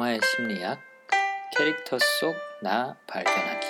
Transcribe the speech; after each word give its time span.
영화의 0.00 0.20
심리학 0.24 0.80
캐릭터 1.54 1.98
속 2.20 2.34
나 2.62 2.96
발견하기. 3.06 3.66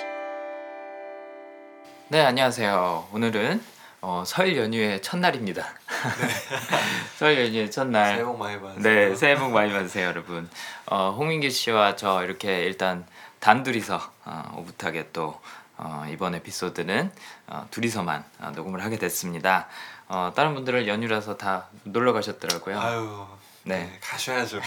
네 2.09 2.21
안녕하세요. 2.21 3.09
오늘은 3.11 3.61
어, 4.01 4.23
설 4.25 4.55
연휴의 4.55 5.01
첫날입니다. 5.01 5.65
설 7.17 7.37
연휴의 7.37 7.69
첫날. 7.71 8.13
새해 8.15 8.23
복 8.23 8.37
많이 8.37 8.59
받으세요. 8.61 8.81
네 9.09 9.15
새해 9.15 9.35
복 9.37 9.51
많이 9.51 9.73
받으세요 9.73 10.07
여러분. 10.07 10.49
어, 10.85 11.11
홍민규 11.11 11.49
씨와 11.49 11.95
저 11.97 12.23
이렇게 12.23 12.63
일단 12.63 13.05
단둘이서 13.39 13.99
어, 14.25 14.55
오붓하게 14.57 15.09
또 15.11 15.39
어, 15.77 16.05
이번 16.09 16.35
에피소드는 16.35 17.11
어, 17.47 17.67
둘이서만 17.71 18.23
어, 18.39 18.51
녹음을 18.55 18.83
하게 18.83 18.97
됐습니다. 18.97 19.67
어, 20.07 20.31
다른 20.35 20.53
분들은 20.53 20.87
연휴라서 20.87 21.35
다 21.37 21.67
놀러 21.83 22.13
가셨더라고요. 22.13 22.79
아유. 22.79 23.27
네. 23.63 23.83
네. 23.83 23.99
가셔야죠. 24.01 24.59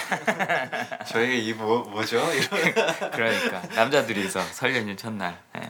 저희가 1.09 1.33
이 1.35 1.53
뭐, 1.53 1.83
뭐죠? 1.85 2.23
그러니까 3.13 3.63
남자들이서 3.75 4.41
설 4.53 4.77
연휴 4.77 4.95
첫날. 4.97 5.41
예. 5.57 5.69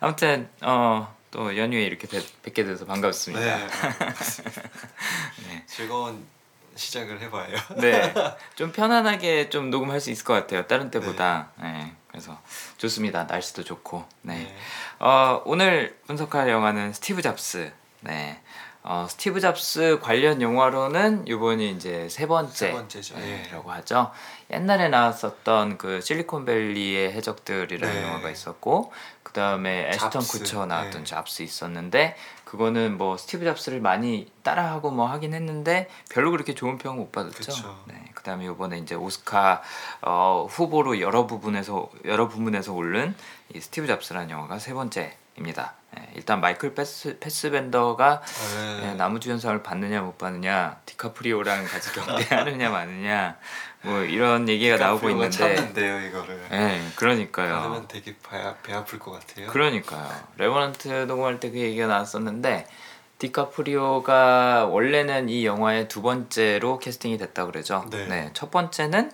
아무튼 0.00 0.48
어, 0.62 1.14
또 1.30 1.56
연휴에 1.56 1.84
이렇게 1.84 2.08
뵙, 2.08 2.24
뵙게 2.42 2.64
돼서 2.64 2.84
반갑습니다. 2.86 3.56
네. 3.56 3.66
네. 5.48 5.64
즐거운 5.66 6.26
시작을 6.74 7.20
해봐요. 7.20 7.56
네. 7.76 8.14
좀 8.54 8.72
편안하게 8.72 9.50
좀 9.50 9.70
녹음할 9.70 10.00
수 10.00 10.10
있을 10.10 10.24
것 10.24 10.32
같아요. 10.32 10.66
다른 10.66 10.90
때보다. 10.90 11.50
네. 11.60 11.94
그래서 12.08 12.40
좋습니다. 12.78 13.24
날씨도 13.24 13.62
좋고. 13.64 14.04
네. 14.22 14.34
네. 14.34 14.56
어, 14.98 15.42
오늘 15.44 15.96
분석할 16.06 16.48
영화는 16.48 16.92
스티브 16.94 17.22
잡스. 17.22 17.72
네. 18.00 18.40
어, 18.82 19.06
스티브 19.10 19.40
잡스 19.40 19.98
관련 20.00 20.40
영화로는 20.40 21.26
이번이 21.26 21.70
이제 21.72 22.08
세 22.08 22.26
번째. 22.26 22.54
세 22.54 22.72
번째죠. 22.72 23.14
예. 23.18 23.46
라고 23.52 23.70
하죠. 23.72 24.10
옛날에 24.50 24.88
나왔었던 24.88 25.76
그 25.76 26.00
실리콘밸리의 26.00 27.12
해적들이라는 27.12 27.94
네. 27.94 28.02
영화가 28.02 28.30
있었고 28.30 28.92
그 29.22 29.32
다음에 29.32 29.90
잡스. 29.92 30.38
커처 30.38 30.64
나왔던 30.66 31.02
네. 31.02 31.04
잡스 31.04 31.42
있었는데 31.42 32.16
그거는 32.50 32.98
뭐 32.98 33.16
스티브 33.16 33.44
잡스를 33.44 33.80
많이 33.80 34.28
따라하고 34.42 34.90
뭐 34.90 35.06
하긴 35.06 35.34
했는데 35.34 35.88
별로 36.10 36.32
그렇게 36.32 36.52
좋은 36.52 36.78
평 36.78 37.01
못 37.01 37.12
받았죠. 37.12 37.36
그쵸. 37.36 37.78
네. 37.84 37.94
그 38.12 38.24
다음에 38.24 38.46
이번에 38.46 38.78
이제 38.78 38.96
오스카 38.96 39.62
어, 40.02 40.48
후보로 40.50 41.00
여러 41.00 41.28
부분에서 41.28 41.88
여러 42.06 42.26
부문에서 42.26 42.72
오른 42.72 43.14
이 43.54 43.60
스티브 43.60 43.86
잡스라는 43.86 44.30
영화가 44.30 44.58
세 44.58 44.74
번째입니다. 44.74 45.74
네. 45.94 46.10
일단 46.16 46.40
마이클 46.40 46.74
패스, 46.74 47.20
패스벤더가 47.20 48.20
네. 48.56 48.80
네, 48.80 48.94
남우주연상을 48.94 49.62
받느냐 49.62 50.00
못 50.00 50.18
받느냐 50.18 50.80
디카프리오랑 50.86 51.66
같이 51.66 51.92
경쟁하느냐 51.92 52.68
마느냐 52.70 53.36
뭐 53.82 54.00
이런 54.00 54.48
얘기가 54.48 54.76
나오고 54.76 55.08
디카프리오가 55.08 55.24
있는데 55.26 55.56
찼는데요 55.56 56.06
이거를. 56.08 56.48
네 56.50 56.86
그러니까요 56.96 57.54
받으면 57.54 57.88
되게 57.88 58.14
배, 58.28 58.54
배 58.62 58.74
아플 58.74 58.98
것 58.98 59.12
같아요. 59.12 59.46
그러니까요 59.48 60.08
레버넌트 60.36 60.88
녹음할 61.06 61.40
때 61.40 61.50
그 61.50 61.58
얘기가 61.58 61.86
나왔었는데 61.86 62.66
디카프리오가 63.18 64.66
원래는 64.66 65.28
이 65.28 65.44
영화의 65.44 65.88
두 65.88 66.02
번째로 66.02 66.78
캐스팅이 66.78 67.18
됐다 67.18 67.46
그러죠 67.46 67.86
네. 67.90 68.30
첫 68.34 68.50
번째는 68.50 69.10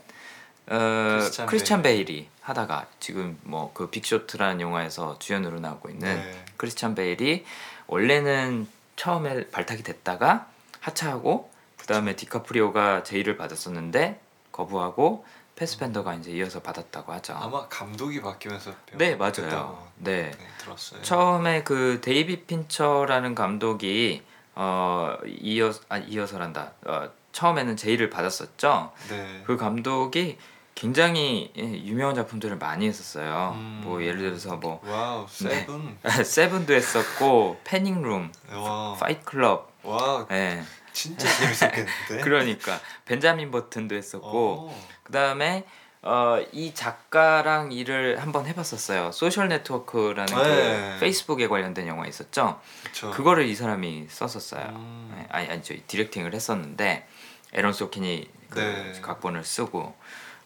어, 0.68 1.08
크리스찬 1.18 1.46
크리스찬 1.46 1.82
베일이 1.82 2.28
하다가 2.40 2.86
지금 3.00 3.38
뭐 3.42 3.70
그 3.74 3.88
빅쇼트라는 3.90 4.60
영화에서 4.60 5.18
주연으로 5.18 5.60
나오고 5.60 5.90
있는 5.90 6.16
네. 6.16 6.44
크리스찬 6.56 6.94
베일이 6.94 7.44
원래는 7.86 8.66
처음에 8.96 9.48
발탁이 9.50 9.82
됐다가 9.82 10.46
하차하고 10.80 11.50
그 11.76 11.86
다음에 11.86 12.16
디카프리오가 12.16 13.02
제의를 13.02 13.36
받았었는데 13.36 14.20
거부하고 14.56 15.24
패스벤더가 15.54 16.14
이제 16.14 16.30
이어서 16.32 16.60
받았다고 16.60 17.12
하죠. 17.14 17.34
아마 17.34 17.66
감독이 17.68 18.20
바뀌면서 18.20 18.72
네 18.94 19.16
맞아요. 19.16 19.86
네 19.96 20.30
네, 20.30 20.48
들었어요. 20.58 21.02
처음에 21.02 21.62
그 21.62 22.00
데이빗 22.02 22.44
핀처라는 22.44 23.34
감독이 23.34 24.22
어 24.54 25.16
이어 25.26 25.72
아 25.88 25.98
이어서란다. 25.98 26.72
어, 26.86 27.10
처음에는 27.32 27.76
제의를 27.76 28.10
받았었죠. 28.10 28.92
네. 29.08 29.42
그 29.46 29.56
감독이 29.56 30.38
굉장히 30.74 31.50
예, 31.56 31.62
유명한 31.62 32.14
작품들을 32.14 32.58
많이 32.58 32.86
했었어요. 32.86 33.54
음. 33.56 33.80
뭐 33.82 34.02
예를 34.02 34.18
들어서 34.20 34.56
뭐 34.56 34.80
와우 34.86 35.26
네. 35.26 35.60
세븐. 35.60 35.98
세븐도 36.24 36.74
했었고 36.74 37.60
패닉룸, 37.64 38.30
와. 38.52 38.94
파이트 39.00 39.24
클럽, 39.24 39.72
와 39.82 40.26
예. 40.30 40.62
진짜 40.96 41.28
재밌었겠는데. 41.28 42.20
그러니까 42.24 42.80
벤자민 43.04 43.50
버튼도 43.50 43.94
했었고 43.94 44.70
어. 44.70 44.88
그 45.02 45.12
다음에 45.12 45.66
어, 46.00 46.38
이 46.52 46.72
작가랑 46.72 47.72
일을 47.72 48.22
한번 48.22 48.46
해봤었어요. 48.46 49.12
소셜 49.12 49.48
네트워크라는 49.48 50.24
네. 50.24 50.94
그 50.94 51.00
페이스북에 51.00 51.48
관련된 51.48 51.86
영화 51.86 52.06
있었죠. 52.06 52.60
그쵸. 52.84 53.10
그거를 53.10 53.44
이 53.44 53.54
사람이 53.54 54.06
썼었어요. 54.08 54.64
음. 54.70 55.14
네, 55.14 55.26
아니 55.30 55.48
아니 55.50 55.62
저 55.62 55.74
directing을 55.86 56.32
했었는데 56.32 57.06
에런 57.52 57.74
소킨이 57.74 58.30
그 58.48 58.60
네. 58.60 59.00
각본을 59.02 59.44
쓰고 59.44 59.94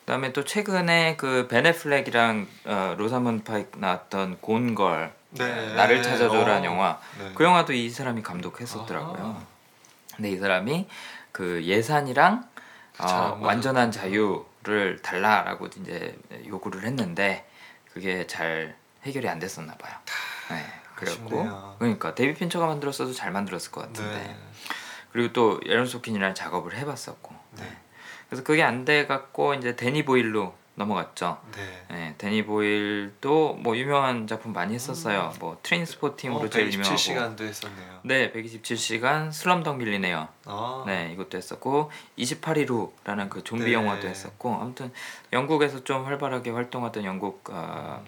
그다음에 0.01 0.33
또 0.33 0.45
최근에 0.45 1.15
그 1.17 1.47
벤 1.49 1.66
애플렉이랑 1.66 2.49
어, 2.65 2.95
로자먼드 2.99 3.45
파이크 3.45 3.79
나왔던 3.79 4.39
곤걸 4.41 5.13
네. 5.33 5.75
나를 5.75 6.03
찾아줘라는 6.03 6.63
어. 6.63 6.65
영화 6.65 7.01
네. 7.19 7.31
그 7.37 7.45
영화도 7.45 7.73
이 7.73 7.89
사람이 7.89 8.23
감독했었더라고요. 8.23 9.37
아. 9.47 9.60
근데 10.21 10.31
이 10.33 10.37
사람이 10.37 10.87
그 11.33 11.65
예산이랑 11.65 12.47
어, 12.99 13.07
잘 13.07 13.16
안 13.16 13.23
맞았구나. 13.23 13.47
완전한 13.47 13.91
자유를 13.91 15.01
달라라고 15.03 15.69
이제 15.69 16.15
요구를 16.47 16.85
했는데 16.85 17.49
그게 17.91 18.27
잘 18.27 18.77
해결이 19.05 19.27
안 19.31 19.39
됐었나 19.39 19.75
봐요. 19.77 19.95
네, 20.51 20.67
그랬고. 20.95 21.77
그러니까 21.79 22.15
데이빗 22.15 22.35
핀처가 22.39 22.67
만들었어도 22.67 23.15
잘 23.15 23.31
만들었을 23.33 23.73
것 23.73 23.81
같은데 23.81 24.19
네. 24.19 24.37
그리고 25.11 25.33
또 25.33 25.59
에런 25.65 25.87
소킨이랑 25.87 26.35
작업을 26.35 26.77
해봤었고 26.77 27.35
네. 27.57 27.77
그래서 28.29 28.45
그게 28.45 28.63
안 28.63 28.85
돼 28.85 29.07
갖고 29.07 29.55
이제 29.55 29.75
데니 29.75 30.05
보일로 30.05 30.55
넘어갔죠. 30.81 31.39
네. 31.55 31.87
네, 31.91 32.15
데니 32.17 32.45
보일도 32.45 33.59
뭐 33.61 33.77
유명한 33.77 34.27
작품 34.27 34.53
많이 34.53 34.75
했었어요. 34.75 35.33
뭐 35.39 35.59
트레인스포팅으로 35.63 36.41
어, 36.41 36.49
제일 36.49 36.73
유명하고 36.73 36.97
127시간도 36.97 37.43
했었네요. 37.43 38.01
네, 38.03 38.33
127시간 38.33 39.31
슬럼덩 39.31 39.77
밀리네요. 39.77 40.29
아. 40.47 40.85
네, 40.87 41.13
이것도 41.13 41.37
했었고 41.37 41.91
28일 42.19 42.69
후라는 42.71 43.29
그 43.29 43.45
좀비 43.45 43.67
네. 43.67 43.73
영화도 43.75 44.09
했었고 44.09 44.55
아무튼 44.55 44.91
영국에서 45.33 45.85
좀 45.85 46.05
활발하게 46.07 46.51
활동하던 46.51 47.05
영국 47.05 47.45
어, 47.51 48.03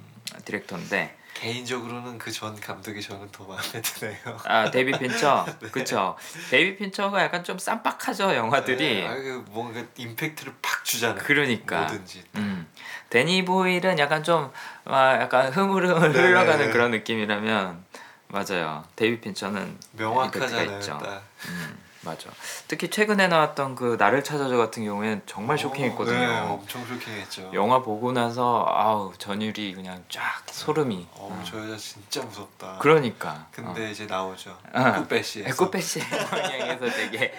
디렉터인데 0.45 1.22
개인적으로는 1.43 2.19
그 2.19 2.31
전 2.33 2.59
감독이 2.59 3.03
저는 3.03 3.29
더 3.33 3.45
마음에 3.45 3.63
드네요. 3.83 4.17
아 4.45 4.71
데이빗 4.71 4.97
핀처 4.97 5.45
그쵸 5.73 6.17
데이빗 6.51 6.77
핀처가 6.79 7.21
약간 7.23 7.43
좀 7.45 7.59
쌈박하죠 7.59 8.35
영화들이 8.35 8.77
네, 9.03 9.07
아, 9.07 9.15
그 9.15 9.45
뭔가 9.51 9.83
임팩트를 9.97 10.55
팍 10.63 10.85
주잖아요. 10.85 11.23
그러니까 11.25 11.81
뭐든지. 11.81 12.25
음 12.37 12.67
대니 13.11 13.45
보일은 13.45 13.99
약간 13.99 14.23
좀 14.23 14.51
아, 14.85 15.19
약간 15.21 15.53
흐물흐물 15.53 16.13
네, 16.13 16.21
흘러가는 16.21 16.59
네, 16.59 16.67
네. 16.67 16.73
그런 16.73 16.91
느낌이라면 16.93 17.85
맞아요 18.29 18.85
데이빗 18.97 19.21
핀처는 19.21 19.79
명확하잖아요. 19.93 21.21
음 21.49 21.82
맞아 22.05 22.31
특히 22.67 22.91
최근에 22.91 23.29
나왔던 23.29 23.77
그 23.77 23.97
나를 23.99 24.25
찾아줘 24.25 24.57
같은 24.57 24.85
경우에는 24.85 25.23
정말 25.27 25.57
쇼킹했거든요. 25.59 26.17
어, 26.17 26.21
네, 26.21 26.39
엄청 26.41 26.85
쇼킹했죠. 26.87 27.53
영화 27.55 27.81
보고 27.81 28.11
나서 28.13 28.65
아우 28.69 29.13
전율이 29.19 29.75
그냥 29.75 30.03
쫙 30.09 30.43
소름이. 30.51 31.07
어, 31.13 31.29
어. 31.31 31.45
저 31.49 31.59
여자 31.63 31.77
진짜 31.77 32.23
무섭다. 32.23 32.79
그러니까. 32.81 33.47
근데 33.53 33.91
이제 33.93 34.07
나오죠. 34.07 34.51
어. 34.73 34.81
꾸뻬씨에서. 34.89 35.49
꾸뻬씨의 35.51 36.01
행복여행에서 36.01 36.91
되게 36.91 37.33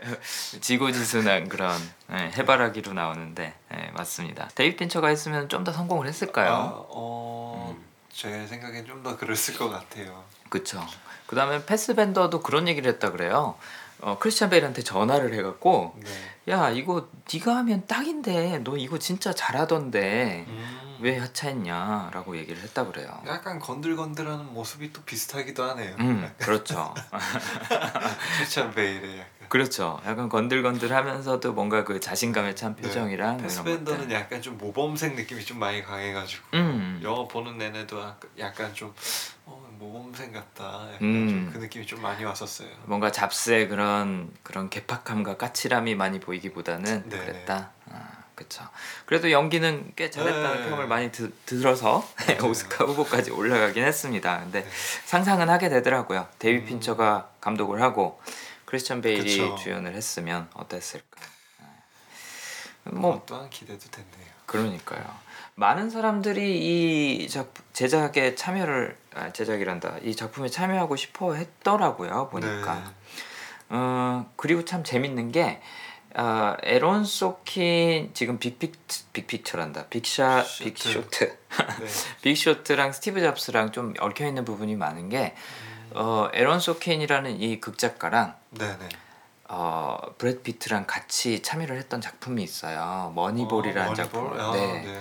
지고지순한 0.60 1.48
그런 1.48 1.72
네, 2.08 2.30
해바라기로 2.36 2.92
나오는데 2.92 3.54
네, 3.70 3.90
맞습니다. 3.94 4.48
데이빗 4.54 4.76
핀처가 4.76 5.08
했으면 5.08 5.48
좀 5.48 5.64
더 5.64 5.72
성공을 5.72 6.06
아, 6.06 6.08
했을까요? 6.08 6.86
어, 6.88 7.74
음. 7.76 7.84
제 8.12 8.46
생각엔 8.46 8.86
좀 8.86 9.02
더 9.02 9.16
그랬을 9.16 9.56
것 9.58 9.70
같아요. 9.70 10.24
그쵸. 10.48 10.84
그 11.26 11.36
다음에 11.36 11.64
패스벤더도 11.64 12.42
그런 12.42 12.66
얘기를 12.66 12.90
했다 12.92 13.12
그래요. 13.12 13.56
어, 14.02 14.18
크리스찬 14.18 14.50
베일한테 14.50 14.82
전화를 14.82 15.34
해갖고 15.34 15.94
네. 16.02 16.52
야 16.52 16.70
이거 16.70 17.08
네가 17.32 17.56
하면 17.56 17.86
딱인데 17.86 18.60
너 18.64 18.76
이거 18.76 18.98
진짜 18.98 19.32
잘하던데 19.32 20.44
음. 20.48 20.96
왜 21.02 21.16
하차했냐라고 21.18 22.36
얘기를 22.36 22.62
했다 22.62 22.84
그래요. 22.86 23.08
약간 23.26 23.58
건들건들하는 23.58 24.52
모습이 24.52 24.92
또 24.92 25.02
비슷하기도 25.02 25.62
하네요. 25.70 25.96
음 25.98 26.30
그렇죠. 26.38 26.94
크리스찬 28.36 28.70
베일의 28.72 29.18
약간. 29.18 29.48
그렇죠. 29.48 30.00
약간 30.06 30.28
건들건들하면서도 30.28 31.52
뭔가 31.54 31.84
그 31.84 32.00
자신감에 32.00 32.54
찬 32.54 32.76
표정이랑 32.76 33.28
뭐 33.28 33.36
이런 33.38 33.42
패스벤더는 33.42 34.00
것들. 34.02 34.14
약간 34.14 34.42
좀 34.42 34.58
모범생 34.58 35.16
느낌이 35.16 35.44
좀 35.44 35.58
많이 35.58 35.82
강해가지고 35.82 36.44
음. 36.54 37.00
영화 37.02 37.26
보는 37.26 37.56
내내도 37.58 37.98
약간- 38.00 38.30
약간 38.38 38.74
좀 38.74 38.94
어, 39.46 39.66
모범생 39.80 40.32
같다. 40.32 40.88
약간 40.92 40.98
음. 41.00 41.44
좀그 41.46 41.58
느낌이 41.58 41.86
좀 41.86 42.02
많이 42.02 42.22
왔었어요. 42.22 42.68
뭔가 42.84 43.10
잡스의 43.10 43.68
그런 43.68 44.30
그런 44.42 44.68
개팍함과 44.68 45.38
까칠함이 45.38 45.94
많이 45.94 46.20
보이기보다는 46.20 47.08
네. 47.08 47.18
그랬다. 47.18 47.70
아, 47.90 48.08
그렇죠. 48.34 48.68
그래도 49.06 49.30
연기는 49.30 49.90
꽤 49.96 50.10
잘했다는 50.10 50.62
네. 50.64 50.68
평을 50.68 50.86
많이 50.86 51.10
드, 51.10 51.32
들어서. 51.46 52.06
오스카 52.44 52.84
후보까지 52.84 53.30
올라가긴 53.30 53.82
했습니다. 53.82 54.40
근데 54.40 54.64
네. 54.64 54.70
상상은 55.06 55.48
하게 55.48 55.70
되더라고요. 55.70 56.28
데이빗 56.38 56.60
음. 56.60 56.66
핀처가 56.66 57.30
감독을 57.40 57.80
하고 57.80 58.20
크리스천 58.66 59.00
베일이 59.00 59.38
그쵸. 59.38 59.56
주연을 59.56 59.94
했으면 59.94 60.48
어땠을까? 60.52 61.20
뭐뭐 62.84 63.22
또한 63.26 63.48
기대도 63.48 63.90
됐네요. 63.90 64.30
그러니까요. 64.44 65.04
많은 65.54 65.88
사람들이 65.90 67.22
이 67.22 67.28
작품 67.28 67.64
제작에 67.72 68.34
참여를 68.34 68.99
아, 69.14 69.30
제작이란다. 69.32 69.98
이 70.02 70.14
작품에 70.14 70.48
참여하고 70.48 70.96
싶어 70.96 71.34
했더라고요. 71.34 72.28
보니까. 72.30 72.74
네. 72.74 72.80
어 73.72 74.26
그리고 74.36 74.64
참 74.64 74.82
재밌는 74.82 75.30
게 75.30 75.60
어, 76.16 76.56
에론 76.62 77.04
소킨 77.04 78.10
지금 78.14 78.38
빅픽 78.38 78.72
빅픽처란다. 79.12 79.86
빅샷 79.86 80.44
쇼트. 80.46 80.64
빅쇼트. 80.64 81.38
네. 81.80 81.86
빅쇼트랑 82.22 82.92
스티브 82.92 83.20
잡스랑 83.20 83.70
좀 83.72 83.94
얽혀 84.00 84.26
있는 84.26 84.44
부분이 84.44 84.74
많은 84.74 85.08
게 85.08 85.34
어, 85.92 86.28
에론 86.32 86.58
소킨이라는 86.60 87.40
이 87.40 87.60
극작가랑 87.60 88.34
네네. 88.50 88.88
어, 89.48 89.98
브래드 90.18 90.42
피트랑 90.42 90.86
같이 90.86 91.42
참여를 91.42 91.76
했던 91.76 92.00
작품이 92.00 92.42
있어요. 92.42 93.12
머니볼이라는 93.14 93.90
어, 93.90 93.94
작품. 93.94 94.24
머니볼? 94.24 94.40
아, 94.40 94.52
네. 94.52 95.00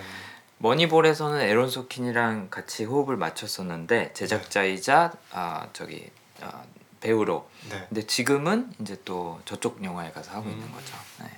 네. 0.60 0.68
머니볼에서는 0.68 1.40
에론 1.42 1.70
소킨이랑 1.70 2.50
같이 2.50 2.84
호흡을 2.84 3.18
맞췄었는데 3.18 4.14
제작자이자 4.14 5.14
아 5.32 5.68
저기 5.74 6.10
아, 6.42 6.64
배우로. 7.00 7.50
네. 7.70 7.86
근데 7.88 8.06
지금은 8.06 8.74
이제 8.82 9.02
또 9.06 9.40
저쪽 9.46 9.84
영화에 9.84 10.12
가서 10.12 10.32
하고 10.32 10.50
있는 10.50 10.68
음. 10.68 10.72
거죠. 10.74 10.96
네. 11.22 11.32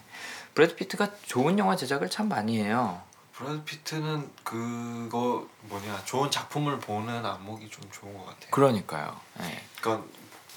브래드 0.53 0.75
피트가 0.75 1.11
좋은 1.25 1.57
영화 1.59 1.75
제작을 1.75 2.09
참 2.09 2.27
많이 2.27 2.59
해요. 2.59 3.01
브래드 3.33 3.63
피트는 3.63 4.29
그거 4.43 5.47
뭐냐 5.61 6.03
좋은 6.05 6.29
작품을 6.29 6.79
보는 6.79 7.25
안목이 7.25 7.69
좀 7.69 7.83
좋은 7.91 8.13
것 8.17 8.25
같아요. 8.25 8.51
그러니까요. 8.51 9.19
네. 9.39 9.63
그러니까 9.79 10.07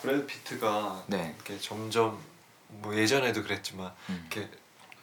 브래드 0.00 0.26
피트가 0.26 1.04
네. 1.06 1.34
이렇게 1.36 1.58
점점 1.58 2.18
뭐 2.68 2.96
예전에도 2.96 3.42
그랬지만 3.42 3.92
음. 4.08 4.26
이렇게 4.32 4.50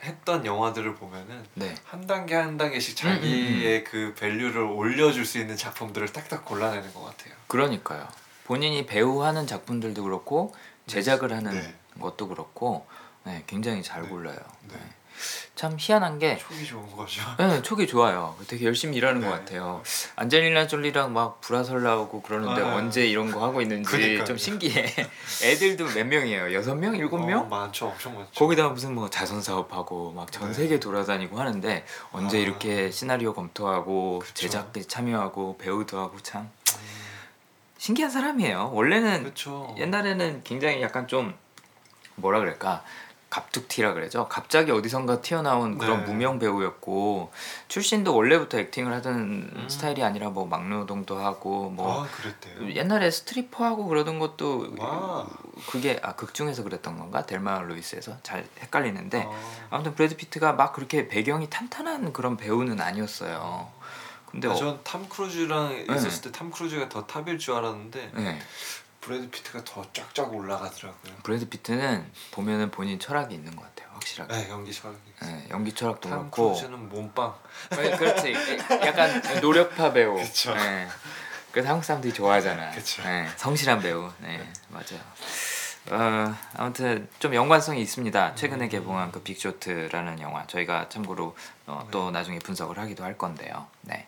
했던 0.04 0.46
영화들을 0.46 0.96
보면은 0.96 1.46
네. 1.54 1.76
한 1.84 2.08
단계 2.08 2.36
한 2.36 2.58
단계씩 2.58 2.92
음, 2.92 2.96
자기의 2.96 3.84
그 3.84 4.14
value를 4.18 4.62
올려줄 4.62 5.26
수 5.26 5.38
있는 5.38 5.56
작품들을 5.56 6.12
딱딱 6.12 6.46
골라내는 6.46 6.94
것 6.94 7.04
같아요. 7.04 7.34
그러니까요. 7.48 8.08
본인이 8.46 8.86
배우하는 8.86 9.48
작품들도 9.48 10.04
그렇고 10.04 10.54
제작을 10.88 11.32
하는 11.32 11.52
네. 11.52 11.76
것도 12.00 12.28
그렇고 12.28 12.86
네, 13.24 13.44
굉장히 13.48 13.84
잘 13.84 14.02
네. 14.04 14.10
골라요. 14.10 14.38
네. 14.68 14.78
네. 15.22 15.52
참 15.56 15.76
희한한 15.80 16.18
게 16.20 16.38
촉이 16.38 16.66
좋은 16.66 16.90
거죠. 16.96 17.22
네, 17.38 17.62
촉이 17.62 17.86
좋아요. 17.88 18.36
되게 18.48 18.66
열심히 18.66 18.98
일하는 18.98 19.22
네. 19.22 19.28
것 19.28 19.34
같아요. 19.34 19.84
안젤리나 20.16 20.68
졸리랑 20.68 21.14
막 21.14 21.40
불화설 21.42 21.84
나오고 21.84 22.22
그러는데 22.24 22.62
아, 22.62 22.76
언제 22.76 23.06
이런 23.06 23.32
거 23.32 23.44
하고 23.44 23.62
있는지 23.62 23.84
그러니까요. 23.92 24.26
좀 24.26 24.38
신기해. 24.38 24.94
애들도 25.44 25.86
몇 25.94 26.06
명이에요? 26.08 26.54
여섯 26.54 26.76
명, 26.76 26.96
일곱 26.96 27.20
명? 27.26 27.42
어, 27.42 27.46
많죠, 27.46 27.88
엄청 27.88 28.16
많죠. 28.16 28.32
거기다 28.36 28.70
무슨 28.70 28.96
뭐 28.96 29.10
자선 29.10 29.42
사업하고 29.42 30.12
막전 30.14 30.48
네. 30.48 30.54
세계 30.54 30.80
돌아다니고 30.80 31.40
하는데 31.40 31.86
언제 32.12 32.38
아. 32.38 32.42
이렇게 32.42 32.90
시나리오 32.92 33.34
검토하고 33.34 34.20
그쵸. 34.20 34.34
제작에 34.34 34.82
참여하고 34.88 35.58
배우도 35.60 36.00
하고 36.00 36.20
참 36.22 36.42
음, 36.42 36.80
신기한 37.78 38.10
사람이에요. 38.12 38.72
원래는 38.74 39.24
그렇죠. 39.24 39.76
옛날에는 39.78 40.42
굉장히 40.44 40.82
약간 40.82 41.08
좀 41.08 41.34
뭐라 42.16 42.40
그럴까 42.40 42.84
갑툭튀라 43.32 43.94
그러죠. 43.94 44.28
갑자기 44.28 44.72
어디선가 44.72 45.22
튀어나온 45.22 45.78
그런 45.78 46.02
네. 46.02 46.06
무명 46.06 46.38
배우였고 46.38 47.32
출신도 47.70 48.14
원래부터 48.14 48.60
acting을 48.60 48.94
하던 48.96 49.16
음. 49.56 49.66
스타일이 49.70 50.04
아니라 50.04 50.30
뭐 50.30 50.46
막노동도 50.46 51.18
하고 51.18 51.70
뭐 51.70 52.00
아 52.00 52.08
그랬대요. 52.08 52.76
옛날에 52.76 53.10
스트리퍼하고 53.10 53.86
그러던 53.86 54.20
것도 54.20 54.76
와. 54.78 55.26
그게 55.70 55.98
아 56.04 56.14
극중에서 56.14 56.64
그랬던 56.64 57.00
건가 57.00 57.26
델마 57.26 57.62
루이스에서 57.62 58.18
잘 58.22 58.46
헷갈리는데 58.60 59.26
아, 59.26 59.68
아무튼 59.70 59.96
브래드 59.96 60.18
피트가 60.18 60.54
막 60.54 60.74
그렇게 60.74 61.08
배경이 61.08 61.50
탄탄한 61.50 62.12
그런 62.12 62.36
배우는 62.36 62.82
아니었어요. 62.82 63.70
근데 64.32 64.48
어, 64.48 64.56
전 64.56 64.86
탐 64.86 65.08
크루즈랑 65.10 65.86
네. 65.88 65.96
있었을 65.96 66.32
때 66.32 66.43
탐 66.43 66.52
크루즈가 66.52 66.90
더 66.90 67.06
top일 67.06 67.38
줄 67.38 67.54
알았는데 67.54 68.12
네. 68.16 68.40
브래드 69.02 69.30
피트가 69.32 69.64
더 69.66 69.84
쫙쫙 69.92 70.32
올라가더라고요. 70.34 71.14
브래드 71.24 71.50
피트는 71.50 72.10
보면은 72.32 72.70
본인 72.70 73.00
철학이 73.00 73.34
있는 73.34 73.56
것 73.56 73.64
같아요. 73.64 73.90
확실하게. 73.94 74.34
네, 74.34 74.50
연기 74.50 74.72
철학이. 74.72 75.00
네, 75.24 75.48
연기 75.50 75.74
철학도 75.74 76.10
탐 76.10 76.20
그렇고 76.32 76.54
크루즈는 76.54 76.90
몸빵. 76.90 77.36
네, 77.72 77.98
그렇지 77.98 78.34
약간 78.86 79.22
노력파 79.42 79.92
배우 79.92 80.16
그쵸. 80.16 80.54
네. 80.54 80.88
그래서 81.52 81.70
한국 81.70 81.84
사람들이 81.84 82.14
좋아하잖아 82.14 82.72
그쵸. 82.72 83.04
네, 83.04 83.28
성실한 83.36 83.82
배우 83.82 84.10
네, 84.20 84.50
맞아요 84.70 85.02
어, 85.90 86.34
아무튼 86.56 87.10
좀 87.20 87.36
연관성이 87.36 87.82
있습니다 87.82 88.36
최근에 88.36 88.66
음. 88.66 88.70
개봉한 88.70 89.12
그 89.12 89.22
빅쇼트라는 89.22 90.22
영화 90.22 90.48
저희가 90.48 90.88
참고로 90.88 91.36
어, 91.68 91.88
또 91.92 92.06
네. 92.06 92.12
나중에 92.12 92.40
분석을 92.40 92.80
하기도 92.80 93.04
할 93.04 93.18
건데요 93.18 93.68
네. 93.82 94.08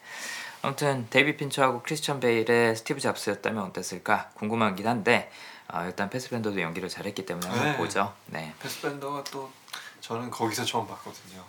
아무튼 0.64 1.06
데이비 1.10 1.36
핀처하고 1.36 1.84
크리스천 1.84 2.22
베일의 2.22 2.78
스티브 2.78 3.02
잡스였다면 3.02 3.66
어땠을까 3.66 4.30
궁금하긴 4.36 4.88
한데 4.88 5.30
어, 5.68 5.84
일단 5.84 6.10
패스밴더도 6.10 6.62
연기를 6.62 6.88
잘했기 6.88 7.26
때문에 7.26 7.48
한번 7.48 7.72
네. 7.74 7.78
보죠 7.78 8.14
네. 8.28 8.54
패스밴더가 8.62 9.26
또 9.26 9.52
저는 10.00 10.32
거기서 10.32 10.64
처음 10.64 10.88
봤거든요. 10.88 11.44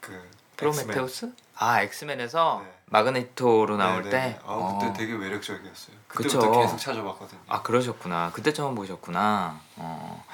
그 0.00 0.30
프로메테우스? 0.56 1.32
아 1.56 1.82
엑스맨에서 1.82 2.62
네. 2.64 2.72
마그네토로 2.86 3.76
나올 3.76 4.02
네, 4.04 4.10
때. 4.10 4.18
네. 4.18 4.38
아 4.42 4.72
그때 4.78 4.90
어. 4.90 4.92
되게 4.96 5.12
매력적이었어요. 5.14 5.96
그쵸. 6.14 6.38
그때부터 6.38 6.60
계속 6.62 6.78
찾아봤거든요. 6.78 7.40
아 7.48 7.62
그러셨구나. 7.62 8.30
그때 8.32 8.52
처음 8.52 8.74
보셨구나. 8.74 9.60
어. 9.76 10.24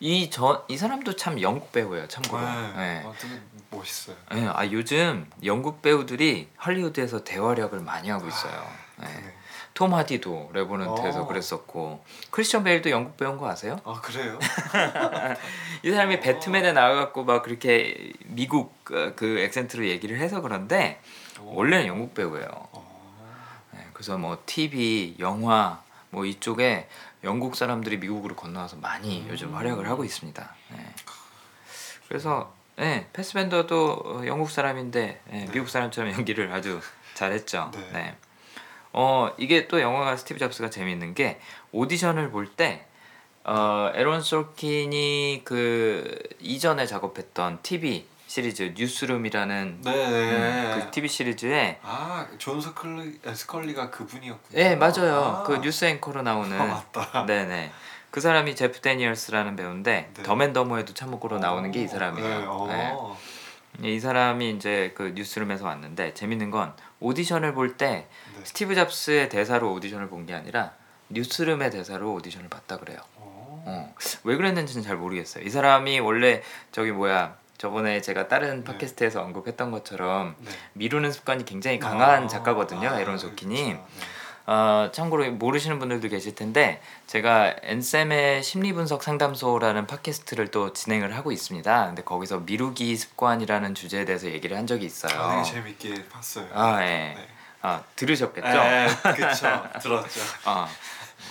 이저 0.00 0.64
이 0.68 0.76
사람도 0.76 1.16
참 1.16 1.40
영국 1.40 1.72
배우예요. 1.72 2.08
참고로. 2.08 2.42
네. 2.42 2.72
네. 2.76 3.02
아, 3.06 3.12
되게 3.18 3.40
멋있어요. 3.70 4.16
네, 4.32 4.48
아 4.52 4.66
요즘 4.70 5.30
영국 5.44 5.80
배우들이 5.80 6.48
할리우드에서 6.56 7.24
대활약을 7.24 7.80
많이 7.80 8.10
하고 8.10 8.26
있어요. 8.26 8.66
네. 8.96 9.06
네. 9.06 9.34
톰 9.74 9.94
하디도 9.94 10.50
레버넌트에서 10.54 11.22
어. 11.22 11.26
그랬었고 11.28 12.04
크리스천 12.32 12.64
베일도 12.64 12.90
영국 12.90 13.16
배우인 13.16 13.38
거 13.38 13.48
아세요? 13.48 13.78
아 13.84 14.00
그래요? 14.00 14.36
이 15.84 15.90
사람이 15.92 16.16
어. 16.16 16.20
배트맨에 16.20 16.72
나와갖고 16.72 17.22
막 17.22 17.44
그렇게 17.44 18.12
미국 18.24 18.74
어, 18.90 19.12
그 19.14 19.38
액센트로 19.38 19.86
얘기를 19.86 20.18
해서 20.18 20.40
그런데 20.40 21.00
원래는 21.40 21.86
영국 21.86 22.12
배우예요. 22.14 22.48
그래서 23.98 24.16
뭐 24.16 24.40
TV, 24.46 25.16
영화 25.18 25.82
뭐 26.10 26.24
이쪽에 26.24 26.86
영국 27.24 27.56
사람들이 27.56 27.96
미국으로 27.96 28.36
건너와서 28.36 28.76
많이 28.76 29.22
음. 29.22 29.26
요즘 29.28 29.56
활약을 29.56 29.88
하고 29.88 30.04
있습니다. 30.04 30.54
네. 30.70 30.94
그래서 32.06 32.54
네, 32.76 33.08
패스밴더도 33.12 34.02
어, 34.04 34.22
영국 34.26 34.52
사람인데 34.52 35.20
네, 35.24 35.44
네. 35.46 35.50
미국 35.52 35.68
사람처럼 35.68 36.12
연기를 36.14 36.52
아주 36.52 36.80
잘했죠. 37.14 37.72
네. 37.74 37.90
네. 37.92 38.16
어 38.92 39.32
이게 39.36 39.66
또 39.66 39.80
영화가 39.80 40.16
스티브 40.16 40.38
잡스가 40.38 40.70
재밌는 40.70 41.14
게 41.14 41.40
오디션을 41.72 42.30
볼때 42.30 42.86
어, 43.42 43.90
에론 43.94 44.22
솔킨이 44.22 45.42
그 45.44 46.16
이전에 46.38 46.86
작업했던 46.86 47.58
TV 47.64 48.06
시리즈 48.32 48.74
뉴스룸이라는 48.76 49.80
네네. 49.82 50.74
음, 50.76 50.80
그 50.84 50.90
TV 50.90 51.08
시리즈에 51.08 51.78
아 51.82 52.01
존 52.01 52.60
스컬리 52.60 53.18
아, 53.26 53.32
스컬리가 53.32 53.88
그분이었군요. 53.90 54.54
네 54.62 54.76
맞아요 54.76 55.14
아. 55.38 55.42
그 55.44 55.56
뉴스 55.62 55.86
앵커로 55.86 56.20
나오는 56.20 56.60
아 56.60 56.64
맞다. 56.92 57.24
네네 57.24 57.72
그 58.10 58.20
사람이 58.20 58.54
제프 58.54 58.80
데니얼스라는 58.82 59.56
배우인데 59.56 60.10
네. 60.12 60.22
덤 60.22 60.39
앤 60.39 60.53
더머에도 60.53 60.92
참고로 60.92 61.38
나오는 61.38 61.70
게 61.72 61.81
이 61.81 61.86
네, 61.86 61.88
사람이에요. 61.88 62.44
어. 62.50 63.16
네. 63.78 63.94
이 63.94 63.98
사람이 63.98 64.50
이제 64.50 64.92
그 64.94 65.12
뉴스룸에서 65.14 65.64
왔는데 65.64 66.12
재밌는 66.12 66.50
건 66.50 66.74
오디션을 67.00 67.54
볼 67.54 67.77
때 67.77 68.08
네. 68.36 68.40
스티브 68.44 68.74
잡스의 68.74 69.30
대사로 69.30 69.72
오디션을 69.72 70.08
본 70.10 70.26
게 70.26 70.34
아니라 70.34 70.72
뉴스룸의 71.08 71.70
대사로 71.70 72.12
오디션을 72.12 72.50
봤다 72.50 72.76
그래요. 72.76 72.98
어. 73.16 73.64
어, 73.66 73.94
왜 74.24 74.36
그랬는지는 74.36 74.82
잘 74.84 74.96
모르겠어요. 74.96 75.44
이 75.44 75.48
사람이 75.48 76.00
원래 76.00 76.42
저기 76.72 76.90
뭐야 76.92 77.36
저번에 77.58 78.00
제가 78.00 78.28
다른 78.28 78.62
네. 78.62 78.64
팟캐스트에서 78.64 79.20
언급했던 79.22 79.70
것처럼 79.72 80.36
네. 80.38 80.50
미루는 80.74 81.12
습관이 81.12 81.44
굉장히 81.44 81.78
강한 81.78 82.24
아, 82.24 82.26
작가거든요. 82.28 82.88
아, 82.88 83.00
에론 83.00 83.18
소킨이. 83.18 83.64
그렇죠. 83.64 83.84
네. 83.98 84.06
어, 84.46 84.88
참고로 84.92 85.30
모르시는 85.32 85.78
분들도 85.78 86.08
계실 86.08 86.34
텐데 86.34 86.80
제가 87.06 87.56
엔쌤의 87.62 88.42
심리분석 88.42 89.02
상담소라는 89.02 89.86
팟캐스트를 89.86 90.50
또 90.50 90.72
진행을 90.72 91.14
하고 91.14 91.32
있습니다. 91.32 91.86
근데 91.86 92.02
거기서 92.02 92.38
미루기 92.46 92.96
습관이라는 92.96 93.74
주제에 93.74 94.06
대해서 94.06 94.28
얘기를 94.28 94.56
한 94.56 94.66
적이 94.66 94.86
있어요. 94.86 95.20
아, 95.20 95.42
재밌게 95.42 96.08
봤어요. 96.08 96.46
아, 96.54 96.80
예. 96.82 96.86
네. 96.86 97.28
아, 97.60 97.82
들으셨겠죠? 97.96 98.46
네, 98.46 98.86
그쵸. 99.02 99.62
들었죠. 99.82 100.20
아, 100.44 100.66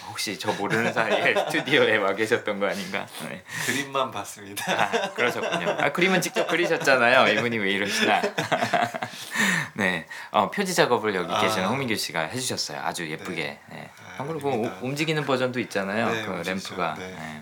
혹시 0.10 0.38
저 0.40 0.52
모르는 0.54 0.94
사이에 0.94 1.34
스튜디오에 1.52 1.98
와 1.98 2.14
계셨던 2.16 2.60
거 2.60 2.68
아닌가? 2.68 3.06
네. 3.28 3.44
그림만 3.66 4.12
봤습니다. 4.12 4.64
아, 4.72 5.14
그러셨군요. 5.14 5.78
아, 5.80 5.92
그림은 5.92 6.22
직접 6.22 6.48
그리셨잖아요. 6.48 7.34
이분이 7.34 7.58
왜 7.58 7.72
이러시나? 7.72 8.22
네, 9.76 10.08
어, 10.32 10.50
표지 10.50 10.74
작업을 10.74 11.14
여기 11.16 11.32
아. 11.34 11.42
계시는 11.42 11.68
홍민규 11.68 11.96
씨가 11.96 12.22
해주셨어요. 12.22 12.80
아주 12.84 13.10
예쁘게. 13.10 13.60
네. 13.70 13.90
아, 14.14 14.18
참고로 14.18 14.40
그 14.40 14.48
아닙니다. 14.48 14.78
오- 14.82 14.86
움직이는 14.88 15.26
버전도 15.26 15.60
있잖아요. 15.62 16.10
네, 16.12 16.24
그 16.24 16.32
움직이죠. 16.32 16.52
램프가. 16.76 16.96
네. 16.98 17.08
네. 17.08 17.42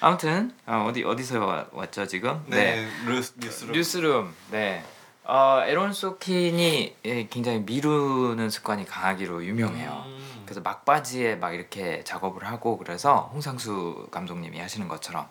아무튼 0.00 0.52
어, 0.66 0.86
어디 0.88 1.02
어디서 1.02 1.44
와- 1.44 1.66
왔죠 1.72 2.06
지금? 2.06 2.42
네, 2.46 2.86
뉴스 3.06 3.32
뉴스로. 3.38 3.72
뉴스룸. 3.72 4.34
네. 4.50 4.84
어, 5.26 5.62
에론 5.64 5.92
소킨이 5.92 6.96
예, 7.04 7.26
굉장히 7.28 7.60
미루는 7.60 8.50
습관이 8.50 8.84
강하기로 8.84 9.44
유명해요. 9.44 10.04
음. 10.06 10.42
그래서 10.44 10.60
막바지에 10.60 11.36
막 11.36 11.52
이렇게 11.54 12.04
작업을 12.04 12.44
하고 12.46 12.76
그래서 12.76 13.30
홍상수 13.32 14.08
감독님이 14.10 14.60
하시는 14.60 14.86
것처럼 14.88 15.26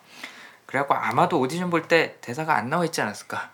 그래갖고 0.66 0.96
아마도 0.96 1.40
오디션 1.40 1.70
볼 1.70 1.88
때 1.88 2.18
대사가 2.22 2.56
안 2.56 2.70
나와 2.70 2.86
있지 2.86 3.02
않았을까 3.02 3.52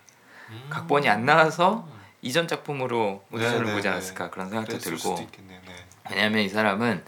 음. 0.52 0.68
각본이 0.70 1.10
안 1.10 1.26
나와서 1.26 1.86
이전 2.22 2.48
작품으로 2.48 3.24
오디션을 3.32 3.66
네, 3.66 3.74
보지 3.74 3.84
네, 3.84 3.90
않았을까 3.90 4.30
그런 4.30 4.50
생각도 4.50 4.78
들고. 4.78 5.16
네. 5.48 5.62
왜냐하면 6.10 6.40
이 6.44 6.48
사람은 6.50 7.04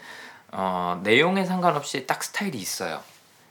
어, 0.52 1.00
내용에 1.04 1.46
상관없이 1.46 2.06
딱 2.06 2.22
스타일이 2.24 2.58
있어요 2.58 3.02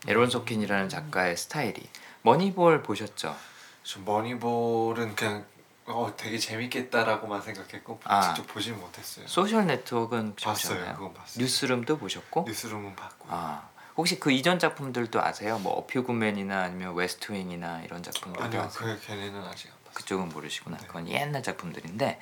에론 0.07 0.29
소킨이라는 0.29 0.91
작가의 0.91 1.37
스타일이 1.39 1.83
머니볼 2.23 2.83
보셨죠? 2.83 3.35
저 3.83 4.01
머니볼은 4.01 5.15
그냥 5.15 5.47
어 5.93 6.13
되게 6.17 6.39
재밌겠다라고만 6.39 7.43
생각했고 7.43 8.01
아. 8.05 8.21
직접 8.23 8.47
보진 8.53 8.79
못했어요. 8.79 9.27
소셜 9.27 9.67
네트워크는 9.67 10.35
봤어요. 10.37 10.75
보셨나요? 10.75 10.95
그건 10.97 11.15
봤어요. 11.15 11.43
뉴스룸도 11.43 11.99
보셨고 11.99 12.45
뉴스룸은 12.47 12.97
봤고. 12.97 13.27
아 13.31 13.69
혹시 13.97 14.19
그 14.19 14.31
이전 14.31 14.59
작품들도 14.59 15.21
아세요? 15.23 15.59
뭐 15.59 15.73
어 15.75 15.86
퓨 15.86 16.04
굿 16.04 16.21
맨이나 16.21 16.62
아니면 16.63 16.95
웨스트윙이나 16.95 17.83
이런 17.83 18.03
작품들도 18.03 18.43
아니요, 18.45 18.63
아세요? 18.63 18.97
그 18.99 19.07
걔네는 19.07 19.43
아직 19.45 19.69
안 19.69 19.75
봤어요. 19.85 19.95
그쪽은 19.95 20.29
모르시구나. 20.31 20.77
네. 20.79 20.87
그건 20.87 21.09
옛날 21.09 21.43
작품들인데 21.43 22.07
네. 22.07 22.19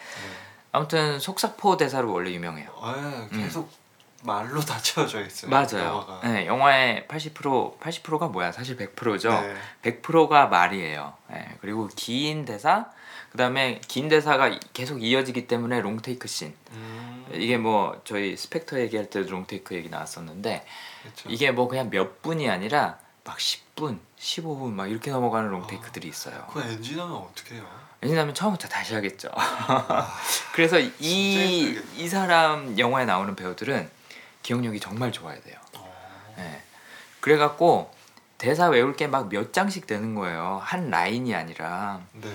아무튼 0.73 1.19
속사포 1.19 1.77
대사로 1.77 2.13
원래 2.13 2.31
유명해요. 2.33 2.71
아, 2.81 3.29
계속 3.31 3.71
말로 4.23 4.61
다 4.61 4.79
채워져 4.81 5.25
있어요. 5.25 5.49
음. 5.49 5.51
맞아요. 5.51 5.87
영화가. 5.89 6.21
네, 6.29 6.47
영화의 6.47 7.07
80% 7.09 7.79
80%가 7.79 8.29
뭐야? 8.29 8.53
사실 8.53 8.77
100%죠. 8.77 9.31
네. 9.31 9.55
100%가 9.83 10.47
말이에요. 10.47 11.15
네, 11.29 11.57
그리고 11.61 11.89
긴 11.95 12.45
대사, 12.45 12.91
그다음에 13.43 13.81
긴 13.87 14.09
대사가 14.09 14.51
계속 14.73 15.01
이어지기 15.01 15.47
때문에 15.47 15.81
롱테이크 15.81 16.27
씬. 16.27 16.53
음, 16.73 17.25
이게 17.33 17.57
뭐 17.57 18.01
저희 18.05 18.37
스펙터 18.37 18.81
얘기할 18.81 19.09
때도 19.11 19.31
롱테이크 19.31 19.77
얘기 19.77 19.89
나왔었는데 19.89 20.67
그쵸. 21.05 21.29
이게 21.31 21.53
뭐 21.53 21.69
그냥 21.69 21.89
몇 21.89 22.21
분이 22.21 22.51
아니라 22.51 22.99
막 23.23 23.37
10분, 23.39 24.01
15분 24.19 24.73
막 24.73 24.91
이렇게 24.91 25.13
넘어가는 25.13 25.49
롱테이크들이 25.51 26.09
있어요. 26.09 26.47
그거 26.49 26.63
엔진하면 26.69 27.15
어떻게 27.15 27.55
해요? 27.55 27.65
왜냐하면 28.01 28.35
처음부터 28.35 28.67
다시 28.67 28.95
하겠죠. 28.95 29.29
아, 29.33 30.13
그래서 30.53 30.81
이. 30.81 31.81
이 31.97 32.09
사람 32.09 32.77
영화에 32.77 33.05
나오는 33.05 33.37
배우들은 33.37 33.89
기억력이 34.43 34.81
정말 34.81 35.13
좋아야 35.13 35.41
돼요. 35.43 35.57
어. 35.77 36.35
예. 36.39 36.61
그래갖고 37.21 37.93
대사 38.37 38.67
외울 38.69 38.97
게 38.97 39.07
막 39.07 39.29
몇 39.29 39.53
장씩 39.53 39.87
되는 39.87 40.17
거예요. 40.17 40.61
한 40.61 40.91
라인이 40.91 41.33
아니라. 41.37 42.01
네. 42.15 42.29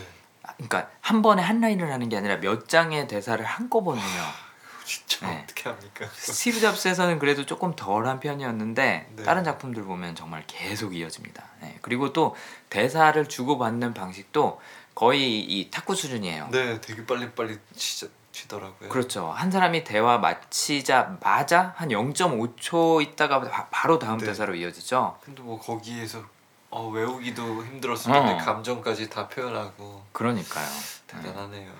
아, 0.43 0.53
그러니까 0.53 0.89
한 1.01 1.21
번에 1.21 1.41
한 1.41 1.59
라인을 1.61 1.91
하는 1.91 2.09
게 2.09 2.17
아니라 2.17 2.37
몇 2.37 2.67
장의 2.67 3.07
대사를 3.07 3.43
한꺼번에 3.43 4.01
해요. 4.01 4.23
진짜 4.85 5.27
네. 5.27 5.41
어떻게 5.43 5.69
합니까? 5.69 6.05
스티브 6.13 6.59
잡스에서는 6.59 7.19
그래도 7.19 7.45
조금 7.45 7.75
덜한 7.75 8.19
편이었는데 8.19 9.11
네. 9.15 9.23
다른 9.23 9.43
작품들 9.43 9.83
보면 9.83 10.15
정말 10.15 10.43
계속 10.45 10.95
이어집니다. 10.95 11.43
예. 11.63 11.77
그리고 11.81 12.11
또 12.11 12.35
대사를 12.69 13.27
주고받는 13.27 13.93
방식도 13.93 14.59
거의 14.93 15.39
이 15.39 15.71
탁구 15.71 15.95
수준이에요. 15.95 16.49
네, 16.51 16.79
되게 16.81 17.05
빨리 17.05 17.31
빨리 17.31 17.57
치자, 17.75 18.07
치더라고요. 18.31 18.89
그렇죠. 18.89 19.31
한 19.31 19.49
사람이 19.51 19.83
대화 19.83 20.17
마치자마자 20.17 21.73
한 21.77 21.89
0.5초 21.89 23.01
있다가 23.01 23.41
바, 23.41 23.67
바로 23.69 23.99
다음 23.99 24.17
네. 24.19 24.25
대사로 24.25 24.55
이어지죠. 24.55 25.17
근데 25.23 25.41
뭐 25.41 25.59
거기에서 25.59 26.23
어, 26.73 26.87
외우기도 26.87 27.63
힘들었을 27.65 28.11
텐데 28.11 28.33
어. 28.33 28.37
감정까지 28.37 29.07
다 29.07 29.27
표현하고 29.27 30.03
그러니까요. 30.11 30.67
대단하네요. 31.05 31.71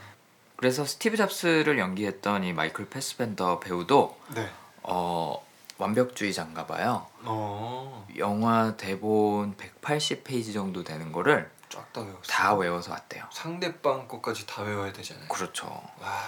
그래서 0.55 0.85
스티브 0.85 1.17
잡스를 1.17 1.79
연기했던 1.79 2.43
이 2.43 2.53
마이클 2.53 2.87
패스벤더 2.87 3.59
배우도 3.59 4.17
네. 4.35 4.47
어, 4.83 5.43
완벽주의자인가 5.79 6.67
봐요. 6.67 7.07
어, 7.23 8.07
영화 8.17 8.77
대본 8.77 9.55
180페이지 9.57 10.53
정도 10.53 10.83
되는 10.83 11.11
거를 11.11 11.49
쫙다 11.69 12.01
외웠어요. 12.01 12.21
다 12.27 12.53
외워서 12.53 12.91
왔대요. 12.91 13.23
상대방 13.31 14.07
것까지 14.07 14.45
다 14.45 14.61
외워야 14.61 14.93
되잖아요. 14.93 15.27
그렇죠. 15.27 15.65
와, 15.99 16.21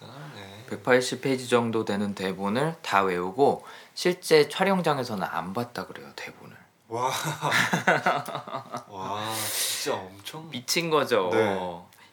대단하네. 0.00 0.66
180페이지 0.70 1.48
정도 1.48 1.84
되는 1.84 2.16
대본을 2.16 2.78
다 2.82 3.02
외우고 3.02 3.64
실제 3.94 4.48
촬영장에서는 4.48 5.24
안 5.24 5.52
봤다 5.54 5.86
그래요 5.86 6.08
대본을. 6.16 6.47
와, 6.88 7.10
와, 8.88 9.20
진짜 9.46 9.94
엄청. 9.98 10.48
미친 10.50 10.88
거죠. 10.90 11.28
네. 11.32 11.58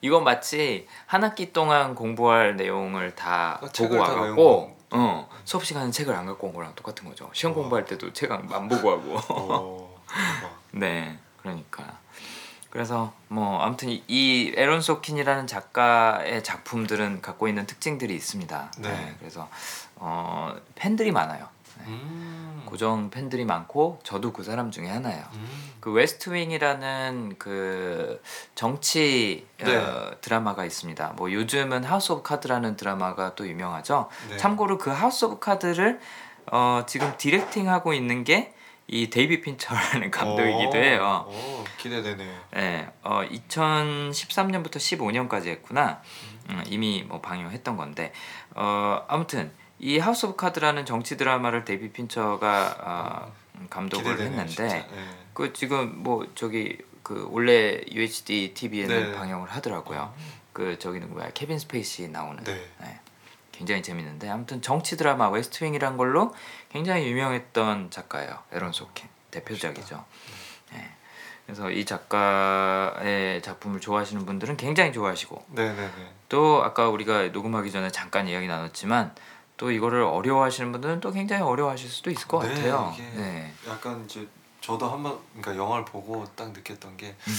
이건 0.02 0.24
마치 0.24 0.88
한 1.06 1.24
학기 1.24 1.54
동안 1.54 1.96
공부할 1.96 2.58
내용을 2.58 3.16
다 3.16 3.60
아, 3.62 3.68
보고 3.76 3.98
와갖고 3.98 4.36
거. 4.36 4.76
어, 4.92 5.30
수업 5.46 5.66
시간에 5.66 5.90
책을 5.92 6.14
안 6.14 6.26
갖고 6.26 6.48
온 6.48 6.54
거랑 6.54 6.76
똑같은 6.76 7.08
거죠. 7.08 7.30
시험 7.34 7.54
어. 7.54 7.56
공부할 7.56 7.86
때도 7.86 8.12
책안안 8.14 8.68
보고 8.68 8.92
하고. 8.92 9.16
어. 9.30 10.02
네, 10.72 11.18
그러니까. 11.42 11.98
그래서 12.70 13.14
뭐 13.30 13.62
아무튼 13.62 13.88
이- 13.90 14.04
이 14.10 14.54
에런 14.58 14.82
소킨이라는 14.82 15.48
작가의 15.48 16.44
작품들은 16.44 17.22
갖고 17.22 17.48
있는 17.48 17.66
특징들이 17.66 18.14
있습니다. 18.14 18.72
네. 18.80 19.16
그래서 19.20 19.48
어, 19.96 20.54
팬들이 20.76 21.12
많아요. 21.14 21.48
음. 21.88 22.64
고정 22.66 23.10
팬들이 23.10 23.46
많고 23.46 24.00
저도 24.04 24.34
그 24.34 24.44
사람 24.44 24.72
중에 24.72 24.88
하나예요. 24.88 25.24
음. 25.34 25.72
그 25.80 25.92
웨스트윙이라는 25.92 27.36
그 27.38 28.22
정치 28.56 29.46
네. 29.58 29.76
어, 29.76 30.16
드라마가 30.22 30.66
있습니다. 30.66 31.14
뭐 31.18 31.32
요즘은 31.32 31.84
하우스 31.84 32.12
오브 32.12 32.24
카드라는 32.24 32.76
드라마가 32.76 33.36
또 33.36 33.48
유명하죠. 33.48 34.10
네. 34.30 34.38
참고로 34.38 34.78
그 34.78 34.90
하우스 34.90 35.26
오브 35.26 35.40
카드를 35.40 36.00
어, 36.52 36.84
지금 36.88 37.14
directing하고 37.18 37.94
있는 37.94 38.24
게 38.24 38.56
이 38.88 39.10
데이비 39.10 39.42
핀처라는 39.42 40.12
감독이기도 40.12 40.78
어, 40.78 40.82
해요. 40.82 41.26
어, 41.28 41.64
기대되네요. 41.78 42.40
예, 42.58 42.88
어, 43.02 43.22
2013년부터 43.24 44.76
15년까지 44.76 45.48
했구나. 45.48 46.02
음, 46.50 46.64
이미 46.68 47.04
뭐 47.08 47.20
방영했던 47.22 47.78
건데 47.78 48.14
어, 48.54 49.04
아무튼 49.08 49.52
이 49.80 50.00
하우스 50.00 50.26
오브 50.26 50.36
카드라는 50.36 50.86
정치 50.86 51.18
드라마를 51.18 51.66
데이비 51.66 51.92
핀처가 51.92 52.78
어, 52.80 53.34
음, 53.56 53.68
감독을 53.70 54.20
했는데. 54.20 54.68
네. 54.68 55.26
그 55.34 55.54
지금 55.54 56.02
뭐 56.02 56.26
저기 56.36 56.78
그 57.04 57.28
원래 57.30 57.82
UHD 57.92 58.54
TV에는 58.54 59.12
네. 59.12 59.18
방영을 59.18 59.50
하더라고요. 59.50 60.14
그 60.54 60.80
저기 60.80 61.00
누구야 61.00 61.30
케빈 61.34 61.60
스페이시 61.60 62.08
나오는. 62.10 62.44
네. 62.44 62.68
네. 62.80 63.00
굉장히 63.52 63.82
재밌는데 63.84 64.30
아무튼 64.30 64.62
정치 64.62 64.98
드라마 64.98 65.30
웨스트윙이란 65.30 65.96
걸로 65.98 66.36
굉장히 66.70 67.08
유명했던 67.08 67.90
작가예요. 67.90 68.40
에런 68.52 68.74
소킨 68.74 69.08
대표작이죠. 69.32 70.04
네. 70.74 70.90
그래서 71.46 71.70
이 71.70 71.86
작가의 71.86 73.42
작품을 73.42 73.80
좋아하시는 73.80 74.26
분들은 74.26 74.58
굉장히 74.58 74.92
좋아하시고 74.92 75.46
네네네. 75.50 75.92
또 76.28 76.64
아까 76.64 76.90
우리가 76.90 77.28
녹음하기 77.28 77.72
전에 77.72 77.92
잠깐 77.92 78.28
이야기 78.28 78.48
나눴지만 78.48 79.14
또 79.58 79.72
이거를 79.72 80.04
어려워하시는 80.04 80.72
분들은 80.72 81.00
또 81.00 81.12
굉장히 81.12 81.44
어려워하실 81.44 81.90
수도 81.90 82.12
있을 82.12 82.28
것 82.28 82.40
네, 82.40 82.50
같아요. 82.50 82.94
이게 82.94 83.04
네. 83.12 83.54
약간 83.68 84.04
이제 84.06 84.28
저도 84.62 84.90
한번 84.90 85.18
그러니까 85.34 85.56
영화를 85.56 85.86
보고 85.86 86.26
딱 86.36 86.52
느꼈던 86.52 86.98
게 86.98 87.16
음. 87.28 87.34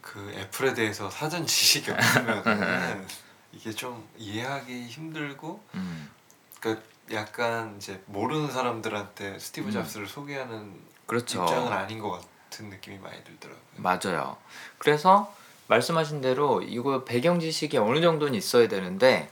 그 0.00 0.32
애플에 0.36 0.74
대해서 0.74 1.08
사전 1.08 1.46
지식이 1.46 1.90
없으면 1.90 3.06
이게 3.52 3.70
좀 3.70 4.08
이해하기 4.16 4.86
힘들고 4.86 5.62
음. 5.74 6.10
그러니까 6.58 6.84
약간 7.12 7.76
이제 7.76 8.02
모르는 8.06 8.50
사람들한테 8.50 9.38
스티브 9.38 9.68
음. 9.68 9.72
잡스를 9.72 10.06
소개하는 10.06 10.74
그렇죠. 11.06 11.42
입장은 11.42 11.72
아닌 11.72 11.98
것 11.98 12.10
같은 12.10 12.70
느낌이 12.70 12.98
많이 12.98 13.22
들더라고요. 13.22 13.62
맞아요. 13.76 14.36
그래서 14.78 15.32
말씀하신 15.68 16.20
대로 16.20 16.62
이거 16.62 17.04
배경 17.04 17.38
지식이 17.38 17.78
어느 17.78 18.00
정도는 18.00 18.34
있어야 18.34 18.66
되는데 18.68 19.30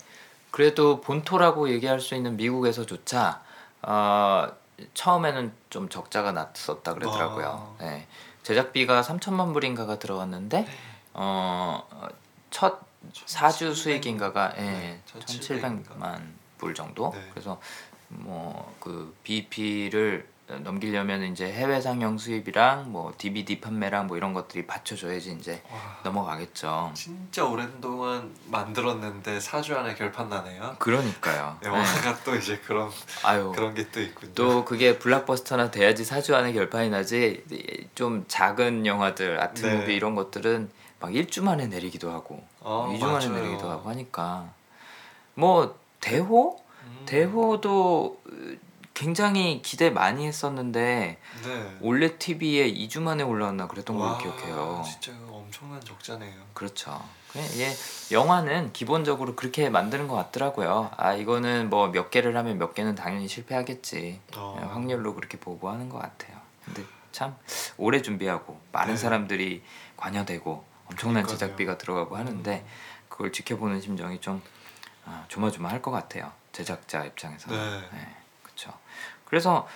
그래도 0.51 1.01
본토라고 1.01 1.71
얘기할 1.71 2.01
수 2.01 2.15
있는 2.15 2.37
미국에서조차 2.37 3.43
어, 3.83 4.49
처음에는 4.95 5.53
좀 5.71 5.89
적자가 5.89 6.33
났었다 6.33 6.95
그러더라고요. 6.95 7.77
아. 7.79 7.85
네. 7.85 8.07
제작비가 8.43 9.03
3천만 9.03 9.53
불인가가 9.53 9.99
들어갔는데 9.99 10.67
어, 11.13 11.87
첫 12.51 12.81
4주 13.13 13.75
수익인가가 13.75 14.55
예, 14.59 14.61
네, 14.63 15.03
1700 15.07 15.65
인가? 15.65 15.95
1,700만 15.95 16.21
불 16.59 16.75
정도. 16.75 17.13
네. 17.15 17.29
그래서 17.33 17.61
뭐 18.09 18.75
그 18.81 19.15
BEP를 19.23 20.27
넘기려면 20.59 21.23
이제 21.25 21.51
해외 21.53 21.81
상영 21.81 22.19
수입이랑 22.19 22.91
뭐 22.91 23.13
DVD 23.17 23.61
판매랑 23.61 24.07
뭐 24.09 24.17
이런 24.17 24.33
것들이 24.33 24.67
받쳐줘야지 24.67 25.33
이제 25.33 25.63
와, 25.71 25.79
넘어가겠죠. 26.05 26.91
진짜 26.95 27.45
오랜 27.45 27.81
동안 27.81 28.35
만들었는데 28.47 29.39
4주 29.39 29.77
안에 29.77 29.95
결판 29.95 30.29
나네요. 30.29 30.77
그러니까요. 30.79 31.57
네. 31.63 31.69
영화가 31.69 32.19
또 32.25 32.35
이제 32.35 32.59
그런 32.67 32.91
아유 33.25 33.53
그런 33.55 33.75
게 33.75 33.91
또 33.91 34.01
있군요. 34.01 34.33
또 34.35 34.65
그게 34.65 34.99
블락버스터나 34.99 35.71
돼야지 35.71 36.05
4주 36.05 36.35
안에 36.35 36.53
결판이 36.53 36.91
나지 36.91 37.45
좀 37.95 38.25
작은 38.29 38.87
영화들 38.87 39.41
아트 39.41 39.65
네. 39.67 39.77
무비 39.77 39.95
이런 39.95 40.15
것들은 40.15 40.71
막 41.01 41.11
1주 41.13 41.43
만에 41.43 41.67
내리기도 41.67 42.11
하고 42.11 42.45
어, 42.61 42.93
2주 42.95 43.01
만에 43.07 43.27
맞아요. 43.29 43.43
내리기도 43.43 43.71
하고 43.71 43.89
하니까 43.89 44.49
뭐 45.35 45.79
대호 46.01 46.59
음, 46.85 47.03
대호도 47.07 48.21
굉장히 49.01 49.63
기대 49.63 49.89
많이 49.89 50.27
했었는데 50.27 51.17
네. 51.43 51.77
올레 51.81 52.19
TV에 52.19 52.71
2주 52.71 53.01
만에 53.01 53.23
올라왔나 53.23 53.67
그랬던 53.67 53.97
걸로 53.97 54.11
와, 54.11 54.19
기억해요. 54.19 54.83
진짜 54.85 55.13
엄청난 55.27 55.81
적자네요. 55.81 56.35
그렇죠. 56.53 57.03
이게 57.55 57.71
영화는 58.13 58.75
기본적으로 58.75 59.37
그렇게 59.37 59.71
만드는 59.71 60.07
것 60.07 60.17
같더라고요. 60.17 60.91
아 60.99 61.15
이거는 61.15 61.71
뭐 61.71 61.89
몇 61.91 62.11
개를 62.11 62.37
하면 62.37 62.59
몇 62.59 62.75
개는 62.75 62.95
당연히 62.95 63.27
실패하겠지. 63.27 64.21
어. 64.37 64.57
그냥 64.59 64.75
확률로 64.75 65.15
그렇게 65.15 65.39
보고 65.39 65.71
하는 65.71 65.89
것 65.89 65.99
같아요. 65.99 66.37
근데 66.67 66.85
참 67.11 67.35
오래 67.79 68.03
준비하고 68.03 68.61
많은 68.71 68.97
네. 68.97 69.01
사람들이 69.01 69.63
관여되고 69.97 70.63
엄청난 70.89 71.23
그러니까요. 71.23 71.39
제작비가 71.39 71.79
들어가고 71.79 72.19
하는데 72.19 72.55
음. 72.55 72.67
그걸 73.09 73.33
지켜보는 73.33 73.81
심정이 73.81 74.21
좀 74.21 74.43
아, 75.07 75.25
조마조마할 75.29 75.81
것 75.81 75.91
같아요. 75.91 76.31
제작자 76.53 77.07
입장에서는. 77.07 77.81
네. 77.93 78.17
그래서 79.31 79.67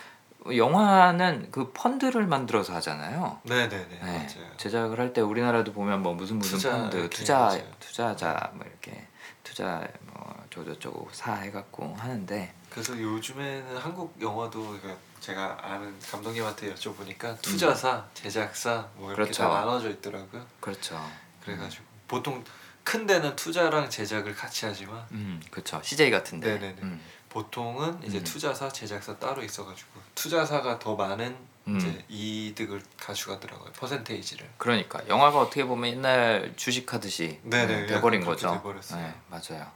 영화는 0.54 1.48
그 1.50 1.72
펀드를 1.72 2.26
만들어서 2.26 2.74
하잖아요. 2.74 3.40
네네네 3.44 3.88
네, 3.88 3.98
맞아요. 4.02 4.56
제작을 4.58 4.98
할 5.00 5.12
때 5.14 5.20
우리나라도 5.22 5.72
보면 5.72 6.02
뭐 6.02 6.12
무슨 6.12 6.38
무슨 6.38 6.58
투자 6.58 6.72
펀드 6.72 7.08
투자 7.08 7.38
맞아요. 7.38 7.64
투자자 7.80 8.50
뭐 8.54 8.66
이렇게 8.66 9.06
투자 9.42 9.86
뭐 10.02 10.34
저저저거 10.50 11.08
사 11.12 11.34
해갖고 11.36 11.94
하는데 11.96 12.52
그래서 12.68 13.00
요즘에는 13.00 13.76
한국 13.78 14.14
영화도 14.20 14.60
그러니까 14.80 14.96
제가 15.20 15.56
아는 15.62 15.94
감독님한테 16.10 16.74
여쭤보니까 16.74 17.40
투자사, 17.40 18.04
제작사 18.12 18.86
뭐 18.96 19.12
이렇게 19.12 19.22
음. 19.22 19.32
그렇죠. 19.32 19.42
다 19.44 19.48
나눠져 19.48 19.88
있더라고요. 19.90 20.44
그렇죠. 20.60 21.00
그래가지고 21.44 21.84
보통 22.08 22.44
큰 22.82 23.06
데는 23.06 23.34
투자랑 23.36 23.88
제작을 23.88 24.34
같이 24.34 24.66
하지만 24.66 25.06
음 25.12 25.40
그렇죠. 25.50 25.80
CJ 25.82 26.10
같은데. 26.10 26.54
네네네. 26.54 26.82
음, 26.82 27.00
보통은 27.34 28.00
이제 28.04 28.18
음. 28.18 28.24
투자사, 28.24 28.68
제작사 28.68 29.16
따로 29.18 29.42
있어가지고 29.42 30.00
투자사가 30.14 30.78
더 30.78 30.94
많은 30.94 31.36
음. 31.66 31.76
이제 31.76 32.04
이득을 32.08 32.80
가져가더라고요. 32.96 33.72
퍼센테이지를. 33.72 34.48
그러니까 34.56 35.00
영화가 35.08 35.40
어떻게 35.40 35.64
보면 35.64 35.90
옛날 35.90 36.52
주식하듯이 36.54 37.40
네네, 37.42 37.74
음, 37.74 37.86
돼버린 37.88 38.24
거죠. 38.24 38.52
돼버렸어요. 38.52 39.02
네, 39.02 39.14
맞아요. 39.28 39.66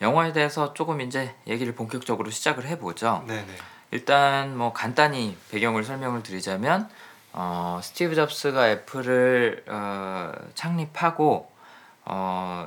영화에 0.00 0.32
대해서 0.32 0.72
조금 0.72 1.02
이제 1.02 1.34
얘기를 1.46 1.74
본격적으로 1.74 2.30
시작을 2.30 2.66
해보죠. 2.66 3.24
네네. 3.26 3.54
일단 3.90 4.56
뭐 4.56 4.72
간단히 4.72 5.36
배경을 5.50 5.84
설명을 5.84 6.22
드리자면 6.22 6.88
어, 7.34 7.78
스티브 7.82 8.14
잡스가 8.14 8.70
애플을 8.70 9.64
어, 9.68 10.32
창립하고 10.54 11.50
어, 12.10 12.66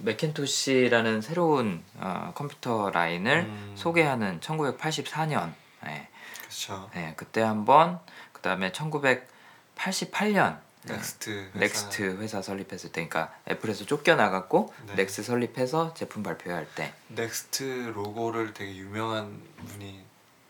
맥킨토시라는 0.00 1.20
새로운 1.20 1.84
어, 1.98 2.32
컴퓨터 2.34 2.90
라인을 2.90 3.42
음. 3.42 3.72
소개하는 3.76 4.40
1984년 4.40 5.52
예, 5.86 6.08
그렇죠. 6.40 6.90
예, 6.96 7.14
그때 7.16 7.42
한번 7.42 8.00
그 8.32 8.40
다음에 8.40 8.72
1988년 8.72 10.58
넥스트. 10.84 11.30
회사. 11.30 11.50
네. 11.52 11.60
넥스트 11.60 12.02
회사 12.20 12.42
설립했을 12.42 12.90
때, 12.90 13.06
그러니까 13.06 13.32
애플에서 13.48 13.86
쫓겨나갖고 13.86 14.74
네. 14.88 14.94
넥스 14.96 15.22
설립해서 15.22 15.94
제품 15.94 16.24
발표할 16.24 16.66
때, 16.74 16.92
넥스트 17.06 17.92
로고를 17.94 18.52
되게 18.52 18.74
유명한 18.76 19.40
분이 19.64 20.04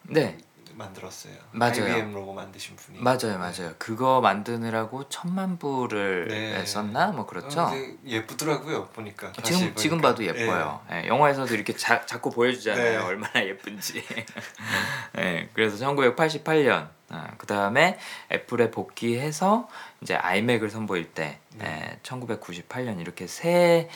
네 0.05 0.39
만들었어요. 0.77 1.35
맞아요. 1.53 1.85
IBM 1.85 2.13
로고 2.15 2.33
만드신 2.33 2.77
분이. 2.77 2.99
맞아요, 3.01 3.39
맞아요. 3.39 3.75
그거 3.79 4.21
만드느라고 4.21 5.09
천만 5.09 5.59
불을 5.59 6.29
네. 6.29 6.65
썼나 6.67 7.09
뭐 7.09 7.27
그렇죠. 7.27 7.61
어, 7.63 7.73
예쁘더라고요 8.05 8.87
보니까. 8.87 9.33
지금 9.43 9.75
지금 9.75 9.99
보니까. 9.99 10.09
봐도 10.11 10.25
예뻐요. 10.25 10.81
예, 10.93 11.07
영화에서도 11.07 11.55
이렇게 11.55 11.75
자, 11.77 12.05
자꾸 12.07 12.31
보여주잖아요. 12.31 12.85
네. 12.85 12.97
얼마나 12.97 13.45
예쁜지. 13.45 14.05
예, 15.19 15.49
그래서 15.55 15.77
1988년 15.87 16.89
그 17.37 17.47
다음에 17.47 17.99
애플에 18.31 18.71
복귀해서 18.71 19.69
이제 20.01 20.15
아이맥을 20.15 20.71
선보일 20.71 21.13
때 21.13 21.39
네. 21.57 21.91
예, 21.93 21.99
1998년 22.03 23.01
이렇게 23.01 23.27
세 23.27 23.89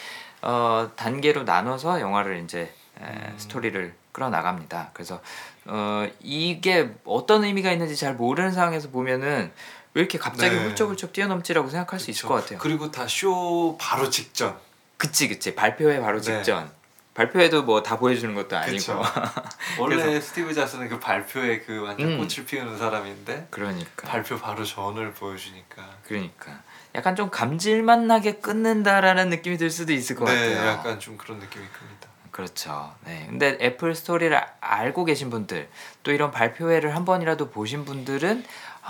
어, 0.42 0.90
단계로 0.96 1.44
나눠서 1.44 2.00
영화를 2.00 2.42
이제 2.44 2.72
에, 3.00 3.04
음. 3.04 3.34
스토리를 3.36 3.94
끌어 4.16 4.30
나갑니다. 4.30 4.90
그래서 4.94 5.20
어, 5.66 6.08
이게 6.22 6.90
어떤 7.04 7.44
의미가 7.44 7.70
있는지 7.70 7.94
잘 7.96 8.14
모르는 8.14 8.50
상황에서 8.50 8.88
보면은 8.88 9.52
왜 9.92 10.00
이렇게 10.00 10.16
갑자기 10.16 10.56
네. 10.56 10.62
훌쩍훌쩍 10.64 11.12
뛰어넘지라고 11.12 11.68
생각할 11.68 12.00
수 12.00 12.10
있을 12.10 12.22
그쵸. 12.22 12.28
것 12.28 12.34
같아요. 12.40 12.58
그리고 12.58 12.90
다 12.90 13.06
쇼 13.06 13.76
바로 13.78 14.08
직전. 14.08 14.56
그치 14.96 15.28
그치 15.28 15.54
발표회 15.54 16.00
바로 16.00 16.18
네. 16.22 16.22
직전 16.42 16.70
발표회도 17.12 17.64
뭐 17.64 17.82
다 17.82 17.98
보여주는 17.98 18.34
것도 18.34 18.56
아니고 18.56 18.78
그쵸. 18.78 19.02
원래 19.78 20.18
스티브 20.18 20.54
잡스는 20.54 20.88
그 20.88 20.98
발표에 20.98 21.60
그 21.60 21.82
완전 21.82 22.12
음. 22.12 22.16
꽃을 22.16 22.46
피우는 22.46 22.78
사람인데 22.78 23.48
그러니까 23.50 24.08
발표 24.08 24.38
바로 24.38 24.64
전을 24.64 25.12
보여주니까. 25.12 25.82
그러니까 26.06 26.62
약간 26.94 27.14
좀 27.14 27.28
감질맛 27.28 28.00
나게 28.00 28.36
끊는다라는 28.36 29.28
느낌이 29.28 29.58
들 29.58 29.68
수도 29.68 29.92
있을 29.92 30.16
것 30.16 30.24
네, 30.24 30.54
같아요. 30.54 30.68
약간 30.68 30.98
좀 31.00 31.18
그런 31.18 31.38
느낌이 31.38 31.66
큽니다. 31.66 32.05
그렇죠. 32.36 32.92
네. 33.06 33.24
근데 33.30 33.56
애플 33.62 33.94
스토리를 33.94 34.38
알고 34.60 35.06
계신 35.06 35.30
분들 35.30 35.70
또 36.02 36.12
이런 36.12 36.30
발표회를 36.30 36.94
한 36.94 37.06
번이라도 37.06 37.48
보신 37.48 37.86
분들은 37.86 38.44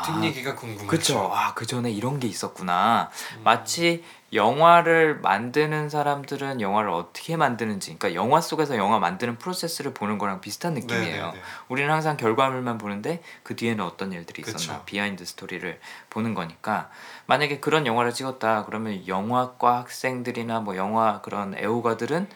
뒷얘기가 0.04 0.56
궁금하죠. 0.56 0.86
그렇죠. 0.88 1.30
아, 1.32 1.54
그 1.54 1.64
전에 1.64 1.92
이런 1.92 2.18
게 2.18 2.26
있었구나. 2.26 3.08
음. 3.36 3.44
마치 3.44 4.02
영화를 4.32 5.20
만드는 5.20 5.88
사람들은 5.90 6.60
영화를 6.60 6.90
어떻게 6.90 7.36
만드는지, 7.36 7.96
그러니까 7.96 8.20
영화 8.20 8.40
속에서 8.40 8.76
영화 8.76 8.98
만드는 8.98 9.38
프로세스를 9.38 9.94
보는 9.94 10.18
거랑 10.18 10.40
비슷한 10.40 10.74
느낌이에요. 10.74 11.26
네네네. 11.26 11.40
우리는 11.68 11.88
항상 11.88 12.16
결과물만 12.16 12.78
보는데 12.78 13.22
그 13.44 13.54
뒤에는 13.54 13.84
어떤 13.84 14.12
일들이 14.12 14.42
있었나 14.42 14.78
그쵸. 14.78 14.82
비하인드 14.86 15.24
스토리를 15.24 15.78
보는 16.10 16.34
거니까 16.34 16.90
만약에 17.26 17.60
그런 17.60 17.86
영화를 17.86 18.12
찍었다 18.12 18.64
그러면 18.64 19.06
영화과 19.06 19.78
학생들이나 19.78 20.58
뭐 20.58 20.76
영화 20.76 21.20
그런 21.20 21.56
애호가들은 21.56 22.28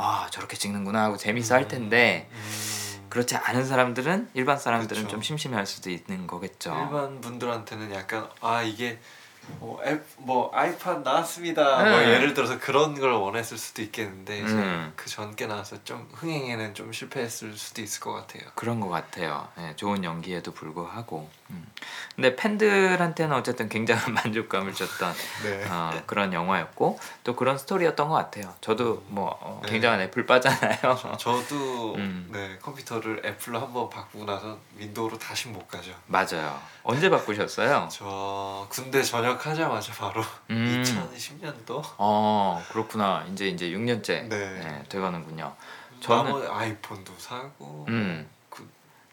아 0.00 0.28
저렇게 0.30 0.56
찍는구나 0.56 1.04
하고 1.04 1.16
재밌어 1.18 1.54
할 1.54 1.68
텐데 1.68 2.28
음. 2.32 3.06
그렇지 3.10 3.36
않은 3.36 3.66
사람들은 3.66 4.30
일반 4.34 4.56
사람들은 4.56 5.02
그쵸. 5.02 5.12
좀 5.12 5.22
심심해할 5.22 5.66
수도 5.66 5.90
있는 5.90 6.26
거겠죠. 6.26 6.74
일반 6.74 7.20
분들한테는 7.20 7.92
약간 7.92 8.28
아 8.40 8.62
이게 8.62 8.98
뭐, 9.58 9.82
앱, 9.84 10.06
뭐 10.18 10.50
아이팟 10.54 10.98
나왔습니다. 10.98 11.76
뭐 11.76 11.98
네. 11.98 12.14
예를 12.14 12.34
들어서 12.34 12.58
그런 12.58 12.98
걸 12.98 13.12
원했을 13.12 13.58
수도 13.58 13.82
있겠는데 13.82 14.42
음. 14.42 14.92
그 14.96 15.10
전께 15.10 15.46
나와서 15.46 15.82
좀 15.84 16.08
흥행에는 16.14 16.74
좀 16.74 16.92
실패했을 16.92 17.56
수도 17.56 17.82
있을 17.82 18.00
것 18.00 18.12
같아요. 18.12 18.48
그런 18.54 18.80
것 18.80 18.88
같아요. 18.88 19.48
예, 19.58 19.74
좋은 19.76 20.04
연기에도 20.04 20.52
불구하고. 20.52 21.28
음. 21.50 21.66
근데 22.16 22.36
팬들한테는 22.36 23.34
어쨌든 23.34 23.68
굉장한 23.68 24.12
만족감을 24.14 24.74
줬던 24.74 25.14
네. 25.44 25.64
어, 25.70 26.02
그런 26.06 26.32
영화였고 26.32 26.98
또 27.24 27.34
그런 27.36 27.56
스토리였던 27.56 28.08
것 28.08 28.14
같아요. 28.14 28.52
저도 28.60 29.02
뭐 29.08 29.36
어, 29.40 29.60
네. 29.64 29.70
굉장한 29.72 30.00
애플 30.02 30.26
빠잖아요. 30.26 31.16
저도 31.18 31.94
음. 31.96 32.28
네 32.30 32.58
컴퓨터를 32.60 33.22
애플로 33.24 33.60
한번 33.60 33.88
바꾸고 33.88 34.24
나서 34.24 34.58
윈도우로 34.76 35.18
다시 35.18 35.48
못 35.48 35.66
가죠. 35.68 35.92
맞아요. 36.06 36.60
언제 36.82 37.08
바꾸셨어요? 37.08 37.88
저 37.92 38.66
군대 38.68 39.02
전역하자마자 39.02 39.92
바로 39.94 40.22
음. 40.50 40.82
2010년도 40.84 41.82
어 41.96 42.62
그렇구나. 42.70 43.24
이제 43.32 43.48
이제 43.48 43.70
6년째 43.70 44.28
네. 44.28 44.82
돼가는군요. 44.88 45.54
저는- 46.02 46.50
아이폰도 46.50 47.12
사고 47.18 47.86
음. 47.88 48.28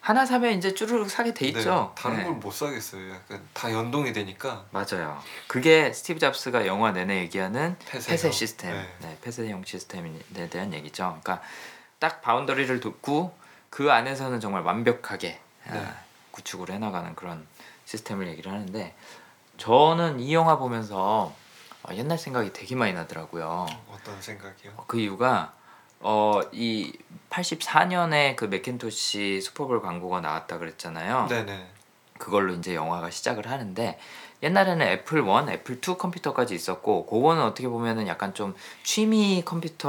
그, 0.08 0.12
하나 0.12 0.26
사면 0.26 0.54
이제 0.54 0.74
쭈르륵 0.74 1.10
사게 1.10 1.34
돼 1.34 1.48
있죠. 1.48 1.94
네, 1.94 2.02
다른 2.02 2.18
네. 2.18 2.24
걸못 2.24 2.54
사겠어요. 2.54 3.14
약간 3.14 3.46
다 3.54 3.72
연동이 3.74 4.14
되니까 4.14 4.66
맞아요. 4.72 5.22
그게 5.48 5.92
스티브 5.92 6.20
잡스가 6.20 6.66
영화 6.66 6.92
내내 6.92 7.20
얘기하는 7.20 7.78
폐쇄형. 7.80 8.16
폐쇄 8.16 8.32
시스템, 8.32 8.74
네. 8.74 8.96
네, 9.02 9.18
폐쇄형 9.22 9.66
시스템에 9.66 10.14
대한 10.50 10.74
얘기죠. 10.74 11.20
그러니까 11.22 11.42
딱 12.00 12.22
바운더리를 12.22 12.80
뒀고 12.80 13.38
그 13.70 13.92
안에서는 13.92 14.40
정말 14.40 14.62
완벽하게 14.62 15.42
네. 15.72 15.78
아, 15.78 15.98
구축을 16.32 16.72
해나가는 16.72 17.14
그런 17.16 17.46
시스템을 17.84 18.28
얘기를 18.30 18.50
하는데 18.50 18.96
저는 19.58 20.22
이 20.22 20.34
영화 20.34 20.58
보면서 20.58 21.36
어, 21.84 21.94
옛날 21.94 22.18
생각이 22.18 22.54
되게 22.54 22.76
많이 22.76 22.94
나더라고요. 22.94 23.68
어떤 23.92 24.22
생각이요? 24.22 24.86
그 24.88 25.00
이유가 25.00 25.54
어 26.02 26.42
이 26.52 26.94
84년에 27.30 28.36
그 28.36 28.46
맥킨토시 28.46 29.42
슈퍼볼 29.42 29.82
광고가 29.82 30.22
나왔다 30.22 30.58
그랬잖아요. 30.58 31.28
네네. 31.28 31.68
그걸로 32.18 32.54
이제 32.54 32.74
영화가 32.74 33.12
시작을 33.12 33.50
하는데 33.50 34.00
옛날에는 34.44 34.86
애플 34.88 35.20
1, 35.20 35.50
애플 35.50 35.80
2 35.82 35.98
컴퓨터까지 35.98 36.56
있었고 36.56 37.06
그거는 37.06 37.44
어떻게 37.44 37.68
보면은 37.68 38.08
약간 38.08 38.34
좀 38.34 38.56
취미 38.84 39.44
컴퓨터로 39.46 39.86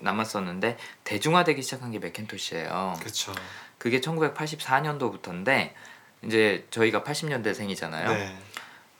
남았었는데 0.00 0.76
대중화되기 1.04 1.62
시작한 1.62 1.90
게 1.92 1.98
맥킨토시예요. 1.98 2.96
그쵸. 3.02 3.32
그게 3.78 4.00
1984년도부터인데 4.00 5.72
이제 6.24 6.66
저희가 6.70 7.02
80년대생이잖아요. 7.02 8.08
네. 8.08 8.36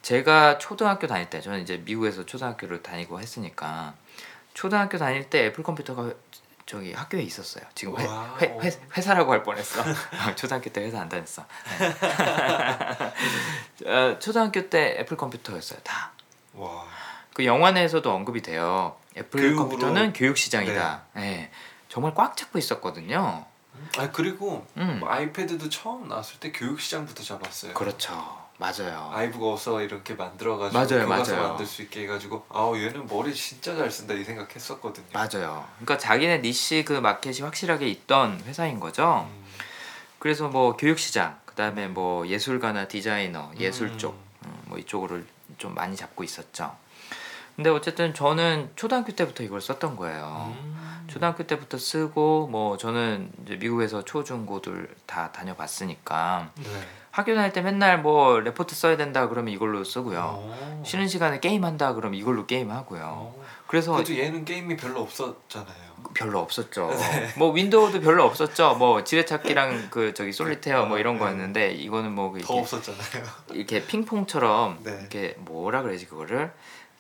제가 0.03 0.57
초등학교 0.59 1.07
다닐 1.07 1.29
때 1.29 1.41
저는 1.43 1.61
이제 1.61 1.77
미국에서 1.85 2.25
초등학교를 2.25 2.83
다니고 2.83 3.21
했으니까 3.21 3.95
초등학교 4.55 4.99
다닐 4.99 5.29
때 5.29 5.47
애플 5.47 5.65
컴퓨터가 5.65 6.11
저기 6.67 6.93
학교에 6.93 7.23
있었어요. 7.23 7.65
지금 7.75 7.99
회. 7.99 8.05
회, 8.41 8.59
회, 8.63 8.71
회사라고 8.97 9.33
할 9.33 9.43
뻔했어. 9.43 9.83
초등학교 10.37 10.71
때 10.71 10.83
회사 10.83 11.01
안 11.01 11.09
다녔어. 11.09 11.45
네. 11.79 11.91
어, 13.91 14.19
초등학교 14.19 14.69
때 14.69 14.97
애플 15.01 15.17
컴퓨터였어요. 15.17 15.81
다. 15.83 16.13
와. 16.55 16.85
그 17.35 17.45
영화 17.45 17.73
내에서도 17.73 18.13
언급이 18.13 18.43
돼요. 18.43 18.97
애플 19.17 19.41
교육으로- 19.41 19.57
컴퓨터는 19.57 20.13
교육 20.13 20.37
시장이다. 20.37 21.03
예. 21.17 21.51
정말 21.89 22.15
꽉 22.15 22.37
잡고 22.37 22.59
있었거든요. 22.59 23.45
아 23.99 24.11
그리고 24.13 24.67
음. 24.77 24.99
뭐 25.01 25.11
아이패드도 25.11 25.69
처음 25.71 26.07
나왔을 26.09 26.39
때 26.39 26.53
교육 26.53 26.81
시장부터 26.81 27.23
잡았어요. 27.25 27.75
그렇죠. 27.75 28.39
맞아요. 28.61 29.11
아이브가 29.11 29.55
어서 29.55 29.81
이렇게 29.81 30.13
만들어가지고 30.13 30.79
맞아요, 30.79 31.07
교과서 31.07 31.33
맞아요. 31.33 31.49
만들 31.49 31.65
수 31.65 31.81
있게 31.81 32.03
해가지고 32.03 32.45
아우 32.51 32.77
얘는 32.77 33.07
머리 33.07 33.35
진짜 33.35 33.75
잘 33.75 33.91
쓴다 33.91 34.13
이 34.13 34.23
생각했었거든요. 34.23 35.07
맞아요. 35.15 35.67
그러니까 35.77 35.97
자기네 35.97 36.39
니시 36.43 36.85
그 36.87 36.93
마켓이 36.93 37.41
확실하게 37.41 37.89
있던 37.89 38.43
회사인 38.45 38.79
거죠. 38.79 39.27
음. 39.31 39.45
그래서 40.19 40.49
뭐 40.49 40.77
교육 40.77 40.99
시장, 40.99 41.39
그다음에 41.47 41.89
뭐 41.89 42.27
예술가나 42.27 42.87
디자이너, 42.87 43.53
예술 43.59 43.89
음. 43.89 43.99
쪽, 43.99 44.13
음, 44.45 44.55
뭐 44.67 44.77
이쪽으로 44.77 45.21
좀 45.57 45.75
많이 45.75 45.97
잡고 45.97 46.23
있었죠. 46.23 46.77
근데 47.57 47.71
어쨌든 47.71 48.13
저는 48.13 48.73
초등학교 48.77 49.13
때부터 49.13 49.43
이걸 49.43 49.63
썼던 49.63 49.97
거예요. 49.97 50.55
음. 50.55 51.07
초등학교 51.09 51.47
때부터 51.47 51.79
쓰고 51.79 52.49
뭐 52.49 52.77
저는 52.77 53.33
이제 53.45 53.57
미국에서 53.57 54.05
초중고들 54.05 54.95
다 55.07 55.33
다녀봤으니까 55.33 56.51
네. 56.57 56.89
학교 57.11 57.35
다닐 57.35 57.53
때 57.53 57.61
맨날 57.61 58.01
뭐 58.01 58.39
레포트 58.41 58.75
써야 58.75 58.97
된다 58.97 59.29
그러면 59.29 59.53
이걸로 59.53 59.83
쓰고요. 59.83 60.21
어. 60.23 60.83
쉬는 60.87 61.09
시간에 61.09 61.41
게임 61.41 61.65
한다 61.65 61.93
그러면 61.95 62.19
이걸로 62.19 62.47
게임 62.47 62.71
하고요. 62.71 63.03
어. 63.05 63.45
그래서 63.67 63.93
그래도 63.93 64.17
얘는 64.17 64.45
게임이 64.45 64.77
별로 64.77 65.01
없었잖아요. 65.01 65.91
별로 66.15 66.39
없었죠. 66.41 66.89
네. 66.89 67.33
뭐 67.37 67.51
윈도우도 67.53 68.01
별로 68.01 68.25
없었죠. 68.25 68.75
뭐 68.77 69.05
지뢰찾기랑 69.05 69.89
그 69.91 70.15
저기 70.15 70.33
솔리테어 70.33 70.87
뭐 70.87 70.99
이런 70.99 71.19
거였는데 71.19 71.73
이거는 71.73 72.13
뭐더 72.13 72.39
이렇게 72.39 72.53
없었잖아요. 72.59 73.25
이렇게 73.53 73.85
핑퐁처럼 73.85 74.81
네. 74.83 74.97
이렇게 75.01 75.35
뭐라 75.39 75.83
그래야지 75.83 76.07
그거를 76.07 76.53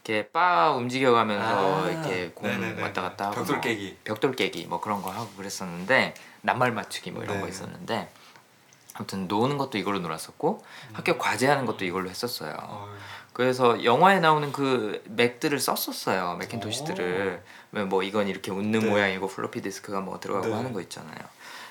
이렇게 0.04 0.28
빠 0.28 0.72
움직여가면서 0.72 1.84
아, 1.84 1.88
이렇게 1.88 2.30
공 2.34 2.48
네네네. 2.48 2.82
왔다 2.82 3.02
갔다 3.02 3.26
하고 3.26 3.36
벽돌 3.36 3.56
뭐 3.56 3.60
깨기. 3.60 3.96
벽돌 4.04 4.32
깨기 4.36 4.66
뭐 4.66 4.80
그런 4.80 5.02
거 5.02 5.10
하고 5.10 5.28
그랬었는데 5.36 6.14
낱말 6.42 6.72
맞추기 6.72 7.10
뭐 7.10 7.22
이런 7.22 7.40
거 7.40 7.46
네. 7.46 7.50
있었는데 7.50 8.08
아무튼 9.00 9.28
노는 9.28 9.56
것도 9.56 9.78
이걸로 9.78 9.98
놀았었고 10.00 10.62
학교 10.92 11.16
과제하는 11.16 11.64
것도 11.64 11.86
이걸로 11.86 12.10
했었어요. 12.10 12.54
어휴. 12.54 12.90
그래서 13.32 13.82
영화에 13.82 14.20
나오는 14.20 14.52
그 14.52 15.02
맥들을 15.06 15.58
썼었어요 15.58 16.36
맥킨토시들을 16.40 17.42
왜뭐 17.72 18.02
이건 18.02 18.28
이렇게 18.28 18.50
웃는 18.50 18.80
네. 18.80 18.86
모양이고 18.86 19.28
플로피 19.28 19.62
디스크가 19.62 20.00
뭐 20.00 20.20
들어가고 20.20 20.48
네. 20.48 20.52
하는 20.52 20.74
거 20.74 20.82
있잖아요 20.82 21.16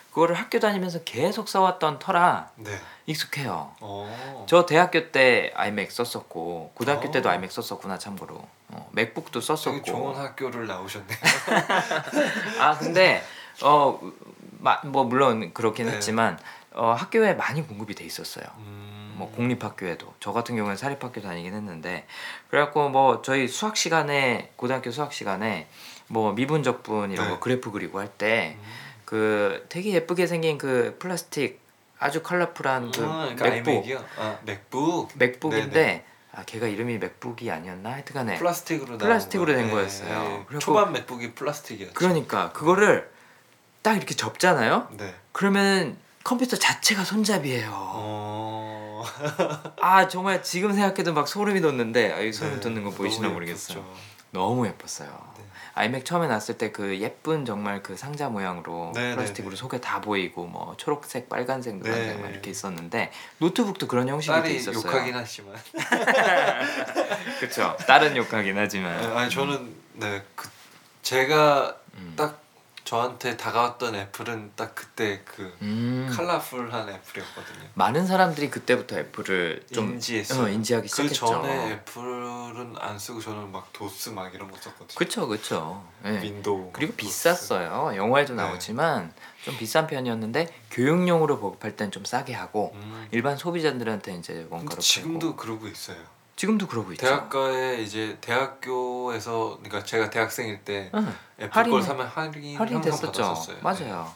그거를 0.10 0.36
학교 0.36 0.60
다니면서 0.60 1.04
계속 1.04 1.48
써왔던 1.48 2.00
터라 2.00 2.50
네. 2.56 2.72
익숙해요 3.06 3.76
어. 3.82 4.46
저 4.50 4.66
대학교 4.66 5.12
때 5.12 5.52
아이맥 5.56 5.92
썼었고 5.92 6.72
고등학교 6.74 7.10
어. 7.10 7.12
때도 7.12 7.30
아이맥 7.30 7.52
썼었구나 7.52 8.00
참고로 8.00 8.48
어, 8.70 8.90
맥북도 8.94 9.42
썼었고 9.42 9.84
좋은 9.84 10.16
학교를 10.16 10.66
나오셨네요. 10.68 11.18
아 12.62 12.78
근데 12.78 13.24
어뭐 13.62 15.04
물론 15.06 15.54
그렇긴 15.54 15.88
네. 15.88 15.94
했지만 15.94 16.40
어, 16.74 16.92
학교에 16.94 17.34
많이 17.34 17.66
공급이 17.66 17.96
돼 17.96 18.04
있었어요 18.04 18.46
음. 18.58 19.16
뭐 19.18 19.32
공립학교에도 19.32 20.14
저 20.20 20.32
같은 20.32 20.56
경우는 20.56 20.78
사립학교 20.78 21.22
다니긴 21.22 21.54
했는데 21.54 22.06
그래갖고 22.50 22.90
뭐 22.90 23.22
저희 23.22 23.48
수학 23.48 23.76
시간에 23.76 24.52
고등학교 24.56 24.92
수학 24.92 25.12
시간에 25.14 25.68
뭐 26.08 26.34
미분 26.34 26.64
적분 26.64 27.12
이런 27.12 27.26
네. 27.28 27.34
거 27.34 27.40
그래프 27.40 27.72
그리고 27.72 28.00
할때 28.00 28.56
음. 28.60 28.64
그 29.06 29.66
되게 29.70 29.92
예쁘게 29.94 30.28
생긴 30.28 30.58
그 30.58 30.96
플라스틱 31.00 31.60
아주 31.98 32.22
컬러풀한 32.24 32.92
그 32.92 33.04
아, 33.04 33.34
그러니까 33.36 33.72
맥북? 33.72 33.86
아 34.18 34.38
맥북 34.46 35.10
맥북인데 35.16 35.70
네네. 35.70 36.06
아 36.32 36.44
걔가 36.46 36.68
이름이 36.68 37.00
맥북이 37.00 37.52
아니었나 37.52 37.94
하여튼간에 37.94 38.38
플라스틱으로 38.38 38.98
플라스틱으로 39.00 39.52
거. 39.52 39.58
된 39.60 39.72
거였어요. 39.72 40.46
그래갖고- 40.48 40.60
초반 40.60 40.94
맥북이 40.94 41.34
플라스틱이었죠. 41.34 41.94
그러니까 41.96 42.52
그거를 42.54 43.12
딱 43.82 43.98
이렇게 43.98 44.14
접잖아요 44.16 44.88
네. 44.92 45.14
그러면 45.34 45.98
컴퓨터 46.24 46.58
자체가 46.58 47.04
손잡이에요 47.04 47.70
어. 47.74 49.04
아 49.82 50.08
정말 50.08 50.44
지금 50.44 50.74
생각해도 50.74 51.14
막 51.14 51.28
소름이 51.28 51.62
돋는데 51.62 52.12
아, 52.14 52.20
이 52.20 52.34
소름 52.34 52.56
네, 52.56 52.60
돋는 52.60 52.84
거 52.84 52.90
보이시나 52.92 53.30
모르겠어요. 53.30 53.86
너무 54.32 54.68
예뻤어요. 54.68 55.10
네. 55.38 55.44
아이맥 55.74 56.04
처음에 56.06 56.28
나왔을 56.28 56.58
때 56.58 56.72
그 56.72 57.00
예쁜 57.00 57.46
정말 57.46 57.82
그 57.82 57.96
상자 57.96 58.28
모양으로 58.30 58.92
네, 58.94 59.16
플라스틱으로 59.16 59.52
네, 59.52 59.56
네. 59.56 59.60
속에 59.60 59.80
다 59.82 60.02
보이고 60.02 60.46
뭐 60.46 60.76
초록색, 60.78 61.30
빨간색, 61.30 61.78
노란색 61.78 62.18
네. 62.18 62.22
막 62.22 62.30
이렇게 62.30 62.52
있었는데 62.52 63.12
노트북도 63.38 63.88
그런 63.88 64.10
형식이 64.10 64.42
돼 64.44 64.52
있었어요. 64.56 64.84
욕하긴 64.86 65.16
하지만. 65.16 65.56
그렇죠. 67.40 67.76
다른 67.88 68.16
욕하긴 68.18 68.58
하지만. 68.58 69.02
네, 69.02 69.08
아니 69.08 69.30
저는 69.32 69.74
네 69.94 70.22
그 70.36 70.50
제가 71.02 71.76
음. 71.96 72.14
딱 72.18 72.42
저한테 72.90 73.38
다가왔던 73.38 73.94
애플은 73.94 74.54
딱 74.56 74.74
그때 74.74 75.22
그 75.24 75.56
음. 75.62 76.12
컬러풀한 76.12 76.90
애플이었거든요. 76.90 77.70
많은 77.76 78.08
사람들이 78.08 78.50
그때부터 78.50 78.98
애플을 78.98 79.64
좀 79.72 79.92
인지했어요. 79.92 80.46
어, 80.46 80.50
인지하기 80.50 80.90
그 80.90 80.96
시작했죠. 80.96 81.28
전에 81.28 81.72
애플은 81.74 82.74
안 82.80 82.98
쓰고 82.98 83.22
저는 83.22 83.52
막 83.52 83.72
도스 83.74 84.10
막 84.10 84.34
이런 84.34 84.50
거 84.50 84.58
썼거든요. 84.58 84.96
그쵸 84.96 85.28
그쵸. 85.28 85.86
예. 86.04 86.20
윈도우 86.20 86.72
그리고 86.74 86.94
막 86.94 86.98
비쌌어요. 86.98 87.96
영화에도 87.96 88.34
네. 88.34 88.42
나오지만 88.42 89.14
좀 89.46 89.56
비싼 89.56 89.86
편이었는데 89.86 90.52
교육용으로 90.72 91.40
보급할 91.40 91.76
땐 91.76 91.92
좀 91.92 92.06
싸게 92.06 92.34
하고. 92.34 92.72
음. 92.74 93.08
일반 93.12 93.38
소비자들한테 93.38 94.16
이제 94.16 94.48
원가로 94.50 94.82
지금도 94.82 95.36
팔고 95.36 95.36
그러고 95.36 95.68
있어요. 95.68 95.98
지금도 96.40 96.68
그러고 96.68 96.94
있죠. 96.94 97.06
대학가에 97.06 97.82
이제 97.82 98.18
대학교에서 98.22 99.58
그러니까 99.62 99.84
제가 99.84 100.10
대학생일 100.10 100.64
때 100.64 100.90
응. 100.94 101.14
애플 101.38 101.52
할인- 101.52 101.72
걸 101.72 101.82
사면 101.84 102.08
할인 102.08 102.58
할인 102.58 102.80
됐었죠. 102.80 103.12
받았었어요. 103.12 103.56
네. 103.58 103.62
맞아요. 103.62 104.16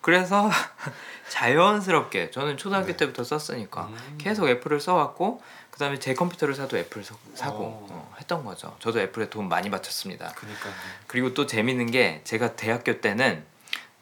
그래서 0.00 0.48
자연스럽게 1.28 2.30
저는 2.30 2.56
초등학교 2.56 2.86
네. 2.86 2.96
때부터 2.96 3.24
썼으니까 3.24 3.82
음. 3.88 4.14
계속 4.16 4.48
애플을 4.48 4.80
써왔고 4.80 5.42
그다음에 5.70 5.98
제 5.98 6.14
컴퓨터를 6.14 6.54
사도 6.54 6.78
애플 6.78 7.04
사- 7.04 7.14
사고 7.34 7.64
어. 7.64 7.86
어, 7.90 8.14
했던 8.18 8.42
거죠. 8.42 8.74
저도 8.80 8.98
애플에 9.00 9.28
돈 9.28 9.46
많이 9.50 9.68
바쳤습니다. 9.70 10.32
그니까요. 10.36 10.72
그리고 11.08 11.34
또 11.34 11.44
재밌는 11.44 11.90
게 11.90 12.22
제가 12.24 12.56
대학교 12.56 13.02
때는 13.02 13.44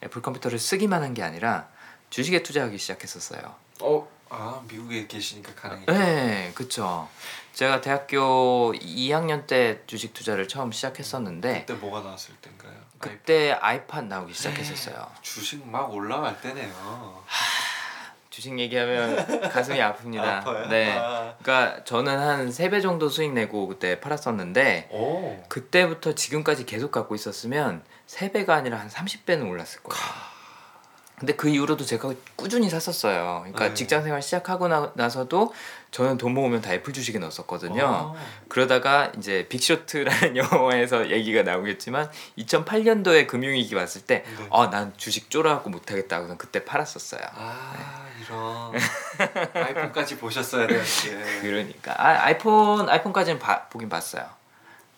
애플 0.05 0.23
컴퓨터를 0.23 0.61
쓰기만 0.61 1.03
한 1.03 1.13
게 1.13 1.25
아니라 1.25 1.67
주식에 2.11 2.45
투자하기 2.45 2.79
시작했었어요. 2.79 3.53
어, 3.81 4.09
아 4.31 4.63
미국에 4.69 5.07
계시니까 5.07 5.55
가능해요. 5.55 5.87
네, 5.87 6.53
그쵸. 6.55 7.09
제가 7.55 7.81
대학교 7.81 8.73
2학년 8.75 9.47
때 9.47 9.81
주식 9.87 10.15
투자를 10.15 10.47
처음 10.47 10.71
시작했었는데 10.71 11.65
그때 11.67 11.75
뭐가 11.75 12.03
나왔을 12.03 12.35
때인가요? 12.37 12.73
그때 12.99 13.53
아이팟 13.53 14.03
나오기 14.03 14.33
시작했었어요. 14.35 15.11
주식 15.23 15.67
막 15.67 15.93
올라갈 15.93 16.41
때네요. 16.41 17.25
주식 18.31 18.57
얘기하면 18.57 19.17
가슴이 19.51 19.79
아픕니다. 19.79 20.21
아파요? 20.21 20.69
네. 20.69 20.97
아. 20.97 21.35
그러니까 21.43 21.83
저는 21.83 22.17
한 22.19 22.49
3배 22.51 22.81
정도 22.81 23.09
수익 23.09 23.33
내고 23.33 23.67
그때 23.67 23.99
팔았었는데 23.99 24.91
오. 24.93 25.43
그때부터 25.49 26.15
지금까지 26.15 26.65
계속 26.65 26.93
갖고 26.93 27.17
있었으면 27.17 27.83
3배가 28.07 28.51
아니라 28.51 28.79
한 28.79 28.89
30배는 28.89 29.49
올랐을 29.49 29.83
거예요. 29.83 30.38
근데 31.19 31.35
그 31.35 31.49
이후로도 31.49 31.85
제가 31.85 32.13
꾸준히 32.37 32.71
샀었어요. 32.71 33.39
그러니까 33.41 33.69
네. 33.69 33.75
직장 33.75 34.03
생활 34.05 34.23
시작하고 34.23 34.69
나, 34.69 34.93
나서도 34.95 35.53
저는 35.91 36.17
돈 36.19 36.33
모으면 36.35 36.61
다 36.61 36.73
애플 36.73 36.93
주식에 36.93 37.19
넣었었거든요. 37.19 37.85
아. 37.85 38.15
그러다가 38.49 39.11
이제 39.17 39.47
빅쇼트라는 39.49 40.37
영화에서 40.39 41.11
얘기가 41.11 41.43
나오겠지만 41.43 42.11
2008년도에 42.39 43.27
금융위기 43.27 43.75
왔을 43.75 44.03
때 44.03 44.25
네. 44.39 44.49
아, 44.53 44.71
난 44.71 44.93
주식 44.97 45.31
쫄아갖고 45.31 45.71
못하겠다. 45.71 46.19
그래서 46.19 46.37
그때 46.37 46.65
팔았었어요. 46.65 47.23
아 47.35 48.07
이런 48.25 48.73
아이폰까지 49.55 50.19
보셨어야 50.19 50.67
되는데. 50.67 51.41
그러니까 51.43 51.95
아, 51.97 52.25
아이폰 52.27 52.89
아이폰까지는 52.89 53.39
봐- 53.39 53.65
보긴 53.71 53.89
봤어요. 53.89 54.25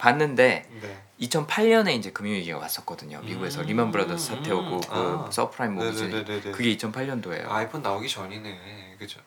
봤는데 0.00 0.64
네. 0.80 1.02
2008년에 1.20 1.90
이제 1.90 2.10
금융위기가 2.10 2.58
왔었거든요. 2.58 3.20
미국에서 3.20 3.60
음, 3.60 3.66
리먼 3.66 3.90
브라더스 3.92 4.28
사태 4.28 4.50
오고 4.50 4.76
음. 4.76 4.80
그 4.80 4.86
아. 4.90 5.28
서프라임 5.30 5.74
모기지 5.74 6.08
네네네네. 6.08 6.50
그게 6.52 6.76
2008년도예요. 6.76 7.50
아이폰 7.50 7.82
나오기 7.82 8.08
전이네. 8.08 8.96
그죠? 8.98 9.20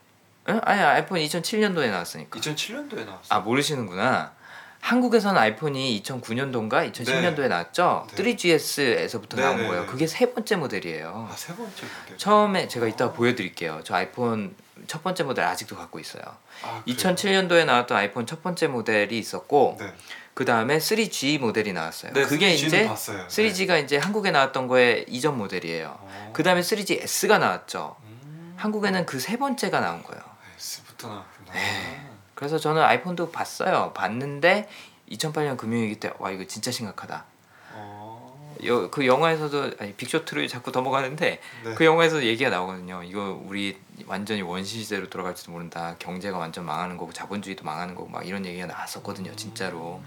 응? 0.49 0.59
아니 0.63 0.81
아이폰 0.81 1.19
2007년도에 1.19 1.91
나왔으니까. 1.91 2.39
2007년도에 2.39 3.05
나왔어. 3.05 3.27
아 3.29 3.39
모르시는구나. 3.39 4.33
한국에서는 4.81 5.39
아이폰이 5.39 6.01
2009년도인가 6.03 6.91
2010년도에 6.91 7.47
나왔죠. 7.47 8.07
네. 8.15 8.23
3GS에서부터 8.35 9.35
나온 9.37 9.55
네네네. 9.57 9.67
거예요. 9.67 9.85
그게 9.85 10.07
세 10.07 10.33
번째 10.33 10.55
모델이에요. 10.57 11.29
아, 11.31 11.35
세 11.35 11.55
번째 11.55 11.85
모델. 12.01 12.17
처음에 12.17 12.67
제가 12.67 12.87
이따 12.87 13.13
보여드릴게요. 13.13 13.81
저 13.85 13.95
아이폰 13.95 14.55
첫 14.87 15.03
번째 15.03 15.23
모델 15.23 15.45
아직도 15.45 15.77
갖고 15.77 15.99
있어요. 15.99 16.23
아, 16.63 16.81
그래요? 16.83 16.97
2007년도에 16.97 17.65
나왔던 17.65 17.95
아이폰 17.95 18.25
첫 18.25 18.43
번째 18.43 18.67
모델이 18.67 19.17
있었고 19.17 19.77
네. 19.79 19.93
그 20.33 20.45
다음에 20.45 20.77
3G 20.77 21.39
모델이 21.39 21.73
나왔어요. 21.73 22.13
네, 22.13 22.23
그게 22.23 22.55
3G 22.55 22.61
는 22.61 22.67
이제 22.67 22.87
봤어요. 22.87 23.27
3G가 23.27 23.83
이제 23.83 23.97
한국에 23.97 24.31
나왔던 24.31 24.67
거의 24.67 25.05
이전 25.07 25.37
모델이에요. 25.37 25.95
어. 25.99 26.29
그 26.33 26.41
다음에 26.43 26.61
3GS가 26.61 27.39
나왔죠. 27.39 27.95
음. 28.03 28.53
한국에는 28.57 29.05
그 29.05 29.19
세 29.19 29.37
번째가 29.37 29.79
나온 29.79 30.01
거예요. 30.03 30.21
S부터 30.57 31.07
나왔구나. 31.09 31.53
네. 31.53 32.09
그래서 32.33 32.57
저는 32.57 32.81
아이폰도 32.81 33.31
봤어요. 33.31 33.93
봤는데 33.93 34.67
2008년 35.11 35.55
금융위기 35.57 35.99
때 35.99 36.11
와 36.17 36.31
이거 36.31 36.45
진짜 36.45 36.71
심각하다. 36.71 37.25
어. 37.73 38.55
여, 38.65 38.89
그 38.89 39.05
영화에서도 39.05 39.71
아니 39.79 39.93
빅쇼트를 39.93 40.47
자꾸 40.47 40.71
넘어가는데 40.71 41.39
네. 41.63 41.73
그 41.75 41.85
영화에서 41.85 42.23
얘기가 42.23 42.49
나오거든요. 42.49 43.03
이거 43.03 43.39
우리 43.45 43.77
완전히 44.07 44.41
원시 44.41 44.81
시대로 44.83 45.09
돌아갈지도 45.09 45.51
모른다. 45.51 45.95
경제가 45.99 46.37
완전 46.37 46.65
망하는 46.65 46.97
거고 46.97 47.13
자본주의도 47.13 47.63
망하는 47.63 47.93
거고 47.93 48.09
막 48.09 48.25
이런 48.27 48.45
얘기가 48.45 48.65
나왔었거든요. 48.65 49.35
진짜로 49.35 50.01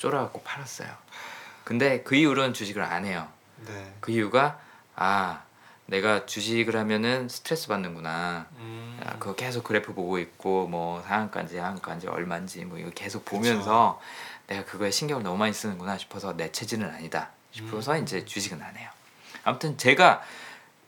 쫄아갖고 0.00 0.42
팔았어요. 0.42 0.88
근데 1.62 2.02
그 2.02 2.14
이후로는 2.16 2.54
주식을 2.54 2.82
안 2.82 3.04
해요. 3.04 3.28
네. 3.66 3.94
그 4.00 4.10
이유가 4.10 4.58
아 4.96 5.42
내가 5.86 6.24
주식을 6.24 6.74
하면은 6.74 7.28
스트레스 7.28 7.68
받는구나. 7.68 8.46
음. 8.56 8.98
야, 9.04 9.16
그거 9.18 9.34
계속 9.34 9.64
그래프 9.64 9.92
보고 9.92 10.18
있고 10.18 10.66
뭐 10.68 11.02
상한가인지 11.02 11.58
하한가인지 11.58 12.08
얼마인지 12.08 12.64
뭐 12.64 12.78
이거 12.78 12.90
계속 12.90 13.24
보면서 13.24 14.00
내가 14.46 14.64
그거에 14.64 14.90
신경을 14.90 15.22
너무 15.22 15.36
많이 15.36 15.52
쓰는구나 15.52 15.98
싶어서 15.98 16.36
내 16.36 16.50
체질은 16.50 16.88
아니다 16.88 17.30
싶어서 17.50 17.92
음. 17.92 18.02
이제 18.02 18.24
주식은 18.24 18.62
안 18.62 18.76
해요. 18.76 18.88
아무튼 19.44 19.76
제가 19.76 20.22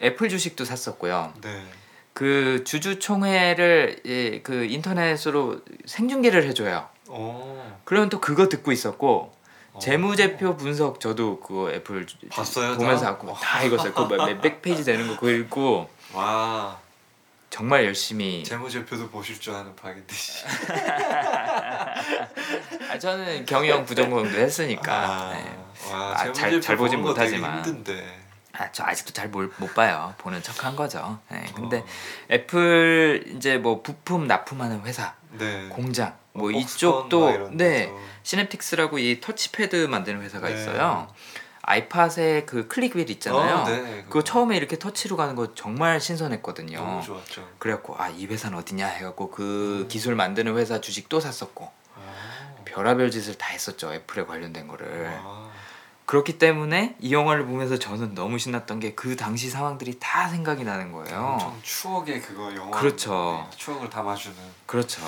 애플 0.01 0.29
주식도 0.29 0.65
샀었고요. 0.65 1.35
네. 1.43 1.67
그 2.15 2.65
주주총회를 2.65 4.03
예, 4.07 4.41
그 4.43 4.65
인터넷으로 4.65 5.63
생중계를 5.85 6.45
해줘요. 6.45 6.89
어. 7.15 7.81
그러면 7.85 8.09
또 8.09 8.21
그거 8.21 8.49
듣고 8.49 8.73
있었고 8.73 9.33
어. 9.75 9.79
재무제표 9.79 10.57
분석 10.57 10.99
저도 11.01 11.41
그거 11.41 11.71
애플 11.71 12.07
주- 12.07 12.17
봤어요, 12.31 12.75
보면서 12.77 13.05
다? 13.05 13.11
하고 13.13 13.33
다 13.35 13.63
읽었어요. 13.63 13.93
그거 13.93 14.09
몇- 14.09 14.25
몇백 14.27 14.63
페이지 14.63 14.83
되는 14.85 15.07
거 15.07 15.15
그거 15.15 15.31
읽고 15.31 15.89
와. 16.15 16.79
정말 17.51 17.85
열심히 17.85 18.43
재무제표도 18.45 19.11
보실 19.11 19.39
줄 19.39 19.55
아는 19.55 19.77
씨. 20.15 20.43
아, 22.91 22.99
저는 22.99 23.45
경영 23.45 23.85
부전공도 23.85 24.31
했으니까 24.39 24.93
아, 24.93 25.33
네. 25.35 25.59
와, 25.93 26.15
아, 26.19 26.33
잘- 26.33 26.59
잘 26.63 26.77
보진 26.79 27.03
못하지만. 27.03 27.63
힘든데. 27.65 28.21
아, 28.55 28.71
저 28.73 28.85
아직도 28.85 29.13
잘 29.13 29.29
못 29.29 29.75
봐요. 29.75 30.15
보는 30.19 30.43
척 30.43 30.65
한 30.65 30.77
거죠. 30.77 31.19
네, 31.31 31.45
근데 31.55 31.79
어. 31.79 31.87
애플 32.31 33.25
이제 33.37 33.57
뭐 33.59 33.83
부품 33.83 34.27
납품하는 34.27 34.83
회사, 34.83 35.15
네. 35.33 35.69
공장 35.69 36.17
뭐 36.33 36.51
폭스콘 36.51 36.61
이쪽도 36.61 37.51
네. 37.53 37.91
시냅틱스라고 38.23 38.99
이 38.99 39.21
터치패드 39.21 39.87
만드는 39.87 40.21
회사가 40.23 40.49
네. 40.49 40.55
있어요. 40.55 41.09
아이팟의 41.63 42.45
그 42.47 42.67
click 42.69 42.97
wheel 42.97 43.09
있잖아요. 43.09 43.57
어, 43.59 43.65
네, 43.69 44.03
그거 44.09 44.23
처음에 44.23 44.57
이렇게 44.57 44.79
터치로 44.79 45.17
가는 45.17 45.35
거 45.37 45.55
정말 45.55 46.01
신선했거든요. 46.01 46.77
너무 46.79 47.03
좋았죠. 47.03 47.49
그래갖고 47.59 47.95
아 47.99 48.11
이 48.11 48.27
회사는 48.27 48.59
어디냐 48.59 48.87
해갖고 48.87 49.31
그 49.31 49.83
음. 49.85 49.89
기술 49.89 50.15
만드는 50.17 50.57
회사 50.57 50.81
주식 50.81 51.09
또 51.09 51.21
샀었고 51.21 51.71
아. 51.97 52.01
별의별 52.65 53.11
짓을 53.11 53.39
다 53.39 53.47
했었죠 53.49 53.93
애플에 53.95 54.25
관련된 54.27 54.67
거를. 54.69 55.07
와. 55.25 55.52
그렇기 56.13 56.37
때문에 56.39 56.95
이 57.01 57.15
영화를 57.15 57.47
보면서 57.47 57.79
저는 57.79 58.15
너무 58.15 58.39
신났던 58.39 58.81
게 58.81 58.93
그 58.95 59.17
당시 59.17 59.49
상황들이 59.49 59.99
다 59.99 60.29
생각이 60.29 60.63
나는 60.63 60.93
거예요. 60.93 61.19
엄청 61.19 61.59
추억의 61.63 62.21
그거 62.21 62.55
영화. 62.55 62.79
그렇죠. 62.79 63.47
네, 63.51 63.57
추억을 63.57 63.89
담아주는. 63.89 64.37
그렇죠. 64.67 65.01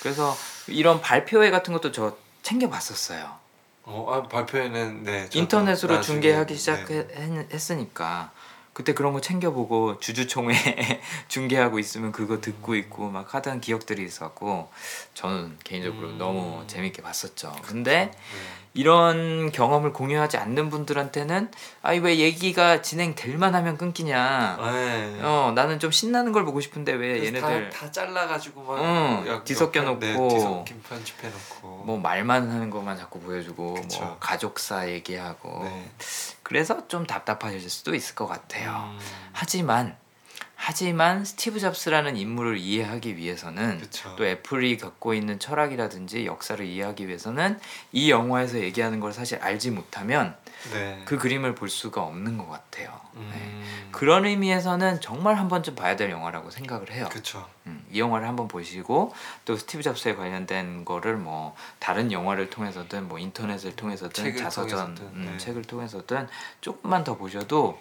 그래서 0.00 0.34
이런 0.66 1.02
발표회 1.02 1.50
같은 1.50 1.74
것도 1.74 1.92
저 1.92 2.16
챙겨봤었어요. 2.42 3.36
어, 3.82 4.06
아, 4.10 4.22
발표회는 4.22 5.04
네. 5.04 5.28
인터넷으로 5.34 5.96
나중에, 5.96 6.14
중계하기 6.14 6.54
네. 6.54 6.58
시작했으니까 6.58 8.30
그때 8.72 8.94
그런 8.94 9.12
거 9.12 9.20
챙겨보고 9.20 10.00
주주총회 10.00 10.54
중계하고 11.28 11.78
있으면 11.78 12.12
그거 12.12 12.40
듣고 12.40 12.76
있고 12.76 13.10
막 13.10 13.34
하던 13.34 13.60
기억들이 13.60 14.02
있었고 14.04 14.70
저는 15.12 15.58
개인적으로 15.64 16.08
음. 16.08 16.18
너무 16.18 16.64
재밌게 16.66 17.02
봤었죠. 17.02 17.54
근데 17.62 18.10
네. 18.10 18.18
이런 18.72 19.50
경험을 19.50 19.92
공유하지 19.92 20.36
않는 20.36 20.70
분들한테는 20.70 21.50
아이 21.82 21.98
왜 21.98 22.18
얘기가 22.18 22.82
진행될만 22.82 23.54
하면 23.56 23.76
끊기냐 23.76 24.58
네. 24.60 25.20
어 25.22 25.52
나는 25.56 25.80
좀 25.80 25.90
신나는 25.90 26.30
걸 26.30 26.44
보고 26.44 26.60
싶은데 26.60 26.92
왜 26.92 27.24
얘네들 27.26 27.70
다, 27.70 27.78
다 27.86 27.90
잘라가지고 27.90 28.62
막 28.62 28.78
응, 28.80 29.24
약- 29.26 29.44
뒤섞여 29.44 29.82
네, 29.98 30.12
놓고. 30.14 30.28
뒤섞인 30.28 30.82
편집해 30.88 31.28
놓고 31.28 31.82
뭐 31.84 31.98
말만 31.98 32.48
하는 32.48 32.70
것만 32.70 32.96
자꾸 32.96 33.18
보여주고 33.20 33.74
그쵸. 33.74 34.04
뭐 34.04 34.16
가족사 34.20 34.88
얘기하고 34.88 35.64
네. 35.64 35.90
그래서 36.44 36.86
좀 36.86 37.06
답답하실 37.06 37.68
수도 37.68 37.94
있을 37.94 38.14
것 38.14 38.26
같아요. 38.28 38.92
음, 38.92 38.98
하지만 39.32 39.96
하지만 40.62 41.24
스티브 41.24 41.58
잡스라는 41.58 42.18
인물을 42.18 42.58
이해하기 42.58 43.16
위해서는 43.16 43.78
그쵸. 43.78 44.14
또 44.16 44.26
애플이 44.26 44.76
갖고 44.76 45.14
있는 45.14 45.38
철학이라든지 45.38 46.26
역사를 46.26 46.62
이해하기 46.62 47.08
위해서는 47.08 47.58
이 47.92 48.10
영화에서 48.10 48.60
얘기하는 48.60 49.00
걸 49.00 49.14
사실 49.14 49.38
알지 49.38 49.70
못하면 49.70 50.36
네. 50.70 51.00
그 51.06 51.16
그림을 51.16 51.54
볼 51.54 51.70
수가 51.70 52.02
없는 52.02 52.36
것 52.36 52.46
같아요. 52.50 53.00
네. 53.14 53.20
음, 53.22 53.88
그런 53.90 54.26
의미에서는 54.26 55.00
정말 55.00 55.36
한 55.36 55.48
번쯤 55.48 55.74
봐야 55.74 55.96
될 55.96 56.10
영화라고 56.10 56.50
생각을 56.50 56.92
해요. 56.92 57.08
음, 57.66 57.82
이 57.90 57.98
영화를 57.98 58.28
한번 58.28 58.46
보시고 58.46 59.14
또 59.46 59.56
스티브 59.56 59.82
잡스에 59.82 60.14
관련된 60.14 60.84
거를 60.84 61.16
뭐 61.16 61.56
다른 61.78 62.12
영화를 62.12 62.50
통해서든 62.50 63.08
뭐 63.08 63.18
인터넷을 63.18 63.76
통해서든 63.76 64.24
책을 64.24 64.42
자서전 64.42 64.94
통해서든, 64.94 65.20
음, 65.20 65.26
네. 65.30 65.38
책을 65.38 65.62
통해서든 65.62 66.28
조금만 66.60 67.02
더 67.02 67.16
보셔도 67.16 67.80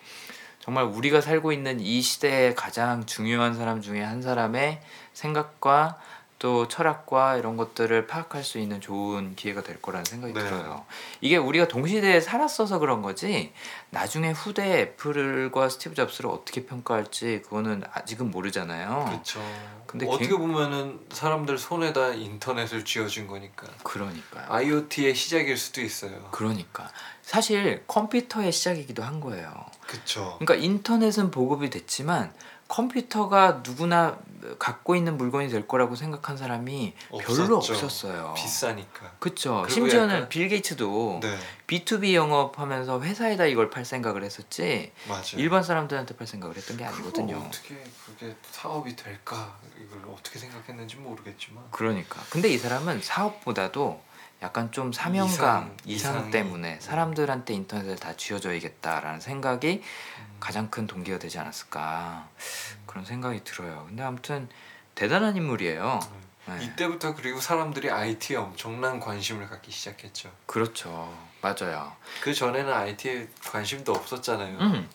정말 0.60 0.84
우리가 0.86 1.22
살고 1.22 1.52
있는 1.52 1.80
이 1.80 2.02
시대의 2.02 2.56
가장 2.56 3.06
중요한 3.06 3.54
사람 3.56 3.82
중에 3.82 4.02
한 4.04 4.22
사람의 4.22 4.82
생각과 5.14 6.00
또 6.38 6.70
철학과 6.70 7.36
이런 7.36 7.58
것들을 7.58 8.08
파악할 8.08 8.46
수 8.46 8.60
있는 8.60 8.80
좋은 8.80 9.36
기회가 9.36 9.62
될 9.62 9.82
거라는 9.82 10.06
생각이 10.06 10.34
네. 10.34 10.40
들어요. 10.40 10.86
이게 11.20 11.36
우리가 11.36 11.68
동시대에 11.68 12.22
살았어서 12.22 12.80
그런 12.80 13.02
거지 13.02 13.52
나중에 13.90 14.32
후대 14.32 14.80
애플과 14.82 15.68
스티브 15.68 15.96
잡스를 15.96 16.30
어떻게 16.30 16.66
평가할지 16.66 17.42
그거는 17.44 17.84
아직은 17.92 18.32
모르잖아요. 18.32 19.18
그쵸. 19.18 19.42
근데 19.86 20.06
어떻게 20.08 20.28
개- 20.30 20.34
보면은 20.38 21.02
사람들 21.12 21.58
손에다 21.58 22.14
인터넷을 22.14 22.86
쥐어준 22.86 23.28
거니까 23.28 23.68
그러니까요. 23.84 24.46
IoT의 24.48 25.16
시작일 25.16 25.58
수도 25.58 25.82
있어요. 25.82 26.30
그러니까 26.32 26.90
사실 27.34 27.84
컴퓨터의 27.86 28.52
시작이기도 28.52 29.04
한 29.04 29.20
거예요. 29.20 29.54
그쵸. 29.86 30.36
그러니까 30.40 30.56
인터넷은 30.56 31.30
보급이 31.30 31.70
됐지만 31.70 32.34
컴퓨터가 32.68 33.62
누구나 33.64 34.18
갖고 34.58 34.96
있는 34.96 35.16
물건이 35.16 35.50
될 35.50 35.68
거라고 35.68 35.96
생각한 35.96 36.38
사람이 36.38 36.96
별로 37.22 37.58
없었죠. 37.58 37.74
없었어요. 37.86 38.34
비싸니까. 38.36 39.12
그리고 39.20 39.68
심지어는 39.70 40.16
약간- 40.16 40.30
빌 40.30 40.48
게이츠도 40.48 41.20
네, 41.22 41.38
B2B 41.68 42.16
영업하면서 42.16 43.02
회사에다 43.04 43.46
이걸 43.46 43.70
팔 43.70 43.86
생각을 43.86 44.24
했었지 44.24 44.92
맞아요. 45.08 45.24
일반 45.36 45.62
사람들한테 45.62 46.16
팔 46.16 46.26
생각을 46.26 46.58
했던 46.58 46.78
게 46.78 46.86
아니거든요. 46.86 47.38
어떻게 47.38 47.76
그게 48.08 48.36
사업이 48.50 48.96
될까 48.96 49.56
이걸 49.80 50.12
어떻게 50.12 50.40
생각했는지 50.40 50.96
모르겠지만 50.96 51.64
그러니까. 51.70 52.20
근데 52.32 52.50
이 52.50 52.58
사람은 52.58 53.02
사업보다도 53.04 54.02
약간 54.42 54.72
좀 54.72 54.94
사명감, 54.94 55.76
이상, 55.86 56.16
이상. 56.16 56.32
때문에 56.32 56.80
사람들한테 56.80 57.54
인터넷을 57.54 57.98
다 57.98 58.16
쥐어줘야겠다라는 58.16 59.20
생각이 59.20 59.82
음, 60.20 60.38
가장 60.40 60.70
큰 60.70 60.88
동기가 60.88 61.20
되지 61.20 61.40
않았을까 61.40 62.28
그런 62.86 63.04
생각이 63.04 63.44
들어요. 63.44 63.84
근데 63.88 64.02
아무튼 64.04 64.48
대단한 64.96 65.36
인물이에요. 65.36 66.00
네. 66.48 66.64
이때부터 66.66 67.16
그리고 67.16 67.40
사람들이 67.42 67.92
IT에 67.92 68.38
엄청난 68.38 69.00
관심을 69.00 69.48
갖기 69.50 69.72
시작했죠. 69.72 70.32
그렇죠. 70.46 71.14
맞아요. 71.42 71.92
그 72.22 72.34
전에는 72.34 72.72
IT에 72.74 73.28
관심도 73.46 73.92
없었잖아요. 73.92 74.58
음. 74.58 74.90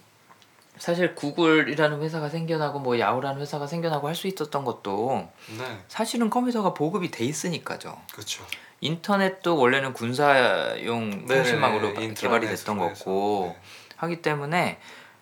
사실 0.79 1.15
구글이라는 1.15 2.03
회사가 2.03 2.29
생겨나고 2.29 2.81
뭐 2.81 2.99
야후라는 2.99 3.41
회사가 3.41 3.67
생겨나고 3.69 4.09
할 4.09 4.15
수 4.17 4.27
있었던 4.27 4.65
것도 4.65 5.31
네, 5.57 5.85
사실은 5.87 6.31
컴퓨터가 6.31 6.75
보급이 6.75 7.11
돼 7.13 7.25
있으니까죠. 7.25 8.01
그렇죠. 8.13 8.45
인터넷도 8.81 9.57
원래는 9.57 9.93
군사용 9.95 11.27
통신망으로 11.27 11.89
네네네, 11.93 12.15
개발이 12.15 12.47
됐던 12.49 12.79
거고 12.79 12.91
해서, 12.91 13.55
하기 13.97 14.21
때문에 14.23 14.79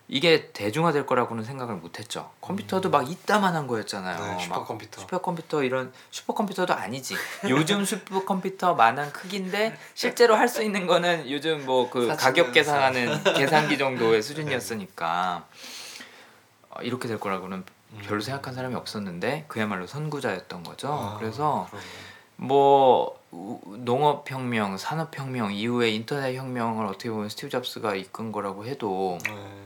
이게 0.09 0.51
대중화될 0.51 1.05
거라고는 1.05 1.43
생각을 1.43 1.75
못했죠. 1.75 2.29
컴퓨터도 2.41 2.89
막 2.89 3.09
이따만한 3.09 3.67
거였잖아요. 3.67 4.21
네, 4.21 4.31
막 4.33 4.41
슈퍼컴퓨터. 4.41 5.01
슈퍼컴퓨터 5.01 5.63
이런 5.63 5.93
슈퍼컴퓨터도 6.11 6.73
아니지. 6.73 7.15
요즘 7.49 7.85
슈퍼컴퓨터만한 7.85 9.11
크기인데 9.13 9.77
실제로 9.93 10.35
할 10.35 10.49
수 10.49 10.61
있는 10.61 10.85
거는 10.87 11.31
요즘 11.31 11.65
뭐 11.65 11.89
그 11.89 12.13
가격 12.17 12.51
계산하는 12.51 13.23
계산기 13.33 13.77
정도의 13.77 14.21
수준이었으니까 14.21 15.45
어, 16.69 16.81
이렇게 16.81 17.07
될 17.07 17.17
거라고는 17.19 17.63
별로 18.03 18.15
음. 18.17 18.21
생각한 18.21 18.53
사람이 18.53 18.75
없었는데 18.75 19.45
그야말로 19.47 19.87
선구자였던 19.87 20.63
거죠. 20.63 20.91
아, 20.91 21.17
그래서 21.17 21.67
그러네. 21.69 21.85
뭐 22.35 23.19
우- 23.31 23.59
농업혁명, 23.79 24.77
산업혁명 24.77 25.53
이후에 25.53 25.89
인터넷 25.89 26.35
혁명을 26.35 26.85
어떻게 26.85 27.09
보면 27.09 27.29
스티브 27.29 27.49
잡스가 27.49 27.95
이끈 27.95 28.31
거라고 28.31 28.65
해도 28.65 29.17
네. 29.25 29.65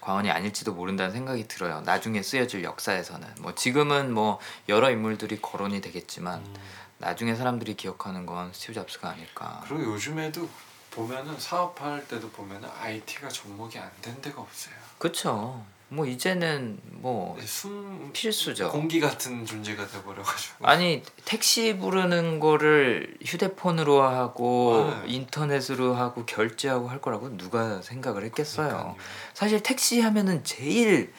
과언이 0.00 0.30
아닐지도 0.30 0.72
모른다는 0.72 1.12
생각이 1.12 1.48
들어요. 1.48 1.82
나중에 1.82 2.22
쓰여질 2.22 2.64
역사에서는 2.64 3.26
뭐 3.40 3.54
지금은 3.54 4.12
뭐 4.14 4.38
여러 4.68 4.90
인물들이 4.90 5.40
거론이 5.42 5.80
되겠지만 5.80 6.38
음. 6.40 6.54
나중에 6.98 7.34
사람들이 7.34 7.74
기억하는 7.74 8.24
건 8.26 8.52
스티브 8.52 8.74
잡스가 8.74 9.10
아닐까. 9.10 9.62
그리고 9.68 9.92
요즘에도 9.92 10.48
보면은 10.90 11.38
사업할 11.38 12.08
때도 12.08 12.30
보면은 12.30 12.68
IT가 12.80 13.28
접목이 13.28 13.78
안 13.78 13.90
된 14.00 14.20
데가 14.22 14.40
없어요. 14.40 14.74
그쵸. 14.98 15.62
뭐 15.90 16.04
이제는 16.04 16.78
뭐 16.84 17.36
이제 17.38 17.46
숨 17.46 18.10
필수죠. 18.12 18.70
공기 18.70 19.00
같은 19.00 19.46
존재가 19.46 19.86
돼버려가지고. 19.86 20.66
아니 20.66 21.02
택시 21.24 21.78
부르는 21.78 22.40
거를 22.40 23.16
휴대폰으로 23.24 24.02
하고 24.02 24.92
네. 25.04 25.12
인터넷으로 25.12 25.94
하고 25.94 26.26
결제하고 26.26 26.88
할 26.88 27.00
거라고 27.00 27.36
누가 27.36 27.80
생각을 27.80 28.24
했겠어요. 28.24 28.68
그러니까요. 28.68 28.96
사실 29.32 29.62
택시 29.62 30.00
하면은 30.00 30.44
제일 30.44 31.12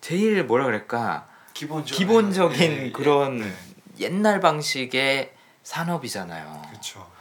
제일 0.00 0.44
뭐라 0.44 0.64
그럴까 0.64 1.28
기본적 1.54 1.96
기본적인 1.96 2.92
그런 2.92 3.38
네. 3.38 3.52
옛날 4.00 4.40
방식의 4.40 5.32
산업이잖아요. 5.62 6.62
그렇죠. 6.70 7.17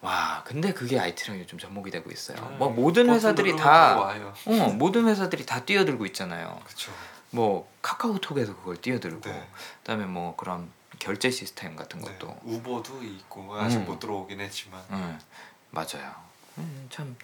와 0.00 0.42
근데 0.44 0.72
그게 0.72 0.98
IT랑 0.98 1.40
요즘 1.40 1.58
접목이 1.58 1.90
되고 1.90 2.10
있어요. 2.10 2.36
네. 2.50 2.56
뭐 2.56 2.70
모든 2.70 3.10
회사들이 3.10 3.56
다. 3.56 3.98
어, 4.46 4.68
모든 4.74 5.08
회사들이 5.08 5.44
다 5.44 5.64
뛰어들고 5.64 6.06
있잖아요. 6.06 6.60
그렇죠. 6.64 6.92
뭐 7.30 7.70
카카오톡에서 7.82 8.56
그걸 8.56 8.76
뛰어들고 8.76 9.28
네. 9.28 9.48
그다음에 9.80 10.04
뭐 10.06 10.36
그런 10.36 10.70
결제 10.98 11.30
시스템 11.30 11.76
같은 11.76 12.00
네. 12.00 12.06
것도 12.06 12.36
우버도 12.42 13.02
있고 13.02 13.54
아직 13.56 13.78
음. 13.78 13.86
못 13.86 13.98
들어오긴 13.98 14.40
했지만. 14.40 14.80
응, 14.92 15.18
맞아요. 15.70 16.14
음, 16.58 16.88
참 16.90 17.16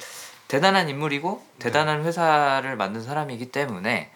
대단한 0.48 0.88
인물이고 0.88 1.44
네. 1.52 1.58
대단한 1.58 2.04
회사를 2.04 2.76
만든 2.76 3.02
사람이기 3.02 3.50
때문에 3.50 4.12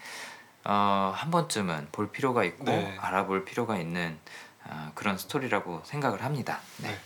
어, 0.64 1.12
한 1.14 1.31
번쯤은 1.31 1.88
볼 1.92 2.11
필요가 2.11 2.44
있고 2.44 2.64
네. 2.64 2.97
알아볼 3.01 3.44
필요가 3.44 3.79
있는 3.79 4.18
어, 4.64 4.92
그런 4.94 5.16
스토리라고 5.16 5.83
생각을 5.85 6.23
합니다. 6.23 6.61
네. 6.79 6.99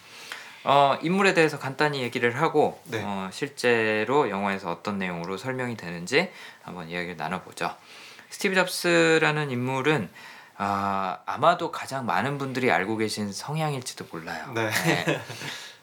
네. 0.65 0.71
어, 0.71 0.99
인물에 1.03 1.35
대해서 1.35 1.59
간단히 1.59 2.03
얘기를 2.03 2.41
하고 2.41 2.81
네. 2.85 3.03
어, 3.05 3.29
실제로 3.33 4.31
영화에서 4.31 4.71
어떤 4.71 4.99
내용으로 4.99 5.37
설명이 5.37 5.77
되는지 5.77 6.31
한번 6.63 6.89
이야기를 6.89 7.17
나눠보죠. 7.17 7.75
스티브 8.31 8.55
잡스라는 8.55 9.51
인물은 9.51 10.09
아, 10.57 11.19
아마도 11.27 11.73
가장 11.73 12.07
많은 12.07 12.39
분들이 12.39 12.71
알고 12.71 12.97
계신 12.97 13.33
성향일지도 13.33 14.07
몰라요. 14.13 14.53
네. 14.55 14.71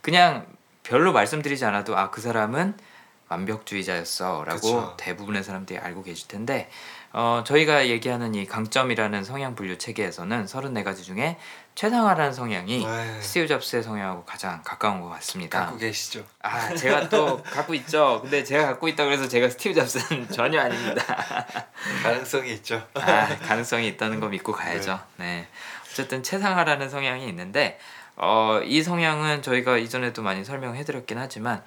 그냥 0.02 0.46
별로 0.84 1.12
말씀드리지 1.12 1.66
않아도 1.66 1.98
아 1.98 2.10
그 2.12 2.22
사람은 2.22 2.76
완벽주의자였어라고 3.30 4.60
그쵸. 4.60 4.94
대부분의 4.98 5.44
사람들이 5.44 5.78
알고 5.78 6.02
계실 6.04 6.28
텐데 6.28 6.70
어, 7.14 7.44
저희가 7.46 7.88
얘기하는 7.88 8.34
이 8.36 8.46
강점이라는 8.48 9.24
성향 9.24 9.54
분류 9.56 9.78
체계에서는 9.78 10.46
34가지 10.46 11.04
중에 11.04 11.38
최상화라는 11.80 12.34
성향이 12.34 12.86
네. 12.86 13.22
스티브 13.22 13.48
잡스의 13.48 13.84
성향하고 13.84 14.26
가장 14.26 14.62
가까운 14.66 15.00
것 15.00 15.08
같습니다. 15.12 15.62
갖고 15.62 15.78
계시죠. 15.78 16.26
아 16.42 16.76
제가 16.76 17.08
또 17.08 17.42
갖고 17.42 17.74
있죠. 17.76 18.20
근데 18.22 18.44
제가 18.44 18.66
갖고 18.66 18.90
있다 18.90 19.06
그래서 19.06 19.30
제가 19.30 19.50
스티브 19.50 19.74
잡스는 19.76 20.28
전혀 20.28 20.60
아닙니다. 20.60 21.02
가능성이 22.04 22.52
있죠. 22.56 22.86
아, 22.96 23.28
가능성이 23.38 23.88
있다는 23.88 24.20
거 24.20 24.28
믿고 24.28 24.52
가야죠. 24.52 25.00
네. 25.16 25.48
어쨌든 25.90 26.22
최상화라는 26.22 26.90
성향이 26.90 27.26
있는데 27.30 27.80
어, 28.18 28.60
이 28.66 28.84
성향은 28.84 29.42
저희가 29.42 29.78
이전에도 29.78 30.22
많이 30.22 30.44
설명해드렸긴 30.44 31.18
하지만 31.18 31.64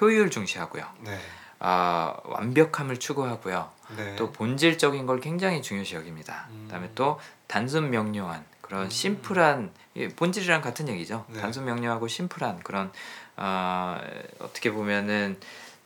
효율 0.00 0.30
중시하고요. 0.30 0.84
네. 1.02 1.16
아, 1.60 2.16
완벽함을 2.24 2.98
추구하고요. 2.98 3.70
네. 3.98 4.16
또 4.16 4.32
본질적인 4.32 5.06
걸 5.06 5.20
굉장히 5.20 5.62
중요시 5.62 5.94
여깁니다. 5.94 6.48
음. 6.50 6.64
그다음에 6.64 6.90
또 6.96 7.20
단순 7.46 7.90
명료한 7.90 8.44
그런 8.64 8.84
음. 8.84 8.90
심플한 8.90 9.70
예, 9.96 10.08
본질이랑 10.08 10.62
같은 10.62 10.88
얘기죠. 10.88 11.26
네. 11.28 11.38
단순 11.38 11.66
명료하고 11.66 12.08
심플한 12.08 12.60
그런 12.60 12.90
어, 13.36 14.00
어떻게 14.38 14.72
보면은 14.72 15.38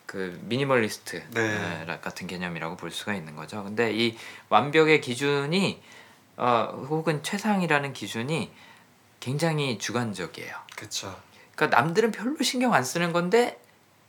그 0.06 0.38
미니멀리스트 0.44 1.24
네. 1.30 1.84
어, 1.88 1.98
같은 2.00 2.28
개념이라고 2.28 2.76
볼 2.76 2.92
수가 2.92 3.14
있는 3.14 3.34
거죠. 3.34 3.64
근데 3.64 3.92
이 3.92 4.16
완벽의 4.48 5.00
기준이 5.00 5.82
어, 6.36 6.86
혹은 6.88 7.24
최상이라는 7.24 7.92
기준이 7.94 8.52
굉장히 9.18 9.78
주관적이에요. 9.78 10.54
그쵸. 10.76 11.20
그러니까 11.56 11.80
남들은 11.80 12.12
별로 12.12 12.40
신경 12.44 12.74
안 12.74 12.84
쓰는 12.84 13.12
건데 13.12 13.60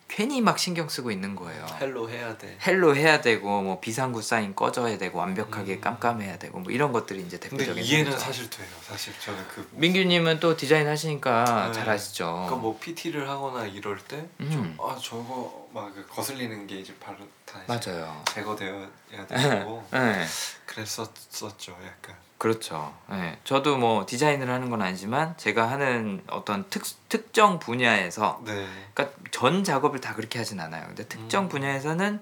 괜히 0.10 0.42
막 0.42 0.58
신경 0.58 0.90
쓰고 0.90 1.12
있는 1.12 1.36
거예요. 1.36 1.66
hello 1.80 2.10
해야 2.10 2.36
돼. 2.38 2.58
hello 2.66 2.96
해야 2.96 3.22
되고 3.22 3.62
뭐 3.62 3.80
비상구 3.80 4.22
사인 4.22 4.56
꺼져야 4.56 4.98
되고 4.98 5.20
완벽하게 5.20 5.76
음. 5.76 5.82
깜깜해야 5.82 6.40
되고 6.40 6.60
뭐 6.60 6.72
이런 6.72 6.92
것들이 6.92 7.22
이제 7.22 7.38
근데 7.38 7.58
대표적인 7.58 7.84
예인 7.84 8.12
거죠. 8.12 8.24
사실 8.24 8.50
돼요. 8.50 8.68
사실 8.82 9.14
저는 9.20 9.48
그 9.48 9.70
민규님은 9.72 10.40
또 10.40 10.58
디자인 10.58 10.88
하시니까 10.88 11.68
네. 11.68 11.74
잘 11.74 11.90
아시죠. 11.90 12.26
그러니까 12.26 12.56
뭐 12.56 12.78
PT를 12.80 13.30
하거나 13.30 13.66
이럴 13.66 14.00
때 14.00 14.26
음. 14.40 14.76
좀 14.78 14.93
아 14.93 14.98
저거 14.98 15.70
막 15.74 15.91
그 15.91 16.08
거슬리는 16.08 16.66
게 16.66 16.80
이제 16.80 16.94
바로 17.00 17.18
다 17.46 17.62
맞아요. 17.68 18.22
제거되어야 18.34 18.88
되고 19.28 19.88
네, 19.94 20.26
그랬었었죠 20.66 21.78
약간. 21.86 22.29
그렇죠. 22.40 22.94
네, 23.10 23.38
저도 23.44 23.78
뭐 23.78 24.06
디자인을 24.08 24.50
하는 24.50 24.70
건 24.70 24.82
아니지만 24.82 25.36
제가 25.38 25.70
하는 25.70 26.24
어떤 26.30 26.68
특, 26.70 26.84
특정 27.10 27.60
분야에서 27.60 28.42
네. 28.46 28.66
그러니까 28.94 29.18
전 29.30 29.64
작업을 29.64 30.00
다 30.00 30.16
그렇게 30.16 30.40
하진 30.40 30.60
않아요. 30.62 30.86
근데 30.88 31.04
특정 31.04 31.44
음. 31.44 31.50
분야에서는 31.50 32.22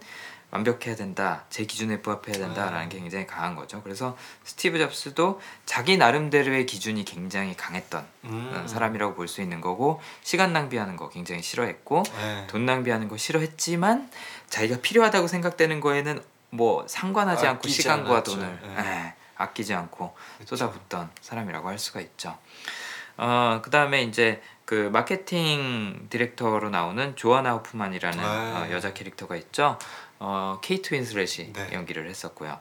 완벽해야 0.49 0.95
된다, 0.95 1.43
제 1.51 1.65
기준에 1.65 2.01
부합해야 2.01 2.37
된다라는 2.37 2.85
아. 2.85 2.89
게 2.89 2.97
굉장히 2.99 3.27
강한 3.27 3.55
거죠. 3.55 3.83
그래서 3.83 4.17
스티브 4.43 4.79
잡스도 4.79 5.39
자기 5.65 5.97
나름대로의 5.97 6.65
기준이 6.65 7.05
굉장히 7.05 7.55
강했던 7.55 8.05
음. 8.23 8.51
어, 8.55 8.67
사람이라고 8.67 9.13
볼 9.13 9.27
수 9.27 9.41
있는 9.41 9.61
거고 9.61 10.01
시간 10.23 10.51
낭비하는 10.51 10.95
거 10.95 11.09
굉장히 11.09 11.43
싫어했고 11.43 12.03
네. 12.03 12.47
돈 12.47 12.65
낭비하는 12.65 13.07
거 13.07 13.17
싫어했지만 13.17 14.09
자기가 14.49 14.79
필요하다고 14.81 15.27
생각되는 15.27 15.79
거에는 15.79 16.23
뭐 16.49 16.85
상관하지 16.87 17.45
않고 17.45 17.59
아끼지 17.59 17.81
시간과 17.83 18.09
않았죠. 18.09 18.31
돈을 18.31 18.59
네. 18.77 19.13
예, 19.39 19.43
아끼지 19.43 19.73
않고. 19.73 20.15
쏟아붓던 20.45 21.09
사람이라고 21.21 21.67
할 21.69 21.77
수가 21.79 21.99
있죠. 22.01 22.37
어 23.17 23.61
그 23.63 23.69
다음에 23.71 24.03
이제 24.03 24.41
그 24.65 24.89
마케팅 24.93 26.07
디렉터로 26.09 26.69
나오는 26.69 27.15
조아나 27.15 27.53
호프만이라는 27.53 28.19
네. 28.19 28.25
어, 28.27 28.71
여자 28.71 28.93
캐릭터가 28.93 29.35
있죠. 29.37 29.77
어 30.19 30.59
케이트 30.61 30.93
윈슬렛이 30.93 31.53
네. 31.53 31.69
연기를 31.73 32.07
했었고요. 32.09 32.59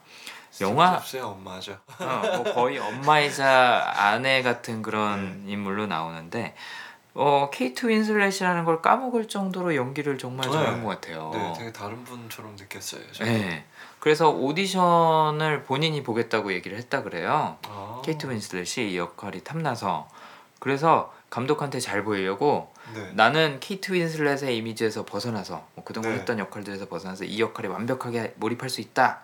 영화- 0.63 1.03
엄마죠. 1.23 1.79
어, 1.99 2.23
뭐 2.43 2.55
거의 2.55 2.79
엄마이자 2.79 3.93
아내 3.97 4.43
같은 4.43 4.81
그런 4.81 5.45
인물로 5.47 5.87
나오는데 5.87 6.55
어 7.13 7.51
케이트 7.53 7.87
윈슬렛이라는 7.89 8.65
걸 8.65 8.81
까먹을 8.81 9.29
정도로 9.29 9.75
연기를 9.77 10.17
정말 10.17 10.47
네. 10.49 10.53
잘한 10.53 10.85
것 10.85 10.89
같아요. 11.01 11.31
네, 11.35 11.53
되게 11.59 11.73
다른 11.73 12.03
분처럼 12.05 12.57
느꼈어요. 12.57 13.03
저는. 13.13 13.33
네. 13.33 13.65
그래서 14.07 14.31
오디션을 14.31 15.65
본인이 15.65 16.05
보겠다고 16.05 16.53
얘기를 16.53 16.79
했다 16.79 17.03
그래요. 17.03 17.59
아. 17.67 18.03
케이트 18.05 18.31
윈슬렛이 18.31 18.93
이 18.93 18.97
역할이 18.97 19.43
탐나서 19.43 20.09
그래서 20.61 21.13
감독한테 21.29 21.81
잘 21.81 22.05
보이려고 22.05 22.73
네. 22.95 23.11
나는 23.15 23.59
케이트 23.59 23.93
윈슬렛의 23.93 24.57
이미지에서 24.59 25.05
벗어나서 25.05 25.67
뭐 25.75 25.83
그동안 25.83 26.13
네. 26.13 26.19
했던 26.21 26.39
역할들에서 26.39 26.89
벗어나서 26.89 27.25
이 27.25 27.41
역할에 27.41 27.67
완벽하게 27.67 28.35
몰입할 28.37 28.71
수 28.71 28.81
있다, 28.81 29.23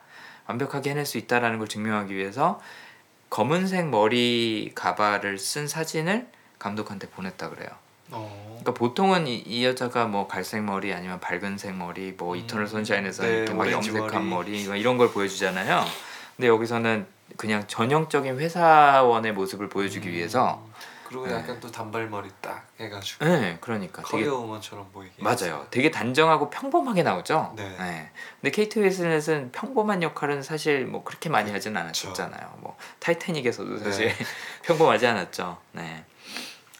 완벽하게 0.48 0.90
해낼 0.90 1.06
수 1.06 1.16
있다라는 1.16 1.58
걸 1.60 1.68
증명하기 1.68 2.16
위해서 2.16 2.60
검은색 3.30 3.88
머리 3.88 4.72
가발을 4.74 5.38
쓴 5.38 5.68
사진을 5.68 6.26
감독한테 6.58 7.08
보냈다 7.08 7.50
그래요. 7.50 7.70
어. 8.12 8.42
그러니까 8.62 8.74
보통은 8.74 9.26
이, 9.26 9.36
이 9.38 9.64
여자가 9.64 10.06
뭐 10.06 10.28
갈색 10.28 10.62
머리 10.62 10.92
아니면 10.92 11.18
밝은색 11.20 11.74
머리 11.74 12.14
뭐 12.16 12.34
음. 12.34 12.38
이터널 12.38 12.68
선샤인에서 12.68 13.24
네, 13.24 13.36
이렇게 13.38 13.54
막 13.54 13.70
염색한 13.70 14.28
머리. 14.28 14.52
머리, 14.52 14.64
뭐 14.66 14.76
이런 14.76 14.98
걸 14.98 15.10
보여주잖아요. 15.10 15.84
근데 16.36 16.48
여기서는 16.48 17.06
그냥 17.36 17.64
전형적인 17.66 18.38
회사원의 18.38 19.32
모습을 19.32 19.68
보여주기 19.68 20.08
음. 20.08 20.14
위해서 20.14 20.64
그리고 21.12 21.26
네. 21.26 21.34
약간 21.34 21.60
또 21.60 21.70
단발머리 21.70 22.30
딱 22.40 22.66
해가지고 22.80 23.24
네, 23.26 23.58
그러니까 23.60 24.00
되게 24.02 24.24
커리어 24.24 24.38
우먼처럼 24.38 24.90
보이게 24.92 25.12
맞아요. 25.18 25.66
되게 25.70 25.90
단정하고 25.90 26.48
평범하게 26.48 27.02
나오죠. 27.02 27.52
네. 27.54 28.10
근데 28.40 28.50
케이트 28.50 28.78
윈슬렛은 28.78 29.52
평범한 29.52 30.02
역할은 30.02 30.42
사실 30.42 30.86
뭐 30.86 31.04
그렇게 31.04 31.28
많이 31.28 31.50
하진 31.50 31.76
않았었잖아요. 31.76 32.58
뭐 32.60 32.78
타이타닉에서도 33.00 33.78
사실 33.78 34.08
네. 34.08 34.14
평범하지 34.64 35.06
않았죠. 35.06 35.58
네. 35.72 36.04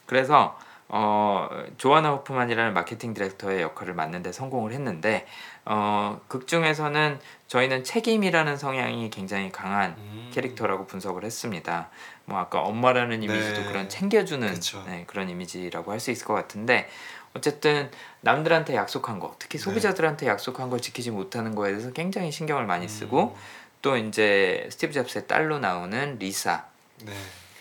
그래서 0.06 0.58
어 0.94 1.48
조아나 1.78 2.10
호프만이라는 2.10 2.74
마케팅 2.74 3.14
디렉터의 3.14 3.62
역할을 3.62 3.94
맡는데 3.94 4.30
성공을 4.30 4.72
했는데 4.72 5.26
어 5.64 6.20
극 6.28 6.46
중에서는 6.46 7.18
저희는 7.48 7.84
책임이라는 7.84 8.56
성향이 8.56 9.08
굉장히 9.10 9.50
강한 9.50 9.94
음. 9.98 10.30
캐릭터라고 10.32 10.86
분석을 10.86 11.24
했습니다. 11.24 11.88
뭐 12.26 12.38
아까 12.38 12.60
엄마라는 12.60 13.22
이미지도 13.22 13.60
네. 13.62 13.66
그런 13.68 13.88
챙겨주는. 13.88 14.48
네, 14.86 15.04
그런 15.06 15.28
이미지라고 15.30 15.92
할 15.92 16.00
수 16.00 16.10
있을 16.10 16.26
것 16.26 16.34
같은데 16.34 16.88
어쨌든 17.34 17.90
남들한테 18.20 18.74
약속한 18.76 19.18
거, 19.18 19.34
특히 19.38 19.56
네. 19.58 19.64
소비자들한테 19.64 20.26
약속한 20.26 20.68
걸 20.68 20.80
지키지 20.80 21.10
못하는 21.10 21.54
거에 21.54 21.70
대해서 21.70 21.90
굉장히 21.92 22.30
신경을 22.30 22.66
많이 22.66 22.86
쓰고 22.88 23.34
음. 23.34 23.40
또 23.80 23.96
이제 23.96 24.68
스티브 24.70 24.92
잡스의 24.92 25.26
딸로 25.26 25.58
나오는 25.58 26.18
리사, 26.18 26.64
네. 27.04 27.12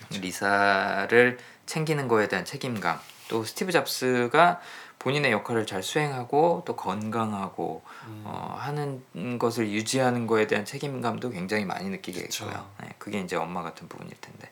그쵸. 0.10 0.22
리사를 0.22 1.38
챙기는 1.66 2.08
거에 2.08 2.28
대한 2.28 2.44
책임감, 2.46 3.00
또 3.32 3.46
스티브 3.46 3.72
잡스가 3.72 4.60
본인의 5.00 5.32
역할을 5.32 5.66
잘 5.66 5.82
수행하고 5.82 6.64
또 6.66 6.76
건강하고 6.76 7.82
음. 8.08 8.24
어, 8.26 8.56
하는 8.60 9.40
것을 9.40 9.72
유지하는 9.72 10.28
거에 10.28 10.48
대한 10.48 10.66
책임감도 10.66 11.30
굉장히 11.32 11.64
많이 11.66 11.90
느끼게. 11.90 12.20
했고요. 12.24 12.70
네, 12.82 12.90
그게 13.00 13.22
이제 13.22 13.38
엄마 13.38 13.64
같은 13.64 13.88
부분일 13.88 14.14
텐데. 14.20 14.50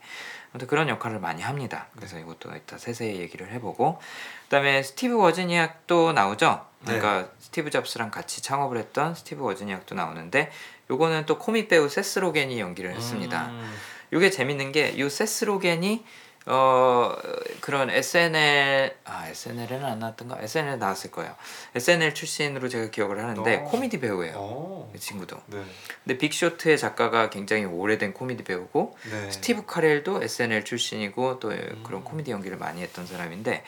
아무튼 0.52 0.68
그런 0.68 0.88
역할을 0.88 1.20
많이 1.20 1.42
합니다. 1.44 1.88
그래서 1.96 2.16
네. 2.16 2.22
이것도 2.24 2.56
이따 2.56 2.78
세세히 2.78 3.20
얘기를 3.20 3.52
해보고 3.52 4.00
그다음에 4.46 4.82
스티브 4.82 5.16
워즈니악도 5.18 6.14
나오죠. 6.14 6.66
네. 6.88 6.98
그러니까 6.98 7.32
스티브 7.40 7.70
잡스랑 7.70 8.10
같이 8.10 8.42
창업을 8.42 8.78
했던 8.78 9.14
스티브 9.14 9.44
워즈니악도 9.44 9.94
나오는데 9.94 10.52
요거는 10.90 11.26
또 11.28 11.38
코믹 11.38 11.68
배우 11.68 11.90
세스 11.90 12.20
로겐이 12.20 12.60
연기를 12.62 12.96
했습니다. 12.96 13.48
음. 13.50 13.76
요게 14.14 14.32
재밌는 14.32 14.72
게 14.72 14.98
요 14.98 15.10
세스 15.10 15.46
로겐이 15.46 16.04
어 16.52 17.16
그런 17.62 17.92
SNL 17.92 18.96
아 19.06 19.28
SNL에는 19.28 19.86
안 19.86 20.00
나왔던가 20.00 20.40
SNL 20.42 20.74
에 20.74 20.76
나왔을 20.78 21.12
거예요. 21.12 21.36
SNL 21.76 22.16
출신으로 22.16 22.68
제가 22.68 22.90
기억을 22.90 23.20
하는데 23.20 23.56
어. 23.58 23.64
코미디 23.66 24.00
배우예요. 24.00 24.36
오. 24.36 24.92
이 24.96 24.98
친구도. 25.00 25.38
네. 25.46 25.64
근데 26.04 26.18
빅쇼트의 26.18 26.80
작가가 26.80 27.30
굉장히 27.30 27.66
오래된 27.66 28.14
코미디 28.14 28.44
배우고 28.46 28.98
네. 29.12 29.32
스티브 29.32 29.68
카렐도 29.68 30.24
SNL 30.24 30.66
출신이고 30.66 31.40
또 31.40 31.52
음. 31.52 31.84
그런 31.86 32.04
코미디 32.04 32.32
연기를 32.32 32.58
많이 32.58 32.82
했던 32.82 33.06
사람인데 33.06 33.64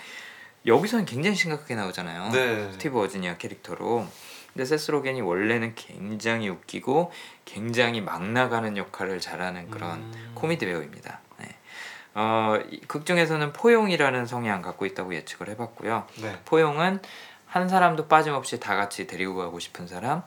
여기서는 0.65 1.05
굉장히 1.05 1.35
심각하게 1.35 1.75
나오잖아요. 1.75 2.29
네. 2.31 2.71
스티브 2.73 2.99
워즈니악 2.99 3.37
캐릭터로. 3.37 4.07
근데 4.53 4.65
세스 4.65 4.91
로겐이 4.91 5.21
원래는 5.21 5.75
굉장히 5.75 6.49
웃기고 6.49 7.11
굉장히 7.45 8.01
막 8.01 8.23
나가는 8.27 8.75
역할을 8.75 9.19
잘하는 9.21 9.69
그런 9.69 9.99
음. 9.99 10.31
코미디 10.33 10.65
배우입니다. 10.65 11.20
네. 12.13 12.21
어, 12.21 12.61
이- 12.69 12.79
극 12.81 13.05
중에서는 13.05 13.53
포용이라는 13.53 14.25
성향 14.25 14.61
갖고 14.61 14.85
있다고 14.85 15.13
예측을 15.15 15.49
해봤고요. 15.49 16.07
네. 16.21 16.39
포용은 16.45 16.99
한 17.45 17.69
사람도 17.69 18.07
빠짐없이 18.07 18.59
다 18.59 18.75
같이 18.75 19.07
데리고 19.07 19.35
가고 19.35 19.59
싶은 19.59 19.87
사람, 19.87 20.23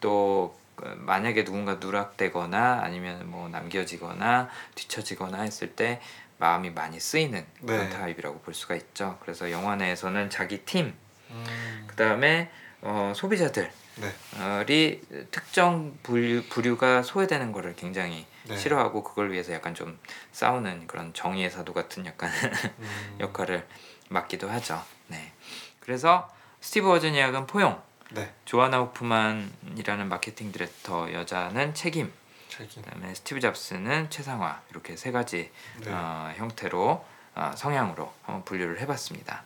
또 0.00 0.56
어, 0.82 0.92
만약에 0.96 1.44
누군가 1.44 1.74
누락되거나 1.74 2.80
아니면 2.82 3.30
뭐 3.30 3.48
남겨지거나 3.48 4.48
뒤처지거나 4.74 5.42
했을 5.42 5.72
때 5.74 6.00
마음이 6.38 6.70
많이 6.70 7.00
쓰이는 7.00 7.46
그런 7.64 7.88
네. 7.88 7.96
타입이라고 7.96 8.40
볼 8.40 8.52
수가 8.52 8.74
있죠. 8.74 9.16
그래서 9.22 9.50
영화 9.50 9.74
내에서는 9.76 10.28
자기 10.28 10.58
팀, 10.66 10.94
음. 11.30 11.84
그 11.86 11.96
다음에 11.96 12.50
어, 12.82 13.12
소비자들이 13.16 13.68
네. 13.96 15.00
특정 15.30 15.96
부류, 16.02 16.42
부류가 16.50 17.02
소외되는 17.02 17.52
거를 17.52 17.74
굉장히 17.74 18.26
네. 18.48 18.56
싫어하고 18.56 19.02
그걸 19.02 19.32
위해서 19.32 19.52
약간 19.52 19.74
좀 19.74 19.98
싸우는 20.32 20.86
그런 20.86 21.12
정의의 21.14 21.50
사도 21.50 21.72
같은 21.72 22.06
약간 22.06 22.30
음. 22.78 23.16
역할을 23.20 23.66
맡기도 24.08 24.48
하죠. 24.48 24.82
네. 25.08 25.32
그래서 25.80 26.32
스티브 26.60 26.88
워즈니악은 26.88 27.46
포용, 27.46 27.80
네. 28.10 28.32
조아나 28.44 28.78
호프만이라는 28.78 30.08
마케팅 30.08 30.52
디렉터 30.52 31.12
여자는 31.12 31.74
책임, 31.74 32.12
책임. 32.48 32.82
그다음에 32.82 33.14
스티브 33.14 33.40
잡스는 33.40 34.10
최상화 34.10 34.62
이렇게 34.70 34.96
세 34.96 35.12
가지 35.12 35.50
네. 35.80 35.90
어, 35.92 36.32
형태로 36.36 37.04
어, 37.34 37.52
성향으로 37.54 38.12
한번 38.22 38.44
분류를 38.44 38.80
해봤습니다. 38.80 39.44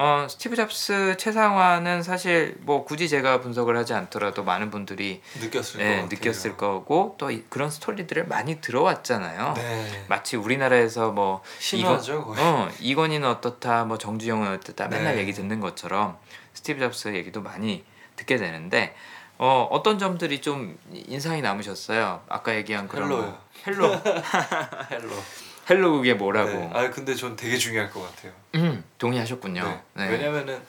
어, 0.00 0.28
스티브 0.30 0.54
잡스 0.54 1.16
최상화는 1.18 2.04
사실 2.04 2.54
뭐 2.60 2.84
굳이 2.84 3.08
제가 3.08 3.40
분석을 3.40 3.76
하지 3.76 3.94
않더라도 3.94 4.44
많은 4.44 4.70
분들이 4.70 5.20
느꼈을 5.40 5.80
같아요. 5.80 6.06
느꼈을 6.06 6.56
거고 6.56 7.16
또 7.18 7.32
이- 7.32 7.42
그런 7.48 7.68
스토리들을 7.68 8.28
많이 8.28 8.60
들어왔잖아요. 8.60 9.54
네. 9.56 10.04
마치 10.08 10.36
우리나라에서 10.36 11.10
뭐 11.10 11.42
신화죠. 11.58 12.24
거의. 12.26 12.40
어, 12.40 12.68
이건희는 12.78 13.28
어떻다, 13.28 13.86
뭐 13.86 13.98
정주영은 13.98 14.52
어떻다 14.54 14.86
맨날 14.86 15.16
네. 15.16 15.22
얘기 15.22 15.32
듣는 15.32 15.58
것처럼 15.58 16.16
스티브 16.54 16.78
잡스 16.78 17.08
얘기도 17.08 17.42
많이 17.42 17.84
듣게 18.14 18.36
되는데 18.36 18.94
어, 19.38 19.66
어떤 19.72 19.98
점들이 19.98 20.40
좀 20.40 20.78
인상이 20.92 21.42
남으셨어요? 21.42 22.22
아까 22.28 22.54
얘기한 22.54 22.86
그런 22.86 23.10
hello요. 23.10 23.22
뭐, 23.22 23.38
hello 23.66 23.84
hello. 24.92 25.10
hello 25.68 25.92
그게 25.92 26.14
뭐라고? 26.14 26.50
네. 26.50 26.70
아 26.72 26.90
근데 26.90 27.14
전 27.14 27.36
되게 27.36 27.56
중요할 27.56 27.90
것 27.90 28.00
같아요. 28.00 28.32
음, 28.54 28.84
동의하셨군요. 28.98 29.64
네. 29.64 29.82
네. 29.94 30.10
왜냐면은 30.10 30.62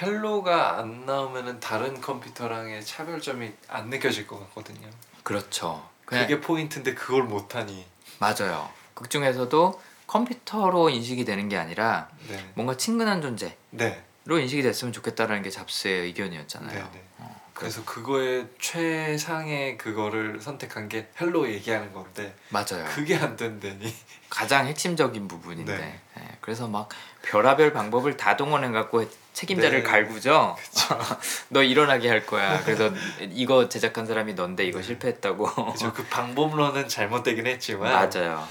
hello가 0.00 0.78
안 0.78 1.06
나오면은 1.06 1.58
다른 1.58 2.00
컴퓨터랑의 2.00 2.84
차별점이 2.84 3.52
안 3.68 3.90
느껴질 3.90 4.26
것 4.26 4.38
같거든요. 4.40 4.88
그렇죠. 5.24 5.88
그게 6.04 6.40
포인트인데 6.40 6.94
그걸 6.94 7.24
못하니. 7.24 7.84
맞아요. 8.18 8.70
극 8.94 9.10
중에서도 9.10 9.80
컴퓨터로 10.06 10.88
인식이 10.88 11.24
되는 11.24 11.48
게 11.48 11.56
아니라 11.56 12.08
네. 12.28 12.50
뭔가 12.54 12.76
친근한 12.76 13.20
존재로 13.20 13.52
네. 13.70 14.02
인식이 14.26 14.62
됐으면 14.62 14.92
좋겠다라는 14.92 15.42
게 15.42 15.50
잡스의 15.50 16.04
의견이었잖아요. 16.04 16.72
네. 16.72 16.90
네. 16.92 17.17
어, 17.58 17.60
그래서 17.60 17.84
그거의 17.84 18.46
최상의 18.60 19.76
그거를 19.78 20.40
선택한 20.40 20.88
게 20.88 21.08
hello 21.20 21.50
얘기하는 21.50 21.92
건데 21.92 22.32
맞아요. 22.50 22.84
그게 22.88 23.16
안 23.16 23.36
된다니. 23.36 23.92
가장 24.30 24.66
핵심적인 24.68 25.26
부분인데 25.26 25.76
네. 25.76 26.00
예, 26.20 26.28
그래서 26.40 26.68
막 26.68 26.88
별의별 27.22 27.72
방법을 27.72 28.16
다 28.16 28.36
동원해 28.36 28.68
갖고 28.70 29.04
책임자를 29.32 29.82
네. 29.82 29.88
갈구죠. 29.90 30.56
너 31.50 31.62
일어나게 31.64 32.08
할 32.08 32.24
거야. 32.24 32.62
그래서 32.62 32.92
이거 33.20 33.68
제작한 33.68 34.06
사람이 34.06 34.34
넌데 34.34 34.64
이거 34.64 34.78
네. 34.78 34.84
실패했다고. 34.84 35.72
그죠. 35.72 35.92
그 35.92 36.04
방법론은 36.04 36.86
잘못되긴 36.88 37.46
했지만 37.48 37.92
맞아요. 37.92 38.46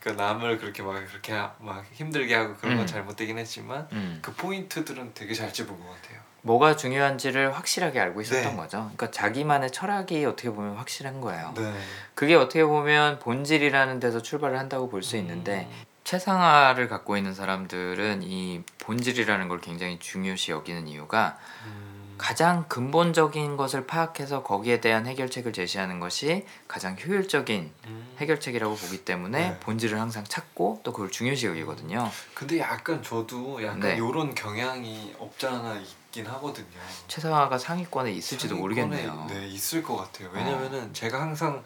그 0.00 0.08
남을 0.08 0.58
그렇게 0.58 0.82
막 0.82 0.94
그렇게 1.06 1.32
하- 1.34 1.54
막 1.60 1.84
힘들게 1.92 2.34
하고 2.34 2.56
그런 2.56 2.74
건 2.76 2.84
음. 2.84 2.86
잘못되긴 2.86 3.38
했지만 3.38 3.86
음. 3.92 4.18
그 4.22 4.32
포인트들은 4.34 5.12
되게 5.14 5.34
잘 5.34 5.52
찝은 5.52 5.68
것 5.68 5.76
같아요. 5.78 6.18
뭐가 6.42 6.76
중요한지를 6.76 7.54
확실하게 7.54 8.00
알고 8.00 8.20
있었던 8.22 8.52
네. 8.52 8.56
거죠. 8.56 8.78
그러니까 8.78 9.10
자기만의 9.10 9.70
철학이 9.70 10.24
어떻게 10.24 10.50
보면 10.50 10.76
확실한 10.76 11.20
거예요. 11.20 11.52
네. 11.56 11.72
그게 12.14 12.34
어떻게 12.34 12.64
보면 12.64 13.18
본질이라는 13.18 14.00
데서 14.00 14.22
출발을 14.22 14.58
한다고 14.58 14.88
볼수 14.88 15.16
있는데 15.16 15.68
최상화를 16.04 16.88
갖고 16.88 17.16
있는 17.16 17.34
사람들은 17.34 18.22
이 18.22 18.62
본질이라는 18.80 19.48
걸 19.48 19.60
굉장히 19.60 19.98
중요시 19.98 20.52
여기는 20.52 20.88
이유가 20.88 21.38
음. 21.66 21.90
가장 22.20 22.66
근본적인 22.68 23.56
것을 23.56 23.86
파악해서 23.86 24.42
거기에 24.42 24.82
대한 24.82 25.06
해결책을 25.06 25.54
제시하는 25.54 26.00
것이 26.00 26.44
가장 26.68 26.94
효율적인 27.02 27.72
음. 27.86 28.14
해결책이라고 28.18 28.74
보기 28.74 29.06
때문에 29.06 29.50
네. 29.50 29.60
본질을 29.60 29.98
항상 29.98 30.24
찾고 30.24 30.80
또 30.82 30.92
그걸 30.92 31.10
중요시 31.10 31.46
여기거든요. 31.46 32.10
근데 32.34 32.58
약간 32.58 33.02
저도 33.02 33.64
약간 33.64 33.80
네. 33.80 33.96
요런 33.96 34.34
경향이 34.34 35.14
없지 35.18 35.46
않아 35.46 35.80
있긴 36.10 36.26
하거든요. 36.26 36.66
최상화가 37.08 37.56
상위권에 37.56 38.12
있을지도 38.12 38.56
상위권에, 38.56 38.60
모르겠네요. 38.60 39.26
네, 39.30 39.48
있을 39.48 39.82
것 39.82 39.96
같아요. 39.96 40.30
왜냐면은 40.32 40.92
제가 40.92 41.20
항상 41.20 41.64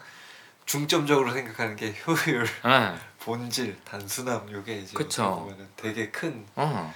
중점적으로 0.65 1.31
생각하는 1.33 1.75
게 1.75 1.93
효율, 2.07 2.43
네. 2.63 2.95
본질, 3.19 3.77
단순함 3.83 4.51
요게 4.51 4.79
이제 4.79 4.97
보면은 4.97 5.67
되게 5.75 6.09
큰 6.09 6.45
어. 6.55 6.93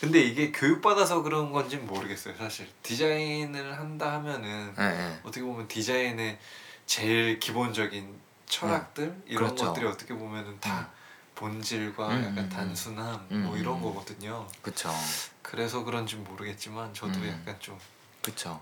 근데 0.00 0.20
이게 0.20 0.50
교육받아서 0.50 1.22
그런 1.22 1.52
건지는 1.52 1.86
모르겠어요. 1.86 2.34
사실 2.36 2.68
디자인을 2.82 3.78
한다 3.78 4.14
하면은 4.14 4.74
네, 4.76 4.90
네. 4.90 5.20
어떻게 5.22 5.42
보면 5.42 5.68
디자인의 5.68 6.38
제일 6.86 7.38
기본적인 7.38 8.20
철학들 8.46 9.22
이런 9.26 9.44
그렇죠. 9.44 9.66
것들이 9.66 9.86
어떻게 9.86 10.14
보면은 10.14 10.58
다 10.58 10.80
음. 10.80 11.01
본질과 11.42 12.08
음, 12.08 12.22
약간 12.22 12.38
음, 12.38 12.48
단순함 12.48 13.26
음, 13.32 13.42
뭐 13.42 13.56
이런 13.56 13.76
음. 13.78 13.82
거거든요. 13.82 14.46
그쵸 14.62 14.90
그래서 15.42 15.82
그런지 15.82 16.14
모르겠지만 16.14 16.94
저도 16.94 17.18
음. 17.18 17.40
약간 17.40 17.58
좀이 17.58 17.78
그쵸 18.22 18.60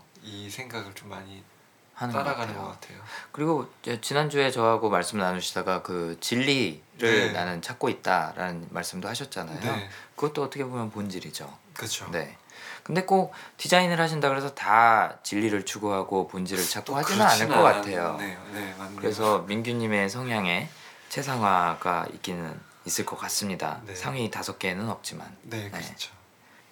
생각을 0.49 0.91
좀 0.95 1.09
많이 1.09 1.43
따라가는 1.95 2.55
것것 2.55 2.71
같아요. 2.71 2.97
같아요. 2.97 2.99
그리고 3.31 3.71
지난주에 4.01 4.49
저하고 4.49 4.89
말씀 4.89 5.19
나누시다가 5.19 5.83
그 5.83 6.17
진리를 6.19 6.81
네. 6.97 7.31
나는 7.31 7.61
찾고 7.61 7.89
있다라는 7.89 8.69
말씀도 8.71 9.07
하셨잖아요. 9.07 9.59
네, 9.59 9.89
그것도 10.15 10.41
어떻게 10.41 10.63
보면 10.63 10.89
본질이죠. 10.89 11.55
그렇죠. 11.75 12.09
네. 12.09 12.35
근데 12.81 13.03
꼭 13.03 13.31
디자인을 13.57 13.99
하신다 13.99 14.29
그래서 14.29 14.55
다 14.55 15.19
진리를 15.21 15.63
추구하고 15.65 16.27
본질을 16.27 16.67
찾고 16.67 16.95
하지는 16.95 17.21
않을 17.23 17.47
것 17.47 17.61
같아요. 17.61 18.15
네, 18.17 18.35
네, 18.51 18.73
맞네요. 18.79 18.95
그래서 18.99 19.39
민규님의 19.43 20.09
성향에 20.09 20.67
최상화가 21.09 22.07
있기는 22.13 22.70
있을 22.85 23.05
것 23.05 23.15
같습니다. 23.17 23.81
네. 23.85 23.95
상위 23.95 24.29
다섯 24.31 24.57
개는 24.59 24.89
없지만. 24.89 25.35
네, 25.43 25.69
그렇죠. 25.69 26.11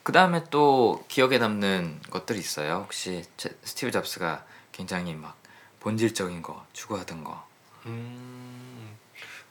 그 0.03 0.11
다음에 0.11 0.43
또 0.49 1.03
기억에 1.07 1.37
남는 1.37 2.01
것들이 2.09 2.39
있어요. 2.39 2.81
혹시 2.85 3.23
제- 3.37 3.55
스티브 3.63 3.91
잡스가 3.91 4.43
굉장히 4.71 5.13
막 5.13 5.37
본질적인 5.81 6.41
거 6.41 6.65
추구하던 6.73 7.23
거. 7.23 7.45
음, 7.85 8.97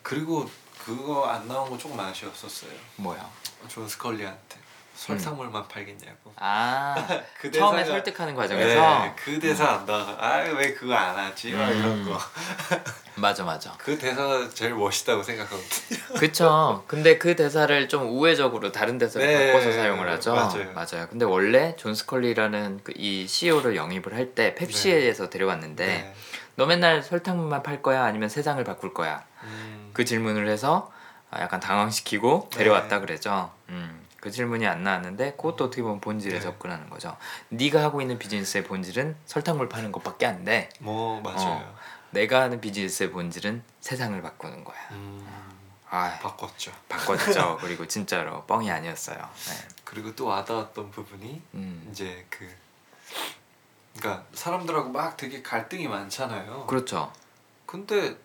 그리고 0.03 0.51
그거 0.85 1.27
안 1.27 1.47
나온 1.47 1.71
거 1.71 1.79
조금 1.79 1.99
아쉬웠었어요. 2.01 2.73
뭐야? 2.97 3.31
존 3.69 3.89
스컬리한테 3.89 4.58
설탕물만 4.99 5.69
팔겠냐고. 5.69 6.33
아 6.37 6.95
그 7.41 7.51
처음에 7.51 7.83
대사가- 7.83 7.87
설득하는 7.87 8.35
과정에서 8.35 8.75
네, 9.05 9.15
그 9.17 9.39
대사 9.39 9.69
안 9.71 9.87
나와. 9.87 10.17
아 10.19 10.33
왜 10.33 10.75
그거 10.75 10.93
안 10.95 11.17
하지? 11.17 11.53
막 11.53 11.69
음. 11.71 11.79
이런 11.79 12.05
거. 12.05 12.19
맞아 13.15 13.45
맞아. 13.45 13.75
그 13.79 13.97
대사가 13.99 14.49
제일 14.53 14.75
멋있다고 14.75 15.23
생각하거든요. 15.23 15.99
그쵸. 16.19 16.85
근데 16.89 17.17
그 17.19 17.35
대사를 17.37 17.89
좀 17.89 18.09
우회적으로 18.09 18.71
다른 18.73 18.99
대사로 18.99 19.25
네, 19.25 19.53
바꿔서 19.53 19.73
사용을 19.73 20.09
하죠. 20.11 20.35
맞아요. 20.35 21.07
근데 21.09 21.25
원래 21.25 21.75
존 21.77 21.95
스컬리라는 21.95 22.81
그 22.85 22.93
이 22.97 23.27
CEO를 23.29 23.77
영입을 23.77 24.15
할 24.15 24.35
때 24.35 24.55
펩시에서 24.57 25.31
데려왔는데 25.31 25.87
네. 25.87 26.15
너 26.57 26.67
맨날 26.67 27.03
설탕물만 27.03 27.63
팔 27.63 27.81
거야 27.83 28.05
아니면 28.05 28.29
세상을 28.29 28.63
바꿀 28.65 28.93
거야? 28.93 29.25
음, 29.45 29.91
그 29.93 30.05
질문을 30.05 30.49
해서 30.49 30.91
아, 31.31 31.41
약간 31.41 31.61
당황시키고 31.61 32.49
데려왔다 32.53 32.97
네. 32.97 33.01
그래죠. 33.07 33.51
음, 33.69 34.05
그 34.21 34.31
질문이 34.31 34.67
안 34.67 34.83
나왔는데 34.83 35.33
그것도 35.33 35.67
어떻게 35.67 35.83
보면 35.83 36.01
본질에 36.01 36.35
네. 36.35 36.41
접근하는 36.41 36.91
거죠. 36.91 37.17
네가 37.51 37.83
하고 37.83 38.01
있는 38.01 38.19
비즈니스의 38.19 38.65
본질은 38.65 39.17
설탕물 39.27 39.69
파는 39.69 39.93
것밖에 39.93 40.27
안 40.27 40.45
돼. 40.45 40.69
뭐 40.81 41.21
맞아요. 41.21 41.75
내가 42.11 42.43
하는 42.43 42.61
비즈니스의 42.61 43.11
본질은 43.11 43.63
세상을 43.81 44.21
바꾸는 44.21 44.65
거야. 44.65 44.77
음, 44.93 45.27
아, 45.91 46.19
바꿨죠. 46.21 46.73
바꿨죠. 46.89 47.59
그리고 47.63 47.87
진짜로 47.87 48.45
뻥이 48.47 48.71
아니었어요. 48.71 49.19
네. 49.19 49.69
그리고 49.85 50.15
또 50.17 50.27
와닿았던 50.27 50.91
부분이 50.91 51.43
음, 51.55 51.89
이제 51.91 52.27
그 52.29 52.49
그러니까 53.97 54.25
사람들하고 54.33 54.91
막 54.91 55.17
되게 55.17 55.43
갈등이 55.43 55.87
많잖아요. 55.87 56.67
그렇죠. 56.67 57.13
근데 57.67 58.17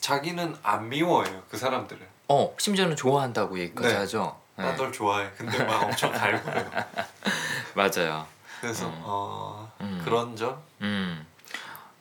자기는 0.00 0.56
안 0.62 0.88
미워해요 0.88 1.42
그 1.50 1.56
사람들을. 1.58 2.06
어, 2.28 2.54
심지어는 2.58 2.96
좋아한다고 2.96 3.58
얘기까지 3.58 3.88
네. 3.88 3.94
하죠. 3.96 4.40
네. 4.56 4.64
나널 4.64 4.92
좋아해. 4.92 5.30
근데 5.36 5.62
막 5.64 5.82
엄청 5.84 6.10
갈구해요. 6.12 6.70
맞아요. 7.74 8.26
그래서 8.60 8.86
음. 8.86 9.00
어, 9.02 9.72
음. 9.80 10.00
그런 10.04 10.34
점. 10.36 10.62
음. 10.80 11.26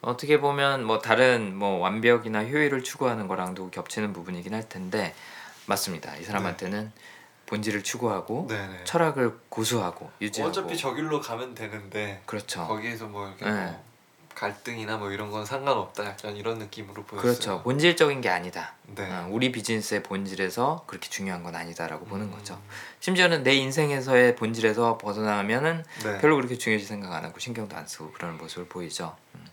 어떻게 0.02 0.40
보면 0.40 0.86
뭐 0.86 1.00
다른 1.00 1.56
뭐 1.56 1.80
완벽이나 1.80 2.44
효율을 2.46 2.84
추구하는 2.84 3.28
거랑도 3.28 3.72
겹치는 3.72 4.14
부분이긴 4.14 4.54
할 4.54 4.70
텐데 4.70 5.16
맞습니다. 5.66 6.16
이 6.18 6.24
사람한테는 6.24 6.92
본질을 7.48 7.84
추구하고 7.84 8.48
네네. 8.48 8.84
철학을 8.86 9.40
고수하고 9.50 10.12
유지하고 10.22 10.50
어차피 10.50 10.78
저 10.78 10.94
길로 10.94 11.20
가면 11.20 11.56
되는데 11.56 12.22
그렇죠. 12.26 12.68
거기에서 12.68 13.08
뭐 13.08 13.28
이렇게 13.28 13.46
네. 13.46 13.52
뭐 13.52 13.84
갈등이나 14.36 14.98
뭐 14.98 15.12
이런 15.12 15.32
건 15.32 15.46
상관없다. 15.46 16.06
약간 16.06 16.36
이런 16.36 16.60
느낌으로 16.60 17.04
보였어요. 17.04 17.22
그렇죠. 17.22 17.64
본질적인 17.64 18.22
게 18.22 18.30
아니다. 18.30 18.74
네. 18.88 19.04
어, 19.10 19.28
우리 19.32 19.52
비즈니스의 19.52 20.04
본질에서 20.04 20.84
그렇게 20.86 21.10
중요한 21.10 21.42
건 21.42 21.56
아니다라고 21.56 22.06
보는 22.06 22.28
음. 22.28 22.32
거죠. 22.32 22.60
심지어는 23.00 23.44
내 23.44 23.56
인생에서의 23.56 24.36
본질에서 24.36 24.98
벗어나면은 24.98 25.84
네. 26.04 26.18
별로 26.20 26.36
그렇게 26.36 26.58
중요시 26.58 26.86
생각 26.86 27.14
안 27.14 27.24
하고 27.24 27.40
신경도 27.40 27.76
안 27.76 27.88
쓰고 27.88 28.12
그러는 28.12 28.38
모습을 28.38 28.68
보이죠. 28.68 29.16
음. 29.36 29.46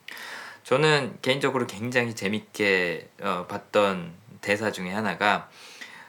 저는 0.65 1.19
개인적으로 1.23 1.67
굉장히 1.67 2.15
재밌게 2.15 3.09
어, 3.23 3.47
봤던 3.49 4.13
대사 4.41 4.73
중에 4.73 4.93
하나가 4.93 5.49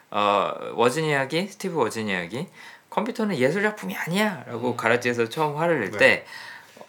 어, 0.10 0.52
워즈니악이 0.74 1.48
스티브 1.48 1.76
워즈니악이 1.76 2.48
컴퓨터는 2.90 3.38
예술 3.38 3.64
작품이 3.64 3.96
아니야라고 3.96 4.72
음. 4.72 4.78
garage에서 4.78 5.30
처음 5.30 5.58
화를 5.58 5.80
낼 5.80 5.92
네. 5.98 6.26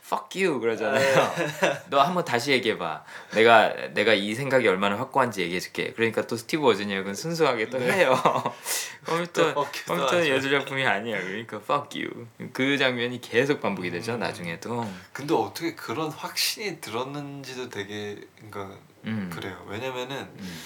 때 0.05 0.15
fuck 0.15 0.45
you 0.45 0.61
그러잖아요. 0.61 1.35
너 1.89 2.01
한번 2.03 2.25
다시 2.25 2.53
얘기해봐. 2.53 3.05
내가 3.33 3.75
내가 3.95 4.13
이 4.13 4.35
생각이 4.35 4.69
얼마나 4.69 4.99
확고한지 4.99 5.43
얘기해줄게. 5.43 5.93
그러니까 5.95 6.27
또 6.27 6.37
스티브 6.37 6.63
워즈니악은 6.63 7.15
순수하게 7.15 7.71
또 7.71 7.81
해요. 7.81 8.15
컴퓨터 9.05 9.43
네. 9.43 9.49
you도 9.49 9.65
컴퓨터는 9.87 10.05
하죠. 10.05 10.29
예술 10.29 10.51
작품이 10.51 10.87
아니야. 10.87 11.21
그러니까 11.21 11.57
fuck 11.57 12.03
you. 12.03 12.27
그 12.53 12.77
장면이 12.79 13.21
계속 13.21 13.61
반복이 13.61 13.91
되죠. 13.91 14.15
음. 14.15 14.21
나중에도. 14.21 14.87
근데 15.13 15.35
어떻게 15.35 15.75
그런 15.75 16.11
확신이 16.11 16.81
들었는지도 16.81 17.71
되게 17.71 18.21
그러니까 18.37 18.77
음. 19.05 19.31
그래요. 19.33 19.65
왜냐면은 19.69 20.17
음. 20.17 20.61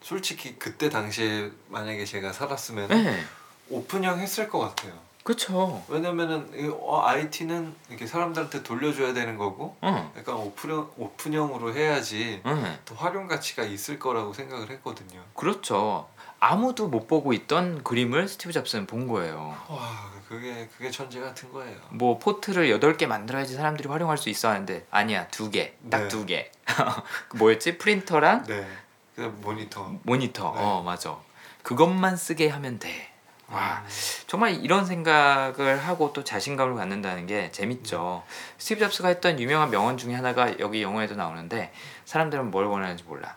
솔직히 0.00 0.56
그때 0.58 0.88
당시에 0.88 1.50
만약에 1.68 2.04
제가 2.04 2.32
살았으면 2.32 2.88
네. 2.88 3.24
오픈형 3.68 4.20
했을 4.20 4.48
것 4.48 4.58
같아요. 4.60 5.07
그쵸. 5.28 5.84
왜냐면은 5.88 6.50
이 6.54 6.72
어, 6.80 7.02
IT는 7.04 7.74
이렇게 7.90 8.06
사람들한테 8.06 8.62
돌려줘야 8.62 9.12
되는 9.12 9.36
거고 9.36 9.76
응. 9.84 10.10
약간 10.16 10.36
오픈형 10.36 10.92
오픈형으로 10.96 11.74
해야지 11.74 12.40
응. 12.46 12.78
더 12.86 12.94
활용 12.94 13.26
가치가 13.26 13.62
있을 13.62 13.98
거라고 13.98 14.32
생각을 14.32 14.70
했거든요. 14.70 15.22
그렇죠. 15.34 16.08
아무도 16.40 16.88
못 16.88 17.06
보고 17.08 17.34
있던 17.34 17.84
그림을 17.84 18.26
스티브 18.26 18.54
잡스는 18.54 18.86
본 18.86 19.06
거예요. 19.06 19.54
와 19.68 20.10
그게 20.26 20.66
그게 20.74 20.90
천재 20.90 21.20
같은 21.20 21.52
거예요. 21.52 21.76
뭐 21.90 22.18
포트를 22.18 22.66
8개 22.78 23.06
만들어야지 23.06 23.52
사람들이 23.52 23.86
활용할 23.90 24.16
수 24.16 24.30
있어 24.30 24.48
하는데 24.48 24.86
아니야 24.90 25.28
두 25.28 25.50
개. 25.50 25.74
딱 25.90 26.04
네. 26.04 26.08
두 26.08 26.24
개. 26.24 26.50
그 27.28 27.36
뭐였지? 27.36 27.76
프린터랑 27.76 28.44
네. 28.44 28.66
그 29.14 29.20
모니터. 29.42 29.92
모니터. 30.04 30.54
네. 30.54 30.62
어 30.62 30.82
맞아. 30.82 31.18
그것만 31.62 32.16
쓰게 32.16 32.48
하면 32.48 32.78
돼. 32.78 33.12
와 33.50 33.82
음, 33.82 33.88
정말 34.26 34.62
이런 34.62 34.84
생각을 34.84 35.78
하고 35.78 36.12
또 36.12 36.22
자신감을 36.22 36.74
갖는다는 36.74 37.26
게 37.26 37.50
재밌죠. 37.50 38.22
스티브 38.58 38.80
잡스가 38.80 39.08
했던 39.08 39.40
유명한 39.40 39.70
명언 39.70 39.96
중에 39.96 40.14
하나가 40.14 40.58
여기 40.58 40.82
영화에도 40.82 41.14
나오는데 41.14 41.72
사람들은 42.04 42.50
뭘 42.50 42.66
원하는지 42.66 43.04
몰라. 43.04 43.36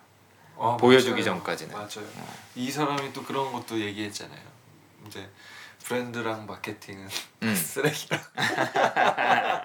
어, 0.56 0.78
보여주기 0.78 1.22
맞아요. 1.22 1.24
전까지는. 1.26 1.74
맞아요. 1.74 2.06
이 2.56 2.70
사람이 2.70 3.14
또 3.14 3.24
그런 3.24 3.52
것도 3.52 3.80
얘기했잖아요. 3.80 4.40
이제 5.08 5.28
브랜드랑 5.84 6.46
마케팅은 6.46 7.08
음. 7.44 7.56
쓰레기라. 7.56 8.20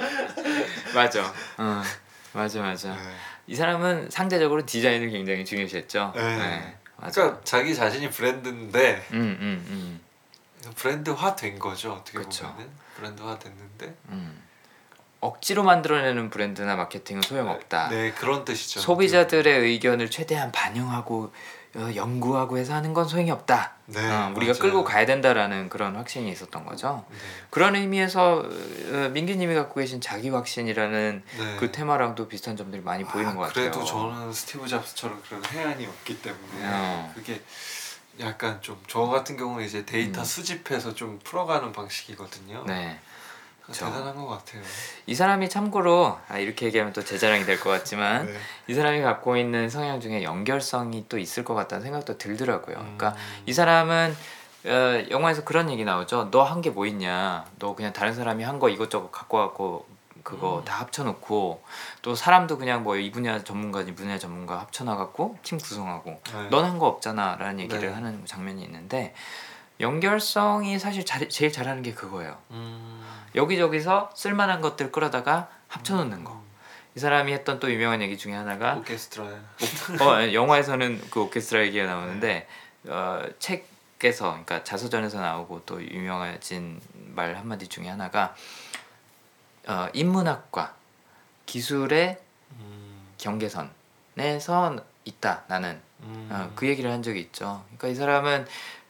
맞아. 0.95 1.35
어, 1.59 1.83
맞아 2.33 2.63
맞아. 2.63 2.95
네. 2.95 3.03
이 3.49 3.55
사람은 3.55 4.11
상대적으로 4.11 4.65
디자인을 4.65 5.11
굉장히 5.11 5.45
중요시했죠. 5.45 6.13
네. 6.15 6.77
맞아. 6.97 7.21
그러니까 7.21 7.41
자기 7.45 7.75
자신이 7.75 8.09
브랜드인데 8.11 9.07
음, 9.13 9.17
음, 9.41 9.67
음, 9.69 10.01
브랜드화 10.75 11.37
된 11.37 11.59
거죠 11.59 11.93
어떻게 11.93 12.19
그쵸. 12.19 12.47
보면은 12.49 12.71
브랜드화 12.97 13.39
됐는데 13.39 13.95
음. 14.09 14.43
억지로 15.21 15.63
만들어내는 15.65 16.31
브랜드나 16.31 16.77
마케팅은 16.77 17.23
소용없다. 17.23 17.89
네 17.89 18.13
그런 18.13 18.45
뜻이죠. 18.45 18.81
소비자들의 18.81 19.61
의견을 19.61 20.11
최대한 20.11 20.53
반영하고 20.53 21.33
어, 21.77 21.91
연구하고 21.95 22.57
해서 22.57 22.75
하는 22.75 22.95
건 22.95 23.07
소용이 23.07 23.31
없다. 23.31 23.73
네, 23.87 24.01
어, 24.01 24.33
우리가 24.35 24.53
맞아요. 24.53 24.59
끌고 24.59 24.83
가야 24.85 25.05
된다라는 25.05 25.69
그런 25.69 25.95
확신이 25.95 26.31
있었던 26.31 26.65
거죠. 26.65 27.05
네. 27.11 27.17
그런 27.51 27.77
의미에서 27.77 28.39
어, 28.39 29.09
민규님이 29.13 29.55
갖고 29.55 29.81
계신 29.81 30.01
자기 30.01 30.31
확신이라는 30.31 31.23
네. 31.39 31.57
그 31.59 31.73
테마랑도 31.73 32.29
비슷한 32.29 32.57
점들이 32.57 32.83
많이 32.83 33.05
보이는 33.05 33.33
아, 33.33 33.35
것 33.35 33.41
같아요. 33.43 33.71
그래도 33.71 33.85
저는 33.85 34.33
스티브 34.33 34.67
잡스처럼 34.67 35.21
그런 35.29 35.45
해안이 35.45 35.87
없기 35.87 36.23
때문에 36.23 36.61
어. 36.63 37.13
그게 37.15 37.43
약간 38.21 38.61
좀 38.63 38.77
저 38.89 39.01
같은 39.07 39.37
경우는 39.37 39.65
이제 39.65 39.85
데이터 39.85 40.21
음. 40.21 40.25
수집해서 40.25 40.95
좀 40.95 41.19
풀어가는 41.25 41.73
방식이거든요. 41.73 42.65
네. 42.67 42.99
그쵸. 43.65 43.87
대단한 43.87 44.15
것 44.15 44.27
같아요. 44.29 44.63
이 45.07 45.15
사람이 45.15 45.49
참고로 45.49 46.19
아, 46.29 46.39
이렇게 46.39 46.67
얘기하면 46.67 46.93
또 46.93 47.03
제 47.03 47.19
자랑이 47.19 47.45
될 47.45 47.59
것 47.59 47.69
같지만 47.71 48.27
네. 48.27 48.39
이 48.69 48.75
사람이 48.75 49.01
갖고 49.03 49.37
있는 49.37 49.69
성향 49.69 50.01
중에 50.01 50.23
연결성이 50.23 51.07
또 51.09 51.19
있을 51.19 51.45
것 51.45 51.55
같다는 51.55 51.83
생각도 51.83 52.17
들더라고요. 52.17 52.77
그러니까 52.77 53.09
음. 53.11 53.43
이 53.47 53.53
사람은 53.53 54.17
어, 54.67 55.05
영화에서 55.11 55.45
그런 55.45 55.71
얘기 55.71 55.85
나오죠. 55.85 56.31
너 56.31 56.45
한 56.45 56.61
게 56.63 56.71
뭐 56.71 56.87
있냐? 56.87 57.45
너 57.59 57.75
그냥 57.75 57.93
다른 57.93 58.15
사람이 58.15 58.45
한 58.45 58.59
거 58.61 58.69
이것저것 58.69 59.11
갖고 59.11 59.39
갖고 59.39 59.87
그거 60.27 60.59
음. 60.59 60.65
다 60.65 60.81
합쳐놓고 60.81 61.63
또 62.03 62.15
사람도 62.17 62.59
그냥 62.59 62.83
뭐 62.83 62.97
이 62.97 63.13
분야 63.13 63.45
전문가 63.45 63.81
이 63.83 63.95
분야 63.95 64.19
전문가 64.19 64.59
합쳐놔갖고 64.59 65.39
팀 65.45 65.57
구성하고 65.59 66.21
네. 66.33 66.49
넌한 66.51 66.79
거 66.79 66.89
없잖아라는 66.89 67.61
얘기를 67.61 67.83
네. 67.83 67.95
하는 67.95 68.27
장면이 68.27 68.61
있는데 68.65 69.15
연결성이 69.79 70.81
사실 70.81 71.05
잘, 71.05 71.29
제일 71.29 71.53
잘하는 71.53 71.83
게 71.83 71.95
그거예요. 71.95 72.37
음. 72.51 73.05
여기저기서 73.37 74.11
쓸만한 74.15 74.63
것들 74.63 74.91
끌어다가 74.91 75.49
합쳐놓는 75.69 76.25
거. 76.25 76.43
이 76.97 76.99
사람이 76.99 77.33
했던 77.33 77.61
또 77.61 77.71
유명한 77.71 78.03
얘기 78.03 78.19
중에 78.19 78.33
하나가 78.35 78.75
오케스트라. 78.77 79.25
어, 79.25 80.33
영화에서는 80.33 81.03
그 81.11 81.21
오케스트라 81.21 81.63
얘기가 81.67 81.87
나오는데 81.87 82.49
어, 82.89 83.23
책에서 83.39 84.31
그러니까 84.31 84.65
자서전에서 84.65 85.21
나오고 85.21 85.63
또 85.67 85.81
유명해진 85.85 86.81
말 87.15 87.37
한마디 87.37 87.69
중에 87.69 87.89
하나가 87.89 88.35
어, 89.67 89.89
인문학과 89.93 90.75
기술의 91.47 92.19
음. 92.59 93.09
경계선에서 93.19 94.77
있다 95.05 95.45
나는 95.49 95.81
음. 96.03 96.29
어, 96.31 96.51
그 96.55 96.67
얘기를 96.69 96.91
한 96.91 97.03
적이 97.03 97.21
있죠. 97.21 97.63
그러니까 97.67 97.89
이 97.89 97.95
사람은 97.95 98.47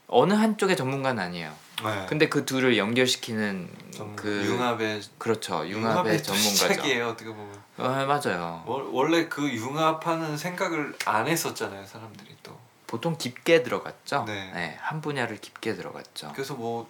어느 0.08 0.32
한쪽의 0.34 0.76
전문가는 0.76 1.22
아니에요. 1.22 1.52
네. 1.84 2.06
근데 2.08 2.28
그 2.28 2.46
둘을 2.46 2.78
연결시키는 2.78 3.68
좀그 3.94 4.46
융합의 4.46 5.02
그렇죠 5.18 5.66
융합의 5.68 6.22
전문가죠. 6.22 6.54
시작이에요 6.72 7.08
어떻게 7.08 7.28
보면. 7.28 7.52
어, 7.76 7.88
맞아요. 8.06 8.62
월- 8.66 8.86
원래 8.92 9.28
그 9.28 9.46
융합하는 9.50 10.36
생각을 10.38 10.94
안 11.04 11.26
했었잖아요 11.26 11.84
사람들이 11.84 12.34
또. 12.42 12.56
보통 12.86 13.16
깊게 13.18 13.62
들어갔죠. 13.64 14.24
네. 14.26 14.50
네, 14.54 14.78
한 14.80 15.00
분야를 15.00 15.38
깊게 15.38 15.74
들어갔죠. 15.74 16.30
그래서 16.34 16.54
뭐그 16.54 16.88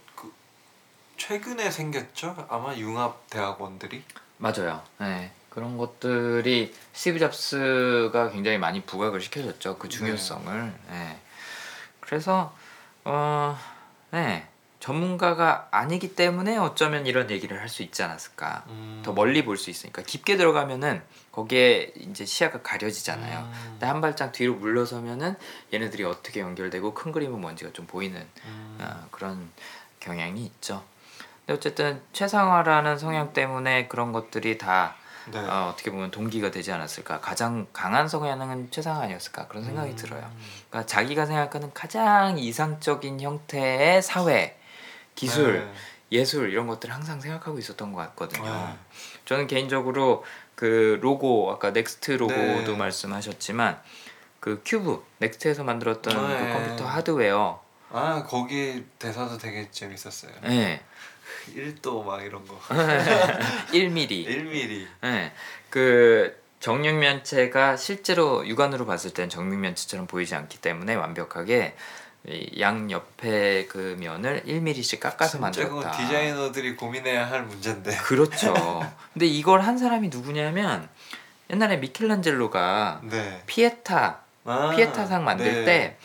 최근에 1.17 1.71
생겼죠 1.71 2.47
아마 2.49 2.75
융합 2.77 3.29
대학원들이. 3.31 4.03
맞아요. 4.39 4.83
네. 4.99 5.31
그런 5.51 5.79
것들이 5.79 6.75
스티브 6.93 7.19
잡스가 7.19 8.31
굉장히 8.31 8.59
많이 8.59 8.83
부각을 8.83 9.21
시켜줬죠. 9.23 9.79
그 9.79 9.89
중요성을. 9.89 10.73
네. 10.91 11.19
그래서 12.01 12.55
어, 13.05 13.59
네. 14.11 14.47
전문가가 14.79 15.67
아니기 15.71 16.15
때문에 16.15 16.59
어쩌면 16.59 17.07
이런 17.07 17.31
얘기를 17.31 17.59
할 17.59 17.69
수 17.69 17.83
있지 17.83 18.03
않았을까. 18.03 18.65
음. 18.69 19.03
더 19.05 19.13
멀리 19.13 19.45
볼 19.45 19.57
수 19.57 19.71
있으니까 19.71 20.03
깊게 20.03 20.37
들어가면은 20.37 21.03
거기에 21.33 21.93
이제 21.97 22.25
시야가 22.27 22.61
가려지잖아요. 22.63 23.39
음. 23.41 23.69
근데 23.73 23.87
한 23.87 24.01
발짝 24.03 24.33
뒤로 24.33 24.55
물러서면은 24.55 25.35
얘네들이 25.73 26.05
어떻게 26.05 26.41
연결되고 26.41 26.93
큰 26.95 27.11
그림은 27.13 27.41
뭔지가 27.41 27.73
좀 27.73 27.87
보이는 27.87 28.21
음. 28.45 28.79
어, 28.81 29.09
그런 29.11 29.51
경향이 30.01 30.45
있죠. 30.45 30.85
근데 31.47 31.57
어쨌든 31.57 32.03
최상화라는 32.13 32.99
성향 32.99 33.33
때문에 33.33 33.87
그런 33.87 34.13
것들이 34.13 34.59
다 34.59 34.97
네. 35.31 35.39
어, 35.39 35.71
어떻게 35.73 35.91
보면 35.91 36.11
동기가 36.11 36.51
되지 36.51 36.73
않았을까. 36.73 37.21
가장 37.21 37.67
강한 37.73 38.09
성향은 38.09 38.71
최상화 38.71 39.03
아니었을까 39.03 39.47
그런 39.49 39.65
생각이 39.65 39.91
음. 39.91 39.97
들어요. 39.97 40.31
그러니까 40.69 40.87
자기가 40.87 41.27
생각하는 41.27 41.73
가장 41.73 42.39
이상적인 42.39 43.21
형태의 43.21 44.03
사회, 44.03 44.59
기술, 45.15 45.65
네. 45.65 45.73
예술 46.13 46.51
이런 46.51 46.67
것들을 46.67 46.95
항상 46.95 47.21
생각하고 47.21 47.59
있었던 47.59 47.93
것 47.93 47.99
같거든요. 47.99 48.45
네. 48.45 48.79
저는 49.25 49.47
개인적으로 49.47 50.25
그 50.55 50.99
로고 51.01 51.51
아까 51.51 51.71
넥스트 51.71 52.13
로고도 52.13 52.73
네. 52.73 52.77
말씀하셨지만 52.77 53.81
그 54.39 54.63
큐브 54.65 55.05
넥스트에서 55.19 55.65
만들었던 55.65 56.29
네. 56.29 56.39
그 56.39 56.53
컴퓨터 56.53 56.87
하드웨어, 56.87 57.61
아 57.91 58.23
거기 58.25 58.85
대사도 58.99 59.39
되게 59.39 59.69
재밌었어요. 59.71 60.31
예, 60.45 60.81
1도 61.55 62.05
막 62.05 62.23
이런 62.23 62.47
거. 62.47 62.59
1mm, 62.69 64.27
1mm. 64.27 64.87
예, 65.05 65.33
그 65.71 66.37
정육면체가 66.61 67.77
실제로 67.77 68.47
육안으로 68.47 68.87
봤을 68.87 69.13
땐 69.13 69.29
정육면체처럼 69.29 70.07
보이지 70.07 70.35
않기 70.35 70.59
때문에 70.61 70.95
완벽하게 70.95 71.75
이양 72.29 72.91
옆에 72.91 73.67
그 73.67 73.97
면을 74.01 74.43
1mm씩 74.45 74.99
깎아서 74.99 75.39
만들었다. 75.39 75.93
디자이너들이 75.93 76.75
고민해야 76.75 77.31
할 77.31 77.45
문제인데. 77.45 77.97
그렇죠. 77.99 78.53
근데 79.13 79.27
이걸 79.27 79.61
한 79.61 79.79
사람이 79.79 80.09
누구냐면 80.09 80.89
옛날에 81.51 81.77
미켈란젤로가 81.77 83.03
네. 83.05 83.43
피에타 83.47 84.21
아, 84.45 84.73
피에타상 84.75 85.25
만들 85.25 85.53
네. 85.53 85.65
때 85.65 85.97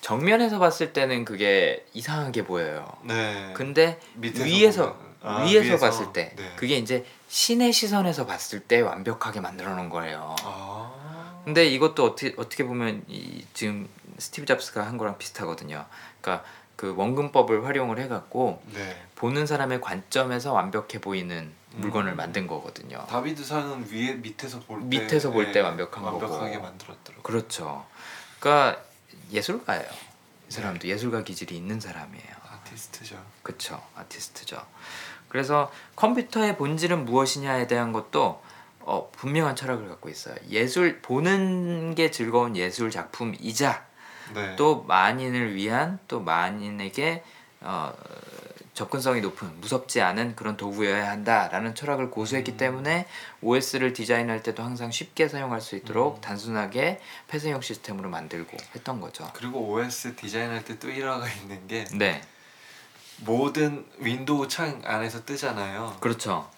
정면에서 0.00 0.58
봤을 0.58 0.92
때는 0.92 1.24
그게 1.24 1.84
이상하게 1.92 2.44
보여요. 2.44 2.86
네. 3.02 3.52
근데 3.54 4.00
위에서 4.16 4.98
아, 5.22 5.42
위에서, 5.44 5.76
봤을 5.76 6.12
때 6.12 6.34
네. 6.36 6.52
그게 6.56 6.76
이제 6.76 7.04
신의 7.28 7.72
시선에서 7.72 8.26
봤을 8.26 8.60
때 8.60 8.80
완벽하게 8.80 9.40
만들어 9.40 9.74
놓은 9.74 9.90
거예요. 9.90 10.34
아. 10.42 11.42
근데 11.44 11.66
이것도 11.66 12.04
어떻게 12.04 12.34
어떻게 12.38 12.64
보면 12.64 13.04
이 13.08 13.44
지금 13.54 13.88
스티브 14.18 14.46
잡스가 14.46 14.86
한 14.86 14.96
거랑 14.96 15.18
비슷하거든요. 15.18 15.84
그러니까 16.20 16.44
그 16.76 16.94
원근법을 16.96 17.66
활용을 17.66 17.98
해갖고 17.98 18.62
네. 18.72 19.02
보는 19.14 19.46
사람의 19.46 19.82
관점에서 19.82 20.54
완벽해 20.54 21.00
보이는 21.02 21.52
물건을 21.72 22.12
음. 22.12 22.16
만든 22.16 22.46
거거든요. 22.46 23.04
다비드상은 23.08 23.86
위에 23.90 24.14
밑에서 24.14 24.60
볼때 24.60 24.86
밑에서 24.86 25.30
볼때 25.30 25.52
네, 25.52 25.60
완벽한 25.60 26.02
거고. 26.02 26.16
완벽하게 26.18 26.58
만들었더라고. 26.58 27.22
그렇죠. 27.22 27.84
그러니까 28.38 28.82
예술가예요. 29.32 29.88
이 30.48 30.52
사람도 30.52 30.88
예술가 30.88 31.22
기질이 31.22 31.56
있는 31.56 31.80
사람이에요. 31.80 32.40
아티스트죠. 32.70 33.22
그쵸 33.42 33.82
아티스트죠 33.94 34.64
그래서 35.28 35.72
컴퓨터의 35.96 36.56
본질은 36.56 37.04
무엇이냐에 37.04 37.66
대한 37.66 37.92
것도 37.92 38.42
어, 38.80 39.10
분명한 39.12 39.56
철학을 39.56 39.88
갖고 39.88 40.08
있어요 40.08 40.34
예술 40.48 41.00
보는 41.00 41.94
게 41.94 42.10
즐거운 42.10 42.56
예술 42.56 42.90
작품이자 42.90 43.86
네. 44.34 44.56
또 44.56 44.82
만인을 44.84 45.54
위한 45.54 45.98
또 46.08 46.20
만인에게 46.20 47.22
어, 47.60 47.92
접근성이 48.74 49.20
높은 49.20 49.60
무섭지 49.60 50.00
않은 50.00 50.36
그런 50.36 50.56
도구여야 50.56 51.10
한다라는 51.10 51.74
철학을 51.74 52.10
고수했기 52.10 52.52
음. 52.52 52.56
때문에 52.56 53.06
OS를 53.42 53.92
디자인할 53.92 54.42
때도 54.42 54.62
항상 54.62 54.90
쉽게 54.90 55.28
사용할 55.28 55.60
수 55.60 55.76
있도록 55.76 56.16
음. 56.16 56.20
단순하게 56.20 57.00
폐쇄형 57.28 57.60
시스템으로 57.60 58.08
만들고 58.08 58.56
했던 58.74 59.00
거죠 59.00 59.28
그리고 59.34 59.60
OS 59.70 60.14
디자인할 60.16 60.64
때 60.64 60.78
또 60.78 60.88
일화가 60.88 61.28
있는 61.42 61.66
게 61.66 61.84
네 61.92 62.22
모든 63.18 63.84
윈도우 63.98 64.48
창 64.48 64.80
안에서 64.84 65.24
뜨잖아요. 65.26 65.98
그렇죠 66.00 66.48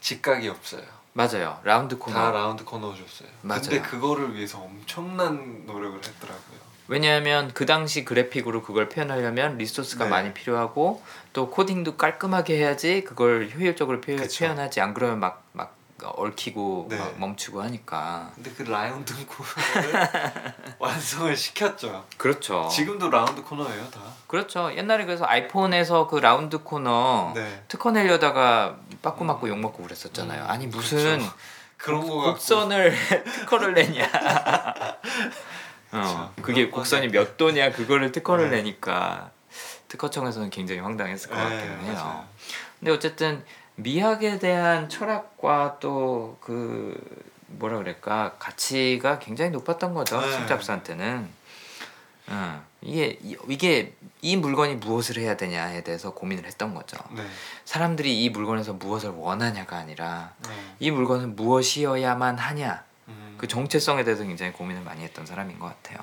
직각이 0.00 0.48
없어요. 0.48 0.84
맞아요 1.14 1.58
round 1.64 1.96
corner 1.98 2.14
다 2.14 2.30
round 2.30 2.62
corner 2.64 2.94
줬어요. 2.94 3.28
맞아요. 3.42 3.62
근데 3.62 3.80
그거를 3.80 4.34
위해서 4.36 4.58
엄청난 4.60 5.64
노력을 5.66 5.96
했더라고요. 5.96 6.55
왜냐하면 6.88 7.50
그 7.54 7.66
당시 7.66 8.04
그래픽으로 8.04 8.62
그걸 8.62 8.88
표현하려면 8.88 9.58
resource가 9.58 10.04
네. 10.04 10.10
많이 10.10 10.34
필요하고 10.34 11.02
또 11.32 11.50
코딩도 11.50 11.96
깔끔하게 11.96 12.56
해야지 12.56 13.04
그걸 13.04 13.50
효율적으로 13.54 14.00
표현, 14.00 14.20
그쵸. 14.20 14.44
표현하지 14.44 14.80
안 14.80 14.94
그러면 14.94 15.20
막 15.20 15.46
막 15.52 15.76
얽히고 16.02 16.86
네. 16.90 16.98
막 16.98 17.18
멈추고 17.18 17.62
하니까 17.62 18.30
근데 18.34 18.50
그 18.50 18.62
round 18.64 19.14
corner를 19.26 20.08
완성을 20.78 21.34
시켰죠. 21.34 22.04
그렇죠. 22.18 22.68
지금도 22.70 23.08
round 23.08 23.42
corner예요 23.42 23.90
다. 23.90 24.00
그렇죠. 24.26 24.70
옛날에 24.76 25.06
그래서 25.06 25.24
아이폰에서 25.26 26.06
그 26.06 26.16
round 26.16 26.58
corner 26.58 27.32
네. 27.34 27.62
특허 27.68 27.92
내려다가 27.92 28.76
빠꾸 29.00 29.24
맞고 29.24 29.48
욕 29.48 29.58
먹고 29.58 29.82
그랬었잖아요. 29.82 30.44
음, 30.44 30.50
아니 30.50 30.66
무슨 30.66 31.18
그쵸. 31.18 31.32
그런 31.78 32.00
거 32.02 32.16
갖고 32.16 32.32
곡선을 32.32 32.94
특허를 33.24 33.72
내냐. 33.72 34.10
어. 35.92 36.32
그게 36.42 36.68
곡선이. 36.68 37.08
몇 37.08 37.36
도냐 37.36 37.72
그거를 37.72 38.12
특허를 38.12 38.50
네. 38.50 38.56
내니까 38.58 39.30
특허청에서는 39.88 40.50
굉장히 40.50 40.80
황당했을 40.80 41.30
것 41.30 41.36
같기는 41.36 41.62
해요. 41.62 41.78
네, 41.82 41.92
맞아요. 41.92 42.24
근데 42.78 42.90
어쨌든 42.92 43.44
미학에 43.76 44.38
대한 44.38 44.88
철학과 44.88 45.78
또 45.80 46.38
그 46.40 46.94
뭐라 47.48 47.78
그럴까 47.78 48.34
가치가 48.38 49.18
굉장히 49.18 49.50
높았던 49.52 49.94
거죠 49.94 50.20
네. 50.20 50.30
스티브 50.30 50.46
잡스한테는. 50.48 51.28
어, 52.28 52.64
이게 52.82 53.18
이- 53.22 53.36
이게 53.48 53.94
이 54.20 54.36
물건이 54.36 54.76
무엇을 54.76 55.18
해야 55.18 55.36
되냐에 55.36 55.84
대해서 55.84 56.12
고민을 56.12 56.44
했던 56.44 56.74
거죠. 56.74 56.96
네. 57.12 57.22
사람들이 57.64 58.24
이 58.24 58.30
물건에서 58.30 58.72
무엇을 58.74 59.10
원하냐가 59.10 59.76
아니라 59.76 60.32
네. 60.42 60.50
이 60.80 60.90
물건은 60.90 61.36
무엇이어야만 61.36 62.36
하냐 62.38 62.82
음. 62.84 62.85
그 63.38 63.46
정체성에 63.48 64.04
대해서 64.04 64.24
굉장히 64.24 64.52
고민을 64.52 64.82
많이 64.82 65.02
했던 65.04 65.26
사람인 65.26 65.58
것 65.58 65.66
같아요. 65.66 65.98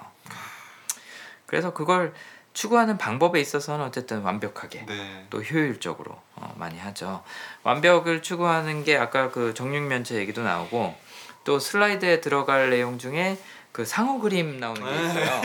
그래서 1.46 1.74
그걸 1.74 2.14
추구하는 2.54 2.98
방법에 2.98 3.40
있어서는 3.42 3.86
어쨌든 3.86 4.22
완벽하게 4.22 4.86
네. 4.86 5.26
또 5.30 5.42
효율적으로 5.42 6.20
어, 6.36 6.54
많이 6.58 6.78
하죠. 6.80 7.24
완벽을 7.64 8.22
추구하는 8.22 8.84
게 8.84 8.98
아까 8.98 9.32
그 9.32 9.54
정육면체 9.54 10.16
얘기도 10.16 10.44
나오고 10.44 10.96
또 11.44 11.60
슬라이드에 11.60 12.22
들어갈 12.22 12.70
내용 12.70 12.98
중에 13.00 13.38
그 13.72 13.86
상어 13.86 14.20
그림 14.20 14.60
나오는 14.60 14.84
게 14.84 14.92
네. 14.92 15.08
있어요. 15.08 15.42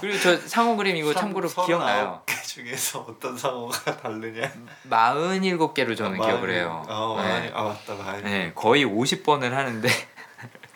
그리고 0.00 0.18
저 0.18 0.36
상어 0.36 0.74
그림 0.74 0.96
이거 0.96 1.14
참고로 1.14 1.48
기억나요. 1.48 2.20
개 2.26 2.34
중에서 2.42 3.06
어떤 3.08 3.38
상어가 3.38 3.96
다르냐? 4.02 4.50
47개로 4.90 5.96
저는 5.96 6.20
아, 6.20 6.26
기억을 6.26 6.48
마흔- 6.48 6.50
해요. 6.50 6.84
아, 6.88 7.22
네. 7.22 7.52
아 7.54 7.62
맞다 7.62 7.94
많이. 7.94 8.22
네, 8.24 8.52
거의 8.56 8.84
50번을 8.84 9.50
하는데 9.50 9.88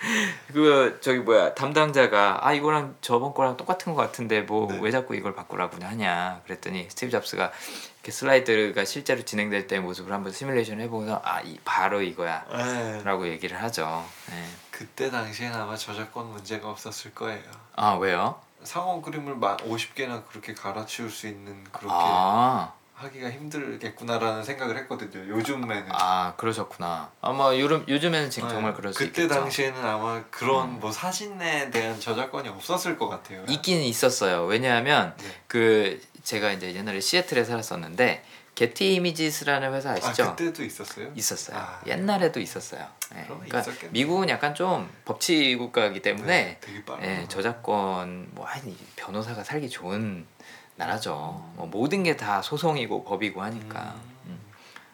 그 0.53 0.99
저기 1.01 1.21
뭐야 1.21 1.55
담당자가 1.55 2.47
아 2.47 2.53
이거랑 2.53 2.97
저번 3.01 3.35
거랑 3.35 3.57
똑같은 3.57 3.95
것 3.95 4.01
같은데 4.01 4.43
뭐왜 4.43 4.81
네. 4.81 4.91
자꾸 4.91 5.15
이걸 5.15 5.35
바꾸라고 5.35 5.77
하냐 5.83 6.41
그랬더니 6.45 6.87
스티브 6.91 7.11
잡스가 7.11 7.53
이렇게 7.97 8.13
슬라이드가 8.13 8.85
실제로 8.85 9.23
진행될 9.25 9.67
때 9.67 9.81
모습을 9.81 10.13
한번 10.13 10.33
시뮬레이션 10.33 10.81
해보고서 10.81 11.23
아 11.25 11.41
이, 11.41 11.59
바로 11.65 12.03
이거야라고 12.03 13.25
네. 13.25 13.31
얘기를 13.31 13.61
하죠. 13.63 14.05
네. 14.29 14.45
그때 14.71 15.11
당시엔 15.11 15.55
아마 15.55 15.77
저작권 15.77 16.27
문제가 16.33 16.69
없었을 16.69 17.15
거예요. 17.15 17.43
아 17.77 17.95
왜요? 17.95 18.41
상어 18.63 19.01
그림을 19.01 19.37
50개나 19.37 20.27
그렇게 20.27 20.55
갈아치울 20.55 21.11
수 21.11 21.29
있는 21.29 21.65
그렇게 21.65 21.89
아, 21.91 22.73
하기가 22.95 23.30
힘들겠구나라는 23.30 24.45
생각을 24.45 24.76
했거든요. 24.78 25.28
요즘에는. 25.28 25.86
아 25.90 26.34
그러셨구나. 26.36 27.11
아마 27.20 27.57
요즘 27.57 27.84
요즘에는 27.88 28.30
지금 28.30 28.49
네, 28.49 28.55
정말 28.55 28.74
그럴 28.74 28.92
수 28.92 28.99
그때 29.01 29.22
있겠죠. 29.22 29.40
당시에는 29.40 29.84
아마 29.84 30.22
그런 30.30 30.68
음. 30.70 30.80
뭐 30.80 30.92
사진에 30.92 31.70
대한 31.70 31.99
저작권이 31.99 32.49
없었을 32.49 32.97
것 32.97 33.09
같아요. 33.09 33.45
있긴 33.49 33.80
있었어요. 33.82 34.45
왜냐하면 34.45 35.14
네. 35.18 35.26
그 35.49 36.01
제가 36.22 36.53
이제 36.53 36.74
옛날에 36.74 37.01
시애틀에 37.01 37.45
살았었는데 37.45 38.24
게티 38.55 38.95
이미지스라는 38.95 39.74
회사 39.74 39.90
아 39.90 39.95
아시죠? 39.95 40.36
그때도 40.36 40.62
있었어요? 40.64 41.11
있었어요. 41.16 41.59
아. 41.59 41.80
옛날에도 41.88 42.38
있었어요. 42.38 42.86
예, 43.16 43.22
그럼 43.24 43.38
그러니까 43.40 43.61
있었겠네. 43.61 43.92
미국은 43.92 44.28
약간 44.28 44.55
좀 44.55 44.88
법치 45.05 45.57
국가이기 45.57 46.01
때문에 46.03 46.61
네. 46.61 46.84
예, 47.03 47.26
저작권 47.28 48.28
뭐 48.30 48.47
아니 48.47 48.76
변호사가 48.95 49.42
살기 49.42 49.68
좋은 49.68 50.24
나라죠. 50.77 51.43
뭐 51.55 51.66
모든 51.70 52.03
게 52.03 52.16
다 52.16 52.43
소송이고 52.43 53.05
법이고 53.05 53.43
하니까. 53.43 53.95
음. 54.27 54.39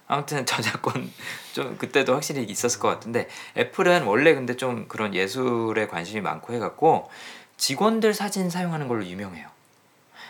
아무튼 0.07 0.45
저작권 0.47 1.11
좀 1.53 1.77
그때도 1.79 2.15
확실히 2.15 2.43
있었을 2.45 2.81
것 2.81 2.89
같은데 2.89 3.29
애플은 3.57 4.05
원래 4.05 4.35
근데 4.35 4.57
좀 4.57 4.89
그런 4.89 5.15
예술에 5.15 5.87
관심이 5.87 6.21
많고 6.21 6.53
해갖고 6.55 7.11
직원들 7.57 8.15
사진 8.15 8.51
사용하는 8.51 8.89
걸로 8.89 9.05
유명해요. 9.05 9.49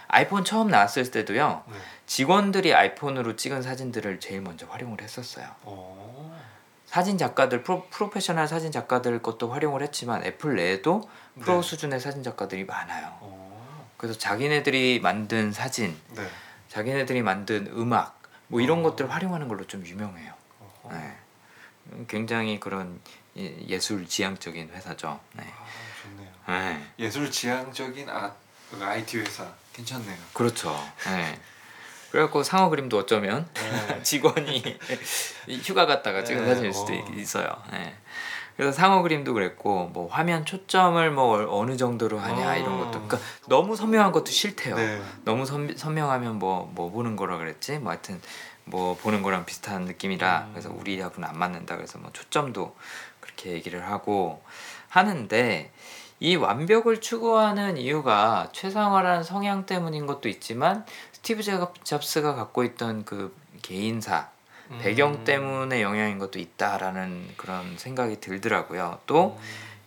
아이폰 0.09 0.44
처음 0.44 0.68
나왔을 0.68 1.09
때도요 1.12 1.62
네. 1.68 1.74
직원들이 2.07 2.74
아이폰으로 2.74 3.36
찍은 3.36 3.62
사진들을 3.62 4.18
제일 4.18 4.40
먼저 4.40 4.66
활용을 4.66 5.01
했었어요. 5.01 5.46
어. 5.62 6.36
사진 6.86 7.16
작가들 7.16 7.62
프로, 7.62 7.86
프로 7.90 8.11
페셔널 8.11 8.48
사진 8.48 8.72
작가들 8.72 9.22
것도 9.22 9.48
활용을 9.51 9.82
했지만 9.82 10.24
애플 10.24 10.57
내에도 10.57 11.09
프로 11.40 11.61
네. 11.61 11.62
수준의 11.62 12.01
사진 12.01 12.24
작가들이 12.24 12.64
많아요. 12.64 13.07
어. 13.20 13.39
그래서 14.01 14.18
자기네들이 14.18 14.98
만든 15.01 15.53
사진, 15.53 15.94
네. 16.16 16.26
자기네들이 16.70 17.20
만든 17.20 17.66
음악 17.76 18.22
뭐 18.46 18.62
이런 18.62 18.78
어. 18.78 18.82
것들 18.84 19.11
활용하는 19.11 19.46
걸로 19.46 19.66
좀 19.66 19.84
유명해요. 19.86 20.32
어허. 20.59 20.94
네. 20.96 21.16
음, 21.92 22.07
굉장히 22.09 22.59
그런 22.59 22.98
예- 23.36 23.55
예술 23.68 24.09
지향적인 24.09 24.70
회사죠. 24.70 25.20
네. 25.34 25.44
아, 25.46 25.66
좋네요. 26.03 26.30
네. 26.48 26.86
예술 26.98 27.30
지향적인 27.30 28.09
아, 28.09 28.34
IT 28.80 29.18
회사 29.18 29.46
괜찮네요. 29.74 30.16
그렇죠. 30.32 30.74
네. 31.05 31.38
그래갖고 32.11 32.42
상어 32.42 32.70
그림도 32.70 32.96
어쩌면 33.01 33.46
네. 33.53 33.61
직원이 34.03 34.62
휴가 35.62 35.84
갔다가 35.84 36.24
찍은 36.24 36.40
네, 36.42 36.48
사진일 36.48 36.72
수도 36.72 36.94
어. 36.94 36.96
있- 36.96 37.18
있어요. 37.18 37.62
네. 37.70 37.94
그래서 38.57 38.72
상어 38.72 39.03
그림도 39.03 39.32
그랬고 39.34 39.86
뭐 39.92 40.09
화면 40.09 40.44
초점을 40.44 41.11
뭐 41.12 41.46
어느 41.59 41.76
정도로 41.76 42.18
하냐 42.18 42.51
어. 42.53 42.57
이런 42.57 42.78
것도 42.78 42.90
그러니까 42.90 43.18
너무 43.48 43.76
선명한 43.76 44.12
것도 44.12 44.26
싫대요. 44.26 44.76
네. 44.76 45.01
너무 45.24 45.46
선, 45.46 45.74
선명하면 45.76 46.38
뭐뭐 46.38 46.90
보는 46.90 47.16
거라 47.16 47.38
그랬지 47.38 47.78
뭐 47.78 47.92
하여튼 47.92 48.20
뭐 48.64 48.96
보는 48.96 49.22
거랑 49.22 49.46
비슷한 49.46 49.82
느낌이라 49.82 50.40
음. 50.46 50.51
그래서 50.53 50.70
우리하고는 50.72 51.28
안 51.28 51.38
맞는다 51.38 51.76
그래서 51.76 51.98
뭐 51.98 52.11
초점도 52.12 52.76
그렇게 53.20 53.51
얘기를 53.53 53.88
하고 53.88 54.42
하는데 54.88 55.70
이 56.22 56.36
완벽을 56.36 57.01
추구하는 57.01 57.78
이유가 57.78 58.51
최상화라는 58.53 59.22
성향 59.24 59.64
때문인 59.64 60.07
것도 60.07 60.28
있지만 60.28 60.84
스티브 61.12 61.42
잡- 61.42 61.82
잡스가 61.84 62.34
갖고 62.34 62.62
있던 62.64 63.05
그 63.07 63.34
개인사 63.62 64.28
배경 64.78 65.14
음. 65.14 65.24
때문에 65.24 65.82
영향인 65.82 66.18
것도 66.18 66.38
있다라는 66.38 67.34
그런 67.36 67.76
생각이 67.76 68.20
들더라고요. 68.20 69.00
또 69.06 69.36
음. 69.38 69.44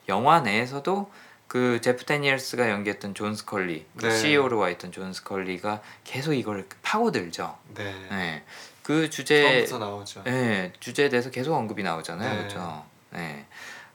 영화 0.09 0.41
내에서도 0.41 1.09
그 1.47 1.79
제프 1.81 2.05
데니엘스가 2.05 2.69
연기했던 2.69 3.13
존 3.13 3.35
스컬리, 3.35 3.85
그 3.97 4.07
네. 4.07 4.11
CEO로 4.17 4.57
와 4.57 4.69
있던 4.69 4.91
존 4.91 5.13
스컬리가 5.13 5.81
계속 6.03 6.33
이걸 6.33 6.67
파고들죠. 6.81 7.57
네. 7.75 7.93
네. 8.09 8.43
그 8.81 9.09
주제, 9.09 9.43
처음부터 9.43 9.77
나오죠. 9.77 10.23
네, 10.23 10.73
주제에 10.79 11.09
대해서 11.09 11.29
계속 11.29 11.53
언급이 11.53 11.83
나오잖아요, 11.83 12.29
네. 12.29 12.37
그렇죠? 12.39 12.85
네. 13.11 13.45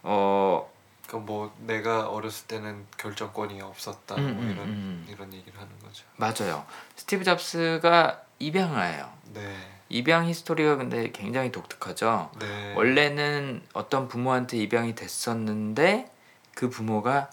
어, 0.02 0.70
그러니까 1.06 1.26
뭐 1.26 1.54
내가 1.58 2.08
어렸을 2.08 2.46
때는 2.46 2.86
결정권이 2.96 3.60
없었다 3.60 4.14
음, 4.16 4.22
뭐 4.22 4.42
음, 4.42 4.50
이런 4.50 4.68
음. 4.68 5.06
이런 5.10 5.32
얘기를 5.32 5.58
하는 5.58 5.72
거죠. 5.80 6.04
맞아요. 6.16 6.64
스티브 6.96 7.24
잡스가 7.24 8.22
입양아예요. 8.38 9.10
네. 9.34 9.56
입양 9.88 10.26
history가 10.28 10.76
근데 10.76 11.10
굉장히 11.12 11.50
독특하죠. 11.50 12.30
네. 12.38 12.74
원래는 12.74 13.62
어떤 13.72 14.08
부모한테 14.08 14.58
입양이 14.58 14.94
됐었는데 14.94 16.10
그 16.54 16.68
부모가 16.68 17.30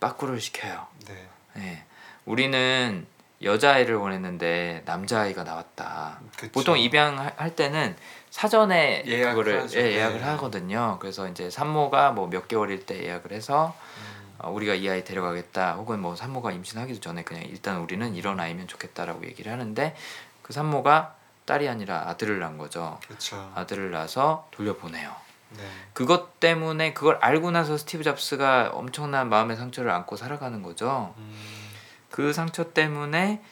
빠꾸를 0.00 0.40
시켜요. 0.40 0.86
네. 1.08 1.28
네. 1.54 1.84
우리는 2.24 3.06
여자아이를 3.42 3.96
원했는데 3.96 4.82
남자아이가 4.86 5.44
나왔다. 5.44 6.20
그쵸. 6.36 6.52
보통 6.52 6.78
입양할 6.78 7.54
때는 7.54 7.96
사전에 8.30 9.02
예약을 9.06 9.30
그거를 9.44 9.62
하죠. 9.62 9.78
예, 9.78 10.08
네. 10.08 10.22
하거든요. 10.22 10.98
그래서 11.00 11.28
이제 11.28 11.50
산모가 11.50 12.12
뭐 12.12 12.28
몇 12.28 12.48
개월일 12.48 12.86
때 12.86 13.02
예약을 13.04 13.32
해서 13.32 13.74
음. 13.98 14.34
어, 14.38 14.50
우리가 14.50 14.74
이 14.74 14.88
아이 14.88 15.04
데려가겠다. 15.04 15.74
혹은 15.74 16.00
뭐 16.00 16.14
산모가 16.14 16.52
임신하기도 16.52 17.00
전에 17.00 17.24
그냥 17.24 17.42
일단 17.44 17.78
우리는 17.80 18.14
이런 18.14 18.38
아이면 18.40 18.68
좋겠다라고 18.68 19.24
얘기를 19.26 19.50
하는데 19.50 19.94
그 20.42 20.52
산모가 20.52 21.15
딸이 21.46 21.68
아니라 21.68 22.08
아들을 22.08 22.38
낳은 22.38 22.58
거죠. 22.58 22.98
그렇죠. 23.06 23.50
아들을 23.54 23.90
낳아서 23.90 24.48
돌려보내요. 24.50 25.10
네. 25.50 25.62
그것 25.92 26.40
때문에 26.40 26.92
그걸 26.92 27.18
알고 27.20 27.52
나서 27.52 27.76
스티브 27.76 28.02
잡스가 28.04 28.70
엄청난 28.74 29.28
마음의 29.28 29.56
상처를 29.56 29.90
안고 29.90 30.16
살아가는 30.16 30.62
거죠. 30.62 31.14
음. 31.16 31.34
그 32.10 32.32
상처 32.32 32.72
때문에 32.72 33.42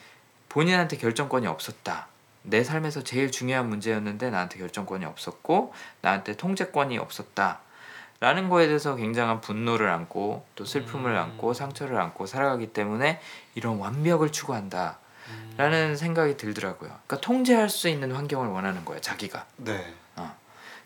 본인한테 0.49 0.97
결정권이 0.97 1.47
없었다. 1.47 2.09
내 2.43 2.63
삶에서 2.63 3.03
제일 3.03 3.31
중요한 3.31 3.69
문제였는데 3.69 4.31
나한테 4.31 4.59
결정권이 4.59 5.05
없었고 5.05 5.73
나한테 6.03 6.37
통제권이 6.37 6.99
없었다. 6.99 7.61
라는 8.21 8.49
거에 8.49 8.67
대해서 8.67 8.97
굉장한 8.97 9.41
분노를 9.41 9.89
안고 9.89 10.47
또 10.55 10.65
슬픔을 10.65 11.13
음. 11.13 11.17
안고 11.17 11.55
상처를 11.55 12.01
안고 12.01 12.27
살아가기 12.27 12.69
때문에 12.73 13.21
이런 13.55 13.79
완벽을 13.79 14.33
추구한다. 14.33 14.99
음. 15.29 15.55
라는 15.57 15.97
생각이 15.97 16.37
들더라고요. 16.37 16.89
그러니까 16.89 17.21
통제할 17.21 17.69
수 17.69 17.89
있는 17.89 18.13
환경을 18.13 18.49
원하는 18.49 18.85
거예요, 18.85 19.01
자기가. 19.01 19.47
네. 19.57 19.95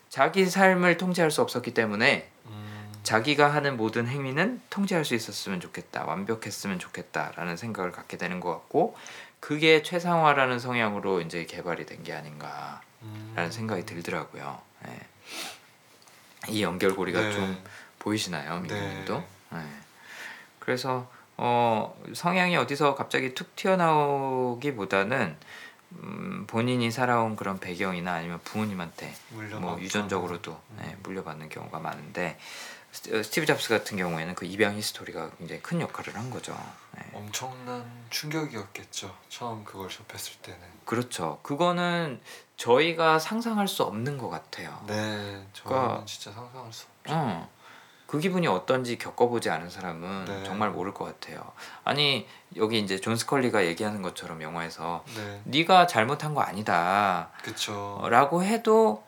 자기 0.09 0.47
삶을 0.47 0.97
통제할 0.97 1.29
수 1.29 1.41
없었기 1.43 1.75
때문에 1.75 2.31
음. 2.47 2.91
자기가 3.03 3.53
하는 3.53 3.77
모든 3.77 4.07
행위는 4.07 4.59
통제할 4.71 5.05
수 5.05 5.13
있었으면 5.13 5.59
좋겠다, 5.59 6.03
완벽했으면 6.05 6.79
좋겠다라는 6.79 7.57
생각을 7.57 7.91
갖게 7.91 8.17
되는 8.17 8.39
것 8.39 8.49
같고 8.49 8.97
그게 9.39 9.83
최상화라는 9.83 10.57
성향으로 10.57 11.21
이제 11.21 11.45
개발이 11.45 11.85
된 11.85 12.03
게 12.03 12.13
아닌가라는 12.13 12.79
음. 13.03 13.49
생각이 13.51 13.85
들더라고요. 13.85 14.59
예. 14.87 14.99
이 16.47 16.63
연결고리가 16.63 17.21
네. 17.21 17.31
좀 17.31 17.63
보이시나요, 17.99 18.61
네. 18.61 18.73
민구님도? 18.73 19.23
예. 19.53 19.57
그래서 20.57 21.07
어, 21.41 21.95
성향이 22.13 22.57
어디서 22.57 22.95
갑자기 22.95 23.33
툭 23.33 23.55
튀어나오기보다는 23.55 25.37
음, 26.03 26.43
본인이 26.47 26.91
살아온 26.91 27.37
그런 27.37 27.59
배경이나 27.61 28.13
아니면 28.15 28.41
부모님한테. 28.43 29.13
뭐 29.61 29.79
유전적으로도 29.79 30.51
음. 30.51 30.77
네, 30.81 30.97
물려받는 31.01 31.47
경우가 31.47 31.79
많은데 31.79 32.37
스- 32.91 33.15
어, 33.17 33.23
스티브 33.23 33.45
잡스 33.45 33.69
같은 33.69 33.95
경우에는 33.97 34.35
그 34.35 34.45
입양 34.45 34.75
history가 34.75 35.31
굉장히 35.37 35.61
큰 35.61 35.79
역할을 35.79 36.13
한 36.15 36.29
거죠. 36.29 36.53
네. 36.95 37.03
엄청난 37.13 37.89
충격이었겠죠. 38.09 39.15
처음 39.29 39.63
그걸 39.63 39.87
접했을 39.87 40.33
때는. 40.41 40.59
그렇죠. 40.83 41.39
그거는 41.41 42.19
저희가 42.57 43.17
상상할 43.17 43.69
수 43.69 43.83
없는 43.83 44.17
것 44.17 44.29
같아요. 44.29 44.83
네. 44.87 44.93
저는 45.53 45.77
그러니까- 45.77 46.03
진짜 46.05 46.31
상상할 46.33 46.73
수 46.73 46.85
없죠. 46.99 47.13
어. 47.15 47.49
그 48.09 48.17
기분이 48.17 48.47
어떤지 48.47 48.97
겪어보지 48.97 49.51
않은 49.51 49.69
사람은 49.69 50.25
네. 50.25 50.43
정말 50.43 50.71
모를 50.71 50.95
것 50.95 51.05
같아요. 51.05 51.51
아니 51.83 52.27
여기 52.55 52.79
이제 52.79 52.99
존 52.99 53.15
스컬리가 53.15 53.67
얘기하는 53.67 54.01
것처럼 54.01 54.41
영화에서 54.41 55.05
네. 55.15 55.41
네가 55.43 55.85
잘못한 55.85 56.33
거 56.33 56.41
아니다. 56.41 57.29
그쵸. 57.43 58.01
라고 58.09 58.43
해도 58.43 59.03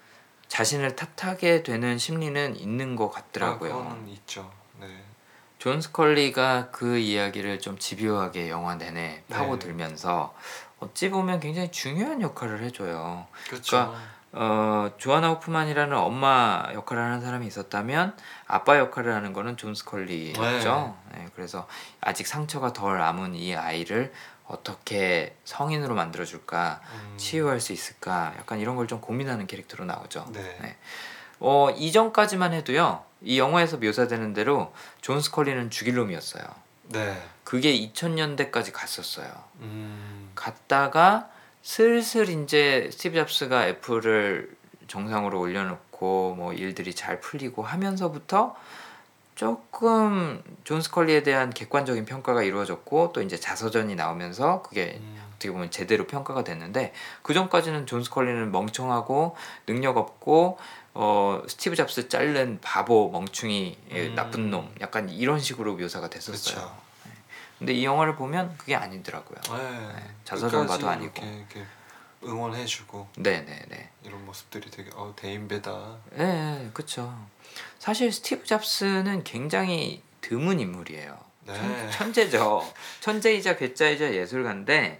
자신을 0.49 0.95
탓하게 0.95 1.63
되는 1.63 1.97
심리는 1.97 2.55
있는 2.55 2.95
것 2.95 3.09
같더라고요. 3.09 3.73
아, 3.73 4.05
있죠. 4.09 4.51
네. 4.79 5.03
존 5.57 5.81
스컬리가 5.81 6.69
그 6.69 6.99
이야기를 6.99 7.59
좀 7.59 7.79
집요하게 7.79 8.49
영화 8.51 8.75
내내 8.75 8.91
네. 8.91 9.23
파고들면서 9.29 10.35
어찌 10.79 11.09
보면 11.09 11.39
굉장히 11.39 11.71
중요한 11.71 12.21
역할을 12.21 12.61
해줘요. 12.61 13.25
그렇죠. 13.47 13.77
그러니까 13.77 13.99
어, 14.33 14.89
조아나 14.97 15.29
호프만이라는 15.29 15.95
엄마 15.97 16.63
역할을 16.73 17.03
하는 17.03 17.21
사람이 17.21 17.45
있었다면 17.47 18.15
아빠 18.47 18.77
역할을 18.77 19.13
하는 19.13 19.33
거는 19.33 19.57
존 19.57 19.75
스컬리였죠. 19.75 20.97
네, 21.13 21.27
그래서 21.35 21.67
아직 21.99 22.27
상처가 22.27 22.71
덜 22.71 22.97
남은 22.97 23.35
이 23.35 23.55
아이를 23.55 24.13
어떻게 24.47 25.35
성인으로 25.45 25.95
만들어줄까, 25.95 26.81
음, 26.93 27.13
치유할 27.17 27.59
수 27.61 27.71
있을까, 27.73 28.33
약간 28.37 28.59
이런 28.59 28.75
걸 28.75 28.87
좀 28.87 28.99
고민하는 28.99 29.47
캐릭터로 29.47 29.85
나오죠. 29.85 30.27
네. 30.33 30.41
네. 30.61 30.77
어, 31.39 31.69
이전까지만 31.71 32.53
해도요, 32.53 33.03
이 33.21 33.39
영화에서 33.39 33.77
묘사되는 33.77 34.33
대로 34.33 34.73
존 35.01 35.21
스컬리는 35.21 35.69
죽일 35.69 35.95
놈이었어요. 35.95 36.43
네. 36.89 37.21
그게 37.45 37.73
2000년대까지 37.73 38.71
갔었어요. 38.73 39.29
음, 39.59 40.31
갔다가 40.35 41.29
슬슬 41.63 42.29
이제 42.29 42.89
스티브 42.91 43.15
잡스가 43.15 43.67
애플을 43.67 44.55
정상으로 44.87 45.39
올려놓고 45.39 46.35
뭐 46.35 46.53
일들이 46.53 46.93
잘 46.93 47.19
풀리고 47.19 47.63
하면서부터 47.63 48.55
조금 49.35 50.43
존 50.63 50.81
스컬리에 50.81 51.23
대한 51.23 51.49
객관적인 51.49 52.05
평가가 52.05 52.43
이루어졌고 52.43 53.11
또 53.13 53.21
이제 53.21 53.37
자서전이 53.37 53.95
나오면서 53.95 54.61
그게 54.61 54.99
음, 54.99 55.21
어떻게 55.29 55.51
보면 55.51 55.71
제대로 55.71 56.05
평가가 56.05 56.43
됐는데 56.43 56.93
그 57.23 57.33
전까지는 57.33 57.87
존 57.87 58.03
스컬리는 58.03 58.51
멍청하고 58.51 59.35
능력 59.65 59.97
없고 59.97 60.59
어 60.93 61.41
스티브 61.47 61.75
잡스 61.75 62.09
자른 62.09 62.59
바보 62.61 63.09
멍충이 63.09 63.77
예, 63.91 64.07
음. 64.07 64.15
나쁜 64.15 64.51
놈 64.51 64.69
약간 64.81 65.09
이런 65.09 65.39
식으로 65.39 65.75
묘사가 65.75 66.09
됐었어요. 66.09 66.55
그렇죠. 66.55 66.80
근데 67.61 67.73
이 67.73 67.85
영화를 67.85 68.15
보면 68.15 68.57
그게 68.57 68.73
아니더라고요. 68.73 69.37
네. 69.55 70.13
자서전 70.23 70.61
끝까지 70.61 70.67
봐도 70.83 70.89
아니고. 70.89 71.13
이렇게, 71.21 71.37
이렇게 71.37 71.65
응원해주고 72.23 73.09
네네네. 73.17 73.89
이런 74.03 74.25
모습들이 74.25 74.71
되게 74.71 74.89
어 74.95 75.13
대인배다. 75.15 75.97
예, 76.13 76.23
네, 76.23 76.69
그쵸. 76.73 77.15
사실 77.77 78.11
스티브 78.11 78.47
잡스는 78.47 79.23
굉장히 79.23 80.01
드문 80.21 80.59
인물이에요. 80.59 81.19
네. 81.45 81.53
천, 81.53 81.91
천재죠. 81.91 82.67
천재이자 82.99 83.57
괴짜이자 83.57 84.15
예술가인데 84.15 84.99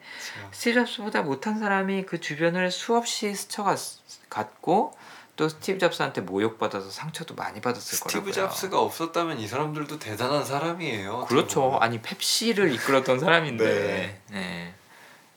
스티브 0.51 0.81
잡스보다 0.81 1.23
못한 1.23 1.57
사람이 1.57 2.05
그 2.05 2.19
주변을 2.19 2.69
수없이 2.69 3.33
스쳐갔고 3.33 4.95
또 5.41 5.49
스티브 5.49 5.79
잡스한테 5.79 6.21
모욕받아서 6.21 6.91
상처도 6.91 7.33
많이 7.33 7.61
받았을 7.61 7.97
스티브 7.97 8.25
거라고요. 8.25 8.31
잡스가 8.31 8.79
없었다면 8.79 9.39
이 9.39 9.47
사람들도 9.47 9.97
대단한 9.97 10.45
사람이에요. 10.45 11.25
그렇죠. 11.25 11.79
아니 11.81 11.99
펩시를 11.99 12.71
이끌었던 12.71 13.19
사람인데 13.19 14.21
네. 14.29 14.75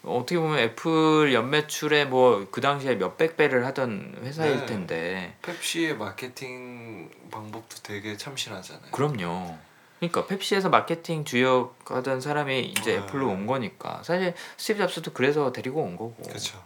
어떻게 0.02 0.38
보면 0.38 0.58
애플 0.58 1.32
연매출의 1.32 2.08
뭐 2.08 2.46
그 2.50 2.60
당시에 2.60 2.96
몇백 2.96 3.38
배를 3.38 3.64
하던 3.64 4.20
회사일 4.24 4.58
네. 4.58 4.66
텐데 4.66 5.36
펩시의 5.40 5.96
마케팅 5.96 7.08
방법도 7.30 7.76
되게 7.82 8.18
참신하잖아요. 8.18 8.90
그럼요. 8.90 9.56
그러니까 10.00 10.26
펩시에서 10.26 10.68
마케팅 10.68 11.24
주역 11.24 11.78
하던 11.86 12.20
사람이 12.20 12.60
이제 12.60 12.98
네. 12.98 12.98
애플로 12.98 13.26
온 13.26 13.46
거니까 13.46 14.02
사실 14.02 14.34
스티브 14.58 14.80
잡스도 14.80 15.14
그래서 15.14 15.50
데리고 15.50 15.80
온 15.80 15.96
거고. 15.96 16.14
그렇죠. 16.24 16.62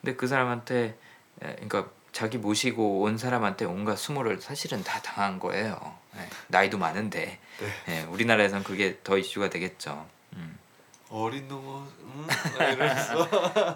근데 0.00 0.14
그 0.14 0.28
사람한테 0.28 0.96
에, 1.42 1.54
그러니까 1.56 1.88
자기 2.16 2.38
모시고 2.38 3.02
온 3.02 3.18
사람한테 3.18 3.66
온갖 3.66 3.96
수모를 3.96 4.40
사실은 4.40 4.82
다 4.82 5.02
당한 5.02 5.38
거예요. 5.38 5.78
예, 6.16 6.26
나이도 6.48 6.78
많은데 6.78 7.38
네. 7.58 7.68
예, 7.90 8.02
우리나라에선 8.04 8.64
그게 8.64 8.98
더 9.04 9.18
이슈가 9.18 9.50
되겠죠. 9.50 10.06
음. 10.32 10.58
어린 11.10 11.46
놈은 11.46 11.82
음? 12.00 12.26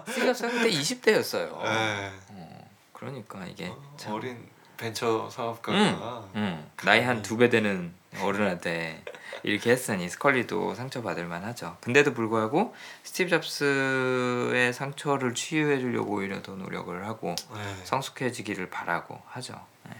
스티브 0.07 0.25
잡스가 0.25 0.49
그때 0.49 0.71
20대였어요. 0.71 1.61
네. 1.61 2.11
어, 2.29 2.67
그러니까 2.93 3.45
이게 3.45 3.67
어, 3.67 3.93
참, 3.95 4.13
어린 4.13 4.49
벤처 4.75 5.29
사업가가 5.29 6.27
음, 6.33 6.67
나이 6.83 7.01
한. 7.03 7.21
두 7.21 7.37
배 7.37 7.47
되는 7.47 7.93
어른한테 8.23 9.03
이렇게 9.43 9.71
했으니 9.71 10.07
스컬리도 10.09 10.75
상처받을 10.75 11.25
만하죠. 11.25 11.77
근데도 11.81 12.13
불구하고 12.13 12.75
스티브 13.03 13.29
잡스의 13.29 14.73
상처를 14.73 15.33
치유해 15.33 15.79
주려고 15.79 16.15
오히려 16.15 16.41
더 16.41 16.53
노력을 16.53 17.05
하고 17.05 17.35
네. 17.53 17.75
성숙해지기를 17.85 18.69
바라고 18.69 19.21
하죠. 19.27 19.59
네. 19.85 19.95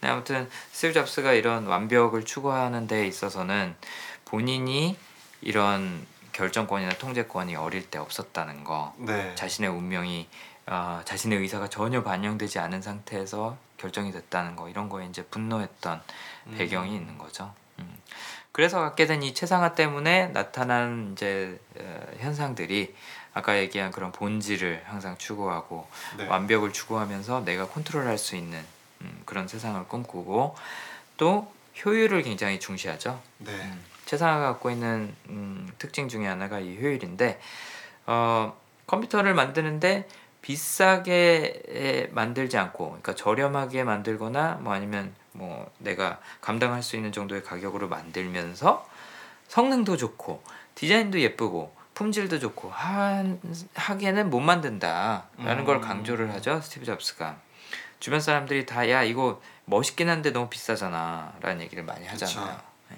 네, 0.00 0.08
아무튼 0.08 0.48
스티브 0.72 0.94
잡스가 0.94 1.32
이런 1.32 1.66
완벽을 1.66 2.24
추구하는 2.24 2.86
데 2.86 3.06
있어서는 3.06 3.74
본인이 4.24 4.96
이런 5.40 6.06
결정권이나 6.32 6.94
통제권이 6.94 7.56
어릴 7.56 7.90
때 7.90 7.98
없었다는 7.98 8.64
거, 8.64 8.94
네. 8.96 9.34
자신의 9.34 9.70
운명이 9.70 10.28
어, 10.66 11.02
자신의 11.04 11.38
의사가 11.40 11.68
전혀 11.68 12.02
반영되지 12.02 12.58
않은 12.58 12.82
상태에서 12.82 13.56
결정이 13.76 14.12
됐다는 14.12 14.56
거 14.56 14.68
이런 14.68 14.88
거에 14.88 15.06
이제 15.06 15.24
분노했던 15.24 16.00
음. 16.46 16.54
배경이 16.56 16.94
있는 16.94 17.18
거죠. 17.18 17.52
음. 18.52 18.54
그래서 18.54 18.80
갖게 18.80 19.06
된이 19.06 19.34
최상화 19.34 19.74
때문에 19.74 20.28
나타난 20.28 21.12
이제 21.12 21.58
어, 21.78 22.06
현상들이 22.18 22.94
아까 23.34 23.58
얘기한 23.58 23.90
그런 23.90 24.12
본질을 24.12 24.82
항상 24.84 25.16
추구하고 25.16 25.86
네. 26.18 26.26
완벽을 26.26 26.72
추구하면서 26.72 27.44
내가 27.44 27.66
컨트롤할 27.68 28.18
수 28.18 28.36
있는 28.36 28.62
음, 29.00 29.22
그런 29.24 29.48
세상을 29.48 29.82
꿈꾸고 29.88 30.54
또 31.16 31.50
효율을 31.84 32.22
굉장히 32.22 32.60
중시하죠. 32.60 33.20
네. 33.38 33.52
음, 33.52 33.82
최상화가 34.04 34.52
갖고 34.52 34.70
있는 34.70 35.14
음, 35.30 35.72
특징 35.78 36.08
중에 36.08 36.26
하나가 36.26 36.60
이 36.60 36.76
효율인데 36.76 37.40
어, 38.06 38.54
컴퓨터를 38.86 39.32
만드는데 39.32 40.06
비싸게 40.42 41.62
에, 41.68 42.06
만들지 42.12 42.58
않고 42.58 42.86
그러니까 42.88 43.14
저렴하게 43.14 43.84
만들거나 43.84 44.58
뭐 44.60 44.74
아니면 44.74 45.14
뭐 45.32 45.70
내가 45.78 46.20
감당할 46.40 46.82
수 46.82 46.96
있는 46.96 47.12
정도의 47.12 47.42
가격으로 47.42 47.88
만들면서 47.88 48.88
성능도 49.48 49.96
좋고 49.96 50.42
디자인도 50.74 51.20
예쁘고 51.20 51.74
품질도 51.94 52.38
좋고 52.38 52.70
한, 52.70 53.40
하기에는 53.74 54.30
못 54.30 54.40
만든다라는 54.40 55.64
걸 55.64 55.76
음. 55.76 55.80
강조를 55.82 56.32
하죠 56.34 56.60
스티브 56.60 56.86
잡스가 56.86 57.36
주변 58.00 58.20
사람들이 58.20 58.66
다 58.66 58.88
야 58.88 59.02
이거 59.04 59.40
멋있긴 59.66 60.08
한데 60.08 60.30
너무 60.30 60.48
비싸잖아라는 60.48 61.60
얘기를 61.60 61.84
많이 61.84 62.06
하잖아요. 62.06 62.58
네. 62.90 62.96